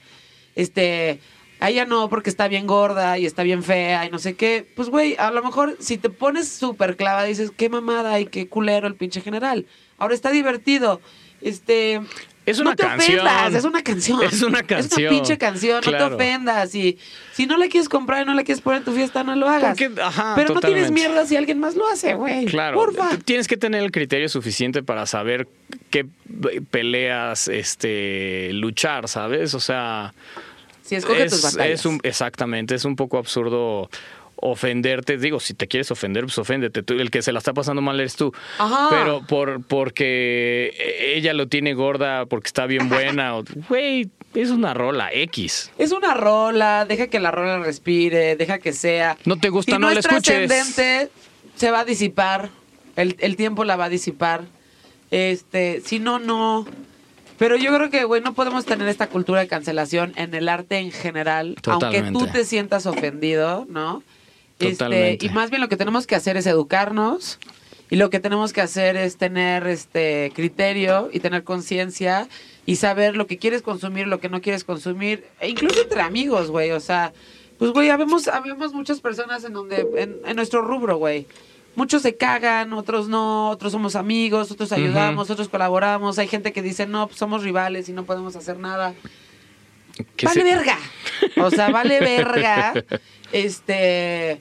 este. 0.55 1.21
A 1.61 1.69
ella 1.71 1.85
no, 1.85 2.09
porque 2.09 2.31
está 2.31 2.49
bien 2.49 2.67
gorda 2.67 3.19
y 3.19 3.27
está 3.27 3.43
bien 3.43 3.63
fea 3.63 4.07
y 4.07 4.11
no 4.11 4.19
sé 4.19 4.35
qué. 4.35 4.67
Pues, 4.75 4.89
güey, 4.89 5.15
a 5.19 5.31
lo 5.31 5.43
mejor 5.43 5.77
si 5.79 5.99
te 5.99 6.09
pones 6.11 6.49
súper 6.49 6.97
clava, 6.97 7.25
dices, 7.25 7.53
qué 7.57 7.69
mamada 7.69 8.19
y 8.19 8.27
qué 8.27 8.49
culero 8.49 8.87
el 8.87 8.95
pinche 8.95 9.21
general. 9.21 9.67
Ahora 9.99 10.15
está 10.15 10.31
divertido. 10.31 11.01
Este. 11.43 12.01
Es 12.47 12.59
una 12.59 12.71
no 12.71 12.77
te 12.77 12.83
canción. 12.85 13.21
ofendas, 13.21 13.55
es 13.55 13.65
una 13.65 13.83
canción. 13.83 14.23
Es 14.23 14.43
una 14.43 14.61
Es 14.61 14.67
canción. 14.67 15.03
una 15.03 15.11
pinche 15.11 15.39
canción, 15.39 15.83
no 15.85 15.91
te 15.93 16.03
ofendas. 16.03 16.75
Y 16.75 16.99
si 17.35 17.47
no 17.47 17.59
la 17.59 17.69
quieres 17.69 17.89
comprar 17.89 18.23
y 18.23 18.25
no 18.27 18.35
la 18.35 18.43
quieres 18.43 18.63
poner 18.63 18.79
en 18.79 18.85
tu 18.87 18.93
fiesta, 18.93 19.23
no 19.23 19.37
lo 19.37 19.47
hagas. 19.49 19.77
Porque, 19.79 20.01
ajá, 20.03 20.33
Pero 20.37 20.55
no 20.55 20.61
tienes 20.61 20.91
mierda 20.91 21.27
si 21.27 21.37
alguien 21.37 21.61
más 21.61 21.77
lo 21.77 21.87
hace, 21.87 22.15
güey. 22.15 22.47
Claro, 22.47 22.77
Porfa. 22.79 23.19
tienes 23.25 23.47
que 23.47 23.57
tener 23.59 23.83
el 23.85 23.93
criterio 23.93 24.29
suficiente 24.31 24.83
para 24.83 25.05
saber 25.07 25.47
qué 25.91 26.07
peleas 26.71 27.49
este 27.49 28.51
luchar, 28.55 29.09
¿sabes? 29.09 29.55
O 29.55 29.61
sea, 29.61 30.15
Si 30.91 30.97
escoge 30.97 31.23
es, 31.23 31.31
tus 31.31 31.43
batallas. 31.43 31.79
es 31.79 31.87
un 31.87 32.01
exactamente, 32.03 32.75
es 32.75 32.85
un 32.85 32.97
poco 32.97 33.17
absurdo 33.17 33.89
ofenderte, 34.35 35.19
digo, 35.19 35.39
si 35.39 35.55
te 35.55 35.69
quieres 35.69 35.89
ofender, 35.93 36.25
pues 36.25 36.37
oféndete, 36.37 36.83
tú, 36.83 36.95
el 36.95 37.13
que 37.13 37.23
se 37.23 37.31
la 37.31 37.39
está 37.39 37.55
pasando 37.55 37.81
mal 37.81 38.01
eres 38.01 38.17
tú. 38.17 38.33
Ajá. 38.59 38.89
Pero 38.91 39.25
por 39.25 39.63
porque 39.63 40.75
ella 41.15 41.33
lo 41.33 41.47
tiene 41.47 41.75
gorda 41.75 42.27
porque 42.27 42.49
está 42.49 42.67
bien 42.67 42.89
buena, 42.89 43.35
güey, 43.69 44.11
es 44.35 44.51
una 44.51 44.75
rola 44.75 45.13
X. 45.13 45.71
Es 45.79 45.93
una 45.93 46.15
rola, 46.15 46.87
deja 46.87 47.07
que 47.07 47.21
la 47.21 47.31
rola 47.31 47.61
respire, 47.61 48.35
deja 48.35 48.59
que 48.59 48.73
sea. 48.73 49.17
No 49.25 49.37
te 49.37 49.49
gusta, 49.49 49.77
si 49.77 49.79
no 49.79 49.87
no, 49.87 49.95
la 49.95 50.01
es 50.01 50.07
escuches. 50.07 50.75
se 51.55 51.71
va 51.71 51.81
a 51.81 51.85
disipar. 51.85 52.51
El, 52.97 53.15
el 53.21 53.37
tiempo 53.37 53.63
la 53.63 53.77
va 53.77 53.85
a 53.85 53.89
disipar. 53.89 54.43
Este, 55.13 55.83
si 55.85 56.01
no, 56.01 56.19
no. 56.19 56.67
Pero 57.41 57.57
yo 57.57 57.75
creo 57.75 57.89
que, 57.89 58.05
güey, 58.05 58.21
no 58.21 58.35
podemos 58.35 58.67
tener 58.67 58.87
esta 58.87 59.07
cultura 59.07 59.41
de 59.41 59.49
cancelación 59.49 60.13
en 60.17 60.35
el 60.35 60.47
arte 60.47 60.77
en 60.77 60.93
general, 60.93 61.57
aunque 61.65 62.03
tú 62.13 62.27
te 62.27 62.45
sientas 62.45 62.85
ofendido, 62.85 63.65
¿no? 63.67 64.03
Este, 64.59 64.73
Totalmente. 64.73 65.25
y 65.25 65.31
más 65.31 65.49
bien 65.49 65.63
lo 65.63 65.71
que 65.71 65.79
tenemos 65.79 66.07
que 66.07 66.15
hacer 66.15 66.37
es 66.37 66.45
educarnos 66.45 67.39
y 67.89 67.97
lo 67.97 68.11
que 68.11 68.21
tenemos 68.21 68.53
que 68.53 68.61
hacer 68.61 68.99
es 68.99 69.17
tener 69.17 69.67
este 69.69 70.33
criterio 70.35 71.09
y 71.15 71.21
tener 71.21 71.43
conciencia 71.43 72.29
y 72.67 72.77
saber 72.77 73.17
lo 73.17 73.27
que 73.27 73.39
quieres 73.39 73.63
consumir, 73.63 74.07
lo 74.07 74.21
que 74.21 74.29
no 74.29 74.43
quieres 74.43 74.63
consumir, 74.63 75.25
e 75.41 75.49
incluso 75.49 75.81
entre 75.81 76.03
amigos, 76.03 76.51
güey, 76.51 76.73
o 76.73 76.81
sea, 76.81 77.15
pues 77.59 77.71
güey, 77.71 77.89
habemos, 77.89 78.29
habemos 78.29 78.75
muchas 78.75 79.01
personas 79.01 79.45
en 79.45 79.55
donde, 79.55 79.89
en, 79.97 80.19
en 80.27 80.37
nuestro 80.37 80.61
rubro, 80.61 80.99
güey. 80.99 81.27
Muchos 81.77 82.03
se 82.03 82.17
cagan, 82.17 82.73
otros 82.73 83.09
no, 83.09 83.51
otros 83.51 83.73
somos 83.73 83.97
amigos, 83.97 84.51
otros 84.51 84.73
ayudamos, 84.73 85.31
otros 85.31 85.49
colaboramos. 85.49 86.19
Hay 86.19 86.29
gente 86.29 86.53
que 86.53 86.63
dice, 86.63 86.87
no, 86.87 87.07
pues 87.07 87.19
somos 87.19 87.43
rivales 87.43 87.89
y 87.89 87.93
no 87.93 88.05
podemos 88.05 88.37
hacer 88.37 88.59
nada. 88.59 88.95
Vale 90.23 90.35
se- 90.35 90.45
verga. 90.45 90.79
O 91.37 91.51
sea, 91.51 91.71
vale 91.71 92.01
verga. 92.01 92.75
Este. 93.33 94.41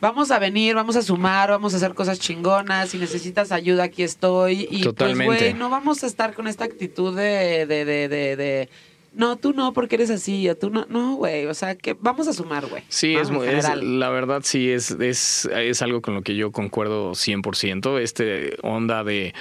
Vamos 0.00 0.30
a 0.32 0.38
venir, 0.40 0.74
vamos 0.74 0.96
a 0.96 1.02
sumar, 1.02 1.50
vamos 1.50 1.74
a 1.74 1.76
hacer 1.76 1.94
cosas 1.94 2.18
chingonas. 2.18 2.90
Si 2.90 2.98
necesitas 2.98 3.52
ayuda, 3.52 3.84
aquí 3.84 4.02
estoy. 4.02 4.66
Y 4.70 4.82
Totalmente. 4.82 5.26
pues, 5.26 5.40
güey, 5.40 5.54
no 5.54 5.70
vamos 5.70 6.02
a 6.02 6.06
estar 6.06 6.34
con 6.34 6.48
esta 6.48 6.64
actitud 6.64 7.16
de, 7.16 7.66
de, 7.66 7.84
de, 7.84 8.68
no, 9.14 9.36
tú 9.36 9.52
no, 9.52 9.72
porque 9.72 9.96
eres 9.96 10.10
así, 10.10 10.48
o 10.48 10.56
tú 10.56 10.70
no. 10.70 10.86
No, 10.88 11.16
güey. 11.16 11.46
O 11.46 11.54
sea, 11.54 11.74
que 11.76 11.94
vamos 11.98 12.28
a 12.28 12.32
sumar, 12.32 12.66
güey. 12.66 12.82
Sí, 12.88 13.14
¿no? 13.14 13.20
es, 13.20 13.28
En 13.28 13.34
mu- 13.34 13.42
es- 13.42 13.50
general. 13.50 13.98
la 14.00 14.08
verdad 14.10 14.40
sí, 14.44 14.70
es, 14.70 14.90
es, 14.92 15.46
es 15.46 15.82
algo 15.82 16.00
con 16.02 16.14
lo 16.14 16.22
que 16.22 16.34
yo 16.34 16.50
concuerdo 16.52 17.12
100%, 17.12 17.98
este 18.00 18.56
onda 18.62 19.04
de 19.04 19.34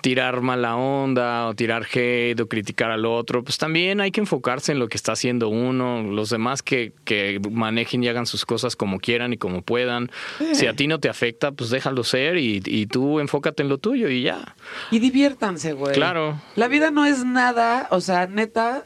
tirar 0.00 0.40
mala 0.42 0.76
onda 0.76 1.48
o 1.48 1.54
tirar 1.54 1.84
hate 1.92 2.40
o 2.40 2.48
criticar 2.48 2.90
al 2.92 3.04
otro, 3.04 3.42
pues 3.42 3.58
también 3.58 4.00
hay 4.00 4.12
que 4.12 4.20
enfocarse 4.20 4.70
en 4.72 4.78
lo 4.78 4.88
que 4.88 4.96
está 4.96 5.12
haciendo 5.12 5.48
uno, 5.48 6.02
los 6.04 6.30
demás 6.30 6.62
que, 6.62 6.92
que 7.04 7.40
manejen 7.50 8.04
y 8.04 8.08
hagan 8.08 8.24
sus 8.26 8.46
cosas 8.46 8.76
como 8.76 9.00
quieran 9.00 9.32
y 9.32 9.36
como 9.38 9.62
puedan. 9.62 10.10
Si 10.52 10.66
a 10.66 10.74
ti 10.74 10.86
no 10.86 11.00
te 11.00 11.08
afecta, 11.08 11.50
pues 11.52 11.70
déjalo 11.70 12.04
ser 12.04 12.36
y, 12.38 12.62
y 12.64 12.86
tú 12.86 13.18
enfócate 13.20 13.62
en 13.64 13.68
lo 13.68 13.78
tuyo 13.78 14.08
y 14.08 14.22
ya. 14.22 14.54
Y 14.92 15.00
diviértanse, 15.00 15.72
güey. 15.72 15.94
Claro. 15.94 16.40
La 16.54 16.68
vida 16.68 16.90
no 16.92 17.04
es 17.04 17.24
nada, 17.24 17.88
o 17.90 18.00
sea, 18.00 18.26
neta, 18.28 18.84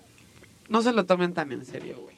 no 0.72 0.80
se 0.80 0.92
lo 0.92 1.04
tomen 1.04 1.34
tan 1.34 1.52
en 1.52 1.66
serio, 1.66 1.98
güey. 2.00 2.16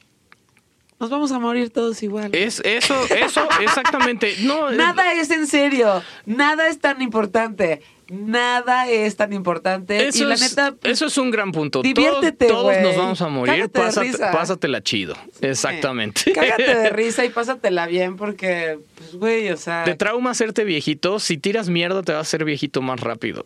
Nos 0.97 1.09
vamos 1.09 1.29
a 1.33 1.39
morir 1.39 1.71
todos 1.71 2.01
igual. 2.03 2.33
Es 2.33 2.61
eso, 2.63 2.95
eso, 3.13 3.45
exactamente. 3.59 4.37
No, 4.43 4.71
Nada 4.71 5.11
es 5.11 5.29
en 5.29 5.45
serio, 5.45 6.01
nada 6.25 6.69
es 6.69 6.79
tan 6.79 7.01
importante, 7.01 7.81
nada 8.09 8.89
es 8.89 9.15
tan 9.15 9.33
importante. 9.33 10.07
Eso, 10.07 10.23
y 10.23 10.27
la 10.27 10.35
es, 10.35 10.41
neta, 10.41 10.73
pues, 10.79 10.93
eso 10.93 11.05
es 11.05 11.17
un 11.17 11.31
gran 11.31 11.51
punto. 11.51 11.81
diviértete, 11.81 12.47
todos, 12.47 12.77
nos 12.81 12.95
vamos 12.95 13.21
a 13.21 13.27
morir. 13.29 13.69
Pásate, 13.69 14.17
pásatela 14.17 14.81
chido. 14.81 15.15
Exactamente. 15.41 16.31
cágate 16.33 16.75
de 16.75 16.89
risa 16.91 17.25
y 17.25 17.29
pásatela 17.29 17.87
bien 17.87 18.15
porque, 18.15 18.79
pues, 18.95 19.15
güey, 19.15 19.49
o 19.51 19.57
sea. 19.57 19.83
De 19.83 19.95
trauma 19.95 20.31
hacerte 20.31 20.63
viejito, 20.63 21.19
si 21.19 21.37
tiras 21.37 21.69
mierda 21.69 22.03
te 22.03 22.11
vas 22.11 22.19
a 22.19 22.21
hacer 22.21 22.45
viejito 22.45 22.81
más 22.81 22.99
rápido. 22.99 23.45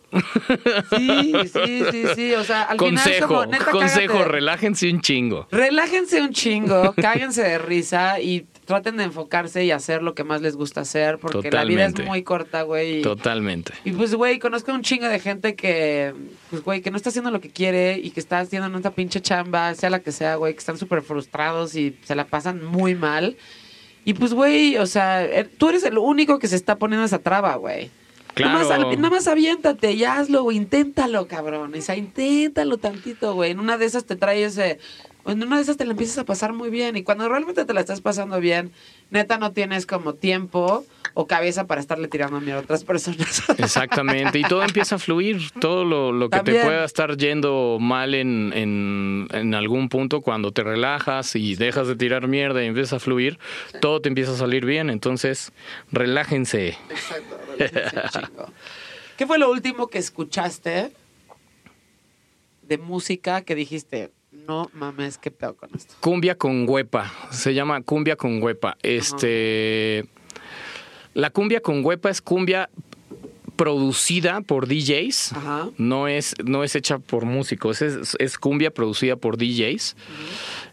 Sí, 0.96 1.32
sí, 1.52 1.82
sí, 1.90 2.04
sí, 2.14 2.34
o 2.34 2.44
sea, 2.44 2.62
al 2.62 2.76
consejo, 2.76 3.04
final 3.04 3.28
como, 3.28 3.46
neta, 3.46 3.70
consejo, 3.70 4.12
cágate. 4.14 4.32
relájense 4.32 4.90
un 4.90 5.00
chingo. 5.00 5.48
Relájense 5.50 6.20
un 6.20 6.32
chingo, 6.32 6.94
cáguense 7.00 7.42
de 7.42 7.58
risa 7.58 8.20
y 8.20 8.46
traten 8.70 8.96
de 8.96 9.04
enfocarse 9.04 9.64
y 9.64 9.72
hacer 9.72 10.02
lo 10.02 10.14
que 10.14 10.22
más 10.24 10.40
les 10.40 10.54
gusta 10.56 10.82
hacer 10.82 11.18
porque 11.18 11.50
la 11.50 11.64
vida 11.64 11.84
es 11.86 12.06
muy 12.06 12.22
corta, 12.22 12.62
güey. 12.62 13.02
Totalmente. 13.02 13.72
Y 13.84 13.90
pues, 13.90 14.14
güey, 14.14 14.38
conozco 14.38 14.72
un 14.72 14.82
chingo 14.82 15.08
de 15.08 15.18
gente 15.18 15.56
que, 15.56 16.14
pues, 16.50 16.62
güey, 16.62 16.80
que 16.80 16.90
no 16.90 16.96
está 16.96 17.08
haciendo 17.10 17.30
lo 17.32 17.40
que 17.40 17.50
quiere 17.50 17.98
y 18.02 18.10
que 18.12 18.20
está 18.20 18.38
haciendo 18.38 18.74
esta 18.76 18.92
pinche 18.92 19.20
chamba, 19.20 19.74
sea 19.74 19.90
la 19.90 19.98
que 20.00 20.12
sea, 20.12 20.36
güey, 20.36 20.52
que 20.54 20.60
están 20.60 20.78
súper 20.78 21.02
frustrados 21.02 21.74
y 21.74 21.96
se 22.04 22.14
la 22.14 22.24
pasan 22.26 22.64
muy 22.64 22.94
mal. 22.94 23.36
Y 24.04 24.14
pues, 24.14 24.32
güey, 24.32 24.76
o 24.78 24.86
sea, 24.86 25.26
er- 25.26 25.50
tú 25.58 25.68
eres 25.68 25.82
el 25.84 25.98
único 25.98 26.38
que 26.38 26.46
se 26.48 26.56
está 26.56 26.76
poniendo 26.76 27.04
esa 27.04 27.18
traba, 27.18 27.56
güey. 27.56 27.90
Claro. 28.34 28.60
Nada 28.60 28.78
más, 28.78 28.96
nada 28.96 29.10
más 29.10 29.26
aviéntate 29.26 29.90
y 29.92 30.04
hazlo, 30.04 30.44
güey. 30.44 30.56
Inténtalo, 30.56 31.26
cabrón. 31.26 31.74
O 31.74 31.80
sea, 31.82 31.96
inténtalo 31.96 32.78
tantito, 32.78 33.34
güey. 33.34 33.50
En 33.50 33.58
una 33.58 33.76
de 33.76 33.86
esas 33.86 34.04
te 34.04 34.14
trae 34.14 34.44
ese. 34.44 34.78
En 35.26 35.42
una 35.42 35.56
de 35.56 35.62
esas 35.62 35.76
te 35.76 35.84
la 35.84 35.92
empiezas 35.92 36.18
a 36.18 36.24
pasar 36.24 36.52
muy 36.52 36.70
bien. 36.70 36.96
Y 36.96 37.02
cuando 37.02 37.28
realmente 37.28 37.64
te 37.64 37.74
la 37.74 37.80
estás 37.80 38.00
pasando 38.00 38.40
bien, 38.40 38.72
neta 39.10 39.38
no 39.38 39.52
tienes 39.52 39.86
como 39.86 40.14
tiempo 40.14 40.84
o 41.14 41.26
cabeza 41.26 41.66
para 41.66 41.80
estarle 41.80 42.08
tirando 42.08 42.40
mierda 42.40 42.60
a 42.60 42.62
otras 42.62 42.84
personas. 42.84 43.42
Exactamente, 43.58 44.38
y 44.38 44.42
todo 44.42 44.62
empieza 44.62 44.96
a 44.96 44.98
fluir, 44.98 45.50
todo 45.60 45.84
lo, 45.84 46.12
lo 46.12 46.30
que 46.30 46.40
te 46.40 46.62
pueda 46.62 46.84
estar 46.84 47.16
yendo 47.16 47.78
mal 47.80 48.14
en, 48.14 48.52
en, 48.54 49.28
en 49.32 49.54
algún 49.54 49.88
punto, 49.88 50.20
cuando 50.20 50.52
te 50.52 50.62
relajas 50.62 51.34
y 51.36 51.56
dejas 51.56 51.88
de 51.88 51.96
tirar 51.96 52.28
mierda 52.28 52.62
y 52.62 52.66
empieza 52.66 52.96
a 52.96 53.00
fluir, 53.00 53.38
todo 53.80 54.00
te 54.00 54.08
empieza 54.08 54.32
a 54.32 54.36
salir 54.36 54.64
bien, 54.64 54.90
entonces 54.90 55.52
relájense. 55.90 56.78
Exacto. 56.88 57.40
relájense, 57.58 58.20
chico. 58.20 58.52
¿Qué 59.16 59.26
fue 59.26 59.38
lo 59.38 59.50
último 59.50 59.88
que 59.88 59.98
escuchaste 59.98 60.92
de 62.62 62.78
música 62.78 63.42
que 63.42 63.54
dijiste, 63.56 64.12
no 64.46 64.70
mames, 64.72 65.18
qué 65.18 65.30
pedo 65.30 65.54
con 65.56 65.70
esto? 65.74 65.94
Cumbia 66.00 66.36
con 66.36 66.68
huepa, 66.68 67.12
se 67.30 67.54
llama 67.54 67.82
cumbia 67.82 68.16
con 68.16 68.42
huepa. 68.42 68.76
Este, 68.82 70.06
la 71.14 71.30
cumbia 71.30 71.60
con 71.60 71.84
huepa 71.84 72.10
es 72.10 72.20
cumbia 72.20 72.70
producida 73.56 74.40
por 74.40 74.66
DJs. 74.66 75.32
Ajá. 75.34 75.68
No 75.76 76.08
es, 76.08 76.34
no 76.44 76.64
es 76.64 76.74
hecha 76.76 76.98
por 76.98 77.26
músicos, 77.26 77.82
es, 77.82 78.16
es 78.18 78.38
cumbia 78.38 78.70
producida 78.70 79.16
por 79.16 79.36
DJs. 79.36 79.96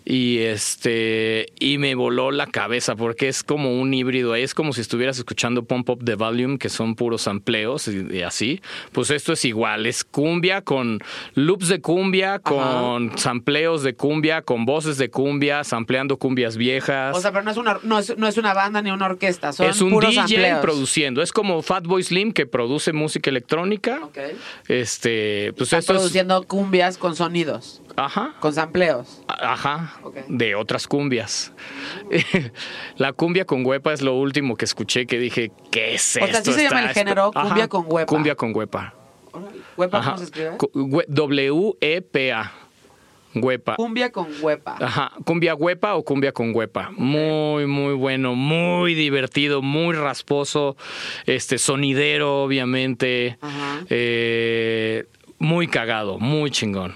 Y 0.10 0.40
este 0.40 1.48
y 1.60 1.78
me 1.80 1.94
voló 1.94 2.32
la 2.32 2.48
cabeza 2.48 2.96
porque 2.96 3.28
es 3.28 3.44
como 3.44 3.78
un 3.78 3.94
híbrido, 3.94 4.36
es 4.36 4.54
como 4.54 4.72
si 4.72 4.80
estuvieras 4.80 5.18
escuchando 5.18 5.66
Pump 5.66 5.90
Up 5.90 6.06
the 6.06 6.16
Volume, 6.16 6.58
que 6.58 6.70
son 6.70 6.96
puros 6.96 7.28
amplios 7.28 7.90
y, 7.90 8.16
y 8.16 8.22
así. 8.22 8.62
Pues 8.94 9.12
esto 9.12 9.34
es 9.34 9.44
igual, 9.44 9.86
es 9.86 10.06
cumbia 10.06 10.62
con 10.62 11.00
loops 11.34 11.68
de 11.68 11.82
cumbia, 11.82 12.40
con 12.40 13.18
sampleos 13.18 13.84
de 13.84 13.96
cumbia, 13.96 14.44
con 14.44 14.64
voces 14.66 14.98
de 14.98 15.10
cumbia, 15.10 15.66
sampleando 15.66 16.16
cumbias 16.16 16.56
viejas. 16.56 17.14
O 17.14 17.20
sea, 17.20 17.34
pero 17.34 17.44
no 17.44 17.52
es 17.52 17.58
una, 17.58 17.78
no 17.84 18.00
es, 18.00 18.18
no 18.18 18.28
es 18.30 18.38
una 18.38 18.54
banda 18.54 18.82
ni 18.82 18.92
una 18.92 19.08
orquesta, 19.08 19.52
son 19.52 19.70
es 19.70 19.82
un 19.82 19.90
puros 19.90 20.12
DJ 20.12 20.22
sampleos. 20.22 20.60
produciendo, 20.62 21.22
es 21.22 21.34
como 21.34 21.62
Fatboy 21.62 22.02
Slim 22.02 22.32
que 22.32 22.46
produce 22.46 22.94
música 22.94 23.30
electrónica. 23.30 24.00
Este, 24.70 25.52
pues 25.58 25.68
Están 25.68 25.80
esto 25.80 25.94
es 25.94 25.98
produciendo 26.00 26.44
cumbias 26.44 26.98
con 26.98 27.16
sonidos, 27.16 27.82
ajá. 27.98 28.36
con 28.40 28.54
sampleos. 28.54 29.22
Ajá, 29.28 29.97
De 30.28 30.56
otras 30.56 30.88
cumbias. 30.88 31.54
La 32.98 33.14
cumbia 33.14 33.46
con 33.46 33.66
huepa 33.66 33.94
es 33.94 34.02
lo 34.02 34.14
último 34.16 34.56
que 34.56 34.66
escuché 34.66 35.06
que 35.06 35.20
dije, 35.20 35.52
¿qué 35.72 35.96
es 35.96 36.02
O 36.18 36.20
sea, 36.20 36.26
esto? 36.26 36.52
así 36.52 36.54
se 36.54 36.64
llama 36.64 36.84
el 36.84 36.90
género, 36.90 37.32
Ajá, 37.34 37.48
cumbia 37.48 37.68
con 37.68 37.86
huepa. 37.88 38.06
Cumbia 38.08 38.36
con 38.36 38.56
huepa. 38.56 38.94
¿Huepa 39.76 39.98
Ajá. 40.00 40.12
cómo 40.12 40.18
se 40.18 40.24
escribe? 40.26 40.58
W-E-P-A. 41.08 42.52
Huepa. 43.36 43.76
Cumbia 43.76 44.12
con 44.12 44.28
huepa. 44.42 44.78
Ajá, 44.80 45.12
cumbia 45.24 45.54
huepa 45.54 45.94
o 45.96 46.04
cumbia 46.04 46.32
con 46.32 46.56
huepa. 46.56 46.90
Muy, 46.98 47.68
muy 47.68 47.94
bueno, 47.94 48.34
muy 48.34 48.96
divertido, 48.96 49.62
muy 49.62 49.96
rasposo, 49.96 50.76
este 51.26 51.60
sonidero, 51.60 52.42
obviamente. 52.44 53.38
Ajá. 53.42 53.82
Eh, 53.90 55.06
muy 55.40 55.68
cagado, 55.68 56.18
muy 56.20 56.50
chingón. 56.50 56.96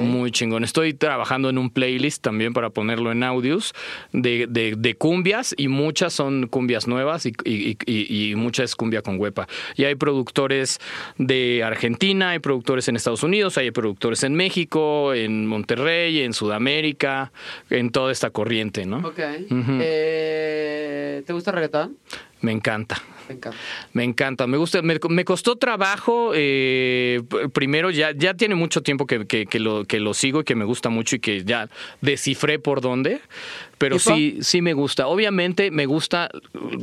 Muy 0.00 0.30
chingón. 0.30 0.62
Estoy 0.64 0.94
trabajando 0.94 1.50
en 1.50 1.58
un 1.58 1.70
playlist 1.70 2.22
también 2.22 2.52
para 2.52 2.70
ponerlo 2.70 3.10
en 3.10 3.22
audios 3.24 3.74
de, 4.12 4.46
de- 4.48 4.74
de 4.78 4.94
cumbias 4.94 5.54
y 5.58 5.68
muchas 5.68 6.12
son 6.12 6.46
cumbias 6.46 6.86
nuevas 6.86 7.26
y, 7.26 7.32
y, 7.44 7.76
y- 7.86 8.30
y 8.30 8.34
muchas 8.36 8.70
es 8.70 8.76
cumbia 8.76 9.02
con 9.02 9.18
huepa. 9.18 9.48
Y 9.76 9.84
hay 9.84 9.96
productores 9.96 10.78
de 11.18 11.62
Argentina, 11.64 12.30
hay 12.30 12.38
productores 12.38 12.86
en 12.88 12.94
Estados 12.96 13.22
Unidos, 13.24 13.58
hay 13.58 13.70
productores 13.72 14.22
en 14.22 14.34
México, 14.34 15.12
en 15.12 15.46
Monterrey, 15.46 16.20
en 16.20 16.32
Sudamérica, 16.32 17.32
en 17.70 17.90
toda 17.90 18.12
esta 18.12 18.30
corriente, 18.30 18.86
¿no? 18.86 18.98
Ok. 18.98 19.18
Eh, 19.80 21.22
¿Te 21.26 21.32
gusta 21.32 21.50
el 21.50 21.54
reggaetón? 21.56 21.96
Me 22.40 22.52
encanta. 22.52 23.02
Me 23.30 23.36
encanta. 23.36 23.58
Me 23.92 24.04
encanta, 24.04 24.46
me 24.46 24.56
gusta, 24.56 24.82
me, 24.82 24.98
costó 25.24 25.56
trabajo, 25.56 26.32
eh, 26.34 27.22
primero 27.52 27.90
ya, 27.90 28.10
ya 28.12 28.34
tiene 28.34 28.54
mucho 28.56 28.82
tiempo 28.82 29.06
que, 29.06 29.26
que- 29.26 29.46
que 29.46 29.60
lo, 29.60 29.84
que 29.84 30.00
lo 30.00 30.14
sigo 30.14 30.40
y 30.40 30.44
que 30.44 30.54
me 30.56 30.64
gusta 30.64 30.88
mucho 30.90 31.16
y 31.16 31.20
que 31.20 31.44
ya 31.44 31.68
descifré 32.00 32.58
por 32.58 32.80
dónde, 32.80 33.20
pero 33.80 33.98
sí, 33.98 34.40
sí 34.42 34.60
me 34.60 34.74
gusta. 34.74 35.06
Obviamente 35.06 35.70
me 35.70 35.86
gusta 35.86 36.28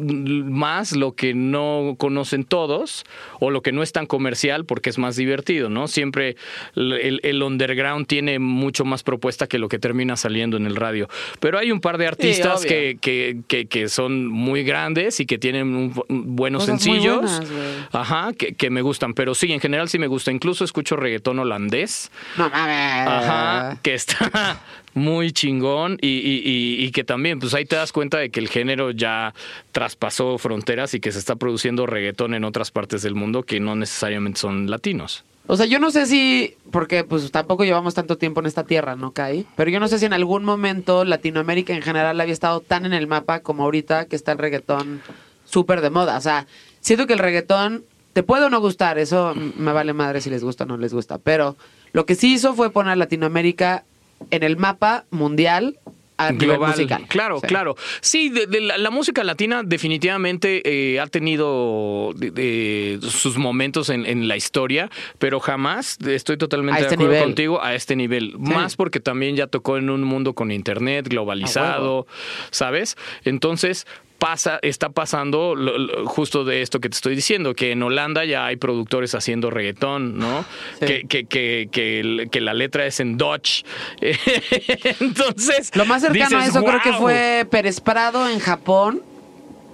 más 0.02 0.96
lo 0.96 1.14
que 1.14 1.36
no 1.36 1.96
conocen 2.00 2.44
todos 2.44 3.06
o 3.40 3.52
lo 3.52 3.62
que 3.62 3.72
no 3.72 3.84
es 3.84 3.92
tan 3.92 4.08
comercial 4.08 4.66
porque 4.66 4.90
es 4.90 4.98
más 4.98 5.16
divertido, 5.16 5.70
¿no? 5.70 5.88
Siempre 5.88 6.38
el, 6.76 7.44
underground 7.44 8.08
tiene 8.08 8.40
mucho 8.40 8.84
más 8.84 9.04
propuesta 9.04 9.46
que 9.46 9.60
lo 9.60 9.70
que 9.70 9.78
termina 9.78 10.16
saliendo 10.16 10.58
en 10.58 10.66
el 10.66 10.76
radio. 10.76 11.08
Pero 11.40 11.60
hay 11.60 11.72
un 11.72 11.82
par 11.82 12.00
de 12.00 12.08
artistas 12.08 12.66
que, 12.66 12.98
que, 13.00 13.42
que, 13.48 13.68
que 13.68 13.90
son 13.90 14.26
muy 14.26 14.64
grandes 14.64 15.20
y 15.20 15.28
que 15.28 15.38
tienen 15.38 15.76
un- 15.76 16.04
un 16.10 16.36
buenos 16.36 16.64
Cosas 16.66 16.82
sencillos. 16.82 17.22
buenas. 17.22 17.88
Ajá, 17.92 18.34
que, 18.34 18.56
que 18.56 18.72
me 18.72 18.82
gustan. 18.82 19.14
Pero 19.14 19.36
sí, 19.36 19.54
en 19.54 19.60
general 19.60 19.88
sí 19.88 20.00
me 20.00 20.08
gusta. 20.08 20.32
Incluso 20.32 20.66
escucho 20.66 20.96
reggaetón 20.96 21.38
holandés. 21.38 22.12
No 22.38 22.50
mames. 22.50 23.08
Ajá, 23.08 23.78
que 23.84 23.94
está 23.94 24.60
muy 24.98 25.32
chingón 25.32 25.98
y, 26.02 26.08
y- 26.08 26.42
y- 26.46 26.86
y 26.86 26.92
que 26.92 27.04
también, 27.04 27.40
pues 27.40 27.54
ahí 27.54 27.66
te 27.66 27.76
das 27.76 27.92
cuenta 27.92 28.18
de 28.18 28.30
que 28.30 28.40
el 28.40 28.50
género 28.50 28.92
ya 28.92 29.34
traspasó 29.72 30.38
fronteras 30.38 30.94
y 30.94 31.00
que 31.00 31.12
se 31.12 31.20
está 31.20 31.36
produciendo 31.36 31.86
reggaetón 31.86 32.34
en 32.34 32.44
otras 32.44 32.72
partes 32.72 33.02
del 33.04 33.16
mundo 33.16 33.44
que 33.44 33.60
no 33.60 33.76
necesariamente 33.76 34.40
son 34.40 34.70
latinos. 34.70 35.24
O 35.50 35.56
sea, 35.56 35.66
yo 35.66 35.80
no 35.80 35.92
sé 35.92 36.06
si, 36.08 36.56
porque 36.72 37.04
pues 37.06 37.32
tampoco 37.32 37.64
llevamos 37.64 37.94
tanto 37.94 38.18
tiempo 38.18 38.42
en 38.42 38.48
esta 38.48 38.66
tierra, 38.66 38.96
¿no, 38.98 39.12
Kai? 39.12 39.46
Pero 39.56 39.72
yo 39.72 39.80
no 39.80 39.88
sé 39.88 39.98
si 40.00 40.06
en 40.06 40.12
algún 40.14 40.44
momento 40.44 41.06
Latinoamérica 41.06 41.74
en 41.74 41.82
general 41.82 42.20
había 42.20 42.34
estado 42.34 42.60
tan 42.60 42.86
en 42.86 42.92
el 42.94 43.08
mapa 43.08 43.40
como 43.40 43.64
ahorita 43.64 44.06
que 44.06 44.18
está 44.18 44.34
el 44.34 44.40
reggaetón 44.40 45.02
súper 45.46 45.80
de 45.80 45.90
moda. 45.90 46.18
O 46.18 46.22
sea, 46.22 46.48
siento 46.82 47.08
que 47.08 47.14
el 47.14 47.20
reggaetón 47.20 47.86
te 48.12 48.24
puede 48.24 48.46
o 48.46 48.50
no 48.50 48.60
gustar, 48.60 48.98
eso 48.98 49.34
me 49.36 49.72
vale 49.72 49.94
madre 49.94 50.20
si 50.20 50.30
les 50.30 50.44
gusta 50.44 50.66
o 50.66 50.68
no 50.68 50.76
les 50.76 50.94
gusta. 50.94 51.18
Pero 51.18 51.56
lo 51.94 52.06
que 52.06 52.16
sí 52.16 52.34
hizo 52.34 52.54
fue 52.54 52.70
poner 52.72 52.98
Latinoamérica 52.98 53.86
en 54.32 54.44
el 54.44 54.58
mapa 54.58 55.06
mundial 55.12 55.78
a 56.20 56.32
global. 56.32 56.72
musical. 56.72 57.06
Claro, 57.08 57.40
Sí. 57.42 57.46
claro. 57.48 57.76
Sí, 58.02 58.30
de, 58.30 58.48
de 58.48 58.60
la, 58.60 58.80
la 58.80 58.90
música 58.90 59.24
latina 59.24 59.62
definitivamente 59.64 60.64
eh, 60.96 61.00
ha 61.00 61.06
tenido 61.06 62.12
de- 62.16 62.32
de 62.32 63.00
sus 63.08 63.38
momentos 63.38 63.90
en, 63.90 64.04
en 64.06 64.28
la 64.28 64.36
historia, 64.36 64.90
pero 65.20 65.40
jamás 65.40 66.00
estoy 66.08 66.38
totalmente 66.38 66.80
A 66.82 66.84
este 66.86 66.90
de 66.90 66.96
acuerdo 66.96 67.12
nivel. 67.14 67.24
contigo 67.28 67.62
a 67.64 67.76
este 67.76 67.96
nivel. 67.96 68.34
Más 68.40 68.76
porque 68.76 69.00
también 69.00 69.36
ya 69.36 69.46
tocó 69.46 69.78
en 69.78 69.92
un 69.92 70.02
mundo 70.04 70.34
con 70.34 70.52
internet 70.52 71.08
globalizado, 71.08 72.08
¿sabes? 72.50 72.98
Entonces 73.24 73.86
pasa, 74.20 74.60
está 74.62 74.90
pasando 74.90 75.56
lo- 75.56 75.78
lo- 75.78 76.06
justo 76.08 76.44
de 76.44 76.62
esto 76.62 76.80
que 76.80 76.90
te 76.90 76.96
estoy 76.96 77.16
diciendo, 77.16 77.54
que 77.54 77.72
en 77.72 77.84
Holanda 77.84 78.26
ya 78.26 78.46
hay 78.46 78.56
productores 78.56 79.14
haciendo 79.16 79.50
reggaetón, 79.50 80.18
¿no? 80.18 80.44
Sí. 80.80 80.86
Que, 80.86 81.02
que, 81.08 81.26
que, 81.26 81.70
que, 81.72 82.28
que 82.32 82.42
la 82.42 82.54
letra 82.54 82.86
es 82.86 83.00
en 83.00 83.18
Dutch. 83.18 83.64
Entonces. 85.00 85.76
Lo 85.76 85.86
más 85.86 86.02
cercano 86.02 86.40
a 86.40 86.46
eso 86.46 86.64
creo 86.64 86.82
que 86.84 86.94
fue 86.94 87.46
Pérez 87.50 87.80
Prado 87.82 88.30
en 88.30 88.40
Japón. 88.40 89.02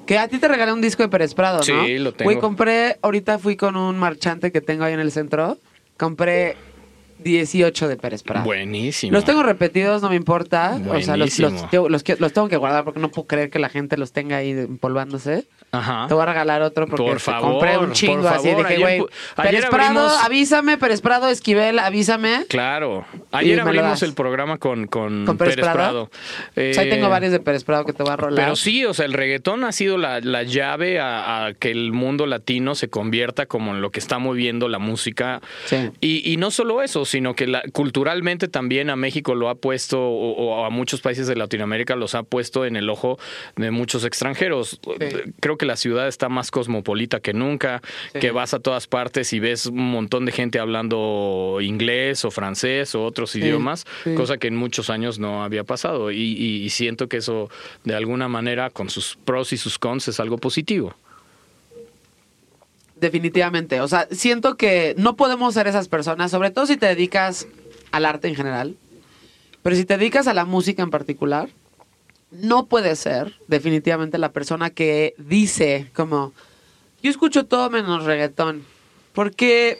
Que 0.06 0.18
a 0.18 0.28
ti 0.28 0.38
te 0.38 0.49
regalé 0.49 0.74
un 0.74 0.82
disco 0.82 1.02
de 1.02 1.07
Pérez 1.07 1.34
Prado, 1.34 1.60
¿no? 1.60 1.64
Sí, 1.86 1.98
lo 1.98 2.11
tengo. 2.11 2.26
Güey, 2.30 2.38
compré, 2.41 2.98
ahorita 3.02 3.40
fui 3.40 3.56
con 3.56 3.78
un 3.78 3.98
marchante 3.98 4.52
que 4.52 4.60
tengo 4.60 4.84
ahí 4.84 4.94
en 4.94 4.99
el 4.99 5.14
centro. 5.14 5.57
Compré 5.98 6.57
18 7.23 7.87
de 7.87 7.97
Pérez 7.97 8.23
Prado. 8.23 8.45
Buenísimo. 8.45 9.11
Los 9.13 9.25
tengo 9.25 9.43
repetidos, 9.43 10.01
no 10.01 10.09
me 10.09 10.15
importa. 10.15 10.79
O 10.89 11.01
sea, 11.01 11.17
los, 11.17 11.39
los, 11.39 11.51
Buenísimo. 11.51 11.69
tengo- 11.71 11.89
los 11.89 12.03
tengo 12.03 12.47
que 12.49 12.57
guardar 12.57 12.83
porque 12.83 12.99
no 12.99 13.09
puedo 13.09 13.27
creer 13.27 13.49
que 13.49 13.59
la 13.59 13.69
gente 13.69 13.97
los 13.97 14.11
tenga 14.11 14.37
ahí 14.37 14.51
empolvándose. 14.51 15.45
Ajá. 15.71 16.05
Te 16.07 16.13
voy 16.13 16.21
a 16.23 16.25
regalar 16.27 16.61
otro 16.61 16.85
porque 16.87 17.03
Por 17.03 17.19
favor, 17.19 17.51
compré 17.53 17.77
un 17.79 17.85
por 17.87 17.93
chingo 17.93 18.27
así. 18.27 18.49
favor. 18.49 18.67
Dije, 18.67 18.79
güey, 18.81 19.03
Pérez 19.35 19.65
Prado, 19.67 20.07
avísame, 20.23 20.77
Pérez 20.77 21.01
Prado, 21.01 21.27
Esquivel, 21.29 21.79
avísame. 21.79 22.45
Claro. 22.47 23.05
Ayer 23.31 23.59
abrimos 23.59 24.03
el 24.03 24.13
programa 24.13 24.57
con, 24.59 24.85
con, 24.87 25.25
¿Con 25.25 25.37
Pérez 25.37 25.55
Pérez, 25.55 25.63
Prado? 25.71 25.75
Prado. 25.75 26.01
O 26.03 26.73
sea, 26.73 26.83
ahí 26.83 26.87
Eh, 26.89 26.91
tengo 26.91 27.09
varios 27.09 27.31
de 27.31 27.39
Pérez 27.39 27.63
Prado 27.63 27.85
que 27.85 27.93
te 27.93 28.03
voy 28.03 28.11
a 28.13 28.17
rolar. 28.17 28.43
Pero 28.45 28.55
sí, 28.55 28.85
o 28.85 28.93
sea, 28.93 29.05
el 29.05 29.13
reggaetón 29.13 29.63
ha 29.63 29.71
sido 29.71 29.97
la, 29.97 30.19
la 30.19 30.43
llave 30.43 30.99
a, 30.99 31.45
a 31.47 31.53
que 31.53 31.71
el 31.71 31.91
mundo 31.91 32.27
latino 32.27 32.75
se 32.75 32.89
convierta 32.89 33.47
como 33.47 33.71
en 33.73 33.81
lo 33.81 33.89
que 33.91 33.99
está 33.99 34.19
moviendo 34.19 34.67
la 34.67 34.77
música. 34.79 35.41
Sí. 35.65 35.89
Y, 36.01 36.31
y 36.31 36.37
no 36.37 36.51
solo 36.51 36.83
eso, 36.83 37.05
sino 37.14 37.35
que 37.35 37.45
la- 37.48 37.61
culturalmente 37.72 38.48
también 38.48 38.90
a 38.90 38.95
México 38.95 39.35
lo 39.35 39.49
ha 39.49 39.56
puesto, 39.56 40.02
o, 40.02 40.31
o 40.31 40.65
a 40.65 40.69
muchos 40.72 40.99
países 41.02 41.27
de 41.27 41.35
Latinoamérica 41.35 41.95
los 41.95 42.15
ha 42.15 42.23
puesto 42.23 42.65
en 42.65 42.76
el 42.76 42.90
ojo 42.90 43.19
de 43.56 43.69
muchos 43.72 44.03
extranjeros. 44.03 44.80
Creo 45.40 45.57
que 45.57 45.65
la 45.68 45.76
ciudad 45.76 46.07
está 46.07 46.27
más 46.27 46.49
cosmopolita 46.49 47.19
que 47.19 47.34
nunca, 47.34 47.81
Sí. 48.14 48.19
que 48.19 48.31
vas 48.31 48.53
a 48.56 48.60
todas 48.60 48.88
partes 48.88 49.31
y 49.34 49.40
ves 49.40 49.68
un 49.68 49.91
montón 49.91 50.26
de 50.26 50.31
gente 50.31 50.57
hablando 50.60 51.60
inglés 51.61 52.26
o 52.26 52.31
francés 52.31 52.95
o 52.95 53.03
otros 53.06 53.35
idiomas, 53.35 53.85
cosa 54.15 54.38
que 54.38 54.48
en 54.48 54.56
muchos 54.56 54.90
años 54.90 55.19
no 55.19 55.44
había 55.44 55.64
pasado. 55.64 56.11
Y, 56.11 56.18
y- 56.18 56.64
y 56.64 56.69
siento 56.69 57.07
que 57.07 57.18
eso, 57.18 57.49
de 57.84 57.95
alguna 57.95 58.27
manera, 58.27 58.69
con 58.72 58.90
sus 58.90 59.15
pros 59.23 59.53
y 59.53 59.57
sus 59.57 59.77
cons, 59.77 60.07
es 60.07 60.19
algo 60.19 60.38
positivo. 60.38 60.95
Definitivamente. 63.03 63.81
O 63.81 63.88
sea, 63.88 64.07
siento 64.11 64.55
que 64.55 64.95
no 64.97 65.15
podemos 65.15 65.53
ser 65.53 65.67
esas 65.67 65.88
personas, 65.88 66.31
sobre 66.31 66.49
todo 66.49 66.65
si 66.65 66.77
te 66.77 66.88
dedicas 66.88 67.45
al 67.91 68.05
arte 68.05 68.30
en 68.30 68.35
general, 68.35 68.75
pero 69.61 69.75
si 69.75 69.85
te 69.85 69.97
dedicas 69.97 70.25
a 70.27 70.34
la 70.34 70.45
música 70.45 70.81
en 70.81 70.89
particular, 70.89 71.49
no 72.31 72.65
puedes 72.65 72.97
ser 72.99 73.35
definitivamente 73.47 74.17
la 74.17 74.31
persona 74.31 74.69
que 74.69 75.13
dice 75.17 75.91
como, 75.93 76.34
yo 77.03 77.11
escucho 77.11 77.45
todo 77.45 77.69
menos 77.69 78.05
reggaetón. 78.05 78.65
Porque, 79.11 79.80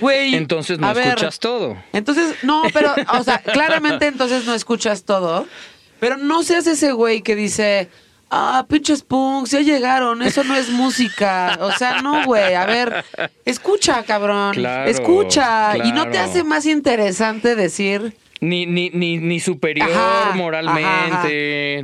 güey... 0.00 0.34
Entonces 0.34 0.78
no 0.78 0.92
ver, 0.92 1.06
escuchas 1.06 1.38
todo. 1.38 1.76
entonces, 1.92 2.34
no, 2.42 2.62
pero, 2.74 2.94
o 3.12 3.22
sea, 3.22 3.38
claramente 3.38 4.08
entonces 4.08 4.44
no 4.44 4.54
escuchas 4.54 5.04
todo, 5.04 5.46
pero 6.00 6.16
no 6.16 6.42
seas 6.42 6.66
ese 6.66 6.92
güey 6.92 7.22
que 7.22 7.36
dice, 7.36 7.88
ah, 8.30 8.66
pinches 8.68 9.02
punks, 9.02 9.50
ya 9.50 9.60
llegaron, 9.60 10.22
eso 10.22 10.44
no 10.44 10.54
es 10.56 10.68
música. 10.70 11.58
O 11.60 11.72
sea, 11.72 12.02
no, 12.02 12.24
güey, 12.24 12.54
a 12.54 12.66
ver, 12.66 13.04
escucha, 13.44 14.02
cabrón, 14.04 14.54
Claro, 14.54 14.90
escucha. 14.90 15.76
Y 15.78 15.92
no 15.92 16.08
te 16.10 16.18
hace 16.18 16.44
más 16.44 16.66
interesante 16.66 17.54
decir... 17.54 18.16
Ni, 18.38 18.66
ni, 18.66 18.90
ni, 18.90 19.16
ni 19.16 19.40
superior 19.40 19.88
Ajá, 19.90 20.34
moralmente. 20.34 20.84
ajá, 20.84 21.22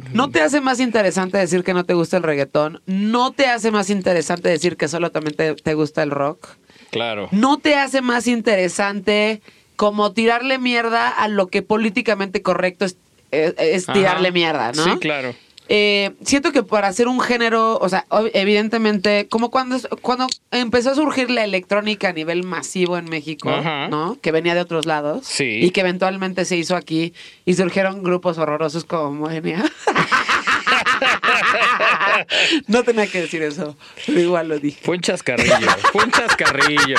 ajá. 0.05 0.11
No 0.13 0.31
te 0.31 0.43
hace 0.43 0.61
más 0.61 0.81
interesante 0.81 1.39
decir 1.39 1.65
que 1.65 1.73
no 1.73 1.85
te 1.85 1.95
gusta 1.95 2.19
el 2.19 2.23
reggaetón. 2.23 2.83
No 2.85 3.33
te 3.33 3.47
hace 3.47 3.71
más 3.71 3.89
interesante 3.89 4.51
decir 4.51 4.77
que 4.77 4.87
solo 4.87 5.11
también 5.11 5.35
te, 5.35 5.55
te 5.55 5.73
gusta 5.73 6.03
el 6.03 6.11
rock. 6.11 6.49
Claro. 6.91 7.29
No 7.33 7.57
te 7.57 7.77
hace 7.77 8.03
más 8.03 8.27
interesante 8.27 9.41
como 9.77 10.13
tirarle 10.13 10.59
mierda 10.59 11.09
a 11.09 11.27
lo 11.29 11.47
que 11.49 11.63
políticamente 11.63 12.43
correcto 12.43 12.85
es, 12.85 12.97
es- 13.31 13.55
es 13.57 13.85
Ajá. 13.89 13.95
tirarle 13.99 14.31
mierda, 14.31 14.73
¿no? 14.73 14.85
Sí, 14.85 14.91
claro. 15.01 15.35
Eh, 15.75 16.11
siento 16.23 16.53
que 16.53 16.63
para 16.63 16.89
hacer 16.89 17.09
un 17.09 17.19
género, 17.19 17.79
o 17.79 17.89
sea, 17.89 18.05
evidentemente, 18.35 19.27
como 19.31 19.51
cuando, 19.51 19.79
cuando 20.03 20.27
empezó 20.51 20.91
a 20.91 20.95
surgir 20.95 21.31
la 21.31 21.45
electrónica 21.45 22.11
a 22.11 22.13
nivel 22.13 22.43
masivo 22.43 22.99
en 22.99 23.07
México, 23.07 23.49
Ajá. 23.49 23.89
¿no? 23.89 24.19
Que 24.21 24.33
venía 24.33 24.55
de 24.55 24.61
otros 24.61 24.85
lados. 24.85 25.27
Sí. 25.27 25.61
Y 25.63 25.71
que 25.71 25.81
eventualmente 25.81 26.45
se 26.45 26.59
hizo 26.59 26.77
aquí 26.77 27.15
y 27.47 27.55
surgieron 27.55 28.03
grupos 28.03 28.37
horrorosos 28.37 28.85
como 28.85 29.13
Moenia. 29.13 29.65
no 32.67 32.83
tenía 32.83 33.07
que 33.07 33.23
decir 33.23 33.43
eso, 33.43 33.75
pero 34.07 34.21
igual 34.21 34.49
lo 34.49 34.59
dije. 34.59 34.79
Fue 34.85 34.97
un 34.97 35.01
chascarrillo. 35.01 35.57
fue 35.91 36.05
un 36.05 36.11
chascarrillo. 36.11 36.99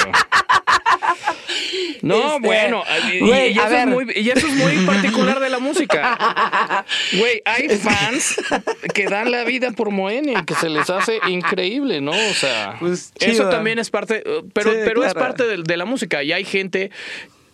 No, 2.01 2.35
Este, 2.35 2.39
bueno, 2.47 2.83
y, 3.13 3.57
eso 3.57 3.75
es 3.75 3.87
muy, 3.87 4.05
y 4.15 4.29
eso 4.29 4.47
es 4.47 4.53
muy 4.53 4.85
particular 4.85 5.39
de 5.39 5.49
la 5.49 5.59
música. 5.59 6.85
Güey, 7.13 7.41
hay 7.45 7.69
fans 7.69 8.35
que 8.93 9.05
dan 9.05 9.31
la 9.31 9.43
vida 9.43 9.71
por 9.71 9.91
Moenia 9.91 10.39
y 10.39 10.45
que 10.45 10.53
se 10.55 10.69
les 10.69 10.89
hace 10.89 11.19
increíble, 11.27 12.01
¿no? 12.01 12.11
O 12.11 12.33
sea, 12.33 12.75
Pues, 12.79 13.13
eso 13.19 13.49
también 13.49 13.79
es 13.79 13.89
parte, 13.89 14.23
pero, 14.53 14.71
Sí, 14.71 14.77
pero 14.83 15.03
es 15.03 15.13
parte 15.13 15.43
de, 15.45 15.63
de 15.63 15.77
la 15.77 15.85
música 15.85 16.23
y 16.23 16.31
hay 16.33 16.43
gente 16.43 16.91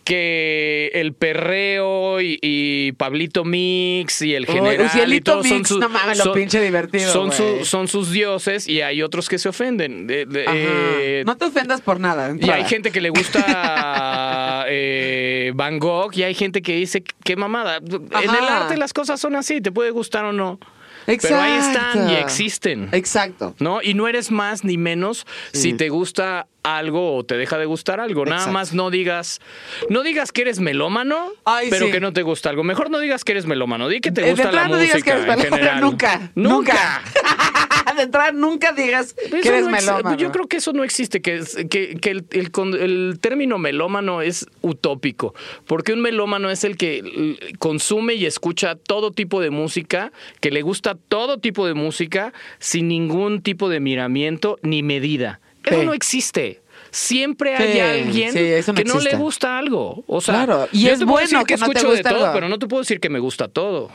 que 0.09 0.89
el 0.95 1.13
perreo 1.13 2.19
y, 2.19 2.39
y 2.41 2.93
Pablito 2.93 3.45
Mix 3.45 4.23
y 4.23 4.33
el 4.33 4.45
Uy, 4.49 4.55
general 4.55 4.81
y 4.81 4.85
Ucielito 4.87 5.31
todo 5.33 5.43
son 5.43 5.57
Mix, 5.59 5.67
sus- 5.69 5.79
no 5.79 5.87
mames, 5.87 6.17
lo 6.17 6.23
son- 6.23 6.33
pinche 6.33 6.59
divertido, 6.59 7.13
son, 7.13 7.31
su- 7.31 7.43
güey. 7.43 7.65
son 7.65 7.87
sus 7.87 8.09
dioses 8.11 8.67
y 8.67 8.81
hay 8.81 9.03
otros 9.03 9.29
que 9.29 9.37
se 9.37 9.49
ofenden. 9.49 10.07
De- 10.07 10.25
de- 10.25 10.47
Ajá. 10.47 10.55
eh, 10.57 11.23
no 11.27 11.37
te 11.37 11.45
ofendas 11.45 11.81
por 11.81 11.99
nada. 11.99 12.35
y 12.39 12.49
hay 12.49 12.65
gente 12.65 12.91
que 12.91 13.01
le 13.01 13.11
gusta 13.11 14.65
eh, 14.67 15.51
Van 15.53 15.77
Gogh 15.77 16.11
y 16.15 16.23
hay 16.23 16.33
gente 16.33 16.61
que 16.63 16.75
dice 16.75 17.03
qué 17.23 17.35
mamada. 17.35 17.77
En 17.77 18.01
el 18.29 18.47
arte 18.49 18.77
las 18.77 18.93
cosas 18.93 19.19
son 19.19 19.35
así, 19.35 19.61
te 19.61 19.71
puede 19.71 19.91
gustar 19.91 20.25
o 20.25 20.33
no. 20.33 20.59
Pero 21.05 21.39
ahí 21.39 21.53
están 21.53 21.97
y 21.97 21.99
Exacto. 22.13 22.17
existen. 22.25 22.89
Exacto. 22.91 23.55
¿No? 23.59 23.81
Y 23.81 23.93
no 23.95 24.07
eres 24.07 24.29
más 24.31 24.63
ni 24.63 24.77
menos 24.77 25.25
si 25.53 25.73
te 25.73 25.89
gusta 25.89 26.47
algo 26.77 27.15
o 27.15 27.23
te 27.23 27.35
deja 27.37 27.57
de 27.57 27.65
gustar 27.65 27.99
algo. 27.99 28.25
Nada 28.25 28.37
Exacto. 28.37 28.53
más 28.53 28.73
no 28.73 28.89
digas, 28.91 29.41
no 29.89 30.03
digas 30.03 30.31
que 30.31 30.41
eres 30.41 30.59
melómano, 30.59 31.31
Ay, 31.45 31.67
pero 31.69 31.87
sí. 31.87 31.91
que 31.91 31.99
no 31.99 32.13
te 32.13 32.21
gusta 32.21 32.49
algo. 32.49 32.63
Mejor 32.63 32.89
no 32.89 32.99
digas 32.99 33.23
que 33.23 33.31
eres 33.33 33.45
melómano, 33.45 33.87
di 33.87 33.99
que 34.01 34.11
te 34.11 34.21
De 34.21 34.31
gusta 34.31 34.51
la 34.51 34.63
entrada 34.63 34.67
no 34.69 34.75
música 34.75 34.93
digas 34.97 35.03
que 35.03 35.09
eres 35.11 35.23
en 35.23 35.29
melómano, 35.29 35.55
general. 35.57 35.81
nunca. 35.81 36.31
Nunca. 36.35 37.01
de 37.95 38.03
entrada 38.03 38.31
nunca 38.31 38.71
digas 38.71 39.15
Eso 39.17 39.41
que 39.41 39.47
eres 39.49 39.65
no 39.65 39.71
melómano. 39.71 40.15
Yo 40.15 40.31
creo 40.31 40.47
que 40.47 40.57
eso 40.57 40.71
no 40.73 40.83
existe, 40.83 41.21
que, 41.21 41.35
es- 41.37 41.55
que, 41.69 41.97
que 41.99 42.11
el, 42.11 42.25
el 42.31 42.49
el 42.79 43.17
término 43.19 43.57
melómano 43.57 44.21
es 44.21 44.45
utópico, 44.61 45.33
porque 45.65 45.93
un 45.93 46.01
melómano 46.01 46.49
es 46.49 46.63
el 46.63 46.77
que 46.77 47.35
consume 47.59 48.13
y 48.13 48.25
escucha 48.25 48.75
todo 48.75 49.11
tipo 49.11 49.41
de 49.41 49.49
música, 49.49 50.11
que 50.39 50.51
le 50.51 50.61
gusta 50.61 50.95
todo 50.95 51.39
tipo 51.39 51.65
de 51.67 51.73
música, 51.73 52.31
sin 52.59 52.87
ningún 52.87 53.41
tipo 53.41 53.69
de 53.69 53.79
miramiento 53.79 54.59
ni 54.61 54.83
medida. 54.83 55.39
Eso 55.65 55.79
Sí. 55.79 55.85
no 55.85 55.93
existe. 55.93 56.61
Siempre 56.91 57.55
hay 57.55 57.73
Sí, 57.73 57.79
alguien 57.79 58.31
sí, 58.33 58.39
eso 58.39 58.73
no 58.73 58.77
que 58.77 58.83
no 58.83 58.99
le 58.99 59.15
gusta 59.15 59.57
algo. 59.59 60.03
O 60.07 60.21
sea, 60.21 60.33
Claro, 60.45 60.67
y 60.71 60.83
yo 60.85 60.91
es 60.91 60.99
te 60.99 61.05
puedo 61.05 61.17
bueno 61.19 61.39
decir 61.39 61.45
que 61.45 61.57
no 61.57 61.67
te 61.67 61.71
escucho 61.79 61.93
de 61.93 62.01
todo, 62.03 62.15
algo. 62.25 62.33
pero 62.33 62.49
no 62.49 62.57
te 62.57 62.67
puedo 62.67 62.81
decir 62.81 62.99
que 62.99 63.09
me 63.09 63.19
gusta 63.19 63.47
todo. 63.47 63.91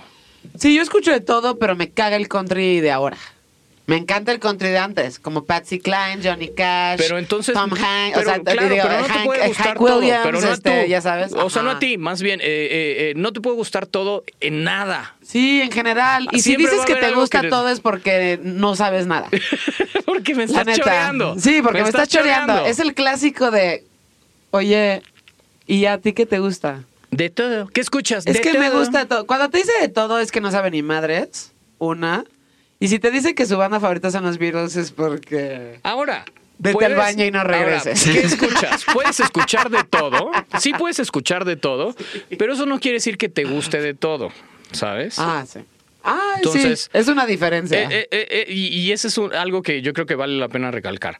Sí, 0.58 0.74
yo 0.76 0.82
escucho 0.82 1.10
de 1.10 1.20
todo, 1.20 1.58
pero 1.58 1.74
me 1.74 1.90
caga 1.90 2.16
el 2.16 2.28
country 2.28 2.80
de 2.80 2.92
ahora. 2.92 3.16
Me 3.86 3.96
encanta 3.98 4.32
el 4.32 4.38
country 4.38 4.68
de 4.70 4.78
antes, 4.78 5.18
como 5.18 5.44
Patsy 5.44 5.78
Cline, 5.78 6.20
Johnny 6.24 6.48
Cash, 6.48 6.96
Pero 6.96 7.18
entonces. 7.18 7.52
Tom 7.54 7.70
Hanks, 7.70 8.16
pero, 8.16 8.20
o 8.20 8.24
sea, 8.24 8.34
te 8.42 8.52
claro, 8.52 8.68
digo, 8.70 8.82
pero 8.82 8.98
no 9.00 9.06
te 9.06 9.12
Hank- 9.12 9.24
puede 9.26 9.44
eh, 9.44 9.48
gustar 9.48 9.66
Hank 9.66 9.76
todo. 9.78 9.98
Williams, 9.98 10.20
Pero 10.24 10.40
no 10.40 10.46
a 10.48 10.52
este, 10.54 10.82
tú. 10.84 10.88
ya 10.88 11.00
sabes. 11.02 11.32
O 11.34 11.50
sea, 11.50 11.62
no 11.62 11.70
a 11.72 11.78
ti, 11.78 11.98
más 11.98 12.22
bien, 12.22 12.40
eh, 12.40 12.44
eh, 12.46 13.10
eh, 13.10 13.12
no 13.16 13.32
te 13.34 13.42
puede 13.42 13.56
gustar 13.56 13.84
todo 13.86 14.24
en 14.40 14.64
nada. 14.64 15.14
Sí, 15.22 15.60
en 15.60 15.70
general. 15.70 16.28
Y 16.32 16.36
si 16.38 16.42
Siempre 16.54 16.70
dices 16.70 16.86
que 16.86 16.94
te 16.96 17.10
gusta 17.12 17.42
que- 17.42 17.48
todo 17.50 17.68
es 17.68 17.80
porque 17.80 18.40
no 18.42 18.74
sabes 18.74 19.06
nada. 19.06 19.28
porque 20.06 20.34
me 20.34 20.44
estás 20.44 20.66
choreando. 20.78 21.38
Sí, 21.38 21.60
porque 21.62 21.82
me, 21.82 21.88
estás 21.88 22.08
choreando. 22.08 22.54
choreando. 22.54 22.70
Es 22.70 22.78
el 22.78 22.94
clásico 22.94 23.50
de, 23.50 23.84
oye, 24.50 25.02
¿y 25.66 25.84
a 25.84 25.98
ti 25.98 26.14
qué 26.14 26.24
te 26.24 26.38
gusta? 26.38 26.84
De 27.10 27.28
todo. 27.28 27.66
¿Qué 27.68 27.82
escuchas? 27.82 28.26
Es 28.26 28.34
De 28.34 28.40
que 28.40 28.58
me 28.58 28.70
gusta 28.70 29.04
todo. 29.06 29.26
Cuando 29.26 29.50
te 29.50 29.58
dice 29.58 29.72
de 29.80 29.88
todo 29.88 30.18
es 30.20 30.32
que 30.32 30.40
no 30.40 30.50
sabe 30.50 30.70
ni 30.70 30.82
madres, 30.82 31.52
una. 31.78 32.24
Y 32.84 32.88
si 32.88 32.98
te 32.98 33.10
dice 33.10 33.34
que 33.34 33.46
su 33.46 33.56
banda 33.56 33.80
favorita 33.80 34.10
son 34.10 34.24
los 34.24 34.36
Beatles 34.36 34.76
es 34.76 34.90
porque... 34.90 35.80
Ahora. 35.82 36.26
Vete 36.58 36.84
al 36.84 36.94
baño 36.94 37.24
y 37.24 37.30
no 37.30 37.42
regreses. 37.42 38.06
Ahora, 38.06 38.20
¿Qué 38.20 38.26
escuchas? 38.26 38.84
Puedes 38.92 39.20
escuchar 39.20 39.70
de 39.70 39.84
todo. 39.84 40.30
Sí, 40.60 40.72
puedes 40.78 40.98
escuchar 40.98 41.46
de 41.46 41.56
todo, 41.56 41.96
pero 42.38 42.52
eso 42.52 42.66
no 42.66 42.78
quiere 42.80 42.96
decir 42.96 43.16
que 43.16 43.30
te 43.30 43.44
guste 43.44 43.80
de 43.80 43.94
todo, 43.94 44.32
¿sabes? 44.72 45.18
Ah, 45.18 45.46
sí. 45.50 45.60
Ah, 46.04 46.34
Entonces, 46.36 46.82
sí. 46.82 46.90
Es 46.92 47.08
una 47.08 47.24
diferencia. 47.24 47.84
Eh, 47.84 47.88
eh, 47.90 48.08
eh, 48.10 48.26
eh, 48.30 48.52
y, 48.52 48.66
y 48.80 48.92
ese 48.92 49.08
es 49.08 49.16
un- 49.16 49.32
algo 49.34 49.62
que 49.62 49.80
yo 49.80 49.94
creo 49.94 50.04
que 50.04 50.14
vale 50.14 50.36
la 50.36 50.48
pena 50.48 50.70
recalcar. 50.70 51.18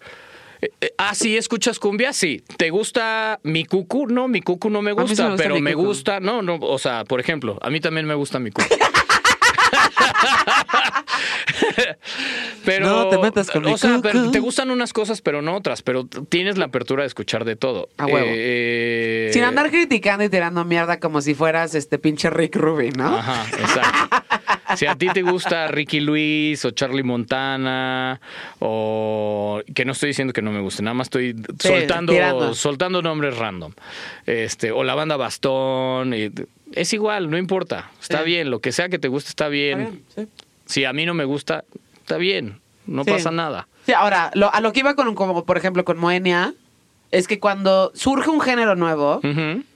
Ah, 0.99 1.15
sí, 1.15 1.35
escuchas 1.39 1.79
cumbia, 1.79 2.13
sí. 2.13 2.45
¿Te 2.59 2.69
gusta 2.69 3.41
mi 3.43 3.65
cucu? 3.65 4.07
No, 4.07 4.29
mi 4.29 4.43
cucu 4.43 4.69
no 4.69 4.83
me 4.83 4.91
sí 4.91 4.97
gusta, 5.01 5.23
me 5.25 5.31
gusta 5.31 5.43
pero 5.43 5.61
me 5.61 5.73
cucu. 5.73 5.87
gusta. 5.87 6.21
No, 6.21 6.43
no, 6.43 6.57
o 6.57 6.79
sea, 6.79 7.05
por 7.05 7.21
ejemplo, 7.21 7.59
a 7.63 7.71
mí 7.71 7.81
también 7.81 8.07
me 8.07 8.15
gusta 8.15 8.39
mi 8.39 8.51
cucu. 8.51 8.69
pero 12.65 12.87
No 12.87 13.09
te 13.09 13.19
metas 13.19 13.51
con 13.51 13.65
o 13.67 13.77
sea, 13.79 14.01
pero 14.03 14.31
te 14.31 14.41
gustan 14.41 14.71
unas 14.71 14.93
cosas, 14.93 15.21
pero 15.23 15.43
no 15.43 15.57
otras. 15.57 15.83
Pero 15.83 16.07
tienes 16.07 16.59
la 16.59 16.67
apertura 16.67 17.03
de 17.03 17.09
escuchar 17.09 17.45
de 17.45 17.57
todo. 17.57 17.89
A 17.99 18.07
huevo. 18.07 18.27
Eh, 18.31 19.31
Sin 19.33 19.43
andar 19.45 19.71
criticando 19.71 20.25
y 20.25 20.29
tirando 20.29 20.65
mierda 20.65 21.01
como 21.01 21.21
si 21.21 21.35
fueras 21.35 21.75
este 21.75 21.99
pinche 21.99 22.31
Rick 22.31 22.57
Rubin, 22.57 22.93
¿no? 22.97 23.17
Ajá, 23.19 23.45
exacto. 23.51 24.17
Si 24.77 24.87
a 24.87 24.95
ti 24.97 25.09
te 25.13 25.23
gusta 25.23 25.69
Ricky 25.69 26.01
Luis 26.01 26.65
o 26.65 26.71
Charlie 26.73 27.03
Montana 27.03 28.21
o 28.59 29.61
que 29.75 29.85
no 29.85 29.93
estoy 29.93 30.09
diciendo 30.09 30.33
que 30.33 30.43
no 30.43 30.51
me 30.53 30.61
guste, 30.61 30.83
nada 30.83 30.95
más 30.95 31.07
estoy 31.07 31.35
Sí, 31.59 31.69
soltando 31.69 32.13
tirando. 32.13 32.55
soltando 32.55 33.03
nombres 33.03 33.37
random. 33.37 33.73
Este, 34.27 34.73
o 34.73 34.83
la 34.83 34.95
banda 34.95 35.17
Bastón, 35.17 36.15
y- 36.15 36.31
es 36.73 36.93
igual, 36.93 37.31
no 37.31 37.39
importa. 37.39 37.91
Está 38.01 38.19
Sí. 38.21 38.25
bien, 38.25 38.51
lo 38.51 38.61
que 38.61 38.73
sea 38.73 38.89
que 38.89 38.99
te 38.99 39.09
guste 39.09 39.29
está 39.29 39.49
bien. 39.49 39.81
Está 39.81 39.91
bien, 40.23 40.29
sí. 40.29 40.44
Si 40.67 40.85
a 40.85 40.93
mí 40.93 41.05
no 41.07 41.15
me 41.15 41.25
gusta, 41.25 41.65
está 41.97 42.17
bien, 42.17 42.61
no 42.87 43.05
Sí. 43.05 43.11
pasa 43.11 43.31
nada. 43.31 43.69
Sí, 43.87 43.93
ahora, 43.93 44.31
lo- 44.35 44.53
a 44.53 44.61
lo 44.61 44.73
que 44.73 44.81
iba 44.81 44.95
con, 44.95 45.15
como 45.15 45.45
por 45.45 45.57
ejemplo 45.59 45.85
con 45.85 45.99
Moenia, 45.99 46.55
es 47.11 47.29
que 47.29 47.39
cuando 47.39 47.93
surge 47.95 48.31
un 48.31 48.41
género 48.41 48.75
nuevo, 48.77 49.21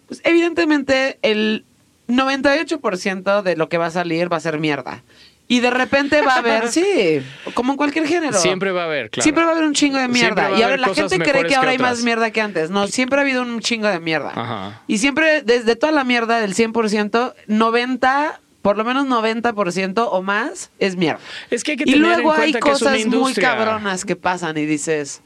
pues 0.07 0.21
evidentemente 0.25 1.19
el 1.23 1.65
98% 2.09 3.43
de 3.43 3.57
lo 3.57 3.69
que 3.69 3.79
va 3.79 3.87
a 3.87 3.91
salir 3.91 4.33
va 4.33 4.37
a 4.39 4.41
ser 4.41 4.59
mierda. 4.59 5.03
Y 5.51 5.61
de 5.61 5.71
repente 5.71 6.21
va 6.21 6.35
a 6.35 6.39
haber, 6.39 6.69
sí, 6.69 7.21
como 7.55 7.73
en 7.73 7.77
cualquier 7.79 8.07
género. 8.07 8.39
Siempre 8.39 8.71
va 8.71 8.83
a 8.83 8.85
haber, 8.85 9.09
claro. 9.11 9.23
Siempre 9.23 9.45
va 9.45 9.51
a 9.51 9.53
haber 9.55 9.65
un 9.65 9.73
chingo 9.75 9.97
de 9.99 10.09
mierda. 10.09 10.51
Y 10.59 10.63
ahora 10.63 10.77
la 10.77 10.93
gente 10.95 11.19
cree 11.19 11.45
que 11.47 11.55
ahora 11.55 11.69
que 11.69 11.73
hay 11.73 11.79
más 11.79 12.03
mierda 12.03 12.31
que 12.31 12.41
antes. 12.43 12.71
No, 12.71 12.87
siempre 12.87 13.19
ha 13.19 13.23
habido 13.23 13.43
un 13.43 13.61
chingo 13.61 13.89
de 13.89 13.99
mierda. 13.99 14.33
Ajá. 14.35 14.83
Y 14.87 14.99
siempre, 14.99 15.41
desde 15.43 15.75
toda 15.77 15.93
la 15.93 16.05
mierda 16.05 16.41
del 16.41 16.55
100%, 16.55 17.35
90, 17.47 18.41
por 18.63 18.77
lo 18.77 18.85
menos 18.85 19.07
90% 19.07 20.09
o 20.11 20.23
más 20.23 20.71
es 20.79 20.97
mierda. 20.97 21.21
Es 21.51 21.63
que 21.65 21.73
hay 21.73 21.77
que 21.77 21.85
y 21.85 21.93
tener 21.93 22.01
luego 22.01 22.35
en 22.35 22.41
hay 22.43 22.53
cuenta 22.53 22.61
que 22.61 22.69
es 22.71 22.79
cosas 22.79 22.93
muy 22.95 23.03
industria. 23.03 23.51
cabronas 23.51 24.05
que 24.05 24.17
pasan 24.17 24.59
y 24.59 24.67
dices, 24.67 25.23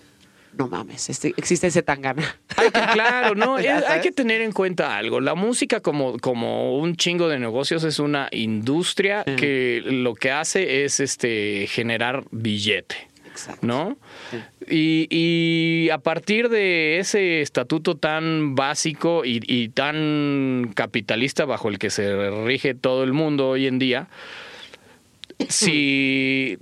no 0.56 0.68
mames, 0.68 1.08
este- 1.08 1.32
existe 1.38 1.66
ese 1.68 1.82
tangana. 1.82 2.36
Hay 2.56 2.70
que- 2.70 2.80
claro, 2.92 3.34
no, 3.34 3.56
es- 3.58 3.66
hay 3.88 4.00
que 4.02 4.12
tener 4.12 4.42
en 4.42 4.52
cuenta 4.52 4.96
algo. 4.98 5.18
La 5.20 5.34
música 5.34 5.80
como, 5.80 6.18
como 6.18 6.76
un 6.78 6.94
chingo 6.96 7.28
de 7.28 7.38
negocios 7.38 7.84
es 7.84 7.98
una 7.98 8.28
industria 8.32 9.24
que 9.24 9.82
lo 9.86 10.14
que 10.14 10.30
hace 10.30 10.84
es 10.84 11.00
este 11.00 11.66
generar 11.68 12.24
billete. 12.30 13.08
Exacto. 13.30 13.66
¿No? 13.66 13.96
Y, 14.74 15.06
y 15.10 15.90
a 15.90 15.98
partir 15.98 16.48
de 16.48 16.98
ese 16.98 17.42
estatuto 17.42 17.94
tan 17.94 18.54
básico 18.54 19.22
y, 19.22 19.42
y 19.46 19.68
tan 19.68 20.72
capitalista 20.74 21.44
bajo 21.44 21.68
el 21.68 21.78
que 21.78 21.90
se 21.90 22.30
rige 22.46 22.74
todo 22.74 23.04
el 23.04 23.12
mundo 23.12 23.50
hoy 23.50 23.66
en 23.66 23.78
día, 23.78 24.08
si, 25.50 26.56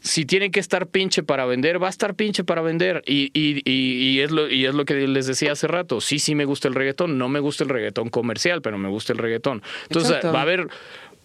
si 0.00 0.24
tiene 0.24 0.52
que 0.52 0.60
estar 0.60 0.86
pinche 0.86 1.24
para 1.24 1.46
vender, 1.46 1.82
va 1.82 1.88
a 1.88 1.90
estar 1.90 2.14
pinche 2.14 2.44
para 2.44 2.62
vender. 2.62 3.02
Y, 3.06 4.20
es 4.20 4.30
lo, 4.30 4.48
y 4.48 4.66
es 4.66 4.74
lo 4.74 4.84
que 4.84 4.94
les 5.08 5.26
decía 5.26 5.50
hace 5.52 5.66
rato. 5.66 6.00
Sí, 6.00 6.20
sí 6.20 6.36
me 6.36 6.44
gusta 6.44 6.68
el 6.68 6.74
reggaetón. 6.74 7.18
No 7.18 7.28
me 7.28 7.40
gusta 7.40 7.64
el 7.64 7.70
reggaetón 7.70 8.08
comercial, 8.08 8.62
pero 8.62 8.78
me 8.78 8.88
gusta 8.88 9.12
el 9.12 9.18
reggaetón. 9.18 9.62
Entonces 9.82 10.12
Exacto. 10.12 10.32
va 10.32 10.40
a 10.40 10.42
haber 10.42 10.68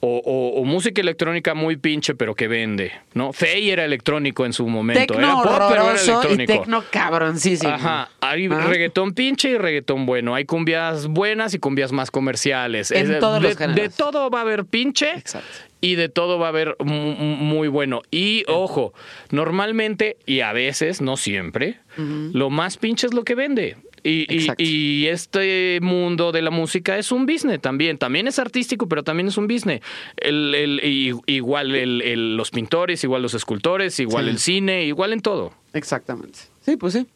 o, 0.07 0.21
o- 0.23 0.61
o 0.61 0.63
música 0.65 1.01
electrónica 1.01 1.53
muy 1.55 1.77
pinche, 1.77 2.13
pero 2.15 2.35
que 2.35 2.47
vende. 2.47 2.91
¿no? 3.13 3.33
Fey 3.33 3.69
era 3.71 3.85
electrónico 3.85 4.45
en 4.45 4.53
su 4.53 4.67
momento. 4.67 5.01
Tecno 5.13 5.17
era 5.17 5.33
pop, 5.35 5.43
pero 5.45 5.55
era 5.73 5.83
horroroso 5.83 6.05
y 6.05 6.11
electrónico. 6.11 6.53
tecno 6.53 6.83
cabroncísimo. 6.91 7.71
Ajá, 7.73 8.09
hay 8.21 8.47
Ah. 8.51 8.67
reggaetón 8.67 9.13
pinche 9.13 9.49
y 9.49 9.57
reggaetón 9.57 10.05
bueno. 10.05 10.35
Hay 10.35 10.45
cumbias 10.45 11.07
buenas 11.07 11.53
y 11.53 11.59
cumbias 11.59 11.91
más 11.91 12.11
comerciales. 12.11 12.91
En 12.91 13.11
Es- 13.11 13.19
todos 13.19 13.41
de, 13.41 13.47
los 13.49 13.57
géneros. 13.57 13.75
de 13.81 13.89
todo 13.89 14.29
va 14.29 14.39
a 14.39 14.41
haber 14.41 14.65
pinche 14.65 15.11
Exacto. 15.11 15.47
y 15.81 15.95
de 15.95 16.09
todo 16.09 16.37
va 16.39 16.47
a 16.47 16.49
haber 16.49 16.75
mu- 16.79 17.13
mu- 17.15 17.35
muy 17.37 17.67
bueno. 17.67 18.01
Y 18.11 18.43
ojo, 18.47 18.93
normalmente 19.39 20.17
y 20.25 20.41
a 20.41 20.53
veces, 20.53 21.01
no 21.01 21.17
siempre, 21.17 21.79
lo 21.97 22.49
más 22.49 22.77
pinche 22.77 23.07
es 23.07 23.13
lo 23.13 23.23
que 23.23 23.35
vende. 23.35 23.77
Y, 24.07 24.27
y- 24.31 24.37
Exacto. 24.41 24.63
y 24.63 25.07
este 25.07 25.79
mundo 25.81 26.31
de 26.31 26.43
la 26.43 26.51
música 26.51 26.95
es 26.97 27.11
un 27.11 27.25
business 27.25 27.59
también. 27.59 27.97
También 27.97 28.27
es 28.27 28.37
artístico, 28.37 28.87
pero 28.87 29.01
también 29.03 29.27
es 29.29 29.37
un 29.37 29.47
business. 29.47 29.81
El, 30.17 30.53
el- 30.53 31.15
igual 31.25 31.73
el- 31.75 32.01
el- 32.03 32.37
los 32.37 32.51
pintores, 32.51 33.03
igual 33.03 33.23
los 33.23 33.33
escultores, 33.33 33.99
igual 33.99 34.25
Sí. 34.25 34.29
el 34.29 34.37
cine, 34.39 34.83
igual 34.85 35.11
en 35.11 35.21
todo. 35.21 35.53
Exactamente. 35.73 36.37
Sí, 36.61 36.77
pues 36.77 36.93
sí. 36.93 37.07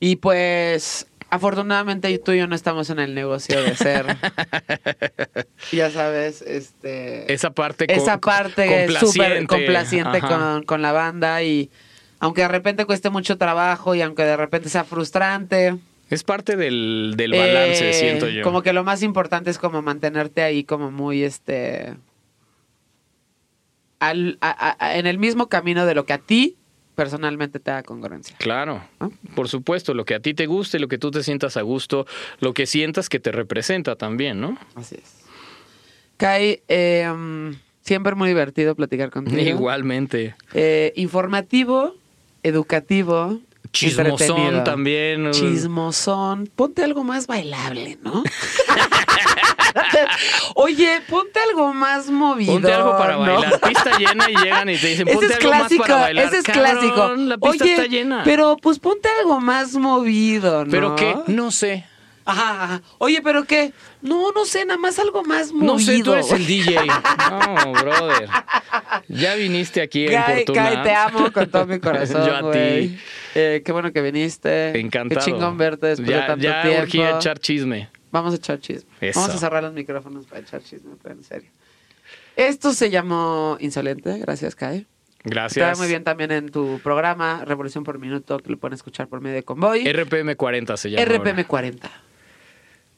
Y 0.00 0.16
pues, 0.16 1.06
afortunadamente 1.30 2.18
tú 2.18 2.32
y 2.32 2.38
yo 2.38 2.48
no 2.48 2.56
estamos 2.56 2.90
en 2.90 2.98
el 2.98 3.14
negocio 3.14 3.62
de 3.62 3.76
ser, 3.76 4.04
ya 5.72 5.90
sabes, 5.90 6.42
este... 6.42 7.32
Esa 7.32 7.50
parte 7.50 7.86
co- 7.86 7.92
esa 7.92 8.18
parte 8.18 8.84
es 8.84 8.94
súper 8.94 9.46
complaciente. 9.46 9.46
complaciente 9.46 10.18
Ajá. 10.18 10.28
con, 10.28 10.62
con 10.64 10.82
la 10.82 10.92
banda 10.92 11.42
y 11.42 11.70
aunque 12.18 12.42
de 12.42 12.48
repente 12.48 12.84
cueste 12.84 13.10
mucho 13.10 13.38
trabajo 13.38 13.94
y 13.94 14.02
aunque 14.02 14.24
de 14.24 14.36
repente 14.36 14.68
sea 14.68 14.84
frustrante. 14.84 15.76
Es 16.10 16.24
parte 16.24 16.56
del, 16.56 17.14
del 17.16 17.30
balance, 17.32 17.90
eh, 17.90 17.92
siento 17.94 18.28
yo. 18.28 18.42
Como 18.42 18.62
que 18.62 18.72
lo 18.72 18.84
más 18.84 19.02
importante 19.02 19.48
es 19.50 19.58
como 19.58 19.80
mantenerte 19.80 20.42
ahí 20.42 20.64
como 20.64 20.90
muy 20.90 21.22
este... 21.22 21.94
al- 24.00 24.38
a- 24.40 24.76
a- 24.78 24.96
en 24.98 25.06
el 25.06 25.18
mismo 25.18 25.48
camino 25.48 25.86
de 25.86 25.94
lo 25.94 26.04
que 26.06 26.12
a 26.12 26.18
ti 26.18 26.56
personalmente 26.94 27.60
te 27.60 27.70
da 27.70 27.82
congruencia. 27.82 28.36
Claro, 28.38 28.82
¿No? 28.98 29.10
por 29.34 29.48
supuesto, 29.48 29.94
lo 29.94 30.04
que 30.04 30.14
a 30.14 30.20
ti 30.20 30.34
te 30.34 30.46
guste, 30.46 30.78
lo 30.78 30.88
que 30.88 30.98
tú 30.98 31.10
te 31.10 31.22
sientas 31.22 31.56
a 31.56 31.62
gusto, 31.62 32.06
lo 32.40 32.52
que 32.52 32.66
sientas 32.66 33.08
que 33.08 33.20
te 33.20 33.32
representa 33.32 33.96
también, 33.96 34.40
¿no? 34.40 34.58
Así 34.74 34.96
es. 34.96 35.20
Kai, 36.18 36.62
eh, 36.68 37.08
mm, 37.10 37.52
siempre 37.80 38.14
muy 38.14 38.28
divertido 38.28 38.74
platicar 38.74 39.10
contigo. 39.10 39.38
Igualmente. 39.40 40.34
Eh, 40.52 40.92
informativo, 40.96 41.94
educativo, 42.42 43.38
Chismosón 43.72 44.64
también. 44.64 45.30
Chismosón. 45.32 46.50
Ponte 46.54 46.82
algo 46.84 47.04
más 47.04 47.26
bailable, 47.26 47.98
¿no? 48.02 48.22
Oye, 50.54 51.00
ponte 51.08 51.38
algo 51.50 51.72
más 51.72 52.10
movido. 52.10 52.54
Ponte 52.54 52.72
algo 52.72 52.96
para 52.98 53.14
¿no? 53.14 53.20
bailar. 53.20 53.60
Pista 53.60 53.96
llena 53.98 54.30
y 54.30 54.36
llegan 54.36 54.68
y 54.68 54.76
te 54.76 54.86
dicen, 54.88 55.08
Ese 55.08 55.16
ponte 55.16 55.26
es 55.32 55.38
algo 55.38 55.50
clásico, 55.50 55.80
más 55.82 55.88
para 55.88 56.00
bailar. 56.02 56.24
ese 56.26 56.36
es 56.38 56.44
Cabrón, 56.44 56.62
clásico. 56.64 57.14
La 57.16 57.38
pista 57.38 57.64
Oye, 57.64 57.72
está 57.74 57.86
llena. 57.86 58.22
pero 58.24 58.56
pues 58.60 58.78
ponte 58.78 59.08
algo 59.20 59.40
más 59.40 59.74
movido, 59.74 60.64
¿no? 60.64 60.70
¿Pero 60.70 60.96
qué? 60.96 61.16
No 61.28 61.50
sé. 61.50 61.84
Ajá, 62.24 62.64
ajá. 62.64 62.82
Oye, 62.98 63.20
¿pero 63.22 63.44
qué? 63.44 63.72
No, 64.02 64.30
no 64.32 64.44
sé, 64.44 64.64
nada 64.64 64.78
más 64.78 64.98
algo 64.98 65.22
más 65.24 65.52
movido. 65.52 65.72
No 65.72 65.78
sé, 65.78 66.02
tú 66.02 66.12
eres 66.12 66.30
el 66.32 66.46
DJ. 66.46 66.76
No, 67.30 67.72
brother. 67.72 68.28
Ya 69.08 69.34
viniste 69.34 69.80
aquí 69.80 70.06
en 70.06 70.12
Kai, 70.12 70.36
Fortuna. 70.44 70.62
Kai, 70.74 70.82
te 70.82 70.94
amo 70.94 71.32
con 71.32 71.50
todo 71.50 71.66
mi 71.66 71.78
corazón, 71.80 72.26
Yo 72.26 72.34
a 72.36 72.40
güey. 72.42 72.88
ti. 72.88 72.98
Eh, 73.34 73.62
qué 73.64 73.72
bueno 73.72 73.92
que 73.92 74.02
viniste. 74.02 74.78
Encantado. 74.78 75.20
Qué 75.20 75.24
chingón 75.30 75.56
verte 75.56 75.86
después 75.88 76.08
de 76.08 76.14
ya, 76.14 76.26
tanto 76.26 76.42
ya 76.44 76.62
tiempo. 76.62 76.82
urgí 76.82 77.00
a 77.02 77.16
echar 77.16 77.38
chisme. 77.38 77.88
Vamos 78.12 78.32
a 78.34 78.36
echar 78.36 78.58
chisme. 78.60 78.90
Eso. 79.00 79.20
Vamos 79.20 79.36
a 79.36 79.38
cerrar 79.38 79.62
los 79.62 79.72
micrófonos 79.72 80.26
para 80.26 80.40
echar 80.40 80.62
chisme, 80.62 80.92
pero 81.02 81.14
en 81.14 81.24
serio. 81.24 81.50
Esto 82.36 82.72
se 82.72 82.90
llamó 82.90 83.56
Insolente, 83.60 84.18
gracias 84.18 84.54
Kai. 84.54 84.86
Gracias. 85.22 85.68
Está 85.70 85.78
muy 85.80 85.88
bien 85.88 86.02
también 86.02 86.30
en 86.32 86.50
tu 86.50 86.80
programa, 86.82 87.44
Revolución 87.44 87.84
por 87.84 87.98
Minuto, 87.98 88.38
que 88.38 88.50
lo 88.50 88.56
pueden 88.58 88.74
escuchar 88.74 89.06
por 89.08 89.20
medio 89.20 89.36
de 89.36 89.42
Convoy. 89.42 89.84
RPM 89.90 90.34
40 90.34 90.76
se 90.76 90.90
llama. 90.90 91.04
RPM 91.04 91.44
40. 91.44 91.90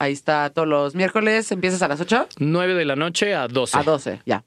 Ahí 0.02 0.14
está 0.14 0.50
todos 0.50 0.66
los 0.66 0.96
miércoles, 0.96 1.52
empiezas 1.52 1.80
a 1.80 1.86
las 1.86 2.00
8 2.00 2.26
9 2.40 2.74
de 2.74 2.84
la 2.84 2.96
noche 2.96 3.36
a 3.36 3.46
12. 3.46 3.78
a 3.78 3.82
12, 3.84 4.20
ya. 4.26 4.44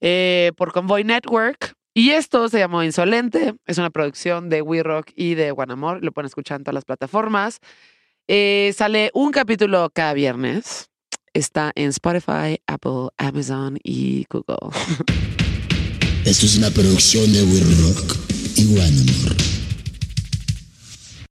Eh, 0.00 0.50
por 0.56 0.72
Convoy 0.72 1.04
Network. 1.04 1.74
Y 1.94 2.10
esto 2.10 2.48
se 2.48 2.58
llamó 2.58 2.82
Insolente. 2.82 3.54
Es 3.66 3.78
una 3.78 3.90
producción 3.90 4.48
de 4.48 4.62
We 4.62 4.82
Rock 4.82 5.12
y 5.14 5.34
de 5.36 5.52
One 5.52 5.74
Amor. 5.74 6.02
Lo 6.02 6.10
pueden 6.10 6.26
escuchar 6.26 6.56
en 6.56 6.64
todas 6.64 6.74
las 6.74 6.84
plataformas. 6.84 7.60
Eh, 8.26 8.74
sale 8.76 9.12
un 9.14 9.30
capítulo 9.30 9.88
cada 9.94 10.12
viernes. 10.12 10.90
Está 11.34 11.70
en 11.76 11.90
Spotify, 11.90 12.58
Apple, 12.66 13.10
Amazon 13.16 13.78
y 13.84 14.26
Google. 14.28 14.76
Esto 16.24 16.46
es 16.46 16.58
una 16.58 16.70
producción 16.70 17.32
de 17.32 17.44
We 17.44 17.60
Rock 17.60 18.16
y 18.56 18.76
One 18.76 18.88
Amor. 18.88 19.53